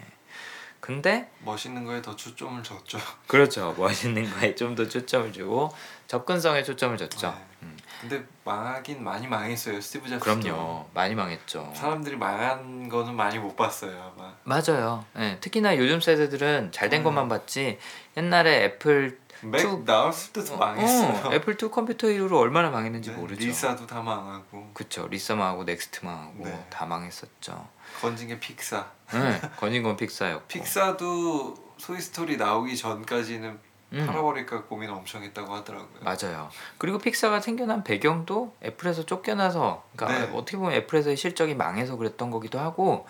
근데 0.80 1.30
멋있는 1.40 1.84
거에 1.84 2.00
더 2.00 2.14
초점을 2.16 2.62
줬죠. 2.62 2.98
그렇죠 3.26 3.74
멋있는 3.76 4.28
거에 4.30 4.54
좀 4.54 4.74
더 4.74 4.88
초점을 4.88 5.32
주고 5.32 5.70
접근성에 6.18 6.62
초점을 6.62 6.96
줬죠. 6.96 7.28
네. 7.32 7.44
음, 7.64 7.76
근데 8.00 8.24
망하긴 8.44 9.02
많이 9.02 9.26
망했어요. 9.26 9.80
스티브 9.80 10.08
잡스. 10.08 10.22
그럼요 10.22 10.88
많이 10.94 11.16
망했죠. 11.16 11.72
사람들이 11.74 12.16
망한 12.16 12.88
거는 12.88 13.16
많이 13.16 13.36
못 13.40 13.56
봤어요 13.56 14.12
아마. 14.16 14.32
맞아요. 14.44 15.04
네, 15.14 15.38
특히나 15.40 15.76
요즘 15.76 16.00
세대들은 16.00 16.70
잘된 16.70 17.00
음. 17.00 17.04
것만 17.04 17.28
봤지 17.28 17.80
옛날에 18.16 18.62
애플 18.64 19.18
맥 19.40 19.58
two- 19.62 19.82
나왔을 19.84 20.32
때도 20.32 20.56
망했어요. 20.56 21.30
어, 21.30 21.32
애플 21.34 21.56
2 21.60 21.68
컴퓨터 21.72 22.08
이후로 22.08 22.38
얼마나 22.38 22.70
망했는지 22.70 23.10
네, 23.10 23.16
모르죠. 23.16 23.44
리사도 23.44 23.88
다 23.88 24.00
망하고 24.00 24.70
그쵸 24.72 25.08
리사 25.08 25.34
망하고 25.34 25.64
넥스트 25.64 26.04
망하고 26.04 26.44
네. 26.44 26.66
다 26.70 26.86
망했었죠. 26.86 27.66
건진 28.00 28.28
게 28.28 28.38
픽사. 28.38 28.86
네, 29.12 29.40
건진 29.56 29.82
건 29.82 29.96
픽사였고. 29.96 30.46
픽사도 30.46 31.54
토이 31.78 32.00
스토리 32.00 32.36
나오기 32.36 32.76
전까지는 32.76 33.58
음. 33.94 34.06
팔아버릴까 34.06 34.64
고민 34.64 34.90
엄청 34.90 35.22
했다고 35.22 35.54
하더라고요. 35.54 36.00
맞아요. 36.02 36.50
그리고 36.78 36.98
픽사가 36.98 37.40
생겨난 37.40 37.84
배경도 37.84 38.54
애플에서 38.64 39.06
쫓겨나서 39.06 39.84
그러니까 39.96 40.26
네. 40.26 40.36
어떻게 40.36 40.56
보면 40.56 40.72
애플에서의 40.72 41.16
실적이 41.16 41.54
망해서 41.54 41.96
그랬던 41.96 42.30
거기도 42.30 42.58
하고 42.58 43.06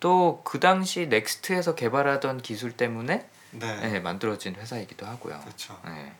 또 0.00 0.42
그 0.44 0.60
당시 0.60 1.06
넥스트에서 1.08 1.74
개발하던 1.74 2.40
기술 2.42 2.72
때문에 2.72 3.26
네. 3.52 3.76
네, 3.80 4.00
만들어진 4.00 4.54
회사이기도 4.54 5.06
하고요. 5.06 5.40
그렇죠. 5.40 5.78
네. 5.84 6.12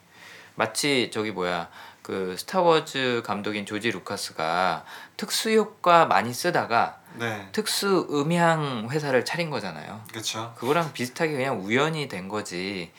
마치 0.57 1.11
저기 1.13 1.31
뭐야 1.31 1.69
그 2.03 2.37
스타워즈 2.39 3.23
감독인 3.25 3.67
조지 3.67 3.91
루카스가 3.91 4.85
특수 5.17 5.51
효과 5.55 6.07
많이 6.07 6.33
쓰다가 6.33 7.01
네. 7.15 7.49
특수 7.53 8.09
음향 8.11 8.89
회사를 8.91 9.25
차린 9.25 9.51
거잖아요. 9.51 10.03
그렇죠. 10.11 10.55
그거랑 10.59 10.93
비슷하게 10.93 11.33
그냥 11.33 11.61
우연이 11.65 12.09
된 12.09 12.29
거지. 12.29 12.93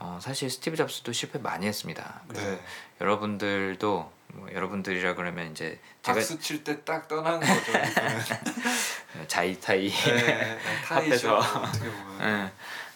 어, 0.00 0.18
사실 0.20 0.50
스티브 0.50 0.76
잡스도 0.76 1.12
실패 1.12 1.38
많이 1.38 1.66
했습니다. 1.66 2.20
그래서 2.28 2.50
네. 2.50 2.60
여러분들도 3.00 4.12
뭐 4.32 4.48
여러분들이라 4.52 5.14
그러면 5.14 5.50
이제 5.52 5.78
제가 6.02 6.14
박수 6.16 6.38
칠 6.40 6.64
때 6.64 6.84
딱 6.84 7.06
떠난 7.08 7.38
거죠. 7.40 7.72
자이타이. 9.26 9.90
네, 9.90 10.14
네, 10.24 10.58
타이죠. 10.84 11.36
어떻게 11.36 11.90
보면. 11.90 12.20
예. 12.20 12.50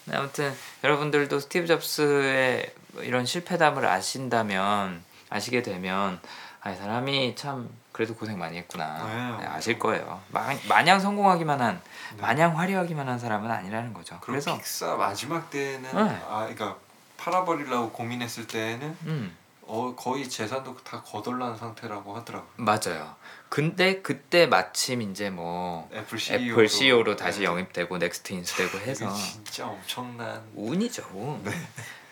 네, 0.06 0.16
아무튼 0.16 0.54
여러분들도 0.82 1.40
스티브 1.40 1.66
잡스의 1.66 2.72
이런 3.00 3.24
실패담을 3.26 3.86
아신다면 3.86 5.02
아시게 5.30 5.62
되면 5.62 6.20
아, 6.60 6.70
이 6.70 6.76
사람이 6.76 7.34
참 7.36 7.68
그래도 7.92 8.14
고생 8.14 8.38
많이 8.38 8.56
했구나 8.58 9.04
네, 9.38 9.44
네, 9.44 9.46
아실 9.50 9.78
거예요. 9.78 10.20
마, 10.28 10.48
마냥 10.68 11.00
성공하기만 11.00 11.60
한 11.60 11.80
네. 12.16 12.22
마냥 12.22 12.58
화려하기만 12.58 13.08
한 13.08 13.18
사람은 13.18 13.50
아니라는 13.50 13.92
거죠. 13.92 14.18
그래서 14.20 14.56
픽사 14.56 14.96
마지막 14.96 15.50
때는 15.50 15.82
네. 15.82 16.22
아 16.28 16.40
그러니까 16.40 16.76
팔아버리려고 17.24 17.90
고민했을 17.90 18.46
때는 18.46 18.96
음 19.06 19.36
어, 19.66 19.94
거의 19.96 20.28
재산도 20.28 20.76
다 20.84 21.02
거덜난 21.02 21.56
상태라고 21.56 22.14
하더라고요. 22.16 22.50
맞아요. 22.56 23.14
근데 23.48 24.02
그때 24.02 24.46
마침 24.46 25.00
이제 25.00 25.30
뭐 25.30 25.88
애플 25.94 26.18
CEO로, 26.18 26.44
애플 26.52 26.68
CEO로 26.68 27.16
다시 27.16 27.38
네. 27.40 27.44
영입되고 27.46 27.96
넥스트 27.96 28.34
인수되고 28.34 28.78
해서 28.80 29.10
진짜 29.14 29.66
엄청난 29.66 30.42
운이죠. 30.54 31.02
운. 31.14 31.42
네. 31.44 31.52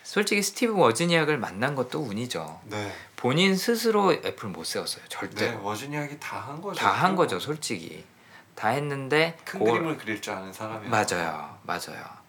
솔직히 0.03 0.43
스티브 0.43 0.75
워즈니악을 0.75 1.37
만난 1.39 1.75
것도 1.75 2.01
운이죠. 2.01 2.61
네. 2.65 2.91
본인 3.17 3.55
스스로 3.57 4.13
애플 4.15 4.49
못 4.49 4.65
세웠어요. 4.65 5.03
네, 5.03 5.09
절대로. 5.11 5.63
워즈니악이 5.63 6.19
다 6.21 6.41
한 6.41 6.61
거죠. 6.63 6.81
다 6.81 6.91
한 6.93 7.15
거죠, 7.17 7.39
솔직히. 7.39 8.05
다 8.55 8.69
했는데 8.69 9.37
큰 9.45 9.61
그걸- 9.61 9.75
그림을 9.79 9.99
그릴 9.99 10.23
줄 10.23 10.33
아는 10.33 10.53
사람이 10.53 10.89
맞아요, 10.89 11.59
맞아요. 11.65 12.22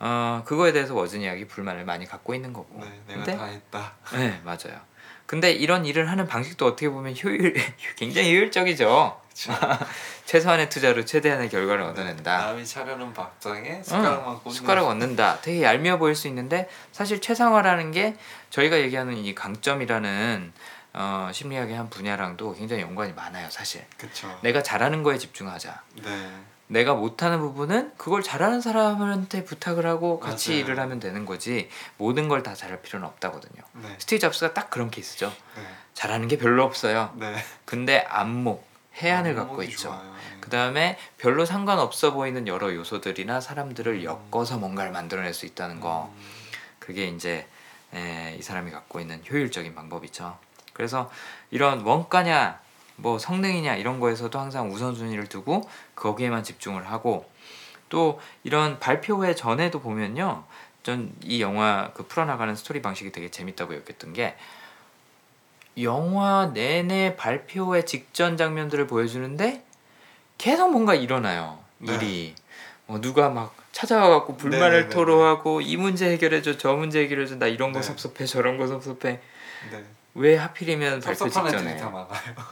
어 0.00 0.42
그거에 0.44 0.72
대해서 0.72 0.94
워즈니악이 0.94 1.46
불만을 1.48 1.84
많이 1.84 2.06
갖고 2.06 2.34
있는 2.34 2.52
거고. 2.52 2.80
네, 2.80 3.00
내가 3.06 3.24
근데 3.24 3.36
다 3.36 3.44
했다. 3.44 3.92
네 4.12 4.40
맞아요. 4.44 4.80
근데 5.26 5.52
이런 5.52 5.84
일을 5.84 6.10
하는 6.10 6.26
방식도 6.26 6.64
어떻게 6.66 6.88
보면 6.88 7.14
효율 7.22 7.54
굉장히 7.96 8.30
효율적이죠. 8.34 9.20
최소한의 10.24 10.68
투자로 10.68 11.04
최대한의 11.04 11.48
결과를 11.48 11.82
얻어낸다. 11.84 12.38
남이 12.46 12.66
차려놓은 12.66 13.12
밥상에 13.14 13.82
숟가락만 13.82 14.40
응, 14.44 14.50
숟가락 14.50 14.86
얻는다. 14.86 15.40
되게 15.40 15.62
얄미워 15.62 15.98
보일 15.98 16.14
수 16.14 16.28
있는데 16.28 16.68
사실 16.92 17.20
최상화라는 17.20 17.92
게 17.92 18.16
저희가 18.50 18.80
얘기하는 18.80 19.16
이 19.16 19.34
강점이라는 19.34 20.52
어, 20.94 21.30
심리학의 21.32 21.76
한 21.76 21.88
분야랑도 21.90 22.54
굉장히 22.54 22.82
연관이 22.82 23.12
많아요. 23.12 23.48
사실 23.50 23.84
그쵸. 23.96 24.36
내가 24.42 24.62
잘하는 24.62 25.02
거에 25.02 25.18
집중하자. 25.18 25.82
네. 26.02 26.30
내가 26.68 26.94
못하는 26.94 27.40
부분은 27.40 27.92
그걸 27.96 28.22
잘하는 28.22 28.60
사람한테 28.60 29.44
부탁을 29.44 29.86
하고 29.86 30.20
같이 30.20 30.50
맞아요. 30.50 30.60
일을 30.64 30.78
하면 30.80 31.00
되는 31.00 31.24
거지 31.24 31.68
모든 31.96 32.28
걸 32.28 32.42
다 32.42 32.54
잘할 32.54 32.82
필요는 32.82 33.06
없다거든요. 33.08 33.62
네. 33.82 33.96
스티브 33.98 34.20
잡스가 34.20 34.54
딱 34.54 34.70
그런 34.70 34.90
케이스죠. 34.90 35.32
네. 35.56 35.62
잘하는 35.94 36.28
게 36.28 36.38
별로 36.38 36.62
없어요. 36.64 37.12
네. 37.16 37.34
근데 37.64 37.98
안목, 38.08 38.64
해안을 38.96 39.34
갖고 39.34 39.62
있죠. 39.64 39.88
좋아요. 39.88 40.02
네. 40.02 40.36
그 40.40 40.50
다음에 40.50 40.98
별로 41.16 41.44
상관없어 41.44 42.12
보이는 42.12 42.46
여러 42.46 42.72
요소들이나 42.74 43.40
사람들을 43.40 44.04
음. 44.06 44.18
엮어서 44.32 44.58
뭔가를 44.58 44.92
만들어낼 44.92 45.34
수 45.34 45.46
있다는 45.46 45.80
거. 45.80 46.12
음, 46.14 46.22
그게 46.78 47.06
이제 47.08 47.46
에, 47.94 48.36
이 48.38 48.42
사람이 48.42 48.70
갖고 48.70 49.00
있는 49.00 49.22
효율적인 49.28 49.74
방법이죠. 49.74 50.38
그래서 50.74 51.10
이런 51.50 51.80
원가냐, 51.80 52.60
뭐 53.00 53.18
성능이냐 53.18 53.76
이런 53.76 54.00
거에서도 54.00 54.36
항상 54.38 54.70
우선순위를 54.70 55.28
두고 55.28 55.68
거기에만 55.94 56.42
집중을 56.44 56.90
하고 56.90 57.28
또 57.88 58.20
이런 58.44 58.78
발표회 58.78 59.34
전에도 59.34 59.80
보면요. 59.80 60.44
전 60.82 61.12
이 61.22 61.40
영화 61.42 61.90
그 61.94 62.06
풀어나가는 62.06 62.54
스토리 62.56 62.80
방식이 62.82 63.12
되게 63.12 63.30
재밌다고 63.30 63.74
여겼던 63.74 64.12
게 64.14 64.36
영화 65.80 66.50
내내 66.52 67.14
발표회 67.16 67.84
직전 67.84 68.36
장면들을 68.36 68.86
보여주는데 68.86 69.64
계속 70.38 70.70
뭔가 70.70 70.94
일어나요. 70.94 71.58
네. 71.78 71.94
일이 71.94 72.34
뭐 72.86 73.00
누가 73.00 73.28
막 73.28 73.54
찾아와갖고 73.72 74.36
불만을 74.36 74.70
네네네네. 74.70 74.94
토로하고 74.94 75.60
이 75.60 75.76
문제 75.76 76.10
해결해줘 76.10 76.58
저 76.58 76.74
문제 76.74 77.00
해결해줘 77.02 77.36
나 77.36 77.46
이런 77.46 77.72
거 77.72 77.80
네. 77.80 77.86
섭섭해 77.86 78.24
저런 78.26 78.56
거 78.56 78.66
섭섭해 78.66 79.20
네. 79.70 79.84
왜 80.18 80.36
하필이면 80.36 81.00
발표 81.00 81.24
직전에. 81.52 81.74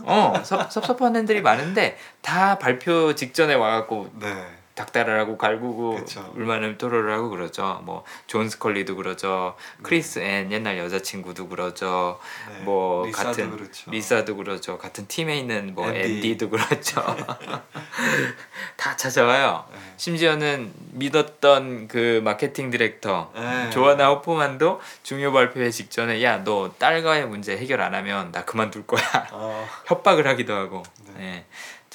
어 0.04 0.42
섭, 0.44 0.70
섭섭한 0.72 1.16
애들이 1.16 1.42
많은데 1.42 1.98
다 2.22 2.58
발표 2.58 3.14
직전에 3.14 3.54
와갖고 3.54 4.10
네. 4.20 4.44
닦달을 4.76 5.36
갈구고 5.36 5.96
그쵸. 5.96 6.30
불만을 6.34 6.78
토로를 6.78 7.12
하고 7.12 7.28
그러죠 7.30 7.80
뭐 7.84 8.04
존 8.28 8.48
스컬리도 8.48 8.94
그러죠 8.96 9.56
크리스 9.82 10.18
앤 10.20 10.52
옛날 10.52 10.78
여자친구도 10.78 11.48
그러죠 11.48 12.20
네. 12.50 12.60
뭐 12.64 13.06
리사도 13.06 13.28
같은 13.28 13.50
그렇죠. 13.56 13.90
리사도 13.90 14.36
그렇죠 14.36 14.78
같은 14.78 15.06
팀에 15.08 15.38
있는 15.38 15.74
뭐 15.74 15.88
앤디. 15.90 16.12
앤디 16.16 16.38
도 16.38 16.50
그렇죠 16.50 17.02
다 18.76 18.96
찾아와요 18.96 19.64
네. 19.72 19.78
심지어는 19.96 20.72
믿었던 20.92 21.88
그 21.88 22.20
마케팅 22.24 22.70
디렉터 22.70 23.32
네. 23.34 23.70
조아나 23.70 24.08
호프만도 24.08 24.80
중요 25.02 25.32
발표회 25.32 25.70
직전에 25.70 26.22
야 26.22 26.36
너 26.44 26.70
딸과의 26.78 27.26
문제 27.26 27.56
해결 27.56 27.80
안 27.80 27.94
하면 27.94 28.30
나 28.30 28.44
그만둘 28.44 28.86
거야 28.86 29.02
어, 29.32 29.66
협박을 29.86 30.26
하기도 30.28 30.54
하고 30.54 30.82
네. 31.16 31.46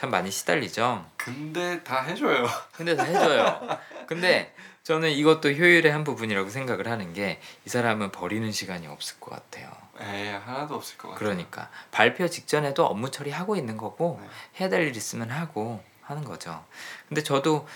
예, 0.01 0.03
참 0.03 0.09
많이 0.09 0.31
시달리죠 0.31 1.05
근데 1.15 1.83
다 1.83 2.01
해줘요. 2.01 2.47
근데 2.75 2.95
다 2.95 3.03
해줘요 3.03 3.61
근데 4.07 4.53
저는 4.83 5.11
이것도 5.11 5.51
효율의 5.51 5.91
한 5.91 6.03
부분이라고 6.03 6.49
생각을 6.49 6.87
하는 6.87 7.13
게 7.13 7.39
이 7.65 7.69
사람은 7.69 8.11
버리는 8.11 8.51
시간이 8.51 8.87
없을 8.87 9.19
것 9.19 9.29
같아요 9.31 9.69
에이 9.99 10.29
하나도 10.29 10.73
없을 10.75 10.97
것 10.97 11.09
같아요. 11.09 11.19
그러니까 11.19 11.69
발표 11.91 12.27
직전에도 12.27 12.85
업무 12.87 13.11
처리하고 13.11 13.55
있는 13.55 13.77
거고 13.77 14.19
네. 14.21 14.27
해야 14.59 14.69
될 14.69 14.81
일 14.87 14.95
있으면 14.95 15.29
하고 15.29 15.83
하는 16.01 16.23
거죠 16.23 16.65
근데 17.07 17.21
저도 17.21 17.67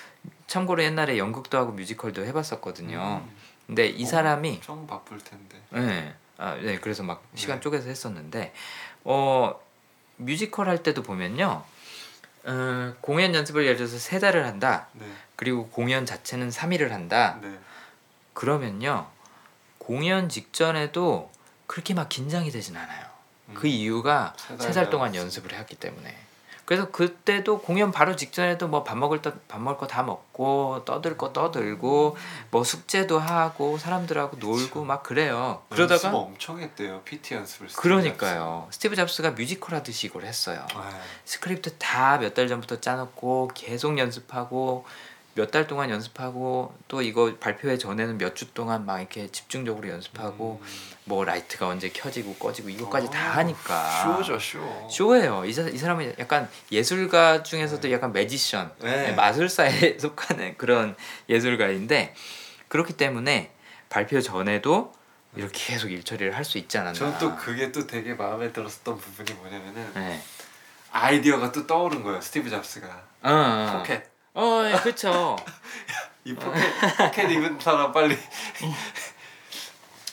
참고로 0.47 0.83
옛날에 0.83 1.19
연극도 1.19 1.59
하고 1.59 1.71
뮤지컬도 1.73 2.25
해봤었거든요 2.25 3.21
음, 3.23 3.35
근데 3.67 3.85
이 3.87 4.03
어. 4.03 4.07
사람이 4.07 4.61
좀 4.61 4.87
바쁠 4.87 5.19
텐데. 5.19 5.61
네. 5.69 6.15
아, 6.37 6.55
네. 6.55 6.79
그래서 6.79 7.03
막 7.03 7.23
시간 7.35 7.57
네. 7.57 7.61
쪼개서 7.61 7.87
했었는데 7.87 8.51
어 9.03 9.59
뮤지컬 10.17 10.67
할 10.67 10.81
때도 10.81 11.03
보면요. 11.03 11.63
어, 12.45 12.93
공연 13.01 13.33
연습을 13.33 13.63
예를 13.65 13.77
들어서 13.77 13.97
세 13.97 14.19
달을 14.19 14.45
한다. 14.45 14.87
네. 14.93 15.05
그리고 15.35 15.67
공연 15.69 16.05
자체는 16.05 16.49
3일을 16.49 16.89
한다. 16.89 17.39
네. 17.41 17.57
그러면요. 18.33 19.07
공연 19.77 20.29
직전에도 20.29 21.31
그렇게 21.67 21.93
막 21.93 22.09
긴장이 22.09 22.51
되진 22.51 22.77
않아요. 22.77 23.05
그 23.53 23.67
음, 23.67 23.67
이유가 23.67 24.33
세세달 24.37 24.89
동안 24.89 25.13
연습. 25.15 25.43
연습을 25.43 25.59
했기 25.59 25.75
때문에. 25.75 26.24
그래서 26.65 26.89
그때도 26.89 27.59
공연 27.59 27.91
바로 27.91 28.15
직전에도 28.15 28.67
뭐 28.67 28.83
밥 28.83 28.97
먹을 28.97 29.21
때밥 29.21 29.61
먹을 29.61 29.77
거 29.77 29.85
다 29.87 30.01
먹고 30.03 30.83
떠들 30.85 31.15
거 31.17 31.31
떠들고 31.31 32.17
뭐 32.51 32.63
숙제도 32.63 33.19
하고 33.19 33.77
사람들하고 33.77 34.37
놀고. 34.37 34.83
막 34.83 35.03
그래요. 35.03 35.61
그러다가 35.69 36.09
엄청 36.15 36.59
했대요. 36.59 37.01
PT 37.05 37.35
연습을. 37.35 37.69
스티브 37.69 37.81
그러니까요. 37.81 38.67
스티브 38.71 38.95
잡스가 38.95 39.31
뮤지컬 39.31 39.75
하듯이 39.75 40.07
이걸 40.07 40.25
했어요. 40.25 40.65
잡스. 40.69 40.77
네. 40.95 41.01
스크립트 41.25 41.77
다 41.77 42.17
몇 42.19 42.33
달 42.33 42.47
전부터 42.47 42.81
짜놓고 42.81 43.51
계속 43.53 43.97
연습하고 43.99 44.85
몇 45.35 45.51
달 45.51 45.67
동안 45.67 45.89
연습하고 45.89 46.73
또 46.87 47.01
이거 47.01 47.35
발표회 47.39 47.77
전에는 47.77 48.17
몇 48.17 48.33
주 48.35 48.51
동안 48.53 48.85
막 48.85 48.99
이렇게 48.99 49.27
집중적으로 49.31 49.87
연습하고 49.89 50.59
음, 50.61 50.67
뭐 51.07 51.23
라이트가 51.23 51.67
언제 51.67 51.89
켜지고 51.89 52.33
꺼지고 52.35 52.69
이것까지 52.69 53.07
어, 53.07 53.09
다 53.11 53.37
하니까 53.37 54.03
쇼죠 54.03 54.39
쇼. 54.39 54.87
쇼예요. 54.89 55.45
이, 55.45 55.53
사, 55.53 55.61
이 55.61 55.77
사람은 55.77 56.15
약간 56.19 56.49
예술가 56.71 57.43
중에서도 57.43 57.87
네. 57.87 57.93
약간 57.93 58.11
magician, 58.11 58.73
네. 58.81 59.11
마술사에 59.13 59.97
속하는 60.01 60.57
그런 60.57 60.95
예술가인데 61.29 62.15
그렇기 62.67 62.93
때문에 62.93 63.51
발표 63.89 64.19
전에도 64.19 64.93
이렇게 65.35 65.73
계속 65.73 65.91
일처리를 65.91 66.35
할 66.35 66.43
수 66.43 66.57
있지 66.57 66.77
않았나. 66.77 66.93
저는 66.97 67.17
또 67.19 67.35
그게 67.35 67.71
또 67.71 67.85
되게 67.85 68.13
마음에 68.13 68.51
들었었던 68.51 68.97
부분이 68.97 69.33
뭐냐면은 69.33 69.91
네. 69.93 70.21
아이디어가 70.91 71.51
또 71.51 71.67
떠오른 71.67 72.01
거예요. 72.03 72.19
스티브 72.21 72.49
잡스가 72.49 72.87
어, 73.21 73.29
어. 73.31 73.77
포켓. 73.77 74.03
어, 74.33 74.63
예, 74.65 74.77
그쵸. 74.81 75.35
이 76.25 76.33
포켓 76.33 76.61
포켓 76.97 77.29
입은 77.31 77.59
사람 77.59 77.91
빨리. 77.91 78.17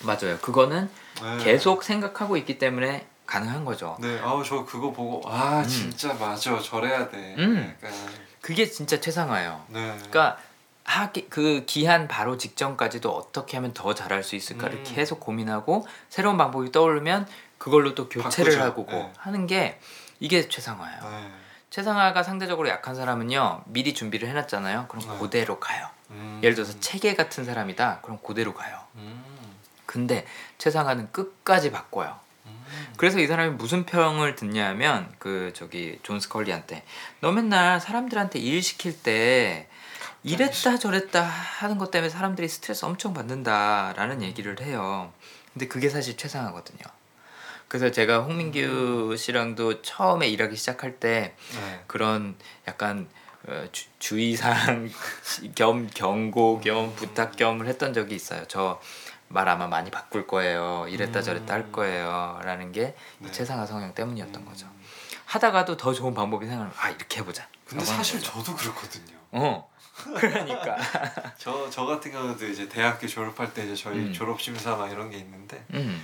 맞아요. 0.04 0.38
그거는 0.40 0.90
네. 1.22 1.44
계속 1.44 1.82
생각하고 1.82 2.36
있기 2.36 2.58
때문에 2.58 3.06
가능한 3.26 3.64
거죠. 3.64 3.96
네, 4.00 4.18
아우 4.20 4.44
저 4.44 4.64
그거 4.64 4.90
보고 4.92 5.22
아 5.28 5.60
음. 5.60 5.68
진짜 5.68 6.12
맞아 6.14 6.58
저래야 6.60 7.08
돼. 7.08 7.34
음. 7.38 7.74
약간 7.82 7.96
그게 8.40 8.66
진짜 8.68 9.00
최상화예요. 9.00 9.64
네. 9.68 9.94
그러니까 9.96 10.38
하기 10.84 11.28
그 11.30 11.64
기한 11.66 12.08
바로 12.08 12.36
직전까지도 12.36 13.10
어떻게 13.10 13.56
하면 13.56 13.72
더 13.72 13.94
잘할 13.94 14.22
수 14.24 14.34
있을까를 14.36 14.78
음. 14.78 14.84
계속 14.84 15.20
고민하고 15.20 15.86
새로운 16.08 16.36
방법이 16.36 16.72
떠오르면 16.72 17.26
그걸로 17.58 17.94
또 17.94 18.08
교체를 18.08 18.58
바꾸죠. 18.58 18.64
하고 18.64 18.86
네. 18.90 19.12
하는 19.16 19.46
게 19.46 19.78
이게 20.18 20.48
최상화예요. 20.48 21.00
네. 21.02 21.30
최상화가 21.70 22.22
상대적으로 22.22 22.68
약한 22.68 22.94
사람은요 22.94 23.62
미리 23.66 23.94
준비를 23.94 24.28
해놨잖아요. 24.28 24.86
그럼 24.88 25.08
네. 25.08 25.18
그대로 25.18 25.58
가요. 25.60 25.86
음. 26.10 26.40
예를 26.42 26.54
들어서 26.54 26.78
체계 26.80 27.14
같은 27.14 27.44
사람이다. 27.44 28.00
그럼 28.02 28.18
그대로 28.22 28.52
가요. 28.52 28.78
음. 28.96 29.31
근데 29.92 30.24
최상화는 30.56 31.12
끝까지 31.12 31.70
바꿔요. 31.70 32.18
음. 32.46 32.64
그래서 32.96 33.20
이 33.20 33.26
사람이 33.26 33.56
무슨 33.56 33.84
평을 33.84 34.36
듣냐면 34.36 35.12
그 35.18 35.52
저기 35.54 35.98
존 36.02 36.18
스컬리한테 36.18 36.82
너 37.20 37.30
맨날 37.30 37.78
사람들한테 37.78 38.38
일 38.38 38.62
시킬 38.62 38.98
때 38.98 39.68
이랬다 40.22 40.78
저랬다 40.78 41.22
하는 41.22 41.76
것 41.76 41.90
때문에 41.90 42.08
사람들이 42.08 42.48
스트레스 42.48 42.86
엄청 42.86 43.12
받는다라는 43.12 44.22
얘기를 44.22 44.58
해요. 44.62 45.12
근데 45.52 45.68
그게 45.68 45.90
사실 45.90 46.16
최상화거든요. 46.16 46.80
그래서 47.68 47.90
제가 47.90 48.20
홍민규 48.20 49.16
씨랑도 49.18 49.82
처음에 49.82 50.26
일하기 50.28 50.56
시작할 50.56 51.00
때 51.00 51.34
네. 51.52 51.84
그런 51.86 52.36
약간 52.66 53.08
어, 53.46 53.66
주, 53.72 53.86
주의사항 53.98 54.88
겸 55.54 55.88
경고 55.92 56.60
겸 56.60 56.94
부탁 56.94 57.36
겸을 57.36 57.66
했던 57.66 57.92
적이 57.92 58.14
있어요. 58.14 58.44
저 58.48 58.80
말 59.32 59.48
아마 59.48 59.66
많이 59.66 59.90
바꿀 59.90 60.26
거예요. 60.26 60.86
이랬다 60.88 61.20
음. 61.20 61.24
저랬다 61.24 61.54
할 61.54 61.72
거예요.라는 61.72 62.72
게이 62.72 62.92
네. 63.18 63.30
최상화 63.30 63.66
성향 63.66 63.94
때문이었던 63.94 64.42
음. 64.42 64.46
거죠. 64.46 64.66
하다가도 65.26 65.76
더 65.76 65.92
좋은 65.92 66.12
방법이 66.14 66.46
생각나. 66.46 66.72
아 66.78 66.90
이렇게 66.90 67.20
해보자. 67.20 67.46
근데 67.66 67.84
사실 67.84 68.20
거죠. 68.20 68.32
저도 68.32 68.54
그렇거든요. 68.56 69.16
어 69.32 69.70
그러니까 70.16 70.76
저 71.38 71.68
저 71.70 71.84
같은 71.86 72.12
경우도 72.12 72.46
이제 72.46 72.68
대학교 72.68 73.06
졸업할 73.06 73.52
때 73.54 73.64
이제 73.64 73.74
저희 73.74 73.98
음. 73.98 74.12
졸업 74.12 74.40
심사 74.40 74.76
막 74.76 74.90
이런 74.90 75.10
게 75.10 75.18
있는데 75.18 75.64
음 75.74 76.02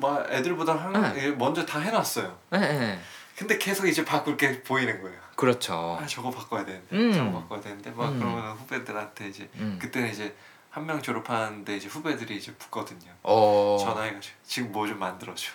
막 0.00 0.26
애들보다 0.32 0.74
한 0.74 1.14
네. 1.14 1.30
먼저 1.32 1.64
다 1.66 1.78
해놨어요. 1.78 2.38
네, 2.52 2.58
네. 2.58 2.98
근데 3.36 3.58
계속 3.58 3.86
이제 3.86 4.04
바꿀 4.04 4.36
게 4.36 4.62
보이는 4.62 5.00
거예요. 5.02 5.18
그렇죠. 5.36 5.98
아 6.00 6.06
저거 6.06 6.30
바꿔야 6.30 6.64
되는데 6.64 6.96
음. 6.96 7.12
저거 7.12 7.40
바꿔야 7.40 7.60
되는데 7.60 7.90
막 7.90 8.08
음. 8.08 8.18
그러면 8.18 8.56
후배들한테 8.56 9.28
이제 9.28 9.48
음. 9.56 9.78
그때는 9.80 10.10
이제 10.10 10.34
한 10.70 10.86
명 10.86 11.02
졸업하는데 11.02 11.76
이제 11.76 11.88
후배들이 11.88 12.36
이제 12.36 12.54
붙거든요. 12.54 13.10
어 13.24 13.76
전화해가지고 13.80 14.36
지금 14.44 14.72
뭐 14.72 14.86
좀 14.86 14.98
만들어줘. 15.00 15.50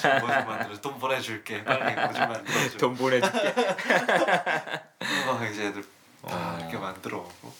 지금 0.00 0.18
뭐 0.20 0.30
좀 0.32 0.46
만들어. 0.46 0.80
돈 0.80 0.98
보내줄게. 0.98 1.64
빨리 1.64 1.94
뭐 1.94 2.12
좀 2.12 2.28
만들어줘. 2.28 2.78
돈 2.78 2.94
보내줄게. 2.94 3.54
막 5.26 5.42
이제 5.50 5.66
애들 5.66 5.82
다 5.82 5.88
어. 6.36 6.58
이렇게 6.60 6.78
만들어 6.78 7.18
오고. 7.18 7.52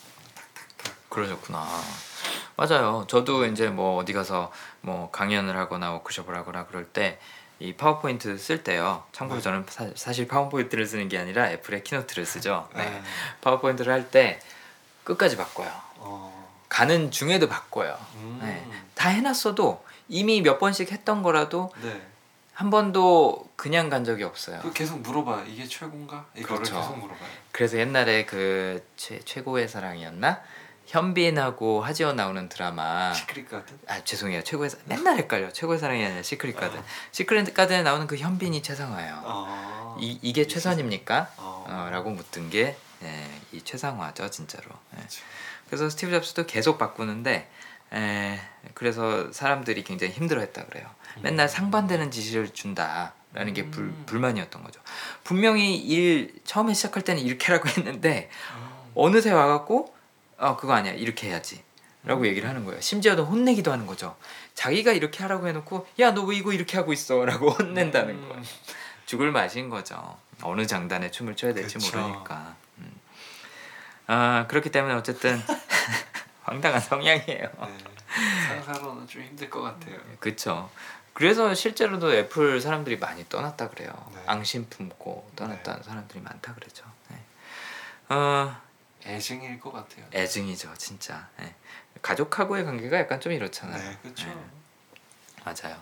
그러셨구나. 1.09 1.67
맞아요. 2.55 3.05
저도 3.07 3.45
이제 3.45 3.67
뭐 3.69 3.97
어디 3.97 4.13
가서 4.13 4.51
뭐 4.81 5.11
강연을 5.11 5.57
하거나 5.57 5.91
워크숍을 5.91 6.35
하거나 6.35 6.65
그럴 6.65 6.85
때 6.85 7.19
이 7.59 7.71
파워포인트 7.73 8.37
쓸 8.39 8.61
때요. 8.63 9.05
참고로 9.13 9.39
네. 9.39 9.43
저는 9.43 9.65
사, 9.95 10.11
실 10.11 10.27
파워포인트를 10.27 10.85
쓰는 10.85 11.07
게 11.07 11.17
아니라 11.17 11.49
애플의 11.51 11.83
키노트를 11.83 12.25
쓰죠. 12.25 12.67
네. 12.75 12.83
네. 12.89 13.03
파워포인트를 13.41 13.93
할 13.93 14.09
때 14.09 14.39
끝까지 15.05 15.37
바꿔요. 15.37 15.71
어. 15.97 16.32
가는 16.73 17.11
중에도 17.11 17.47
바꿔요. 17.47 17.95
음. 18.15 18.39
네. 18.41 18.65
다 18.95 19.09
해놨어도 19.09 19.85
이미 20.09 20.41
몇 20.41 20.57
번씩 20.57 20.91
했던 20.91 21.21
거라도 21.21 21.71
네. 21.83 22.01
한 22.55 22.71
번도 22.71 23.47
그냥 23.55 23.89
간 23.89 24.03
적이 24.03 24.23
없어요. 24.23 24.59
그 24.63 24.73
계속 24.73 24.99
물어봐. 25.01 25.43
이게 25.47 25.67
최고인가? 25.67 26.25
이거를 26.35 26.63
그렇죠. 26.63 26.75
계속 26.75 26.97
물어봐요. 26.97 27.29
그래서 27.51 27.77
옛날에 27.77 28.25
그 28.25 28.83
최, 28.97 29.19
최고의 29.19 29.67
사랑이었나? 29.67 30.41
현빈하고 30.87 31.81
하지원 31.81 32.15
나오는 32.15 32.49
드라마 32.49 33.13
시크릿 33.13 33.49
가든. 33.49 33.79
아 33.87 34.03
죄송해요 34.03 34.43
최고의 34.43 34.69
사... 34.69 34.77
맨날 34.85 35.17
헷갈려 35.17 35.49
최고의 35.53 35.79
사랑이 35.79 36.03
아니라 36.03 36.21
시크릿 36.21 36.57
가든 36.57 36.77
어. 36.79 36.83
시크릿 37.11 37.53
가든에 37.53 37.83
나오는 37.83 38.05
그 38.05 38.17
현빈이 38.17 38.61
최상화예요 38.61 39.21
어. 39.23 39.97
이, 40.01 40.19
이게 40.21 40.45
최선입니까? 40.45 41.31
어. 41.37 41.65
어, 41.69 41.89
라고 41.89 42.09
묻던 42.09 42.49
게 42.49 43.25
이 43.25 43.63
최상화죠 43.63 44.29
진짜로 44.29 44.65
예. 44.95 44.97
그렇죠. 44.97 45.21
그래서 45.67 45.89
스티브 45.89 46.11
잡스도 46.11 46.45
계속 46.45 46.77
바꾸는데 46.77 47.49
에, 47.93 48.39
그래서 48.73 49.31
사람들이 49.31 49.83
굉장히 49.83 50.13
힘들어했다 50.13 50.65
그래요 50.65 50.89
맨날 51.21 51.47
상반되는 51.47 52.09
지시를 52.11 52.49
준다라는 52.53 53.53
게 53.53 53.69
불, 53.69 53.85
음. 53.85 54.03
불만이었던 54.05 54.63
거죠 54.63 54.81
분명히 55.23 55.77
일 55.77 56.33
처음에 56.43 56.73
시작할 56.73 57.03
때는 57.03 57.21
이렇게 57.21 57.45
하라고 57.47 57.69
했는데 57.77 58.29
음. 58.55 58.91
어느새 58.95 59.31
와갖고 59.31 59.93
아 60.37 60.55
그거 60.55 60.73
아니야 60.73 60.93
이렇게 60.93 61.27
해야지 61.29 61.63
라고 62.03 62.21
음. 62.21 62.25
얘기를 62.25 62.49
하는 62.49 62.65
거예요 62.65 62.81
심지어는 62.81 63.23
혼내기도 63.23 63.71
하는 63.71 63.85
거죠 63.85 64.15
자기가 64.55 64.91
이렇게 64.91 65.21
하라고 65.23 65.47
해놓고 65.47 65.87
야 65.99 66.11
너 66.11 66.23
왜 66.25 66.35
이거 66.35 66.51
이렇게 66.53 66.77
하고 66.77 66.93
있어 66.93 67.23
라고 67.25 67.49
혼낸다는 67.51 68.15
음. 68.15 68.29
거예요 68.29 68.43
죽을 69.05 69.31
맛인 69.31 69.69
거죠 69.69 70.17
어느 70.41 70.65
장단에 70.65 71.11
춤을 71.11 71.35
춰야 71.35 71.53
될지 71.53 71.75
그쵸. 71.75 71.97
모르니까 71.97 72.55
음. 72.59 72.62
아 74.07 74.45
그렇기 74.47 74.71
때문에 74.71 74.93
어쨌든 74.95 75.41
황당한 76.43 76.79
성향이에요 76.81 77.49
네. 77.67 77.77
상사로는 78.47 79.07
좀 79.07 79.21
힘들 79.23 79.49
것 79.49 79.61
같아요. 79.61 79.97
그쵸 80.19 80.69
그래서 81.13 81.53
실제로도 81.53 82.13
애플 82.13 82.59
사람들이 82.59 82.97
많이 82.97 83.27
떠났다 83.29 83.69
그래요 83.69 83.91
네. 84.13 84.21
앙심 84.25 84.67
품고 84.69 85.31
떠났다는 85.35 85.83
사람들이 85.83 86.21
많다 86.21 86.53
그러죠 86.53 86.85
네. 87.09 87.17
어, 88.09 88.55
애증일 89.05 89.59
것 89.59 89.71
같아요. 89.71 90.05
애증이죠 90.13 90.73
진짜 90.77 91.27
예. 91.41 91.53
가족하고의 92.01 92.65
관계가 92.65 92.97
약간 92.99 93.19
좀 93.21 93.31
이렇잖아요 93.31 93.77
네, 93.77 93.97
그렇죠. 94.01 94.27
예, 94.27 94.35
맞아요 95.45 95.81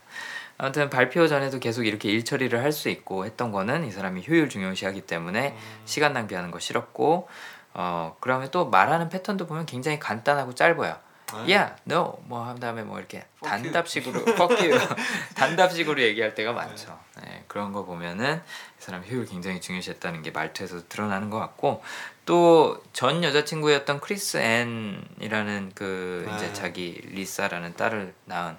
아무튼 0.57 0.89
발표 0.91 1.27
전에도 1.27 1.59
계속 1.59 1.85
이렇게 1.87 2.09
일 2.09 2.23
처리를 2.23 2.61
할 2.61 2.71
수 2.71 2.89
있고 2.89 3.25
했던 3.25 3.51
거는 3.51 3.85
이 3.85 3.91
사람이 3.91 4.25
효율 4.27 4.47
중요시하기 4.49 5.01
때문에 5.07 5.49
음. 5.57 5.81
시간 5.85 6.13
낭비하는 6.13 6.51
거 6.51 6.59
싫었고 6.59 7.27
어 7.73 8.15
그다음에 8.19 8.49
또 8.51 8.69
말하는 8.69 9.09
패턴도 9.09 9.47
보면 9.47 9.65
굉장히 9.65 9.99
간단하고 9.99 10.53
짧아요 10.55 10.97
네. 11.45 11.53
야, 11.53 11.77
no 11.87 12.19
뭐한 12.25 12.59
다음에 12.59 12.83
뭐 12.83 12.99
이렇게. 12.99 13.25
단답식으로 13.41 14.19
fuck 14.33 14.69
you 14.69 14.77
단답식으로 15.35 16.01
얘기할 16.01 16.35
때가 16.35 16.51
많죠. 16.51 16.99
네, 17.23 17.45
그런 17.47 17.71
거 17.71 17.85
보면은 17.85 18.35
이 18.77 18.83
사람 18.83 19.01
효율 19.03 19.25
굉장히 19.25 19.61
중요시했다는 19.61 20.23
게 20.23 20.31
말투에서 20.31 20.89
드러나는 20.89 21.29
것 21.29 21.39
같고 21.39 21.81
또 22.25 22.81
전 22.91 23.23
여자친구였던 23.23 24.01
크리스 24.01 24.37
앤이라는 24.37 25.71
그 25.73 26.25
네. 26.27 26.35
이제 26.35 26.53
자기 26.53 26.99
리사라는 27.05 27.75
딸을 27.77 28.13
낳은 28.25 28.57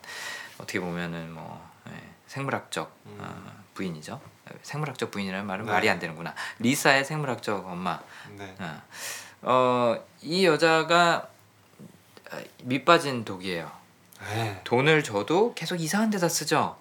어떻게 0.57 0.81
보면은 0.81 1.31
뭐 1.33 1.71
예, 1.89 1.93
생물학적 2.27 2.91
음. 3.07 3.19
어, 3.21 3.63
부인이죠. 3.75 4.19
생물학적 4.63 5.11
부인이라는 5.11 5.47
말은 5.47 5.67
네. 5.67 5.73
말이 5.73 5.89
안 5.91 5.99
되는구나. 5.99 6.35
리사의 6.59 7.05
생물학적 7.05 7.67
엄마. 7.67 8.01
네. 8.37 8.55
어, 8.61 8.81
어, 9.43 10.05
이 10.23 10.45
여자가 10.47 11.29
밑빠진 12.63 13.25
독이에요. 13.25 13.71
네. 14.31 14.61
돈을 14.65 15.03
줘도 15.03 15.53
계속 15.55 15.81
이상한 15.81 16.11
데다 16.11 16.29
쓰죠. 16.29 16.77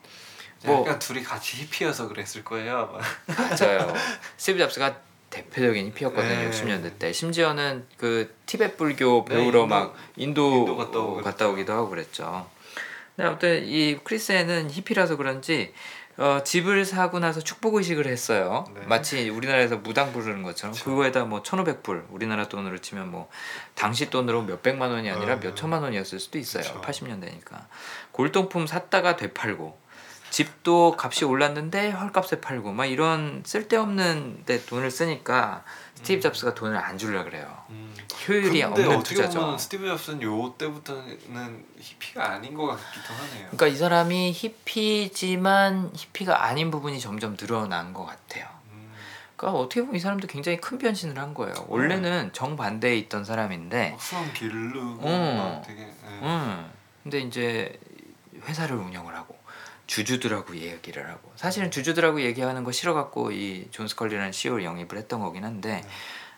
뭐 0.63 0.81
약간 0.81 0.99
둘이 0.99 1.23
같이 1.23 1.57
히피여서 1.57 2.07
그랬을 2.07 2.43
거예요. 2.43 2.99
맞아요. 3.25 3.91
스티브 4.37 4.59
잡스가 4.59 4.95
대표적인 5.31 5.87
히피였거든요. 5.87 6.29
네. 6.29 6.49
60년대 6.51 6.99
때. 6.99 7.11
심지어는 7.11 7.87
그 7.97 8.35
티베트 8.45 8.77
불교 8.77 9.25
네, 9.27 9.35
배우러 9.35 9.61
인도- 9.63 9.67
막 9.67 9.95
인도, 10.17 10.53
인도 10.59 10.75
갔다 10.77 10.99
갔다. 11.23 11.47
오기도 11.47 11.73
하고 11.73 11.89
그랬죠. 11.89 12.47
근데 13.15 13.27
아무튼 13.27 13.65
이 13.65 13.97
크리스에는 14.03 14.69
히피라서 14.69 15.15
그런지 15.15 15.73
어, 16.21 16.43
집을 16.43 16.85
사고 16.85 17.17
나서 17.17 17.41
축복 17.41 17.75
의식을 17.75 18.05
했어요. 18.05 18.65
네. 18.75 18.81
마치 18.85 19.27
우리나라에서 19.29 19.77
무당 19.77 20.13
부르는 20.13 20.43
것처럼. 20.43 20.75
그거에다 20.75 21.25
뭐 21.25 21.41
1,500불 21.41 22.05
우리나라 22.11 22.47
돈으로 22.47 22.77
치면 22.77 23.09
뭐 23.09 23.27
당시 23.73 24.11
돈으로 24.11 24.43
몇 24.43 24.61
백만 24.61 24.91
원이 24.91 25.09
아니라 25.09 25.33
어. 25.33 25.39
몇 25.39 25.55
천만 25.55 25.81
원이었을 25.81 26.19
수도 26.19 26.37
있어요. 26.37 26.63
그쵸. 26.63 26.81
80년대니까. 26.81 27.65
골동품 28.11 28.67
샀다가 28.67 29.15
되팔고 29.15 29.81
집도 30.29 30.95
값이 30.97 31.25
올랐는데 31.25 31.89
헐값에 31.89 32.39
팔고 32.39 32.71
막 32.71 32.85
이런 32.85 33.41
쓸데없는 33.43 34.43
데 34.45 34.63
돈을 34.63 34.91
쓰니까 34.91 35.63
스티브 36.01 36.19
음. 36.19 36.21
잡스가 36.21 36.53
돈을 36.53 36.77
안 36.77 36.97
주려 36.97 37.23
그래요. 37.23 37.63
음. 37.69 37.95
효율이 38.27 38.63
없는 38.63 39.03
투자죠. 39.03 39.57
스티브 39.57 39.87
잡스는 39.87 40.21
요 40.23 40.53
때부터는 40.57 41.65
히피가 41.79 42.33
아닌 42.33 42.53
것 42.53 42.67
같기도 42.67 43.13
하네요. 43.13 43.47
그러니까 43.51 43.67
이 43.67 43.75
사람이 43.75 44.31
히피지만 44.33 45.91
히피가 45.95 46.43
아닌 46.45 46.71
부분이 46.71 46.99
점점 46.99 47.37
늘어난 47.37 47.93
것 47.93 48.05
같아요. 48.05 48.47
음. 48.71 48.91
그러니까 49.35 49.59
어떻게 49.59 49.81
보면 49.81 49.95
이 49.95 49.99
사람도 49.99 50.27
굉장히 50.27 50.59
큰 50.59 50.77
변신을 50.77 51.17
한 51.17 51.33
거예요. 51.33 51.53
원래는 51.67 52.31
정반대에 52.33 52.97
있던 52.97 53.25
사람인데, 53.25 53.91
막 53.91 54.01
수염 54.01 54.33
기르고 54.33 55.07
음. 55.07 55.37
막 55.37 55.61
되게 55.65 55.81
네. 55.81 56.19
음, 56.21 56.71
근데 57.03 57.19
이제 57.19 57.79
회사를 58.43 58.75
운영을 58.75 59.15
하고 59.15 59.37
주주들하고 59.91 60.55
얘기를 60.55 61.09
하고 61.09 61.33
사실은 61.35 61.69
주주들하고 61.69 62.21
얘기하는 62.21 62.63
거 62.63 62.71
싫어갖고 62.71 63.31
이 63.33 63.67
존 63.71 63.89
스컬리라는 63.89 64.31
CEO를 64.31 64.63
영입을 64.63 64.97
했던 64.97 65.19
거긴 65.19 65.43
한데 65.43 65.81
네. 65.81 65.89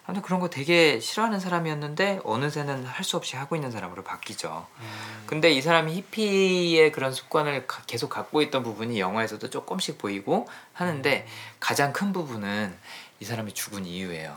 아무튼 0.05 0.23
그런 0.23 0.39
거 0.39 0.49
되게 0.49 0.99
싫어하는 0.99 1.39
사람이었는데 1.39 2.21
어느새는 2.25 2.83
할 2.83 3.03
수 3.05 3.15
없이 3.15 3.35
하고 3.35 3.55
있는 3.55 3.69
사람으로 3.71 4.03
바뀌죠. 4.03 4.65
음. 4.79 5.23
근데 5.27 5.51
이 5.51 5.61
사람이 5.61 5.93
히피의 5.93 6.91
그런 6.91 7.13
습관을 7.13 7.67
가- 7.67 7.83
계속 7.85 8.09
갖고 8.09 8.41
있던 8.41 8.63
부분이 8.63 8.99
영화에서도 8.99 9.47
조금씩 9.51 9.97
보이고 9.99 10.47
하는데 10.73 11.27
가장 11.59 11.93
큰 11.93 12.11
부분은 12.11 12.75
이 13.19 13.25
사람이 13.25 13.53
죽은 13.53 13.85
이유예요. 13.85 14.35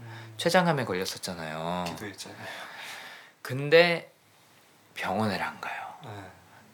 음. 0.00 0.34
췌장암에 0.38 0.84
걸렸었잖아요. 0.84 1.84
기도했잖아요. 1.88 2.46
근데 3.42 4.10
병원을 4.94 5.40
안 5.40 5.60
가요. 5.60 5.82
네. 6.02 6.10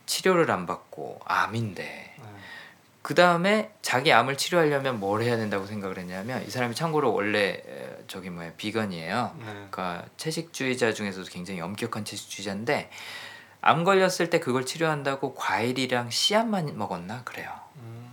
치료를 0.06 0.50
안 0.50 0.66
받고 0.66 1.20
암인데 1.24 1.82
네. 1.82 2.24
그 3.02 3.14
다음에 3.14 3.72
자기 3.82 4.12
암을 4.12 4.36
치료하려면 4.36 5.00
뭘 5.00 5.22
해야 5.22 5.36
된다고 5.36 5.66
생각을 5.66 5.98
했냐면 5.98 6.46
이 6.46 6.50
사람이 6.50 6.74
참고로 6.74 7.12
원래 7.12 7.62
에, 7.66 7.98
저기 8.06 8.30
뭐야 8.30 8.52
비건이에요. 8.56 9.36
네. 9.38 9.44
그러니까 9.44 10.04
채식주의자 10.16 10.92
중에서도 10.94 11.28
굉장히 11.30 11.60
엄격한 11.60 12.04
채식주의자인데 12.04 12.90
암 13.60 13.84
걸렸을 13.84 14.28
때 14.30 14.40
그걸 14.40 14.66
치료한다고 14.66 15.34
과일이랑 15.34 16.10
씨앗만 16.10 16.76
먹었나 16.76 17.22
그래요. 17.24 17.50
음. 17.76 18.10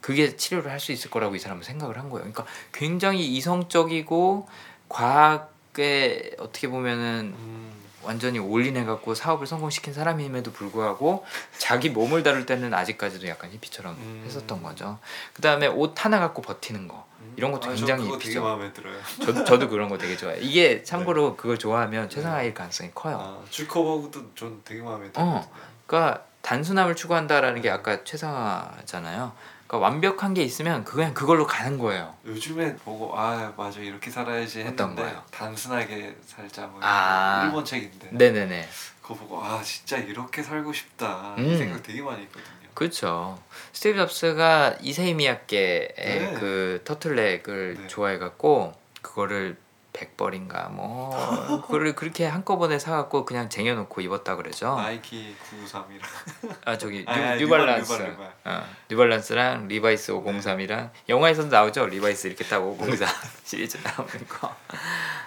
그게 0.00 0.36
치료를 0.36 0.70
할 0.70 0.80
수 0.80 0.92
있을 0.92 1.10
거라고 1.10 1.34
이 1.36 1.38
사람은 1.38 1.62
생각을 1.62 1.98
한 1.98 2.08
거예요. 2.10 2.30
그러니까 2.30 2.46
굉장히 2.72 3.26
이성적이고 3.36 4.48
과학에 4.88 6.32
어떻게 6.38 6.68
보면은 6.68 7.34
음. 7.36 7.69
완전히 8.02 8.38
올인해 8.38 8.84
갖고 8.84 9.14
사업을 9.14 9.46
성공시킨 9.46 9.92
사람임에도 9.92 10.52
불구하고 10.52 11.24
자기 11.58 11.90
몸을 11.90 12.22
다룰 12.22 12.46
때는 12.46 12.72
아직까지도 12.72 13.26
약간 13.28 13.50
히피처럼 13.50 13.94
음. 13.94 14.22
했었던 14.26 14.62
거죠. 14.62 14.98
그 15.32 15.42
다음에 15.42 15.66
옷 15.66 16.04
하나 16.04 16.18
갖고 16.18 16.42
버티는 16.42 16.88
거. 16.88 17.08
이런 17.36 17.52
것도 17.52 17.70
아, 17.70 17.74
저 17.74 17.76
굉장히 17.76 18.04
그거 18.04 18.18
되게 18.18 18.28
비죠. 18.28 18.42
마음에 18.42 18.72
들어요. 18.72 18.96
저, 19.24 19.44
저도 19.44 19.68
그런 19.68 19.88
거 19.88 19.96
되게 19.98 20.16
좋아해요. 20.16 20.40
이게 20.42 20.82
참고로 20.82 21.36
그걸 21.36 21.58
좋아하면 21.58 22.08
최상화일 22.08 22.54
가능성이 22.54 22.90
커요. 22.94 23.18
아, 23.20 23.50
주커버그도 23.50 24.34
전 24.34 24.60
되게 24.64 24.82
마음에 24.82 25.06
들거든요. 25.06 25.36
어. 25.36 25.50
그러니까 25.86 26.24
단순함을 26.42 26.96
추구한다라는 26.96 27.60
게 27.62 27.70
아까 27.70 28.02
최상화잖아요. 28.04 29.32
그러니까 29.70 29.78
완벽한 29.78 30.34
게 30.34 30.42
있으면 30.42 30.82
그냥 30.82 31.14
그걸로 31.14 31.46
가는 31.46 31.78
거예요. 31.78 32.12
요즘에 32.26 32.74
보고 32.78 33.16
아 33.16 33.52
맞아 33.56 33.78
이렇게 33.78 34.10
살아야지 34.10 34.62
했는데? 34.62 35.16
단순하게 35.30 36.16
살자 36.26 36.66
뭐 36.66 36.80
아. 36.82 37.44
일본 37.44 37.64
책인데 37.64 38.08
네네네. 38.10 38.68
그거 39.00 39.14
보고 39.14 39.40
아 39.40 39.62
진짜 39.62 39.96
이렇게 39.96 40.42
살고 40.42 40.72
싶다 40.72 41.36
음. 41.38 41.46
이 41.46 41.56
생각 41.56 41.84
되게 41.84 42.02
많이 42.02 42.22
했거든요. 42.22 42.68
그렇죠. 42.74 43.40
스티브 43.72 43.96
잡스가 43.96 44.74
이세이 44.80 45.14
미야케의 45.14 45.94
네. 45.96 46.36
그 46.40 46.82
터틀넥을 46.84 47.76
네. 47.82 47.86
좋아해갖고 47.86 48.74
그거를 49.02 49.56
백벌인가 49.92 50.68
뭐 50.68 51.10
그거를 51.66 51.94
그렇게 51.94 52.26
한꺼번에 52.26 52.78
사갖고 52.78 53.24
그냥 53.24 53.48
쟁여놓고 53.48 54.00
입었다 54.00 54.36
그러죠. 54.36 54.76
나이키 54.76 55.34
993이랑 55.66 56.56
아 56.64 56.78
저기 56.78 56.98
뉴, 57.04 57.04
아, 57.08 57.12
아, 57.14 57.34
뉴 57.36 57.48
발란스, 57.48 57.92
뉴발, 57.92 58.10
뉴발. 58.10 58.34
어, 58.44 58.64
뉴발란스랑 58.88 59.68
리바이스 59.68 60.12
503이랑 60.12 60.90
영화에서도 61.08 61.48
나오죠. 61.48 61.86
리바이스 61.86 62.26
이렇게 62.28 62.44
딱 62.44 62.58
503 62.60 63.08
시리즈 63.44 63.78
나오는 63.78 64.28
거. 64.28 64.54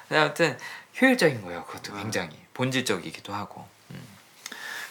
아무튼 0.10 0.58
효율적인 1.02 1.42
거예요. 1.42 1.64
그것도 1.66 1.94
음. 1.94 2.04
굉장히 2.04 2.30
본질적이기도 2.54 3.34
하고. 3.34 3.66
음. 3.92 4.02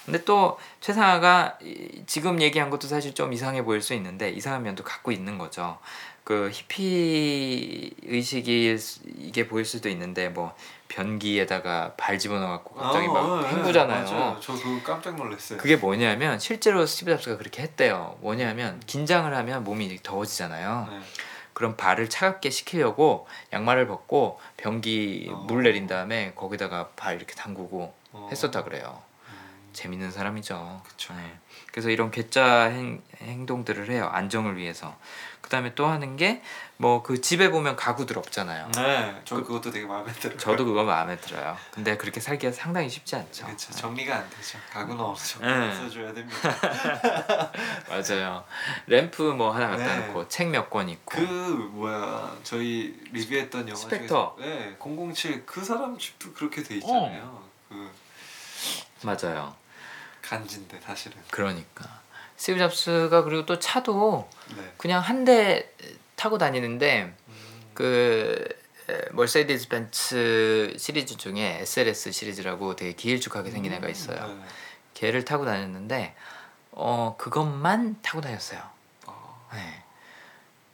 근데 0.05 0.25
또 0.25 0.59
최상화가 0.81 1.59
이- 1.63 2.03
지금 2.07 2.41
얘기한 2.43 2.71
것도 2.71 2.89
사실 2.89 3.15
좀 3.15 3.33
이상해 3.33 3.63
보일 3.65 3.81
수 3.83 3.95
있는데 3.95 4.31
이상한 4.31 4.65
면도 4.65 4.83
갖고 4.83 5.13
있는 5.13 5.39
거죠. 5.39 5.79
그 6.25 6.51
히피 6.53 7.95
의식이 8.05 8.77
이게 9.19 9.49
보일 9.49 9.65
수도 9.65 9.89
있는데 9.89 10.29
뭐 10.29 10.55
변기에다가 10.89 11.95
발 11.97 12.19
집어넣어 12.19 12.49
갖고 12.49 12.75
갑자기 12.75 13.07
아, 13.07 13.13
막 13.13 13.19
어, 13.25 13.43
예, 13.45 13.49
헹구잖아요. 13.57 14.05
맞아요. 14.05 14.39
저 14.41 14.53
그거 14.53 14.81
깜짝 14.85 15.17
놀랐어요. 15.17 15.59
그게 15.59 15.77
뭐냐면 15.77 16.39
실제로 16.39 16.87
스티브 16.87 17.11
잡스가 17.13 17.39
그렇게 17.39 17.63
했대요. 17.63 18.19
뭐냐면 18.21 18.81
긴장을 18.87 19.35
하면 19.35 19.65
몸이 19.65 19.99
더워지잖아요. 20.03 20.89
네. 20.91 21.01
그럼 21.55 21.77
발을 21.77 22.09
차갑게 22.09 22.51
식히려고 22.51 23.27
양말을 23.53 23.87
벗고 23.87 24.39
변기 24.57 25.29
어. 25.31 25.37
물 25.49 25.65
내린 25.65 25.87
다음에 25.87 26.33
거기다가 26.35 26.89
발 26.95 27.17
이렇게 27.17 27.35
담그고 27.35 27.95
어. 28.13 28.29
했었다 28.31 28.63
그래요. 28.63 29.03
음. 29.29 29.71
재밌는 29.73 30.11
사람이죠. 30.11 30.83
그쵸. 30.87 31.15
네. 31.15 31.39
그래서 31.71 31.91
이런 31.91 32.11
괴짜 32.11 32.65
행, 32.65 33.03
행동들을 33.23 33.91
해요. 33.91 34.09
안정을 34.13 34.57
위해서. 34.57 34.95
그다음에 35.53 35.75
또 35.75 35.87
하는 35.87 36.17
게 36.17 36.41
뭐 36.79 37.03
그 37.05 37.21
집에 37.21 37.49
보면 37.51 37.77
가구들 37.77 38.19
없잖아요. 38.19 38.69
네, 38.75 39.21
저 39.25 39.37
그- 39.37 39.45
그, 39.45 39.53
것도 39.53 39.71
되게 39.71 39.87
마음에 39.87 40.11
들어요. 40.13 40.37
저도 40.37 40.65
그거 40.65 40.83
마음에 40.83 41.17
들어요. 41.17 41.57
근데 41.71 41.97
그렇게 41.97 42.19
살기가 42.19 42.51
상당히 42.53 42.89
쉽지 42.89 43.15
않죠. 43.15 43.45
그렇죠. 43.47 43.71
정리가 43.73 44.17
안 44.17 44.29
되죠. 44.31 44.59
가구는 44.73 44.99
없어 45.01 45.39
네. 45.41 45.73
써줘야 45.77 46.13
됩니다. 46.13 46.39
맞아요. 47.89 48.45
램프 48.89 49.23
뭐 49.23 49.53
하나 49.53 49.69
갖다 49.69 49.85
네. 50.01 50.07
놓고 50.09 50.27
책 50.29 50.49
몇 50.49 50.71
권 50.71 50.89
있고. 50.89 51.15
그 51.15 51.21
뭐야 51.73 52.37
저희 52.43 52.99
리뷰했던 53.13 53.69
영화 53.69 53.79
스펙터. 53.81 54.37
중에서 54.37 54.37
네, 54.41 54.77
007그 54.81 55.65
사람 55.65 55.97
집도 55.99 56.33
그렇게 56.33 56.65
돼 56.65 56.77
있잖아요. 56.77 57.45
그 57.69 57.91
맞아요. 59.03 59.55
간지인데 60.21 60.81
사실은. 60.81 61.17
그러니까 61.31 62.01
스티브 62.43 62.59
잡스가 62.59 63.23
그리고 63.23 63.47
또 63.47 63.61
차도 63.61 64.29
네. 64.57 64.73
그냥 64.77 65.01
한 65.01 65.25
대 65.25 65.71
타고 66.17 66.39
다니는데 66.39 67.15
음, 67.29 67.71
그 67.73 68.45
에, 68.91 68.99
멀세디스 69.13 69.69
벤츠 69.69 70.75
시리즈 70.77 71.17
중에 71.17 71.59
SLS 71.61 72.11
시리즈라고 72.11 72.75
되게 72.75 72.95
길쭉하게 72.95 73.53
생긴 73.53 73.73
애가 73.75 73.89
있어요. 73.89 74.27
네. 74.27 74.43
걔를 74.95 75.25
타고 75.25 75.45
다녔는데 75.45 76.17
어 76.73 77.15
그것만 77.17 78.03
타고 78.03 78.21
다녔어요. 78.21 78.61
어, 79.07 79.49
네. 79.55 79.85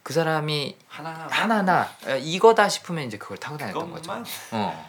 그 0.01 0.11
사람이 0.13 0.75
하나 0.87 1.27
하나 1.29 1.57
하나 1.59 1.89
에, 2.07 2.17
이거다 2.19 2.67
싶으면 2.67 3.05
이제 3.05 3.19
그걸 3.19 3.37
타고 3.37 3.59
다녔던 3.59 3.91
거죠. 3.91 4.01
그것만 4.01 4.25
어. 4.53 4.57
약간 4.75 4.88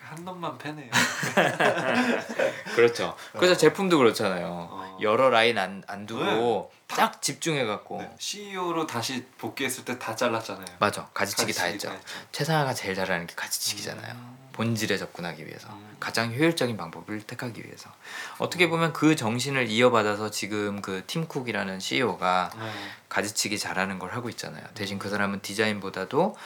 한 0.00 0.24
놈만 0.24 0.58
패네요. 0.58 0.90
그렇죠. 2.74 3.16
그래서 3.32 3.56
제품도 3.56 3.98
그렇잖아요. 3.98 4.46
어. 4.70 4.98
여러 5.00 5.30
라인 5.30 5.58
안, 5.58 5.82
안 5.86 6.06
두고 6.06 6.72
딱 6.86 7.20
집중해 7.22 7.64
갖고 7.64 7.98
네. 8.00 8.10
CEO로 8.18 8.86
다시 8.86 9.24
복귀했을 9.38 9.84
때 9.84 9.98
다 9.98 10.14
잘랐잖아요. 10.16 10.66
맞아 10.78 11.08
가지치기 11.12 11.52
다 11.52 11.64
가지치기 11.64 11.92
했죠. 11.92 12.08
최상화가 12.32 12.72
제일 12.74 12.94
잘하는 12.94 13.26
게 13.26 13.34
가지치기잖아요. 13.34 14.12
음. 14.14 14.38
본질에 14.52 14.96
접근하기 14.98 15.46
위해서 15.46 15.68
음. 15.70 15.96
가장 16.00 16.32
효율적인 16.32 16.76
방법을 16.76 17.22
택하기 17.22 17.64
위해서 17.64 17.90
어떻게 18.38 18.68
보면 18.68 18.92
그 18.92 19.14
정신을 19.14 19.68
이어받아서 19.68 20.30
지금 20.30 20.82
그 20.82 21.04
팀쿡이라는 21.06 21.78
CEO가 21.78 22.50
네. 22.58 22.70
가지치기 23.08 23.58
잘하는 23.58 23.98
걸 24.00 24.12
하고 24.12 24.28
있잖아요. 24.30 24.64
대신 24.74 24.98
그 24.98 25.08
사람은 25.10 25.40
디자인보다도 25.42 26.36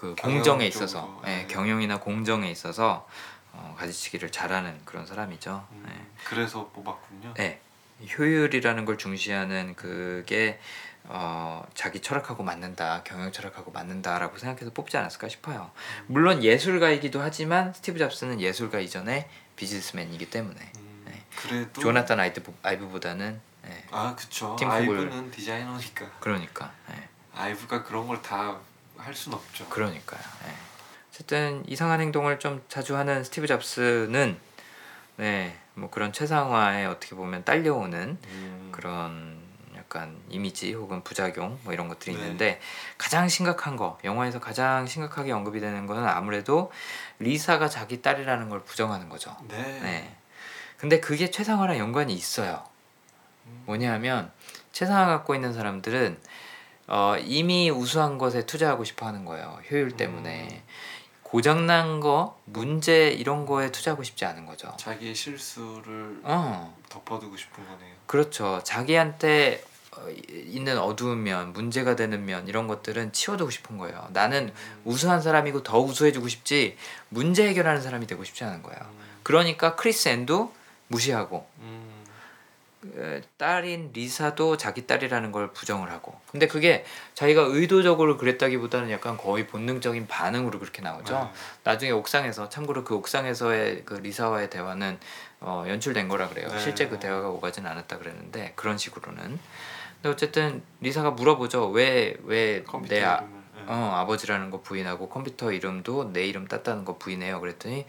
그 0.00 0.14
공정에 0.14 0.66
있어서 0.66 1.02
쪽으로, 1.02 1.22
예, 1.26 1.36
네. 1.42 1.46
경영이나 1.46 2.00
공정에 2.00 2.50
있어서 2.50 3.06
어, 3.52 3.76
가지치기를 3.78 4.32
잘하는 4.32 4.80
그런 4.86 5.04
사람이죠. 5.04 5.66
음, 5.72 5.86
예. 5.90 6.24
그래서 6.24 6.66
뽑았군요. 6.68 7.34
네. 7.34 7.60
효율이라는 8.16 8.86
걸 8.86 8.96
중시하는 8.96 9.74
그게 9.76 10.58
어, 11.04 11.62
자기 11.74 12.00
철학하고 12.00 12.42
맞는다, 12.42 13.02
경영 13.04 13.30
철학하고 13.30 13.72
맞는다라고 13.72 14.38
생각해서 14.38 14.72
뽑지 14.72 14.96
않았을까 14.96 15.28
싶어요. 15.28 15.70
물론 16.06 16.42
예술가이기도 16.42 17.20
하지만 17.20 17.74
스티브 17.74 17.98
잡스는 17.98 18.40
예술가 18.40 18.80
이전에 18.80 19.28
비즈니스맨이기 19.56 20.30
때문에 20.30 20.72
음, 20.78 21.02
네. 21.04 21.22
그래도 21.36 21.78
조나탄 21.78 22.18
아이드, 22.20 22.42
아이브보다는 22.62 23.38
예, 23.66 23.84
아 23.90 24.16
그쵸. 24.16 24.56
팀 24.58 24.70
아이브는 24.70 25.30
디자이너니까 25.30 26.10
그러니까 26.20 26.72
예, 26.90 27.08
아이브가 27.34 27.84
그런 27.84 28.06
걸다 28.06 28.56
할 29.00 29.14
순 29.14 29.34
없죠. 29.34 29.66
그러니까요. 29.68 30.20
예. 30.46 30.52
어쨌든 31.10 31.62
이상한 31.66 32.00
행동을 32.00 32.38
좀 32.38 32.62
자주 32.68 32.96
하는 32.96 33.24
스티브 33.24 33.46
잡스는 33.46 34.38
네, 35.16 35.58
뭐 35.74 35.90
그런 35.90 36.12
최상화에 36.12 36.86
어떻게 36.86 37.14
보면 37.14 37.44
딸려오는 37.44 38.18
음, 38.26 38.68
그런 38.72 39.38
약간 39.76 40.16
이미지 40.28 40.72
혹은 40.72 41.02
부작용 41.02 41.58
뭐 41.64 41.72
이런 41.72 41.88
것들이 41.88 42.14
네. 42.14 42.20
있는데 42.22 42.60
가장 42.96 43.28
심각한 43.28 43.76
거 43.76 43.98
영화에서 44.04 44.38
가장 44.40 44.86
심각하게 44.86 45.32
언급이 45.32 45.60
되는 45.60 45.86
거는 45.86 46.06
아무래도 46.06 46.72
리사가 47.18 47.68
자기 47.68 48.00
딸이라는 48.02 48.48
걸 48.48 48.62
부정하는 48.62 49.08
거죠. 49.08 49.36
네. 49.48 49.80
네. 49.82 50.16
근데 50.78 51.00
그게 51.00 51.30
최상화랑 51.30 51.76
연관이 51.78 52.14
있어요. 52.14 52.64
음, 53.46 53.62
뭐냐면 53.66 54.30
최상화 54.72 55.06
갖고 55.06 55.34
있는 55.34 55.52
사람들은 55.52 56.18
어, 56.90 57.16
이미 57.24 57.70
우수한 57.70 58.18
것에 58.18 58.44
투자하고 58.44 58.84
싶어 58.84 59.06
하는 59.06 59.24
거예요. 59.24 59.60
효율 59.70 59.96
때문에. 59.96 60.48
음. 60.50 60.62
고장난 61.22 62.00
거, 62.00 62.40
문제 62.44 63.10
이런 63.10 63.46
거에 63.46 63.70
투자하고 63.70 64.02
싶지 64.02 64.24
않은 64.24 64.46
거죠. 64.46 64.74
자기의 64.76 65.14
실수를 65.14 66.20
어. 66.24 66.76
덮어두고 66.88 67.36
싶은 67.36 67.64
거네요. 67.64 67.94
그렇죠. 68.06 68.60
자기한테 68.64 69.62
어, 69.96 70.08
있는 70.28 70.76
어두운 70.76 71.22
면, 71.22 71.52
문제가 71.52 71.94
되는 71.94 72.24
면 72.24 72.48
이런 72.48 72.66
것들은 72.66 73.12
치워두고 73.12 73.50
싶은 73.50 73.78
거예요. 73.78 74.08
나는 74.12 74.52
음, 74.52 74.82
우수한 74.84 75.22
사람이고 75.22 75.62
더 75.62 75.78
우수해지고 75.78 76.26
싶지 76.26 76.76
문제 77.08 77.46
해결하는 77.46 77.80
사람이 77.80 78.08
되고 78.08 78.24
싶지 78.24 78.42
않은 78.42 78.64
거예요. 78.64 78.80
그러니까 79.22 79.76
크리스 79.76 80.08
앤도 80.08 80.52
무시하고 80.88 81.46
음, 81.60 81.90
에, 81.90 81.99
딸인 83.36 83.90
리사도 83.92 84.56
자기 84.56 84.86
딸이라는 84.86 85.32
걸 85.32 85.52
부정을 85.52 85.90
하고. 85.90 86.18
근데 86.30 86.46
그게 86.46 86.84
자기가 87.14 87.42
의도적으로 87.42 88.16
그랬다기보다는 88.16 88.90
약간 88.90 89.16
거의 89.16 89.46
본능적인 89.46 90.06
반응으로 90.06 90.58
그렇게 90.58 90.80
나오죠. 90.82 91.14
네. 91.14 91.30
나중에 91.64 91.90
옥상에서 91.92 92.48
참고로 92.48 92.84
그 92.84 92.94
옥상에서의 92.94 93.82
그 93.84 93.94
리사와의 93.94 94.48
대화는 94.50 94.98
어, 95.40 95.64
연출된 95.68 96.08
거라 96.08 96.28
그래요. 96.28 96.48
네. 96.48 96.58
실제 96.58 96.88
그 96.88 96.98
대화가 96.98 97.28
오가진 97.28 97.66
않았다 97.66 97.98
그랬는데 97.98 98.52
그런 98.56 98.78
식으로는. 98.78 99.38
근데 99.96 100.08
어쨌든 100.08 100.62
리사가 100.80 101.10
물어보죠. 101.12 101.68
왜 101.68 102.16
왜 102.24 102.64
내 102.88 103.04
아, 103.04 103.20
네. 103.20 103.62
어, 103.66 103.92
아버지라는 103.96 104.50
거 104.50 104.62
부인하고 104.62 105.10
컴퓨터 105.10 105.52
이름도 105.52 106.12
내 106.14 106.24
이름 106.24 106.48
땄다는 106.48 106.86
거 106.86 106.96
부인해요. 106.96 107.40
그랬더니 107.40 107.84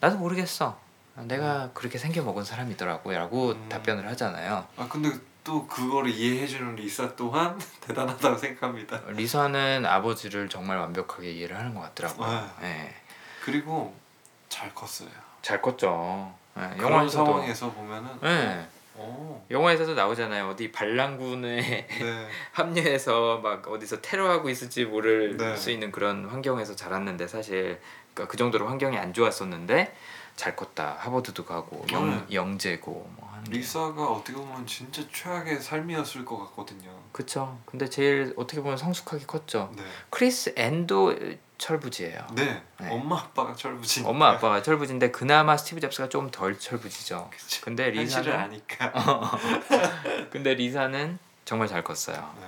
나도 0.00 0.18
모르겠어. 0.18 0.78
내가 1.26 1.70
그렇게 1.74 1.98
생겨 1.98 2.22
먹은 2.22 2.44
사람이더라고라고 2.44 3.50
음. 3.50 3.68
답변을 3.68 4.06
하잖아요. 4.10 4.66
아 4.76 4.88
근데 4.88 5.10
또 5.44 5.66
그거를 5.66 6.10
이해해주는 6.10 6.76
리사 6.76 7.16
또한 7.16 7.58
대단하다고 7.80 8.36
생각합니다. 8.36 9.00
리사는 9.08 9.86
아버지를 9.86 10.48
정말 10.48 10.78
완벽하게 10.78 11.32
이해를 11.32 11.56
하는 11.56 11.74
것 11.74 11.80
같더라고요. 11.80 12.50
네. 12.60 12.68
예. 12.68 12.94
그리고 13.44 13.94
잘 14.48 14.74
컸어요. 14.74 15.08
잘 15.42 15.62
컸죠. 15.62 16.34
예, 16.56 16.76
그런 16.76 16.92
영화에서도 16.92 17.24
상황에서 17.24 17.70
보면은 17.70 18.10
예. 18.24 18.66
어, 19.00 19.46
영화에서도 19.50 19.94
나오잖아요. 19.94 20.48
어디 20.48 20.72
반란군에 20.72 21.86
네, 21.86 22.28
합류해서 22.52 23.38
막 23.38 23.66
어디서 23.68 24.00
테러하고 24.00 24.50
있을지 24.50 24.84
모를 24.84 25.36
네. 25.36 25.56
수 25.56 25.70
있는 25.70 25.92
그런 25.92 26.26
환경에서 26.26 26.74
자랐는데 26.74 27.28
사실 27.28 27.80
그러니까 28.12 28.30
그 28.30 28.36
정도로 28.36 28.66
환경이 28.68 28.98
안 28.98 29.14
좋았었는데 29.14 29.94
잘 30.38 30.54
컸다. 30.54 30.96
하버드도 31.00 31.44
가고 31.44 31.84
영, 31.90 32.08
네. 32.10 32.24
영재고 32.32 33.10
뭐 33.16 33.28
하는 33.32 33.42
게. 33.44 33.58
리사가 33.58 34.06
어떻게 34.06 34.34
보면 34.34 34.64
진짜 34.68 35.02
최악의 35.12 35.60
삶이었을 35.60 36.24
것 36.24 36.38
같거든요. 36.38 36.90
그쵸. 37.10 37.58
근데 37.64 37.90
제일 37.90 38.32
어떻게 38.36 38.60
보면 38.62 38.76
성숙하게 38.78 39.26
컸죠. 39.26 39.72
네, 39.76 39.82
크리스 40.10 40.54
앤도 40.56 41.18
철부지예요. 41.58 42.24
네, 42.36 42.62
네. 42.78 42.88
엄마 42.88 43.16
아빠가 43.18 43.52
철부지. 43.52 44.04
엄마 44.06 44.28
아빠가 44.28 44.62
철부지인데 44.62 45.10
그나마 45.10 45.56
스티브 45.56 45.80
잡스가 45.80 46.08
좀 46.08 46.30
덜 46.30 46.56
철부지죠. 46.56 47.30
그쵸. 47.32 47.60
근데 47.64 47.90
리사는 47.90 48.32
아니까. 48.32 48.92
근데 50.30 50.54
리사는 50.54 51.18
정말 51.44 51.66
잘 51.66 51.82
컸어요. 51.82 52.16
네. 52.40 52.46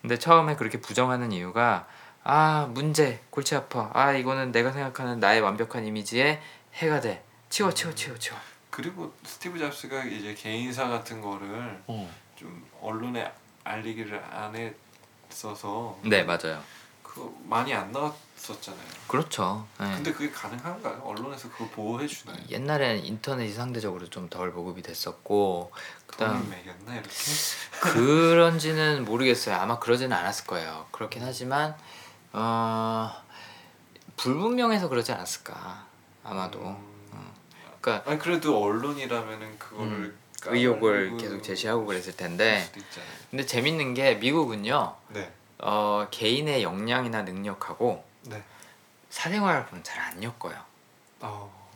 근데 0.00 0.18
처음에 0.18 0.56
그렇게 0.56 0.80
부정하는 0.80 1.32
이유가 1.32 1.86
아 2.24 2.66
문제 2.70 3.20
골치 3.28 3.54
아파 3.54 3.90
아 3.92 4.12
이거는 4.12 4.52
내가 4.52 4.72
생각하는 4.72 5.20
나의 5.20 5.42
완벽한 5.42 5.84
이미지에 5.84 6.40
해가 6.74 7.00
돼 7.00 7.22
치워 7.50 7.72
치워 7.72 7.94
치워 7.94 8.16
치워 8.18 8.38
그리고 8.70 9.14
스티브 9.24 9.58
잡스가 9.58 10.04
이제 10.04 10.34
개인사 10.34 10.88
같은 10.88 11.20
거를 11.20 11.82
좀 12.36 12.66
언론에 12.80 13.32
알리기를 13.64 14.22
안 14.30 14.54
했어서 15.30 15.98
네 16.02 16.22
맞아요 16.24 16.62
그 17.02 17.34
많이 17.44 17.72
안 17.72 17.90
나왔었잖아요. 17.92 18.84
그렇죠 19.08 19.66
네. 19.80 19.90
근데 19.94 20.12
그게 20.12 20.30
가능한가요? 20.30 21.00
언론에서 21.02 21.48
그걸 21.50 21.68
보호해 21.70 22.06
주나요? 22.06 22.36
옛날에는 22.50 23.06
인터넷이 23.06 23.52
상대적으로 23.54 24.06
좀 24.10 24.28
덜 24.28 24.52
보급이 24.52 24.82
됐었고 24.82 25.72
그다음 26.06 26.50
매겼나 26.50 26.94
이렇게? 26.94 27.08
그런지는 27.80 29.06
모르겠어요 29.06 29.54
아마 29.56 29.78
그러지는 29.78 30.14
않았을 30.14 30.46
거예요 30.46 30.86
그렇긴 30.90 31.22
하지만 31.24 31.74
어 32.34 33.10
불분명해서 34.18 34.88
그러지 34.90 35.12
않았을까 35.12 35.86
아마도 36.22 36.58
음. 36.60 36.95
그러니까 37.86 38.10
아니 38.10 38.18
그래도 38.18 38.60
언론이라면은 38.60 39.58
그거를 39.60 39.86
음, 39.92 40.18
의혹을 40.46 41.16
계속 41.18 41.40
제시하고 41.40 41.86
그랬을 41.86 42.16
텐데. 42.16 42.68
근데 43.30 43.46
재밌는 43.46 43.94
게 43.94 44.16
미국은요 44.16 44.96
네, 45.10 45.32
어, 45.58 46.08
개인의 46.10 46.64
역량이나 46.64 47.22
능력하고 47.22 48.04
네. 48.22 48.42
사생활을 49.10 49.66
보면 49.66 49.84
잘안 49.84 50.20
엮어요. 50.20 50.60
어, 51.20 51.68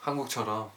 한국처럼 0.00 0.70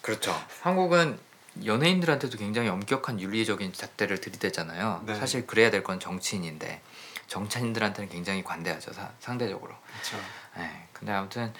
그렇죠. 0.00 0.34
한국은 0.62 1.18
연예인들한테도 1.66 2.38
굉장히 2.38 2.70
엄격한 2.70 3.20
윤리적인 3.20 3.74
잣대를 3.74 4.22
들이대잖아요. 4.22 5.02
네. 5.04 5.14
사실 5.16 5.46
그래야 5.46 5.70
될 5.70 5.82
건 5.82 6.00
정치인인데 6.00 6.80
정치인들한테는 7.26 8.08
굉장히 8.08 8.42
관대하죠. 8.42 8.92
사- 8.94 9.10
상대적으로. 9.20 9.74
그렇죠. 9.92 10.16
네. 10.56 10.88
근데 10.94 11.12
아무튼 11.12 11.52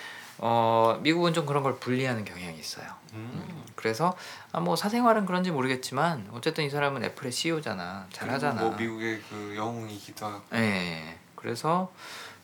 어, 0.43 0.99
미국은 1.03 1.35
좀 1.35 1.45
그런 1.45 1.63
걸 1.63 1.79
분리하는 1.79 2.25
경향이 2.25 2.59
있어요. 2.59 2.87
음. 3.13 3.63
그래서 3.77 4.17
아, 4.53 4.61
뭐 4.61 4.75
사생활은 4.75 5.27
그런지 5.27 5.51
모르겠지만 5.51 6.29
어쨌든 6.33 6.65
이 6.65 6.71
사람은 6.71 7.05
애플의 7.05 7.31
CEO잖아. 7.31 8.07
잘하잖아. 8.11 8.61
뭐 8.61 8.71
미국의 8.77 9.21
그 9.29 9.55
영웅이기도 9.57 10.27
하고. 10.27 10.43
예. 10.55 11.19
그래서 11.35 11.93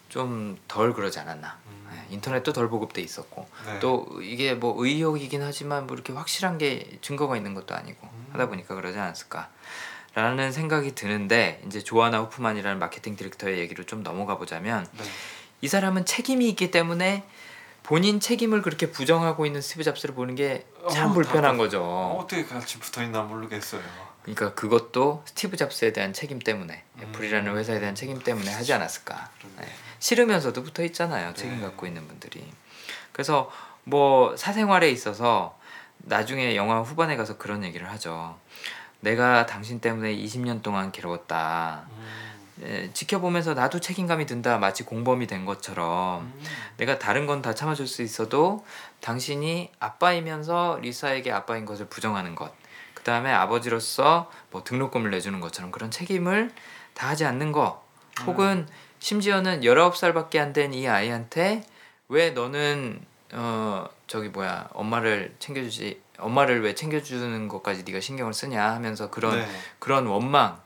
좀 0.09 0.57
덜 0.69 0.93
그러지 0.93 1.19
않았나. 1.19 1.59
음. 1.67 1.89
예, 1.93 2.15
인터넷도 2.15 2.53
덜 2.53 2.69
보급돼 2.69 3.01
있었고 3.01 3.49
네. 3.65 3.79
또 3.81 4.07
이게 4.23 4.55
뭐 4.55 4.75
의혹이긴 4.79 5.43
하지만 5.43 5.87
뭐 5.87 5.95
이렇게 5.95 6.13
확실한 6.13 6.59
게 6.59 6.99
증거가 7.01 7.37
있는 7.37 7.55
것도 7.55 7.75
아니고 7.75 8.07
음. 8.07 8.29
하다 8.33 8.49
보니까 8.49 8.75
그러지 8.75 8.99
않았을까 8.99 9.49
라는 10.15 10.53
생각이 10.53 10.95
드는데 10.95 11.63
이제 11.67 11.83
조아나 11.83 12.21
호프만이라는 12.21 12.79
마케팅 12.79 13.17
디렉터의 13.17 13.59
얘기로 13.59 13.85
좀 13.85 14.03
넘어가 14.03 14.39
보자면 14.39 14.87
네. 14.97 15.05
이 15.61 15.69
사람은 15.69 16.05
책임이 16.05 16.49
있기 16.51 16.71
때문에 16.71 17.25
본인 17.87 18.19
책임을 18.19 18.63
그렇게 18.63 18.91
부정하고 18.91 19.47
있는 19.47 19.61
스티브 19.61 19.85
잡스를 19.85 20.15
보는 20.17 20.35
게 20.35 20.65
참 20.65 21.11
어, 21.11 21.13
불편한 21.13 21.57
거죠. 21.57 21.85
어떻게 22.21 22.45
같이 22.45 22.81
붙어 22.81 23.01
있나 23.01 23.23
모르겠어요. 23.23 23.81
그러니까 24.23 24.55
그것도 24.55 25.23
스티브 25.25 25.57
잡스에 25.57 25.93
대한 25.93 26.13
책임 26.13 26.41
때문에 26.41 26.83
음. 26.97 27.03
애플이라는 27.03 27.57
회사에 27.57 27.79
대한 27.79 27.95
책임 27.95 28.19
때문에 28.19 28.53
하지 28.53 28.73
않았을까. 28.73 29.31
네. 29.59 29.67
싫으면서도 30.01 30.65
붙어 30.65 30.83
있잖아요. 30.83 31.29
네. 31.29 31.35
책임 31.35 31.61
갖고 31.61 31.87
있는 31.87 32.09
분들이. 32.09 32.45
그래서 33.13 33.53
뭐 33.85 34.37
사생활에 34.37 34.91
있어서 34.91 35.57
나중에 35.99 36.57
영화 36.57 36.81
후반에 36.81 37.17
가서 37.17 37.39
그런 37.39 37.63
얘기를 37.63 37.89
하죠. 37.93 38.37
내가 38.99 39.47
당신 39.47 39.79
때문에 39.79 40.17
20년 40.17 40.61
동안 40.61 40.91
괴로웠다. 40.91 41.87
음. 41.89 42.26
에, 42.63 42.91
지켜보면서 42.93 43.55
나도 43.55 43.81
책임감이 43.81 44.27
든다. 44.27 44.59
마치 44.59 44.83
공범이 44.83 45.27
된 45.27 45.45
것처럼 45.45 46.23
음. 46.23 46.45
내가 46.79 46.99
다른 46.99 47.27
건 47.27 47.43
다 47.43 47.55
참아줄 47.55 47.87
수 47.87 48.03
있어도 48.03 48.65
당신이 49.01 49.71
아빠이면서 49.79 50.79
리사에게 50.83 51.31
아빠인 51.33 51.65
것을 51.67 51.87
부정하는 51.87 52.35
것. 52.35 52.53
그 52.95 53.03
다음에 53.03 53.31
아버지로서 53.33 54.31
뭐 54.51 54.65
등록금을 54.65 55.11
내주는 55.11 55.39
것처럼 55.41 55.71
그런 55.71 55.91
책임을 55.91 56.51
다하지 56.95 57.25
않는 57.27 57.53
거. 57.53 57.85
혹은 58.27 58.67
심지어는 58.99 59.61
19살밖에 59.61 60.39
안 60.39 60.53
된 60.55 60.73
이 60.73 60.89
아이한테 60.89 61.63
왜 62.09 62.31
너는 62.31 63.01
어 63.33 63.87
저기 64.07 64.29
뭐야 64.31 64.69
엄마를 64.73 65.35
챙겨주지 65.39 66.01
엄마를 66.19 66.63
왜 66.63 66.75
챙겨주는 66.75 67.49
것까지 67.49 67.83
네가 67.85 68.01
신경을 68.01 68.33
쓰냐 68.33 68.73
하면서 68.73 69.11
그런 69.11 69.37
네. 69.39 69.47
그런 69.79 70.07
원망 70.07 70.59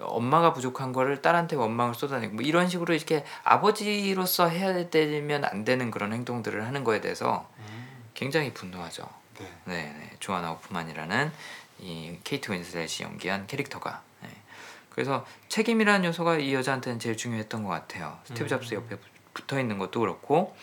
엄마가 0.00 0.52
부족한 0.52 0.92
거를 0.92 1.22
딸한테 1.22 1.56
원망을 1.56 1.94
쏟아내고 1.94 2.34
뭐 2.34 2.42
이런 2.44 2.68
식으로 2.68 2.94
이렇게 2.94 3.24
아버지로서 3.44 4.48
해야 4.48 4.88
되면 4.90 5.44
안 5.44 5.64
되는 5.64 5.90
그런 5.90 6.12
행동들을 6.12 6.66
하는 6.66 6.84
거에 6.84 7.00
대해서 7.00 7.48
음. 7.58 7.88
굉장히 8.14 8.52
분노하죠. 8.52 9.08
네. 9.38 9.52
네, 9.64 9.74
네. 9.98 10.10
조아나 10.20 10.52
호프만이라는 10.52 11.32
이 11.80 12.18
케이트 12.24 12.50
윈슬렛이 12.50 13.02
연기한 13.02 13.46
캐릭터가. 13.46 14.02
네. 14.22 14.28
그래서 14.90 15.24
책임이라는 15.48 16.04
요소가 16.06 16.38
이 16.38 16.54
여자한테는 16.54 16.98
제일 16.98 17.16
중요했던 17.16 17.62
것 17.62 17.70
같아요. 17.70 18.18
스티브 18.24 18.46
음. 18.46 18.48
잡스 18.48 18.74
옆에 18.74 18.96
붙어 19.32 19.60
있는 19.60 19.78
것도 19.78 20.00
그렇고, 20.00 20.56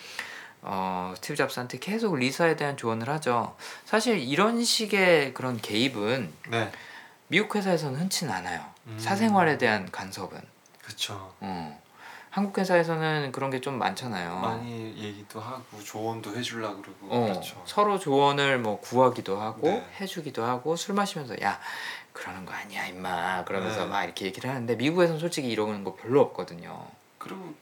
어, 0.61 1.13
스티브 1.15 1.37
잡스한테 1.37 1.79
계속 1.79 2.15
리사에 2.15 2.57
대한 2.57 2.75
조언을 2.75 3.07
하죠. 3.09 3.55
사실 3.85 4.19
이런 4.19 4.63
식의 4.63 5.33
그런 5.33 5.57
개입은 5.61 6.33
네. 6.49 6.71
미국 7.27 7.55
회사에서는 7.55 7.99
흔치는 7.99 8.33
않아요. 8.33 8.74
음. 8.87 8.99
사생활에 8.99 9.57
대한 9.57 9.89
간섭은. 9.91 10.39
그렇죠. 10.83 11.33
어. 11.39 11.81
한국 12.29 12.57
회사에서는 12.57 13.31
그런 13.31 13.49
게 13.49 13.61
좀 13.61 13.77
많잖아요. 13.79 14.35
많이 14.39 14.93
얘기도 14.97 15.39
하고 15.39 15.81
조언도 15.81 16.35
해주려 16.35 16.75
그러고 16.81 17.07
어, 17.09 17.21
그렇죠. 17.27 17.61
서로 17.65 17.97
조언을 17.97 18.59
뭐 18.59 18.79
구하기도 18.81 19.39
하고 19.39 19.67
네. 19.69 19.85
해주기도 20.01 20.43
하고 20.43 20.75
술 20.75 20.95
마시면서 20.95 21.35
야 21.41 21.59
그러는 22.11 22.45
거 22.45 22.53
아니야 22.53 22.85
임마 22.87 23.45
그러면서 23.45 23.85
네. 23.85 23.89
막 23.89 24.03
이렇게 24.03 24.25
얘기를 24.25 24.49
하는데 24.49 24.75
미국에서는 24.75 25.19
솔직히 25.19 25.49
이러는 25.49 25.83
거 25.85 25.95
별로 25.95 26.19
없거든요. 26.21 26.85
그리고 27.17 27.53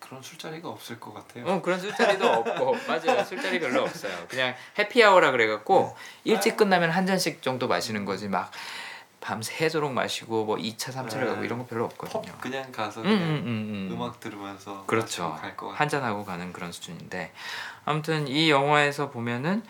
그런 0.00 0.22
술자리가 0.22 0.66
없을 0.68 0.98
것 0.98 1.12
같아요. 1.12 1.46
어 1.46 1.60
그런 1.60 1.78
술자리도 1.78 2.26
없고 2.26 2.76
맞아요 2.88 3.22
술자리 3.24 3.60
별로 3.60 3.82
없어요. 3.82 4.12
그냥 4.28 4.54
해피아워라 4.78 5.30
그래갖고 5.30 5.94
일찍 6.24 6.56
끝나면 6.56 6.90
한 6.90 7.04
잔씩 7.06 7.42
정도 7.42 7.68
마시는 7.68 8.06
거지 8.06 8.28
막 8.28 8.50
밤새 9.22 9.64
해도록 9.64 9.92
마시고 9.92 10.44
뭐 10.44 10.56
2차 10.56 10.92
3차를 10.92 11.20
네. 11.20 11.26
가고 11.26 11.44
이런 11.44 11.60
거 11.60 11.64
별로 11.66 11.84
없거든요. 11.84 12.22
펍 12.22 12.40
그냥 12.40 12.72
가서 12.72 13.00
음, 13.02 13.04
그냥 13.04 13.22
음, 13.22 13.34
음, 13.36 13.88
음. 13.90 13.92
음 13.92 14.02
악 14.02 14.18
들으면서 14.18 14.84
그렇죠. 14.86 15.30
갈것 15.40 15.56
같아요. 15.70 15.74
한잔 15.76 16.02
하고 16.02 16.24
가는 16.24 16.52
그런 16.52 16.72
수준인데 16.72 17.32
아무튼 17.84 18.26
이 18.26 18.50
영화에서 18.50 19.10
보면은 19.10 19.62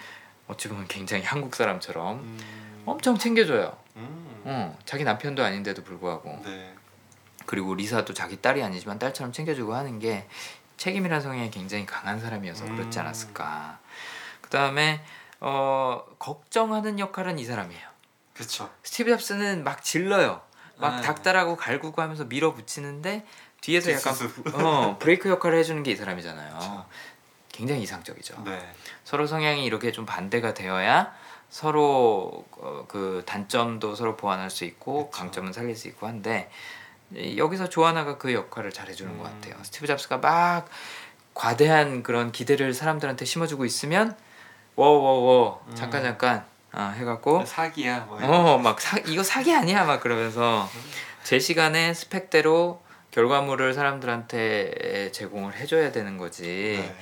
어찌 0.49 0.69
보면 0.69 0.87
굉장히 0.89 1.23
한국 1.23 1.55
사람처럼 1.55 2.17
음. 2.21 2.83
엄청 2.87 3.19
챙겨줘요. 3.19 3.77
음. 3.97 4.41
어, 4.45 4.79
자기 4.87 5.05
남편도 5.05 5.45
아닌데도 5.45 5.85
불구하고 5.85 6.41
네. 6.45 6.75
그리고 7.45 7.75
리사도 7.75 8.15
자기 8.15 8.41
딸이 8.41 8.63
아니지만 8.63 8.99
딸처럼 8.99 9.33
챙겨주고 9.33 9.75
하는 9.75 9.99
게 9.99 10.27
책임이라는 10.79 11.23
성향이 11.23 11.51
굉장히 11.51 11.85
강한 11.85 12.19
사람이어서 12.19 12.65
그렇지 12.65 12.99
음. 12.99 13.05
않았을까. 13.05 13.79
그 14.41 14.49
다음에 14.49 15.05
어, 15.41 16.03
걱정하는 16.19 16.99
역할은 16.99 17.39
이 17.39 17.45
사람이에요. 17.45 17.92
그렇죠. 18.35 18.71
스티브 18.83 19.11
잡스는 19.11 19.65
막 19.65 19.83
질러요. 19.83 20.41
막 20.77 20.97
네. 20.97 21.03
닥달하고 21.03 21.57
갈구고 21.57 22.01
하면서 22.03 22.25
밀어붙이는데 22.25 23.25
뒤에서 23.61 23.93
약간 23.93 24.13
뒷수습. 24.15 24.55
어, 24.57 24.97
브레이크 24.99 25.29
역할을 25.29 25.59
해주는 25.59 25.83
게 25.83 25.93
이 25.93 25.97
사람이잖아요. 25.97 26.55
그쵸. 26.59 26.87
굉장히 27.53 27.83
이상적이죠. 27.83 28.43
네. 28.45 28.75
서로 29.05 29.27
성향이 29.27 29.65
이렇게 29.65 29.93
좀 29.93 30.07
반대가 30.07 30.55
되어야 30.55 31.15
서로 31.51 32.47
어, 32.53 32.87
그 32.89 33.23
단점도 33.27 33.95
서로 33.95 34.17
보완할 34.17 34.49
수 34.51 34.65
있고 34.65 35.11
그쵸. 35.11 35.19
강점은 35.21 35.53
살릴 35.53 35.77
수 35.77 35.87
있고 35.89 36.07
한데 36.07 36.51
이- 37.15 37.37
여기서 37.37 37.69
조아나가 37.69 38.17
그 38.17 38.33
역할을 38.33 38.73
잘 38.73 38.89
해주는 38.89 39.19
것 39.19 39.27
음. 39.31 39.41
같아요. 39.41 39.63
스티브 39.63 39.87
잡스가 39.87 40.17
막 40.19 40.67
과대한 41.35 42.03
그런 42.03 42.33
기대를 42.33 42.73
사람들한테 42.75 43.25
심어주고 43.27 43.65
있으면 43.67 44.17
워워워 44.75 45.63
음. 45.69 45.75
잠깐 45.75 46.03
잠깐 46.03 46.45
어, 46.73 46.93
해갖고 46.97 47.45
사기야 47.45 48.01
뭐. 48.01 48.19
어막 48.23 48.79
이거 49.07 49.23
사기 49.23 49.55
아니야 49.55 49.85
막 49.85 50.01
그러면서 50.01 50.69
제 51.23 51.39
시간에 51.39 51.93
스펙대로 51.95 52.83
결과물을 53.11 53.75
사람들한테 53.75 55.11
제공을 55.13 55.55
해줘야 55.57 55.93
되는 55.93 56.17
거지 56.17 56.79
네. 56.81 56.97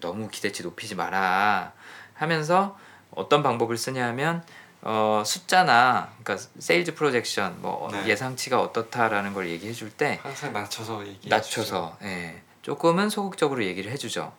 너무 0.00 0.28
기대치 0.28 0.62
높이지 0.62 0.94
마라 0.94 1.72
하면서 2.14 2.78
어떤 3.10 3.42
방법을 3.42 3.78
쓰냐 3.78 4.06
하면 4.08 4.44
어, 4.82 5.22
숫자나 5.24 6.12
그러니까 6.22 6.46
sales 6.58 6.94
projection 6.94 7.62
뭐 7.62 7.88
네. 7.90 8.06
예상치가 8.06 8.60
어떻다라는 8.60 9.32
걸 9.32 9.48
얘기해 9.48 9.72
줄 9.72 9.90
때 9.90 10.18
항상 10.22 10.52
낮춰서 10.52 11.06
얘기. 11.06 11.28
낮춰서 11.30 11.96
예, 12.02 12.42
조금은 12.60 13.08
소극적으로 13.08 13.64
얘기를 13.64 13.90
해주죠. 13.92 14.34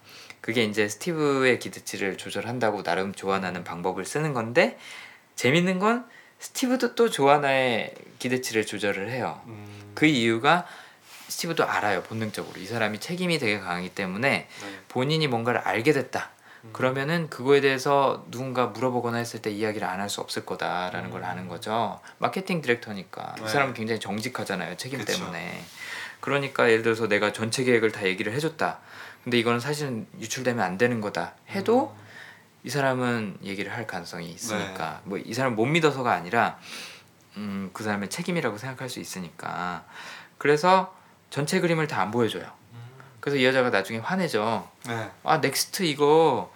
그게 0.46 0.64
이제 0.64 0.88
스티브의 0.88 1.58
기대치를 1.58 2.18
조절한다고 2.20 2.84
나름 2.84 3.16
조아나는 3.16 3.64
방법을 3.64 4.06
쓰는 4.06 4.36
건데 4.36 4.78
재밌는 5.36 5.80
건 5.80 6.06
스티브도 6.38 6.94
또 6.94 7.10
조아나의 7.10 7.96
기대치를 8.20 8.64
조절을 8.68 9.10
해요. 9.10 9.42
음. 9.48 9.94
그 9.96 10.06
이유가 10.06 10.68
스티브도 11.30 11.68
알아요 11.68 12.04
본능적으로 12.04 12.62
이 12.62 12.68
사람이 12.68 13.00
책임이 13.00 13.40
되게 13.40 13.58
강하기 13.58 13.96
때문에 13.96 14.30
네. 14.30 14.48
본인이 14.88 15.28
뭔가를 15.28 15.62
알게 15.62 15.94
됐다. 15.94 16.30
음. 16.66 16.70
그러면은 16.74 17.28
그거에 17.32 17.60
대해서 17.60 18.24
누군가 18.30 18.68
물어보거나 18.68 19.18
했을 19.18 19.42
때 19.42 19.50
이야기를 19.50 19.88
안 19.88 20.00
할 20.00 20.10
수 20.10 20.22
없을 20.22 20.46
거다라는 20.46 21.10
걸 21.10 21.22
음. 21.22 21.26
아는 21.26 21.48
거죠. 21.48 22.00
마케팅 22.20 22.62
디렉터니까 22.62 23.34
이 23.40 23.42
네. 23.42 23.48
사람은 23.48 23.74
굉장히 23.74 24.00
정직하잖아요. 24.00 24.78
책임 24.78 25.00
그쵸. 25.00 25.18
때문에. 25.18 25.66
그러니까 26.20 26.70
예를 26.70 26.84
들어서 26.84 27.08
내가 27.08 27.34
전체 27.34 27.64
계획을 27.64 27.92
다 27.92 28.06
얘기를 28.06 28.32
해줬다. 28.34 28.80
근데 29.26 29.40
이거는 29.40 29.60
사실은 29.60 30.06
유출되면 30.20 30.64
안 30.64 30.78
되는 30.78 31.02
거다. 31.02 31.34
해도 31.50 31.96
음. 31.98 32.06
이 32.64 32.70
사람은 32.70 33.40
얘기를 33.44 33.74
할 33.74 33.86
가능성이 33.88 34.28
네. 34.28 34.34
있으니까 34.34 35.02
뭐 35.06 35.28
이 35.28 35.34
사람 35.34 35.56
못 35.56 35.66
믿어서가 35.66 36.14
아니라 36.14 36.60
음, 37.38 37.72
그 37.74 37.84
사람의 37.84 38.10
책임이라고 38.10 38.58
생각할 38.58 38.88
수 38.88 39.00
있으니까 39.00 39.84
그래서 40.38 40.96
전체 41.32 41.60
그림을 41.60 41.88
다 41.88 42.02
안 42.02 42.12
보여줘요. 42.12 42.44
음. 42.44 42.80
그래서 43.20 43.38
이 43.38 43.46
여자가 43.46 43.72
나중에 43.72 43.98
화내죠. 43.98 44.70
네. 44.88 45.12
아 45.24 45.40
넥스트 45.40 45.84
이거 45.84 46.54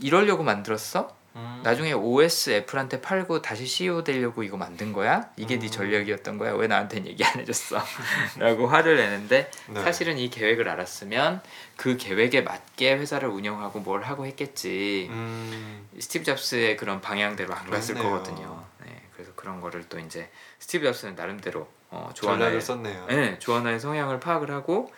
이러려고 0.00 0.42
만들었어? 0.42 1.16
음. 1.40 1.60
나중에 1.62 1.92
OS 1.92 2.50
애플한테 2.50 3.00
팔고 3.00 3.42
다시 3.42 3.66
CEO 3.66 4.04
되려고 4.04 4.42
이거 4.42 4.56
만든 4.56 4.92
거야? 4.92 5.30
이게 5.36 5.58
네 5.58 5.66
음. 5.66 5.70
전략이었던 5.70 6.38
거야? 6.38 6.52
왜 6.54 6.66
나한테는 6.66 7.08
얘기 7.08 7.24
안 7.24 7.38
해줬어? 7.40 7.78
라고 8.38 8.66
화를 8.66 8.96
내는데 8.96 9.50
네. 9.68 9.82
사실은 9.82 10.18
이 10.18 10.30
계획을 10.30 10.68
알았으면 10.68 11.42
그 11.76 11.96
계획에 11.96 12.42
맞게 12.42 12.94
회사를 12.94 13.28
운영하고 13.28 13.80
뭘 13.80 14.02
하고 14.02 14.26
했겠지 14.26 15.08
음. 15.10 15.88
스티브 15.98 16.24
잡스의 16.24 16.76
그런 16.76 17.00
방향대로 17.00 17.54
안 17.54 17.70
갔을 17.70 17.94
그렇네요. 17.94 18.18
거거든요. 18.18 18.64
네, 18.84 19.02
그래서 19.14 19.32
그런 19.34 19.60
거를 19.60 19.88
또 19.88 19.98
이제 19.98 20.30
스티브 20.58 20.84
잡스는 20.84 21.14
나름대로 21.14 21.68
어, 21.90 22.10
조아나의 22.14 22.60
썼네요. 22.60 23.06
네, 23.06 23.38
조아나의 23.38 23.80
성향을 23.80 24.20
파악을 24.20 24.50
하고 24.50 24.92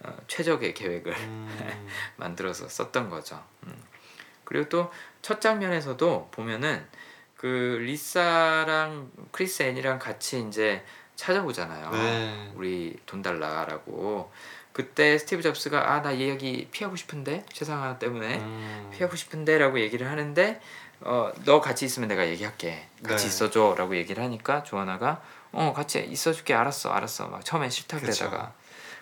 어, 0.00 0.16
최적의 0.28 0.74
계획을 0.74 1.12
음. 1.12 1.88
만들어서 2.16 2.68
썼던 2.68 3.10
거죠. 3.10 3.42
음. 3.64 3.74
그리고 4.44 4.68
또 4.70 4.90
첫 5.22 5.40
장면에서도 5.40 6.28
보면은 6.30 6.84
그 7.36 7.78
리사랑 7.80 9.10
크리스 9.32 9.62
앤이랑 9.62 9.98
같이 9.98 10.44
이제 10.48 10.84
찾아오잖아요. 11.16 11.90
네. 11.90 12.52
우리 12.54 12.96
돈 13.06 13.22
달라라고. 13.22 14.30
그때 14.72 15.18
스티브 15.18 15.42
잡스가 15.42 15.92
아나이 15.94 16.20
얘기 16.20 16.68
피하고 16.70 16.94
싶은데 16.94 17.44
최상화 17.52 17.98
때문에 17.98 18.38
음. 18.38 18.90
피하고 18.92 19.16
싶은데라고 19.16 19.80
얘기를 19.80 20.08
하는데 20.08 20.60
어 21.00 21.32
너 21.44 21.60
같이 21.60 21.84
있으면 21.84 22.08
내가 22.08 22.26
얘기할게 22.28 22.86
같이 23.04 23.24
네. 23.24 23.28
있어줘라고 23.28 23.96
얘기를 23.96 24.22
하니까 24.22 24.62
조하나가 24.64 25.20
어 25.52 25.72
같이 25.74 26.00
있어줄게 26.00 26.54
알았어 26.54 26.90
알았어 26.90 27.28
막 27.28 27.44
처음엔 27.44 27.70
싫다 27.70 27.98
그쵸. 28.00 28.24
그러다가 28.28 28.52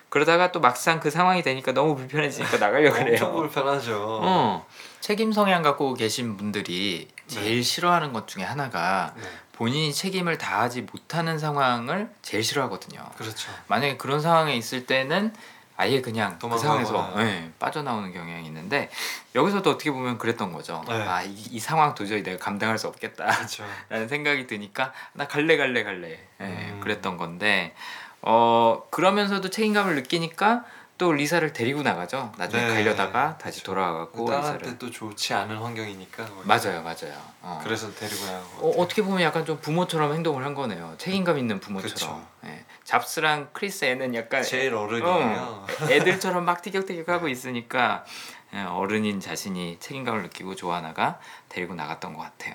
그러다가 0.09 0.51
또 0.51 0.59
막상 0.59 0.99
그 0.99 1.09
상황이 1.11 1.41
되니까 1.43 1.71
너무 1.73 1.95
불편해지니까 1.95 2.57
나가려 2.57 2.89
엄청 2.89 3.03
그래요. 3.05 3.31
불편하죠. 3.33 4.19
어 4.21 4.67
책임 5.01 5.31
성향 5.31 5.61
갖고 5.61 5.93
계신 5.93 6.37
분들이 6.37 7.07
제일 7.27 7.57
네. 7.57 7.61
싫어하는 7.61 8.13
것 8.13 8.27
중에 8.27 8.43
하나가 8.43 9.13
네. 9.17 9.23
본인이 9.53 9.93
책임을 9.93 10.37
다하지 10.37 10.83
못하는 10.83 11.39
상황을 11.39 12.09
제일 12.21 12.43
싫어하거든요. 12.43 13.03
그렇죠. 13.17 13.51
만약에 13.67 13.97
그런 13.97 14.21
상황에 14.21 14.55
있을 14.55 14.85
때는 14.85 15.33
아예 15.77 16.01
그냥 16.01 16.39
그. 16.39 16.57
상황에서 16.57 17.13
예, 17.19 17.51
빠져나오는 17.59 18.11
경향이 18.11 18.45
있는데 18.47 18.89
여기서도 19.35 19.71
어떻게 19.71 19.91
보면 19.91 20.17
그랬던 20.17 20.51
거죠. 20.51 20.83
네. 20.87 20.93
아, 20.93 21.21
이, 21.21 21.31
이 21.31 21.59
상황 21.59 21.93
도저히 21.93 22.23
내가 22.23 22.43
감당할 22.43 22.77
수 22.79 22.87
없겠다라는 22.87 23.37
그렇죠. 23.37 23.63
생각이 24.09 24.47
드니까 24.47 24.91
나 25.13 25.27
갈래 25.27 25.55
갈래 25.55 25.83
갈래 25.83 26.19
예, 26.41 26.43
음. 26.43 26.79
그랬던 26.83 27.17
건데 27.17 27.75
어 28.21 28.83
그러면서도 28.89 29.49
책임감을 29.49 29.95
느끼니까 29.95 30.65
또 30.97 31.11
리사를 31.11 31.53
데리고 31.53 31.83
나가죠. 31.83 32.31
나중에 32.37 32.65
네. 32.65 32.73
가려다가 32.73 33.37
다시 33.37 33.59
그쵸. 33.59 33.71
돌아와갖고 33.73 34.25
리사를 34.35 34.79
또 34.79 34.89
좋지 34.89 35.33
않은 35.33 35.57
환경이니까. 35.57 36.25
거기. 36.25 36.47
맞아요, 36.47 36.81
맞아요. 36.81 37.13
어. 37.41 37.59
그래서 37.63 37.93
데리고 37.93 38.25
것 38.25 38.33
어. 38.61 38.69
어떻게 38.81 39.03
보면 39.03 39.21
약간 39.21 39.45
좀 39.45 39.59
부모처럼 39.59 40.13
행동을 40.13 40.43
한 40.43 40.55
거네요. 40.55 40.95
책임감 40.97 41.37
있는 41.37 41.59
부모처럼. 41.59 42.25
예. 42.45 42.65
잡스랑 42.83 43.49
크리스 43.53 43.85
앤은 43.85 44.15
약간 44.15 44.41
제일 44.41 44.73
어른이에요. 44.73 45.39
어, 45.39 45.67
애들처럼 45.89 46.45
막 46.45 46.61
티격태격하고 46.61 47.27
있으니까 47.29 48.03
예, 48.53 48.61
어른인 48.61 49.19
자신이 49.19 49.77
책임감을 49.79 50.23
느끼고 50.23 50.55
조아나가 50.55 51.19
데리고 51.49 51.75
나갔던 51.75 52.13
것 52.13 52.21
같아요. 52.21 52.53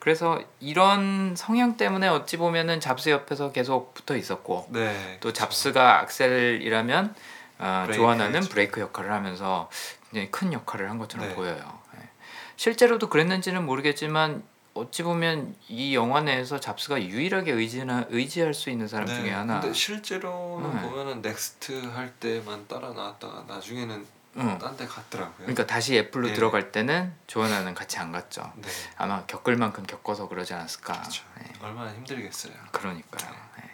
예. 0.00 0.02
그래서 0.02 0.42
이런 0.60 1.34
성향 1.36 1.76
때문에 1.76 2.08
어찌 2.08 2.36
보면은 2.36 2.80
잡스 2.80 3.10
옆에서 3.10 3.52
계속 3.52 3.94
붙어 3.94 4.16
있었고 4.16 4.66
네. 4.70 5.18
또. 5.20 5.32
잡스가 5.32 6.00
악셀이라면 6.00 7.14
어, 7.58 7.82
브레이크 7.84 8.02
조아나는 8.02 8.36
했죠. 8.36 8.50
브레이크 8.50 8.80
역할을 8.80 9.12
하면서 9.12 9.70
굉장히 10.10 10.30
큰 10.30 10.52
역할을 10.52 10.90
한 10.90 10.98
것처럼 10.98 11.28
네. 11.28 11.34
보여요. 11.34 11.78
예. 11.96 12.08
실제로도 12.56 13.08
그랬는지는 13.08 13.64
모르겠지만 13.64 14.42
어찌 14.72 15.02
보면 15.02 15.54
이 15.68 15.94
영화 15.94 16.20
내에서 16.20 16.58
잡스가 16.58 17.02
유일하게 17.02 17.52
의지나 17.52 18.06
의지할 18.08 18.54
수 18.54 18.70
있는 18.70 18.88
사람 18.88 19.06
중에 19.06 19.30
하나. 19.30 19.60
근데 19.60 19.74
실제로는 19.74 20.74
네. 20.74 20.82
보면은 20.82 21.22
넥스트 21.22 21.86
할 21.94 22.12
때만 22.14 22.66
따라 22.68 22.92
나왔다가 22.92 23.44
나중에는 23.48 24.06
응. 24.36 24.58
딴데 24.58 24.86
갔더라고요. 24.86 25.36
그러니까 25.38 25.66
다시 25.66 25.96
애플로 25.96 26.28
네. 26.28 26.34
들어갈 26.34 26.70
때는 26.70 27.12
조아나는 27.26 27.74
같이 27.74 27.98
안 27.98 28.12
갔죠. 28.12 28.52
네. 28.56 28.68
아마 28.96 29.24
겪을 29.26 29.56
만큼 29.56 29.84
겪어서 29.84 30.28
그러지 30.28 30.54
않았을까. 30.54 30.92
그렇죠. 31.00 31.24
예. 31.40 31.64
얼마나 31.64 31.92
힘들겠어요. 31.92 32.52
그러니까요. 32.70 33.34
예. 33.62 33.70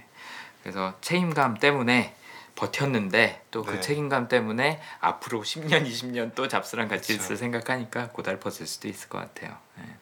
그래서 0.62 0.94
책임감 1.00 1.58
때문에 1.58 2.14
버텼는데 2.54 3.44
또그 3.50 3.70
네. 3.72 3.80
책임감 3.80 4.28
때문에 4.28 4.80
앞으로 5.00 5.42
10년, 5.42 5.86
20년 5.86 6.34
또 6.34 6.48
잡스랑 6.48 6.88
같이 6.88 7.12
그쵸. 7.12 7.22
있을 7.22 7.36
생각하니까 7.36 8.08
고달퍼질 8.08 8.66
수도 8.66 8.88
있을 8.88 9.10
것 9.10 9.18
같아요. 9.18 9.56
예. 9.78 9.95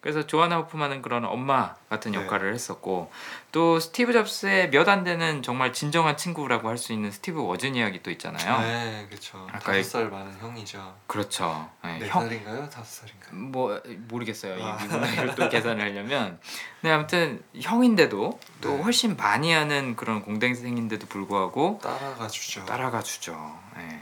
그래서 0.00 0.26
조아나 0.26 0.56
호프만은 0.56 1.02
그런 1.02 1.26
엄마 1.26 1.74
같은 1.90 2.12
네. 2.12 2.18
역할을 2.18 2.54
했었고 2.54 3.12
또 3.52 3.78
스티브 3.78 4.14
잡스의 4.14 4.70
몇 4.70 4.88
안 4.88 5.04
되는 5.04 5.42
정말 5.42 5.72
진정한 5.74 6.16
친구라고 6.16 6.68
할 6.68 6.78
수 6.78 6.94
있는 6.94 7.10
스티브 7.10 7.42
워즈니악이 7.42 8.02
또 8.02 8.10
있잖아요. 8.12 8.60
네, 8.62 9.06
그렇죠. 9.10 9.46
다섯 9.62 9.82
살 9.82 10.08
많은 10.08 10.32
형이죠. 10.40 10.94
그렇죠. 11.06 11.68
예, 11.84 11.98
네 11.98 12.08
형, 12.08 12.22
살인가요? 12.22 12.70
다섯 12.70 12.84
살인가? 12.84 13.26
뭐 13.32 13.78
모르겠어요. 14.08 14.54
아. 14.64 14.78
이 14.80 14.82
미국 14.84 15.00
나이로 15.00 15.34
또 15.34 15.48
계산을 15.50 15.82
하려면. 15.84 16.40
근데 16.80 16.94
아무튼 16.94 17.44
형인데도 17.60 18.40
또 18.62 18.68
네. 18.70 18.82
훨씬 18.82 19.16
많이 19.18 19.52
하는 19.52 19.96
그런 19.96 20.22
공대생인데도 20.22 21.06
불구하고 21.08 21.78
따라가 21.82 22.26
주죠. 22.26 22.64
따라가 22.64 23.02
주죠. 23.02 23.58
예. 23.76 24.00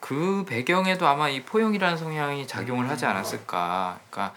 그 0.00 0.44
배경에도 0.48 1.06
아마 1.06 1.28
이 1.28 1.42
포용이라는 1.42 1.98
성향이 1.98 2.46
작용을 2.46 2.88
하지 2.88 3.04
음. 3.04 3.10
않았을까. 3.10 3.98
그러니까 4.08 4.34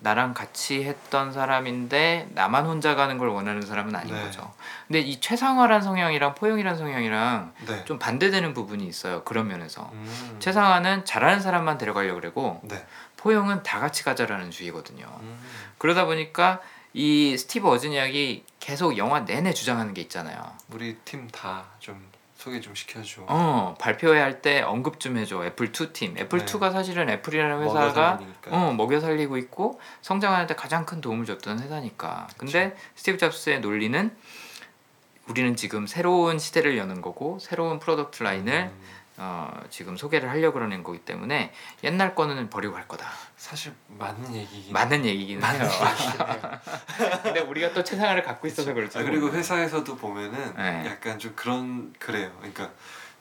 나랑 0.00 0.34
같이 0.34 0.82
했던 0.84 1.32
사람인데 1.32 2.30
나만 2.34 2.66
혼자 2.66 2.94
가는 2.94 3.18
걸 3.18 3.28
원하는 3.28 3.62
사람은 3.62 3.94
아닌 3.94 4.14
네. 4.14 4.22
거죠. 4.22 4.52
근데 4.88 5.00
이 5.00 5.20
최상화란 5.20 5.80
성향이랑 5.82 6.34
포용이란 6.34 6.76
성향이랑 6.76 7.52
네. 7.66 7.84
좀 7.84 7.98
반대되는 7.98 8.52
부분이 8.54 8.84
있어요. 8.86 9.22
그런 9.24 9.46
면에서. 9.48 9.90
음. 9.92 10.36
최상화는 10.40 11.04
잘하는 11.04 11.40
사람만 11.40 11.78
데려가려고 11.78 12.20
그러고 12.20 12.60
네. 12.64 12.84
포용은 13.16 13.62
다 13.62 13.78
같이 13.78 14.02
가자라는 14.02 14.50
주의거든요. 14.50 15.06
음. 15.20 15.40
그러다 15.78 16.04
보니까 16.06 16.60
이 16.94 17.36
스티브 17.38 17.68
워즈니악이 17.68 18.44
계속 18.60 18.98
영화 18.98 19.20
내내 19.20 19.52
주장하는 19.54 19.94
게 19.94 20.00
있잖아요. 20.02 20.42
우리 20.70 20.96
팀 21.04 21.28
다 21.30 21.64
좀 21.78 22.10
소개 22.42 22.60
좀 22.60 22.74
시켜줘. 22.74 23.22
어 23.28 23.76
발표회 23.78 24.40
때 24.42 24.62
언급 24.62 24.98
좀 24.98 25.16
해줘 25.16 25.44
애플 25.44 25.70
2 25.70 25.92
팀. 25.92 26.18
애플 26.18 26.40
네. 26.40 26.44
2가 26.44 26.72
사실은 26.72 27.08
애플이라는 27.08 27.64
먹여 27.64 27.78
회사가 27.78 28.16
살리니까. 28.16 28.50
어 28.50 28.72
먹여 28.72 28.98
살리고 28.98 29.36
있고 29.38 29.80
성장하는데 30.00 30.52
가장 30.56 30.84
큰 30.84 31.00
도움을 31.00 31.24
줬던 31.24 31.60
회사니까. 31.60 32.26
근데 32.36 32.74
스티브 32.96 33.18
잡스의 33.18 33.60
논리는 33.60 34.10
우리는 35.28 35.54
지금 35.54 35.86
새로운 35.86 36.40
시대를 36.40 36.76
여는 36.76 37.00
거고 37.00 37.38
새로운 37.40 37.78
product 37.78 38.24
line을 38.24 38.52
음, 38.52 38.80
어, 39.24 39.48
지금 39.70 39.96
소개를 39.96 40.28
하려고 40.28 40.54
그러는 40.54 40.82
거기 40.82 40.98
때문에 40.98 41.52
옛날 41.84 42.16
거는 42.16 42.50
버리고 42.50 42.74
갈 42.74 42.88
거다. 42.88 43.06
사실 43.36 43.72
맞는 43.86 44.34
얘기긴. 44.34 44.72
맞는 44.72 45.04
얘기긴 45.04 45.40
해요. 45.40 45.70
근데 47.22 47.38
우리가 47.38 47.72
또 47.72 47.84
최상화를 47.84 48.24
갖고 48.24 48.48
있어서 48.48 48.74
그렇지. 48.74 48.98
아, 48.98 49.04
그리고 49.04 49.30
회사에서도 49.30 49.94
보면은 49.96 50.54
네. 50.56 50.86
약간 50.86 51.20
좀 51.20 51.32
그런 51.36 51.92
그래요. 52.00 52.32
그러니까 52.38 52.70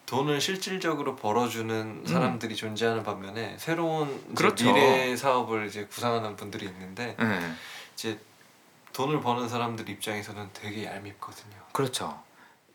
돈을 0.08 0.42
실질적으로 0.42 1.16
벌어주는 1.16 2.04
사람들이 2.08 2.56
존재하는 2.56 3.04
반면에 3.04 3.56
새로운 3.60 4.08
음. 4.10 4.34
그렇죠. 4.36 4.66
미래 4.74 5.16
사업을 5.16 5.68
이제 5.68 5.86
구상하는 5.86 6.36
분들이 6.36 6.66
있는데 6.66 7.16
네, 7.20 7.54
이제 7.94 8.20
돈을 8.92 9.22
버는 9.22 9.48
사람들 9.48 9.88
입장에서는 9.88 10.50
되게 10.54 10.86
얄밉거든요. 10.86 11.56
그렇죠. 11.72 12.20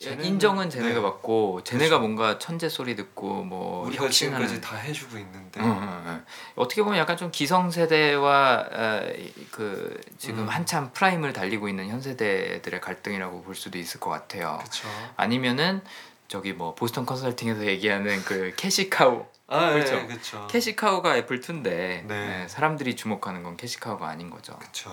쟤네는- 0.00 0.24
인정은 0.24 0.68
쟤네가 0.70 0.94
네. 0.96 1.02
받고 1.02 1.62
쟤네가 1.64 1.98
그렇죠. 1.98 2.00
뭔가 2.00 2.38
천재 2.38 2.68
소리 2.68 2.94
듣고 2.96 3.42
뭐 3.44 3.86
우리가 3.86 4.04
혁신하는 4.04 4.46
지금까지 4.46 4.60
다 4.68 4.76
해주고 4.76 5.16
있는데 5.18 5.60
응, 5.60 5.64
응, 5.70 6.02
응. 6.06 6.24
어떻게 6.54 6.82
보면 6.82 6.98
약간 6.98 7.16
좀 7.16 7.30
기성 7.30 7.70
세대와 7.70 8.66
어, 8.70 9.02
이- 9.16 9.32
그 9.50 9.98
지금 10.18 10.40
음. 10.40 10.48
한참 10.48 10.90
prime을 10.92 11.32
달리고 11.32 11.68
있는 11.68 11.88
현 11.88 12.00
세대들의 12.02 12.80
갈등이라고 12.80 13.42
볼 13.42 13.54
수도 13.54 13.78
있을 13.78 13.98
것 14.00 14.10
같아요. 14.10 14.58
그렇죠. 14.58 14.86
아니면은 15.16 15.80
저기 16.28 16.52
뭐 16.52 16.74
보스턴 16.74 17.06
컨설팅에서 17.06 17.64
얘기하는 17.66 18.22
그 18.24 18.52
cash 18.56 18.95
cow 18.95 19.24
아, 19.48 19.70
그렇죠. 19.70 19.94
네, 19.94 20.06
그렇죠. 20.08 20.46
cash 20.48 20.79
cow가 20.79 21.16
애플 21.18 21.40
2인데 21.40 22.04
네. 22.04 22.46
사람들이 22.48 22.96
주목하는 22.96 23.44
건 23.44 23.56
cash 23.56 23.80
cow가 23.80 24.08
아닌 24.08 24.28
거죠. 24.28 24.56
그렇죠. 24.58 24.90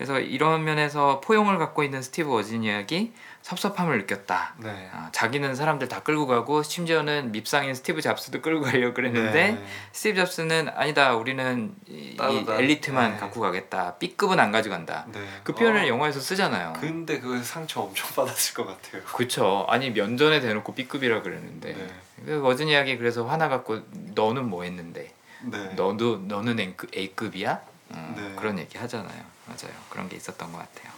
네. 0.00 0.06
그래서 0.06 0.18
이런 0.18 0.64
면에서 0.64 1.20
포용을 1.20 1.58
갖고 1.58 1.84
있는 1.84 2.00
스티브 2.00 2.30
워즈니악이 2.30 3.12
섭섭함을 3.42 3.98
느꼈다. 3.98 4.54
네. 4.58 4.90
아, 4.92 5.10
자기는 5.12 5.54
사람들 5.54 5.88
다 5.88 6.00
끌고 6.02 6.26
가고 6.26 6.62
심지어는 6.62 7.32
밉상인 7.32 7.74
스티브 7.74 8.00
잡스도 8.00 8.40
끌고 8.40 8.64
가려고 8.64 8.94
그랬는데 8.94 9.52
네. 9.52 9.66
스티브 9.92 10.16
잡스는 10.16 10.70
아니다 10.74 11.14
우리는 11.16 11.74
이. 11.86 12.16
엘리트만 12.18 13.12
네. 13.12 13.16
갖고 13.18 13.40
가겠다 13.40 13.96
B급은 13.96 14.38
안 14.40 14.52
가져간다 14.52 15.06
네. 15.12 15.20
그 15.42 15.54
표현을 15.54 15.84
어, 15.84 15.88
영화에서 15.88 16.20
쓰잖아요 16.20 16.74
근데 16.80 17.18
그 17.18 17.42
상처 17.42 17.80
엄청 17.80 18.08
받았을 18.14 18.54
것 18.54 18.66
같아요. 18.66 19.02
그쵸 19.04 19.66
아니 19.68 19.90
면전에 19.90 20.40
대놓고 20.40 20.74
B급이라 20.74 21.22
그랬는데 21.22 21.74
네. 21.74 21.88
그 22.24 22.40
워즈니악이 22.40 22.98
그래서 22.98 23.24
화나갖고 23.26 23.80
너는 24.14 24.48
뭐 24.48 24.64
했는데 24.64 25.12
네. 25.42 25.72
너도 25.74 26.18
너는 26.18 26.58
A급, 26.58 26.94
A급이야 26.94 27.69
음, 27.94 28.14
네. 28.16 28.34
그런 28.36 28.58
얘기 28.58 28.78
하잖아요 28.78 29.22
맞아요 29.46 29.74
그런 29.88 30.08
게 30.08 30.16
있었던 30.16 30.52
것 30.52 30.58
같아요 30.58 30.92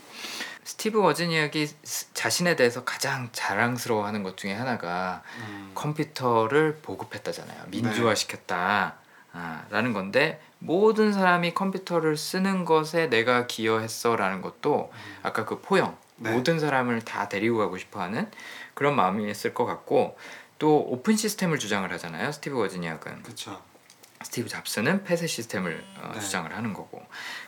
스티브 0.65 1.01
워즈니악이 1.01 1.67
스- 1.83 2.13
자신에 2.15 2.55
대해서 2.57 2.85
가장 2.85 3.29
자랑스러워하는 3.33 4.23
것 4.23 4.37
중에 4.37 4.53
하나가 4.55 5.23
음. 5.41 5.73
컴퓨터를 5.75 6.79
보급했다잖아요. 6.83 7.65
민주화시켰다. 7.69 8.95
아, 9.33 9.65
라는 9.71 9.93
건데 9.93 10.41
모든 10.59 11.13
사람이 11.13 11.55
컴퓨터를 11.55 12.17
쓰는 12.17 12.65
것에 12.65 13.09
내가 13.09 13.47
기여했어라는 13.47 14.43
것도 14.43 14.93
아까 15.23 15.45
그 15.45 15.61
포용 15.61 15.97
네. 16.17 16.31
모든 16.31 16.61
사람을 16.61 17.03
다 17.03 17.29
데리고 17.29 17.59
가고 17.59 17.79
싶어하는 17.79 18.31
그런 18.75 18.95
마음이 18.95 19.29
있을 19.31 19.55
것 19.55 19.65
같고 19.65 20.17
또 20.59 20.79
오픈 20.79 21.17
시스템을 21.17 21.59
주장을 21.59 21.91
하잖아요. 21.93 22.31
스티브 22.31 22.57
워즈니악은 22.57 23.23
그렇죠. 23.25 23.61
스티브 24.25 24.49
잡스는 24.49 25.05
폐쇄 25.05 25.27
시스템을 25.27 25.85
어, 25.99 26.13
네. 26.15 26.21
주장을 26.21 26.55
하는 26.55 26.73
거고 26.73 27.05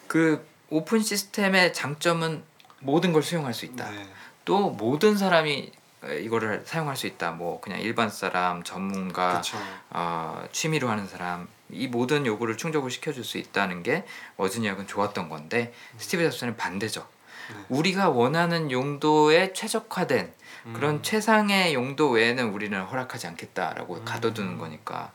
그 0.06 0.46
오픈 0.70 1.00
시스템의 1.00 1.72
장점은 1.72 2.42
모든 2.80 3.12
걸 3.12 3.22
수용할 3.22 3.54
수 3.54 3.64
있다. 3.64 3.90
네. 3.90 4.06
또 4.44 4.70
모든 4.70 5.16
사람이 5.16 5.72
어, 6.02 6.08
이거를 6.08 6.64
사용할 6.66 6.96
수 6.96 7.06
있다. 7.06 7.32
뭐 7.32 7.60
그냥 7.60 7.80
일반 7.80 8.10
사람, 8.10 8.62
전문가. 8.62 9.42
어, 9.90 10.44
취미로 10.52 10.88
하는 10.88 11.06
사람 11.06 11.48
이 11.70 11.88
모든 11.88 12.26
요구를 12.26 12.56
충족을 12.56 12.90
시켜줄 12.90 13.24
수 13.24 13.38
있다는 13.38 13.82
게 13.82 14.04
워즈니악은 14.36 14.86
좋았던 14.86 15.28
건데 15.28 15.72
스티브 15.98 16.22
잡스는 16.22 16.56
반대죠. 16.56 17.06
네. 17.50 17.64
우리가 17.68 18.10
원하는 18.10 18.70
용도에 18.70 19.52
최적화된 19.52 20.32
그런 20.72 20.96
음. 20.96 21.02
최상의 21.02 21.74
용도 21.74 22.08
외에는 22.08 22.50
우리는 22.52 22.80
허락하지 22.82 23.26
않겠다라고 23.26 23.96
음. 23.96 24.04
가둬두는 24.04 24.56
거니까 24.56 25.12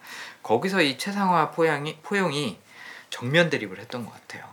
거기서 0.50 0.82
이 0.82 0.98
최상화 0.98 1.52
포용이 1.52 1.98
포용이 2.02 2.58
정면 3.12 3.52
대립을 3.52 3.78
했던 3.78 4.04
것 4.04 4.12
같아요. 4.12 4.46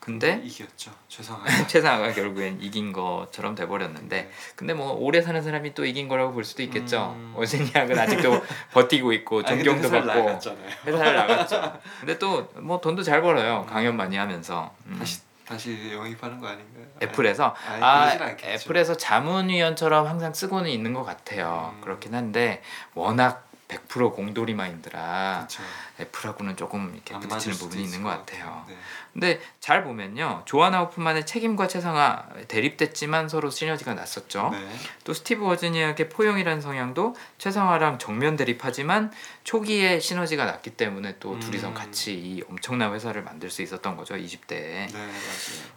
근데 0.00 0.40
이겼죠. 0.42 0.90
죄송합니다. 1.08 1.66
최상화가 1.68 2.12
결국엔 2.12 2.60
이긴 2.60 2.92
것처럼 2.92 3.54
돼버렸는데 3.54 4.22
네. 4.22 4.30
근데 4.56 4.74
뭐 4.74 4.90
오래 4.94 5.22
사는 5.22 5.40
사람이 5.40 5.74
또 5.74 5.84
이긴 5.84 6.08
거라고 6.08 6.32
볼 6.32 6.42
수도 6.42 6.64
있겠죠. 6.64 7.14
음. 7.16 7.34
워즈니악은 7.36 7.96
아직도 7.96 8.42
버티고 8.72 9.12
있고 9.12 9.42
아니, 9.46 9.62
존경도 9.62 9.86
회사를 9.86 10.06
받고 10.06 10.22
나갔잖아요. 10.24 10.68
회사를 10.86 11.14
나갔죠. 11.14 11.80
근데 12.00 12.18
또 12.18 12.48
뭐 12.56 12.80
돈도 12.80 13.04
잘 13.04 13.22
벌어요. 13.22 13.66
강연 13.68 13.96
많이 13.96 14.16
하면서 14.16 14.74
음. 14.86 14.96
다시 14.98 15.20
다시 15.46 15.92
영입하는 15.92 16.40
거 16.40 16.48
아닌가요? 16.48 16.86
애플에서 17.00 17.54
아니, 17.68 17.80
아 17.84 18.00
그러진 18.06 18.22
않겠죠. 18.22 18.48
애플에서 18.70 18.96
자문위원처럼 18.96 20.08
항상 20.08 20.34
쓰고는 20.34 20.68
있는 20.68 20.94
것 20.94 21.04
같아요. 21.04 21.74
음. 21.76 21.80
그렇긴 21.80 22.16
한데 22.16 22.60
워낙 22.94 23.49
100% 23.70 24.14
공돌이 24.14 24.54
마인드라 24.54 25.46
그렇죠. 25.48 25.62
애플하고는 26.00 26.56
조금 26.56 26.92
이렇게 26.94 27.14
안 27.14 27.20
부딪히는 27.20 27.56
부분이 27.58 27.82
있는 27.82 28.02
것것 28.02 28.26
같아요. 28.26 28.64
네. 28.68 28.76
근데 29.12 29.40
잘 29.58 29.82
보면요, 29.82 30.42
조아나 30.44 30.80
호프만의 30.80 31.26
책임과 31.26 31.66
최상화 31.68 32.26
대립됐지만 32.48 33.28
서로 33.28 33.50
시너지가 33.50 33.94
났었죠. 33.94 34.50
네. 34.52 34.68
또 35.04 35.12
스티브 35.12 35.44
워즈니악의 35.44 36.08
포용이라는 36.08 36.60
성향도 36.60 37.16
최상화랑 37.38 37.98
정면 37.98 38.36
대립하지만 38.36 39.10
초기에 39.42 39.98
시너지가 39.98 40.44
났기 40.44 40.70
때문에 40.76 41.16
또 41.18 41.32
음. 41.32 41.40
둘이서 41.40 41.74
같이 41.74 42.14
이 42.14 42.42
엄청난 42.48 42.92
회사를 42.94 43.22
만들 43.22 43.50
수 43.50 43.62
있었던 43.62 43.96
거죠 43.96 44.14
20대에. 44.14 44.48
네. 44.92 45.10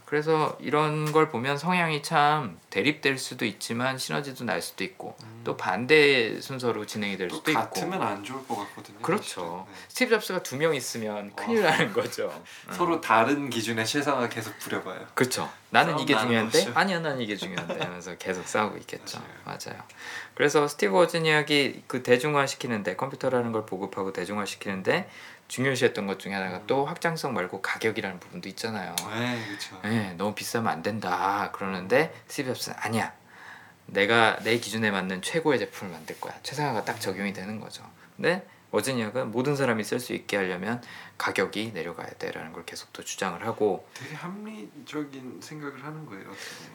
그래서 0.05 0.55
이런 0.59 1.11
걸 1.11 1.29
보면 1.29 1.57
성향이 1.57 2.03
참 2.03 2.59
대립될 2.69 3.17
수도 3.17 3.45
있지만 3.45 3.97
시너지도 3.97 4.45
날 4.45 4.61
수도 4.61 4.83
있고 4.83 5.17
또 5.43 5.57
반대 5.57 6.39
순서로 6.39 6.85
진행이 6.85 7.17
될 7.17 7.27
음. 7.27 7.29
또 7.29 7.35
수도 7.37 7.49
있고. 7.51 7.61
같으면 7.61 8.01
안 8.01 8.23
좋을 8.23 8.47
것 8.47 8.55
같거든요. 8.57 8.99
그렇죠. 9.01 9.65
사실은. 9.71 9.87
스티브 9.87 10.12
잡스가 10.14 10.41
두 10.44 10.56
명 10.57 10.73
있으면 10.76 11.35
큰일 11.35 11.65
어. 11.65 11.69
나는 11.69 11.91
거죠. 11.94 12.27
네. 12.68 12.73
서로 12.77 13.02
다른 13.02 13.49
기준의 13.49 13.85
최상화 13.85 14.30
계속 14.30 14.57
부려봐요. 14.60 15.06
그렇죠. 15.14 15.52
나는 15.69 15.99
이게 15.99 16.18
중요한데. 16.18 16.72
아니야 16.73 16.99
나는 16.99 17.19
이게 17.22 17.35
중요한데 17.35 17.80
하면서 17.80 18.15
계속 18.18 18.48
싸우고 18.48 18.77
있겠죠. 18.77 19.19
맞아요. 19.45 19.57
맞아요. 19.76 19.84
그래서 20.35 20.68
스티브 20.68 20.94
워즈니악이 20.94 21.84
그 21.88 22.02
대중화 22.03 22.45
시키는데 22.48 22.95
컴퓨터라는 22.95 23.52
걸 23.52 23.65
보급하고 23.65 24.14
대중화 24.14 24.45
시키는데 24.45 25.10
중요시했던 25.49 26.07
것 26.07 26.19
중에 26.19 26.34
하나가 26.34 26.61
또 26.68 26.85
확장성 26.85 27.34
말고 27.34 27.61
가격이라는 27.61 28.19
부분도 28.19 28.48
있잖아요. 28.49 28.95
네 29.14 29.44
그렇죠. 29.48 29.80
네, 29.84 30.14
너무 30.18 30.34
비싸면 30.34 30.72
안 30.72 30.81
된다 30.81 31.49
그러는데 31.53 32.14
스티브 32.27 32.53
잡스는 32.53 32.77
아니야. 32.80 33.14
내가 33.85 34.38
내 34.44 34.57
기준에 34.57 34.90
맞는 34.91 35.22
최고의 35.22 35.60
제품을 35.60 35.91
만들 35.94 36.19
거야. 36.19 36.34
최상화가 36.44 36.85
딱 36.85 36.99
적용이 37.02 37.34
되는 37.34 37.60
거죠. 37.60 37.84
근데 38.15 38.48
워즈니악은 38.73 39.29
모든 39.29 39.55
사람이 39.55 39.83
쓸 39.83 39.99
수 39.99 40.13
있게 40.13 40.35
하려면 40.35 40.81
가격이 41.19 41.71
내려가야 41.73 42.09
돼라는 42.17 42.53
걸 42.53 42.65
계속 42.65 42.91
또 42.91 43.03
주장을 43.03 43.45
하고 43.45 43.87
되게 43.93 44.15
합리적인 44.15 45.39
생각을 45.41 45.83
하는 45.83 46.07
거예요. 46.07 46.25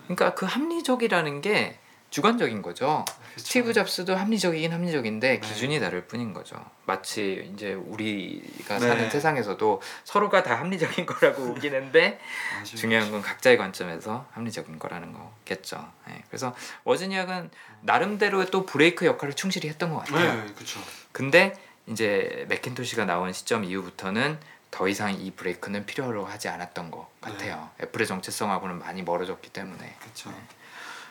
그러니까 0.05 0.35
그 0.35 0.47
합리적이라는 0.47 1.41
게 1.41 1.81
주관적인 2.11 2.63
거죠. 2.63 3.05
그쵸? 3.35 3.45
스티브 3.45 3.73
잡스도 3.73 4.15
합리적이긴 4.17 4.73
합리적인데 4.73 5.29
네. 5.29 5.41
기준이 5.41 5.81
다를 5.81 6.07
뿐인 6.07 6.33
거죠. 6.33 6.65
마치 6.87 7.51
이제 7.53 7.75
우리가 7.75 8.79
네. 8.79 8.89
사는 8.89 9.11
세상에서도 9.11 9.83
서로가 10.05 10.43
다 10.43 10.59
합리적인 10.59 11.05
거라고 11.05 11.43
우기는데. 11.43 12.19
중요한 12.65 13.11
건 13.11 13.21
각자의 13.21 13.59
관점에서 13.59 14.27
합리적인 14.31 14.79
거라는 14.79 15.13
거겠죠. 15.13 15.93
네. 16.07 16.23
그래서 16.29 16.55
워즈니악은 16.85 17.51
나름대로 17.83 18.47
또 18.47 18.65
브레이크 18.65 19.05
역할을 19.05 19.35
충실히 19.35 19.69
했던 19.69 19.91
것 19.93 19.99
같아요. 19.99 20.45
네 20.45 20.55
그렇죠. 20.55 20.81
근데 21.13 21.55
이제 21.89 22.45
맥킨토시가 22.49 23.05
나온 23.05 23.33
시점 23.33 23.65
이후부터는 23.65 24.39
더 24.71 24.87
이상 24.89 25.15
이 25.15 25.31
브레이크는 25.31 25.87
필요로 25.87 26.27
하지 26.27 26.49
않았던 26.49 26.91
것 26.91 27.09
같아요. 27.21 27.71
애플의 27.83 28.07
정체성하고는 28.07 28.79
많이 28.79 29.03
멀어졌기 29.03 29.51
때문에. 29.51 29.97
그렇죠. 30.01 30.33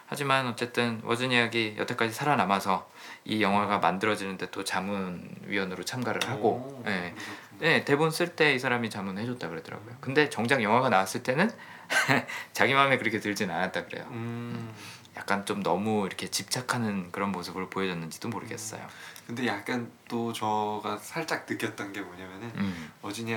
하지만 0.10 0.48
어쨌든 0.48 1.02
워즈니악이 1.04 1.76
여태까지 1.78 2.14
살아남아서 2.14 2.90
이 3.26 3.42
영화가 3.42 3.80
만들어지는데 3.80 4.52
또 4.52 4.64
자문위원으로 4.64 5.84
참가를 5.84 6.30
하고, 6.30 6.50
오, 6.50 6.84
예, 6.88 7.14
그러셨구나. 7.14 7.38
네, 7.60 7.84
대본 7.84 8.12
쓸 8.12 8.36
때 8.36 8.54
이 8.56 8.60
사람이 8.60 8.90
자문해줬다 8.90 9.50
그러더라고요. 9.50 9.96
근데 10.00 10.30
정작 10.30 10.62
영화가 10.64 10.90
나왔을 10.90 11.24
때는 11.24 11.50
자기 12.54 12.74
마음에 12.74 12.98
그렇게 12.98 13.20
들진 13.20 13.50
않았다 13.52 13.86
그래요. 13.86 14.06
음. 14.12 14.74
약간 15.18 15.46
좀 15.46 15.64
너무 15.64 16.06
이렇게 16.06 16.28
집착하는 16.30 17.12
그런 17.12 17.32
모습을 17.32 17.70
보여줬는지도 17.70 18.30
모르겠어요. 18.30 18.86
근데 19.26 19.48
약간 19.48 19.92
또 20.08 20.32
저가 20.32 20.98
살짝 20.98 21.46
느꼈던 21.50 21.92
게 21.92 22.02
뭐냐면은 22.02 22.52
음. 22.56 22.92
어진이 23.02 23.36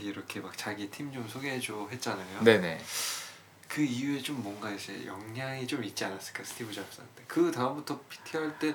이렇게 0.00 0.40
막 0.40 0.56
자기 0.56 0.90
팀 0.90 1.12
좀 1.12 1.26
소개해줘 1.28 1.88
했잖아요. 1.90 2.42
네네. 2.44 2.80
그 3.68 3.80
이후에 3.82 4.22
좀 4.22 4.42
뭔가 4.42 4.70
이제 4.70 5.04
영향이 5.06 5.66
좀 5.66 5.82
있지 5.84 6.04
않았을까 6.04 6.44
스티브 6.44 6.72
잡스한테. 6.72 7.24
그 7.26 7.50
다음부터 7.50 7.98
PT 8.08 8.36
할때 8.36 8.74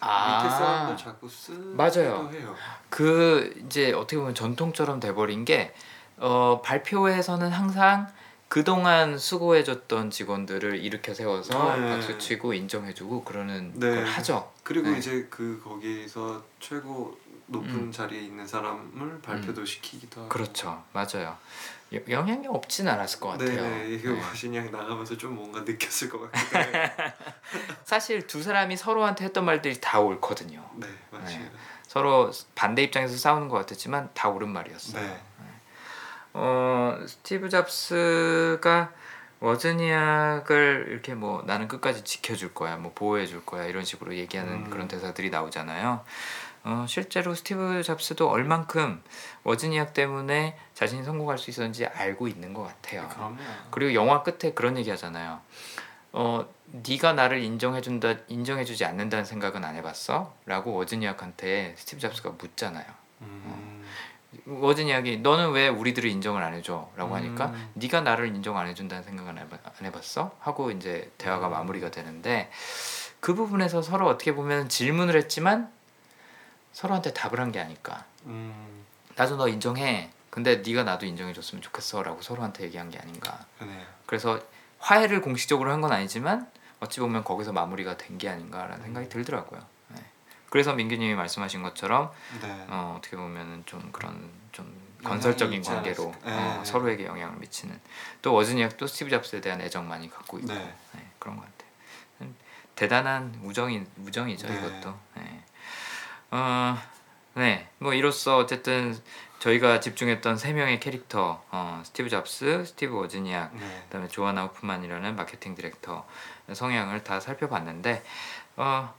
아. 0.00 0.42
밑에 0.42 0.50
사람들 0.56 0.96
자꾸 0.96 1.28
쓰기도 1.28 1.74
맞아요. 1.74 2.30
해요. 2.32 2.54
그 2.88 3.52
이제 3.66 3.92
어떻게 3.92 4.16
보면 4.16 4.34
전통처럼 4.34 5.00
돼버린 5.00 5.44
게 5.44 5.74
어, 6.18 6.60
발표회에서는 6.62 7.50
항상 7.50 8.06
그동안 8.48 9.18
수고해줬던 9.18 10.10
직원들을 10.10 10.78
일으켜 10.82 11.12
세워서 11.12 11.76
네. 11.76 11.88
박수치고 11.90 12.54
인정해주고 12.54 13.24
그러는 13.24 13.72
네. 13.74 13.94
걸 13.94 14.04
하죠. 14.06 14.50
그리고 14.62 14.90
네. 14.90 14.98
이제 14.98 15.26
그 15.28 15.60
거기서 15.62 16.42
최고 16.58 17.18
높은 17.46 17.70
음. 17.74 17.92
자리에 17.92 18.20
있는 18.22 18.46
사람을 18.46 19.20
발표도 19.22 19.64
시키기도 19.64 20.20
하고. 20.20 20.28
그렇죠, 20.28 20.82
맞아요. 20.92 21.36
여- 21.94 22.00
영향이 22.08 22.46
없진 22.46 22.88
않았을 22.88 23.20
것 23.20 23.28
같아요. 23.30 23.48
네네 23.62 23.88
이거 23.94 24.12
네. 24.12 24.20
워신양 24.20 24.70
나가면서 24.70 25.16
좀 25.16 25.34
뭔가 25.34 25.60
느꼈을 25.60 26.08
것 26.10 26.30
같기도 26.30 26.58
해요. 26.58 26.88
사실 27.84 28.26
두 28.26 28.42
사람이 28.42 28.76
서로한테 28.76 29.24
했던 29.24 29.44
말들이 29.44 29.78
다 29.80 30.00
옳거든요. 30.00 30.62
네 30.76 30.86
맞아요. 31.10 31.26
네. 31.38 31.50
서로 31.86 32.30
반대 32.54 32.82
입장에서 32.82 33.16
싸우는 33.16 33.48
것 33.48 33.56
같았지만 33.56 34.10
다 34.12 34.28
옳은 34.28 34.48
말이었어요. 34.50 35.02
네. 35.02 35.20
어 36.40 36.96
스티브 37.04 37.48
잡스가 37.48 38.92
워즈니악을 39.40 40.86
이렇게 40.88 41.14
뭐 41.14 41.42
나는 41.46 41.66
끝까지 41.66 42.04
지켜줄 42.04 42.54
거야, 42.54 42.76
뭐 42.76 42.92
보호해줄 42.94 43.44
거야 43.44 43.66
이런 43.66 43.84
식으로 43.84 44.14
얘기하는 44.14 44.52
음. 44.52 44.70
그런 44.70 44.86
대사들이 44.86 45.30
나오잖아요. 45.30 46.04
어 46.64 46.84
실제로 46.88 47.34
스티브 47.34 47.82
잡스도 47.82 48.28
얼만큼 48.30 49.02
워즈니악 49.42 49.94
때문에 49.94 50.56
자신이 50.74 51.02
성공할 51.02 51.38
수 51.38 51.50
있었는지 51.50 51.86
알고 51.86 52.28
있는 52.28 52.54
것 52.54 52.62
같아요. 52.62 53.08
그럼요. 53.08 53.36
그리고 53.72 53.94
영화 53.94 54.22
끝에 54.22 54.52
그런 54.54 54.76
얘기 54.78 54.90
하잖아요. 54.90 55.40
어, 56.12 56.48
네가 56.66 57.14
나를 57.14 57.42
인정해준다, 57.42 58.14
인정해주지 58.28 58.84
않는다는 58.84 59.24
생각은 59.24 59.64
안 59.64 59.74
해봤어? 59.76 60.34
라고 60.46 60.72
워즈니악한테 60.74 61.74
스티브 61.76 62.00
잡스가 62.00 62.30
묻잖아요. 62.38 62.86
음. 63.22 63.77
워즈니악이 64.48 65.18
너는 65.18 65.50
왜 65.50 65.68
우리들을 65.68 66.08
인정을 66.08 66.42
안 66.42 66.54
해줘? 66.54 66.90
라고 66.96 67.14
하니까 67.16 67.46
음. 67.46 67.70
네가 67.74 68.00
나를 68.00 68.28
인정 68.28 68.56
안 68.56 68.66
해준다는 68.66 69.04
생각은 69.04 69.36
안 69.38 69.84
해봤어? 69.84 70.32
하고 70.40 70.70
이제 70.70 71.10
대화가 71.18 71.48
음. 71.48 71.52
마무리가 71.52 71.90
되는데 71.90 72.50
그 73.20 73.34
부분에서 73.34 73.82
서로 73.82 74.06
어떻게 74.08 74.34
보면 74.34 74.68
질문을 74.68 75.16
했지만 75.16 75.70
서로한테 76.72 77.12
답을 77.12 77.40
한 77.40 77.52
게 77.52 77.60
아닐까. 77.60 78.04
음. 78.26 78.84
나도 79.16 79.36
너 79.36 79.48
인정해. 79.48 80.10
근데 80.30 80.56
네가 80.56 80.84
나도 80.84 81.04
인정해줬으면 81.06 81.62
좋겠어라고 81.62 82.22
서로한테 82.22 82.64
얘기한 82.64 82.90
게 82.90 82.98
아닌가. 82.98 83.44
그네요. 83.58 83.84
그래서 84.06 84.40
화해를 84.78 85.20
공식적으로 85.20 85.72
한 85.72 85.80
건 85.80 85.92
아니지만 85.92 86.48
어찌 86.80 87.00
보면 87.00 87.24
거기서 87.24 87.52
마무리가 87.52 87.96
된 87.96 88.16
게 88.18 88.28
아닌가라는 88.28 88.82
생각이 88.84 89.08
들더라고요. 89.08 89.60
네. 90.48 90.50
그래서 90.50 90.74
민규님이 90.74 91.14
말씀하신 91.14 91.62
것처럼 91.62 92.10
네. 92.40 92.66
어, 92.68 92.96
어떻게 92.98 93.16
보면 93.16 93.64
좀 93.66 93.90
그런 93.92 94.30
좀 94.52 94.88
건설적인 95.04 95.62
관계로. 95.62 96.04
어, 96.04 96.14
네. 96.24 96.64
서로에게 96.64 97.06
영향을 97.06 97.38
미치는 97.38 97.78
또 98.22 98.34
워즈니악도 98.34 98.86
스티브 98.86 99.10
잡스에 99.10 99.40
대한 99.40 99.60
애정 99.60 99.88
많이 99.88 100.10
갖고 100.10 100.38
있고 100.38 100.52
네. 100.52 100.74
네, 100.92 101.06
그런 101.18 101.36
것 101.36 101.42
같아요. 101.42 101.70
음, 102.22 102.36
대단한 102.74 103.40
우정이 103.44 103.84
우정이죠 104.04 104.48
네. 104.48 104.58
이것도. 104.58 104.98
네. 105.16 105.44
어, 106.30 106.78
네, 107.34 107.68
뭐 107.78 107.94
이로써 107.94 108.38
어쨌든 108.38 108.98
저희가 109.38 109.78
집중했던 109.78 110.36
세 110.36 110.52
명의 110.52 110.80
캐릭터 110.80 111.44
어, 111.50 111.80
스티브 111.84 112.08
잡스, 112.08 112.64
스티브 112.64 112.94
워즈니악, 112.96 113.54
네. 113.54 113.82
그다음에 113.84 114.08
조아나 114.08 114.42
호프만이라는 114.42 115.14
마케팅 115.14 115.54
디렉터 115.54 116.06
성향을 116.52 117.04
다 117.04 117.20
살펴봤는데 117.20 118.02
어, 118.56 118.92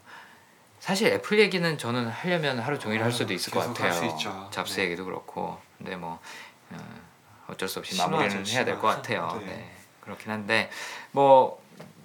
사실 0.80 1.12
애플 1.12 1.40
얘기는 1.40 1.78
저는 1.78 2.08
하려면 2.08 2.60
하루 2.60 2.80
종일 2.80 3.04
할 3.04 3.12
수도 3.12 3.34
있을 3.34 3.52
것 3.52 3.60
같아요. 3.60 4.50
잡스 4.52 4.78
네. 4.78 4.86
얘기도 4.86 5.06
그렇고, 5.06 5.60
근데 5.78 5.96
뭐 5.96 6.20
어, 6.72 6.78
어쩔 7.48 7.68
수 7.68 7.80
없이 7.80 7.96
심하죠, 7.96 8.12
마무리는 8.12 8.46
해야 8.48 8.66
될것 8.66 8.82
심하. 8.82 8.96
같아요. 8.96 9.42
네. 9.42 9.46
네. 9.46 9.76
그렇긴 10.02 10.32
한데 10.32 10.70
뭐 11.12 11.62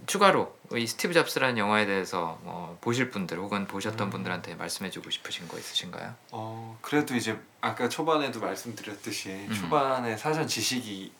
추가로 0.06 0.54
이 0.74 0.86
스티브 0.86 1.14
잡스라는 1.14 1.56
영화에 1.56 1.86
대해서 1.86 2.38
뭐 2.42 2.76
보실 2.80 3.10
분들 3.10 3.38
혹은 3.38 3.66
보셨던 3.66 4.08
음. 4.08 4.10
분들한테 4.10 4.54
말씀해주고 4.56 5.08
싶으신 5.08 5.48
거 5.48 5.56
있으신가요? 5.58 6.14
어 6.32 6.78
그래도 6.82 7.14
이제 7.14 7.38
아까 7.60 7.88
초반에도 7.88 8.40
말씀드렸듯이 8.40 9.30
음. 9.30 9.54
초반에 9.54 10.16
사전 10.16 10.46
지식이 10.46 11.12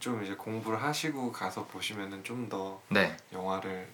좀 0.00 0.22
이제 0.22 0.34
공부를 0.34 0.82
하시고 0.82 1.32
가서 1.32 1.64
보시면은 1.66 2.22
좀더 2.24 2.80
네, 2.88 3.16
영화를 3.32 3.88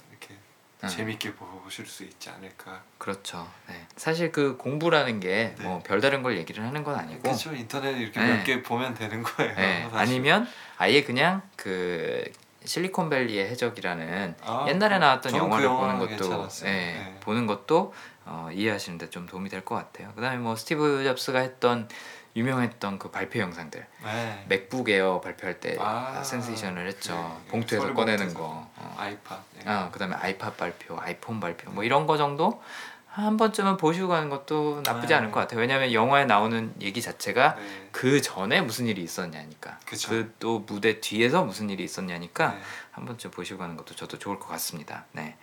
음. 0.82 0.88
재밌게 0.88 1.34
보실 1.34 1.86
수 1.86 2.02
있지 2.04 2.28
않을까. 2.30 2.82
그렇죠. 2.98 3.48
네. 3.68 3.86
사실 3.96 4.32
그 4.32 4.56
공부라는 4.56 5.20
게 5.20 5.54
네. 5.56 5.64
뭐 5.64 5.80
별다른 5.84 6.22
걸 6.22 6.36
얘기를 6.36 6.64
하는 6.64 6.82
건 6.82 6.96
아니고 6.98 7.22
그렇죠 7.22 7.54
인터넷 7.54 7.92
이렇게 7.96 8.18
네. 8.20 8.36
몇개 8.38 8.62
보면 8.62 8.94
되는 8.94 9.22
거예요. 9.22 9.54
네. 9.54 9.88
아니면 9.92 10.46
아예 10.78 11.02
그냥 11.04 11.42
그 11.56 12.24
실리콘밸리의 12.64 13.48
해적이라는 13.50 14.36
아, 14.42 14.66
옛날에 14.68 14.98
나왔던 14.98 15.32
그 15.32 15.38
영화를 15.38 15.64
영화 15.64 15.80
보는 15.96 15.98
것도. 16.16 16.48
예, 16.64 16.70
네. 16.70 17.16
보는 17.20 17.46
것도 17.46 17.92
어, 18.24 18.48
이해하시는데 18.52 19.10
좀 19.10 19.26
도움이 19.26 19.48
될 19.50 19.64
것 19.64 19.74
같아요. 19.74 20.12
그다음에 20.14 20.36
뭐 20.38 20.54
스티브 20.56 21.02
잡스가 21.04 21.40
했던 21.40 21.88
유명했던 22.34 22.98
그 22.98 23.10
발표 23.10 23.40
영상들 23.40 23.86
네. 24.04 24.44
맥북 24.48 24.88
에어 24.88 25.20
발표할 25.20 25.60
때 25.60 25.76
아, 25.78 26.22
센세이션을 26.22 26.86
했죠. 26.88 27.40
그 27.46 27.50
봉투에서 27.52 27.92
꺼내는. 27.92 28.32
거. 28.34 28.66
어. 28.76 28.94
아이팟. 28.98 29.38
네. 29.59 29.70
어, 29.70 29.90
그다음에 29.92 30.16
아이팟 30.16 30.52
발표, 30.54 30.98
아이폰 30.98 31.40
발표 31.40 31.70
뭐 31.70 31.84
이런 31.84 32.06
거 32.06 32.16
정도 32.16 32.62
한 33.06 33.36
번쯤은 33.36 33.76
보시고 33.76 34.09
가는 34.09 34.30
것도 34.30 34.80
나쁘지 34.86 35.09
네. 35.09 35.14
않을 35.14 35.30
것 35.30 35.40
같아요. 35.40 35.60
왜냐하면 35.60 35.92
영화에 35.92 36.24
나오는 36.24 36.72
얘기 36.80 37.02
자체가 37.02 37.56
네. 37.56 37.88
그 37.92 38.22
전에 38.22 38.62
무슨 38.62 38.86
일이 38.86 39.02
있었냐니까. 39.02 39.78
그쵸. 39.84 40.09
그또 40.09 40.60
무대 40.60 41.00
뒤에서 41.00 41.44
무슨 41.44 41.68
일이 41.68 41.84
있었냐니까 41.84 42.52
네. 42.52 42.60
한 42.92 43.04
번쯤 43.04 43.30
보시고 43.30 43.59
가는 43.59 43.76
것도 43.76 43.94
저도 43.94 44.18
좋을 44.18 44.38
것 44.38 44.48
같습니다. 44.48 45.04
네. 45.12 45.36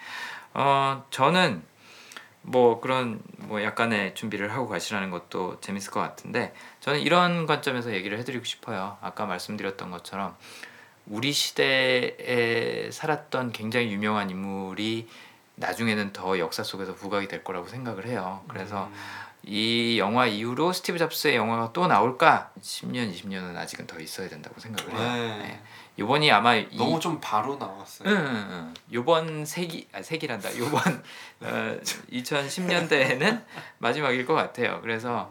어 0.55 1.05
저는 1.11 1.61
뭐 2.41 2.79
그런 2.79 3.21
뭐 3.37 3.61
약간의 3.61 4.15
준비를 4.15 4.51
하고 4.51 4.67
가시라는 4.67 5.11
것도 5.11 5.59
재밌을 5.61 5.91
것 5.91 5.99
같은데 5.99 6.55
저는 6.81 7.01
이런 7.01 7.45
관점에서 7.45 7.93
얘기를 7.93 8.17
해드리고 8.19 8.45
싶어요. 8.45 8.97
아까 9.01 9.25
말씀드렸던 9.25 9.91
것처럼 9.91 10.35
우리 11.05 11.31
시대에 11.31 12.89
살았던 12.91 13.51
굉장히 13.51 13.91
유명한 13.91 14.29
인물이 14.29 15.07
나중에는 15.55 16.13
더 16.13 16.39
역사 16.39 16.63
속에서 16.63 16.95
부각이 16.95 17.27
될 17.27 17.43
거라고 17.43 17.67
생각을 17.67 18.05
해요. 18.07 18.43
그래서 18.47 18.85
음, 18.85 18.93
이 19.43 19.97
영화 19.99 20.25
이후로 20.25 20.71
스티브 20.71 20.97
잡스의 20.97 21.35
영화가 21.35 21.73
또 21.73 21.87
나올까? 21.87 22.51
10년, 22.61 23.13
20년은 23.13 23.57
아직은 23.57 23.87
더 23.87 23.99
있어야 23.99 24.29
된다고 24.29 24.59
생각을 24.59 24.93
해요. 24.93 25.13
네. 25.13 25.37
네. 25.37 25.61
이번이 25.97 26.31
아마 26.31 26.55
이, 26.55 26.77
너무 26.77 26.99
좀 26.99 27.19
바로 27.19 27.57
나왔어요. 27.57 28.07
응, 28.07 28.15
응, 28.15 28.47
응. 28.51 28.73
요번 28.93 29.45
세기 29.45 29.89
아 29.91 30.01
세기란다. 30.01 30.57
요번 30.57 30.81
어, 31.41 31.77
2010년대에는 32.11 33.43
마지막일 33.79 34.25
것 34.25 34.33
같아요. 34.33 34.79
그래서 34.81 35.29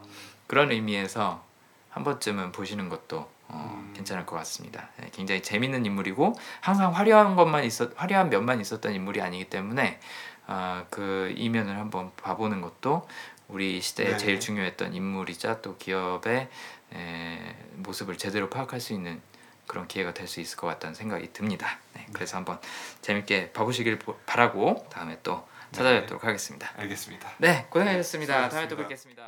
그런 0.49 0.71
의미에서 0.71 1.45
한 1.91 2.03
번쯤은 2.03 2.51
보시는 2.51 2.89
것도 2.89 3.29
어, 3.49 3.79
음. 3.79 3.93
괜찮을 3.95 4.25
것 4.25 4.35
같습니다. 4.37 4.89
네, 4.97 5.09
굉장히 5.11 5.41
재밌는 5.43 5.85
인물이고 5.85 6.33
항상 6.59 6.93
화려한 6.93 7.35
것만 7.35 7.63
있었 7.65 7.91
화려한 7.95 8.29
면만 8.31 8.59
있었던 8.59 8.93
인물이 8.93 9.21
아니기 9.21 9.45
때문에 9.49 9.99
아, 10.47 10.85
그 10.89 11.31
이면을 11.37 11.77
한번 11.77 12.11
봐보는 12.17 12.61
것도 12.61 13.07
우리 13.47 13.79
시대에 13.79 14.11
네. 14.11 14.17
제일 14.17 14.39
중요했던 14.39 14.93
인물이자 14.95 15.61
또 15.61 15.77
기업의 15.77 16.49
에, 16.93 17.55
모습을 17.75 18.17
제대로 18.17 18.49
파악할 18.49 18.79
수 18.79 18.93
있는 18.93 19.21
그런 19.67 19.87
기회가 19.87 20.15
될 20.15 20.27
수 20.27 20.41
있을 20.41 20.57
것 20.57 20.65
같다는 20.65 20.95
생각이 20.95 21.31
듭니다. 21.31 21.77
네, 21.93 22.07
그래서 22.13 22.37
한번 22.37 22.59
재밌게 23.01 23.51
봐보시길 23.51 23.99
보- 23.99 24.17
바라고 24.25 24.87
다음에 24.91 25.19
또 25.21 25.47
찾아뵙도록 25.71 26.23
하겠습니다. 26.23 26.71
알겠습니다. 26.77 27.29
네, 27.37 27.67
고생하셨습니다. 27.69 28.49
다음에 28.49 28.67
또. 28.67 28.75
뵙겠습니다. 28.77 29.27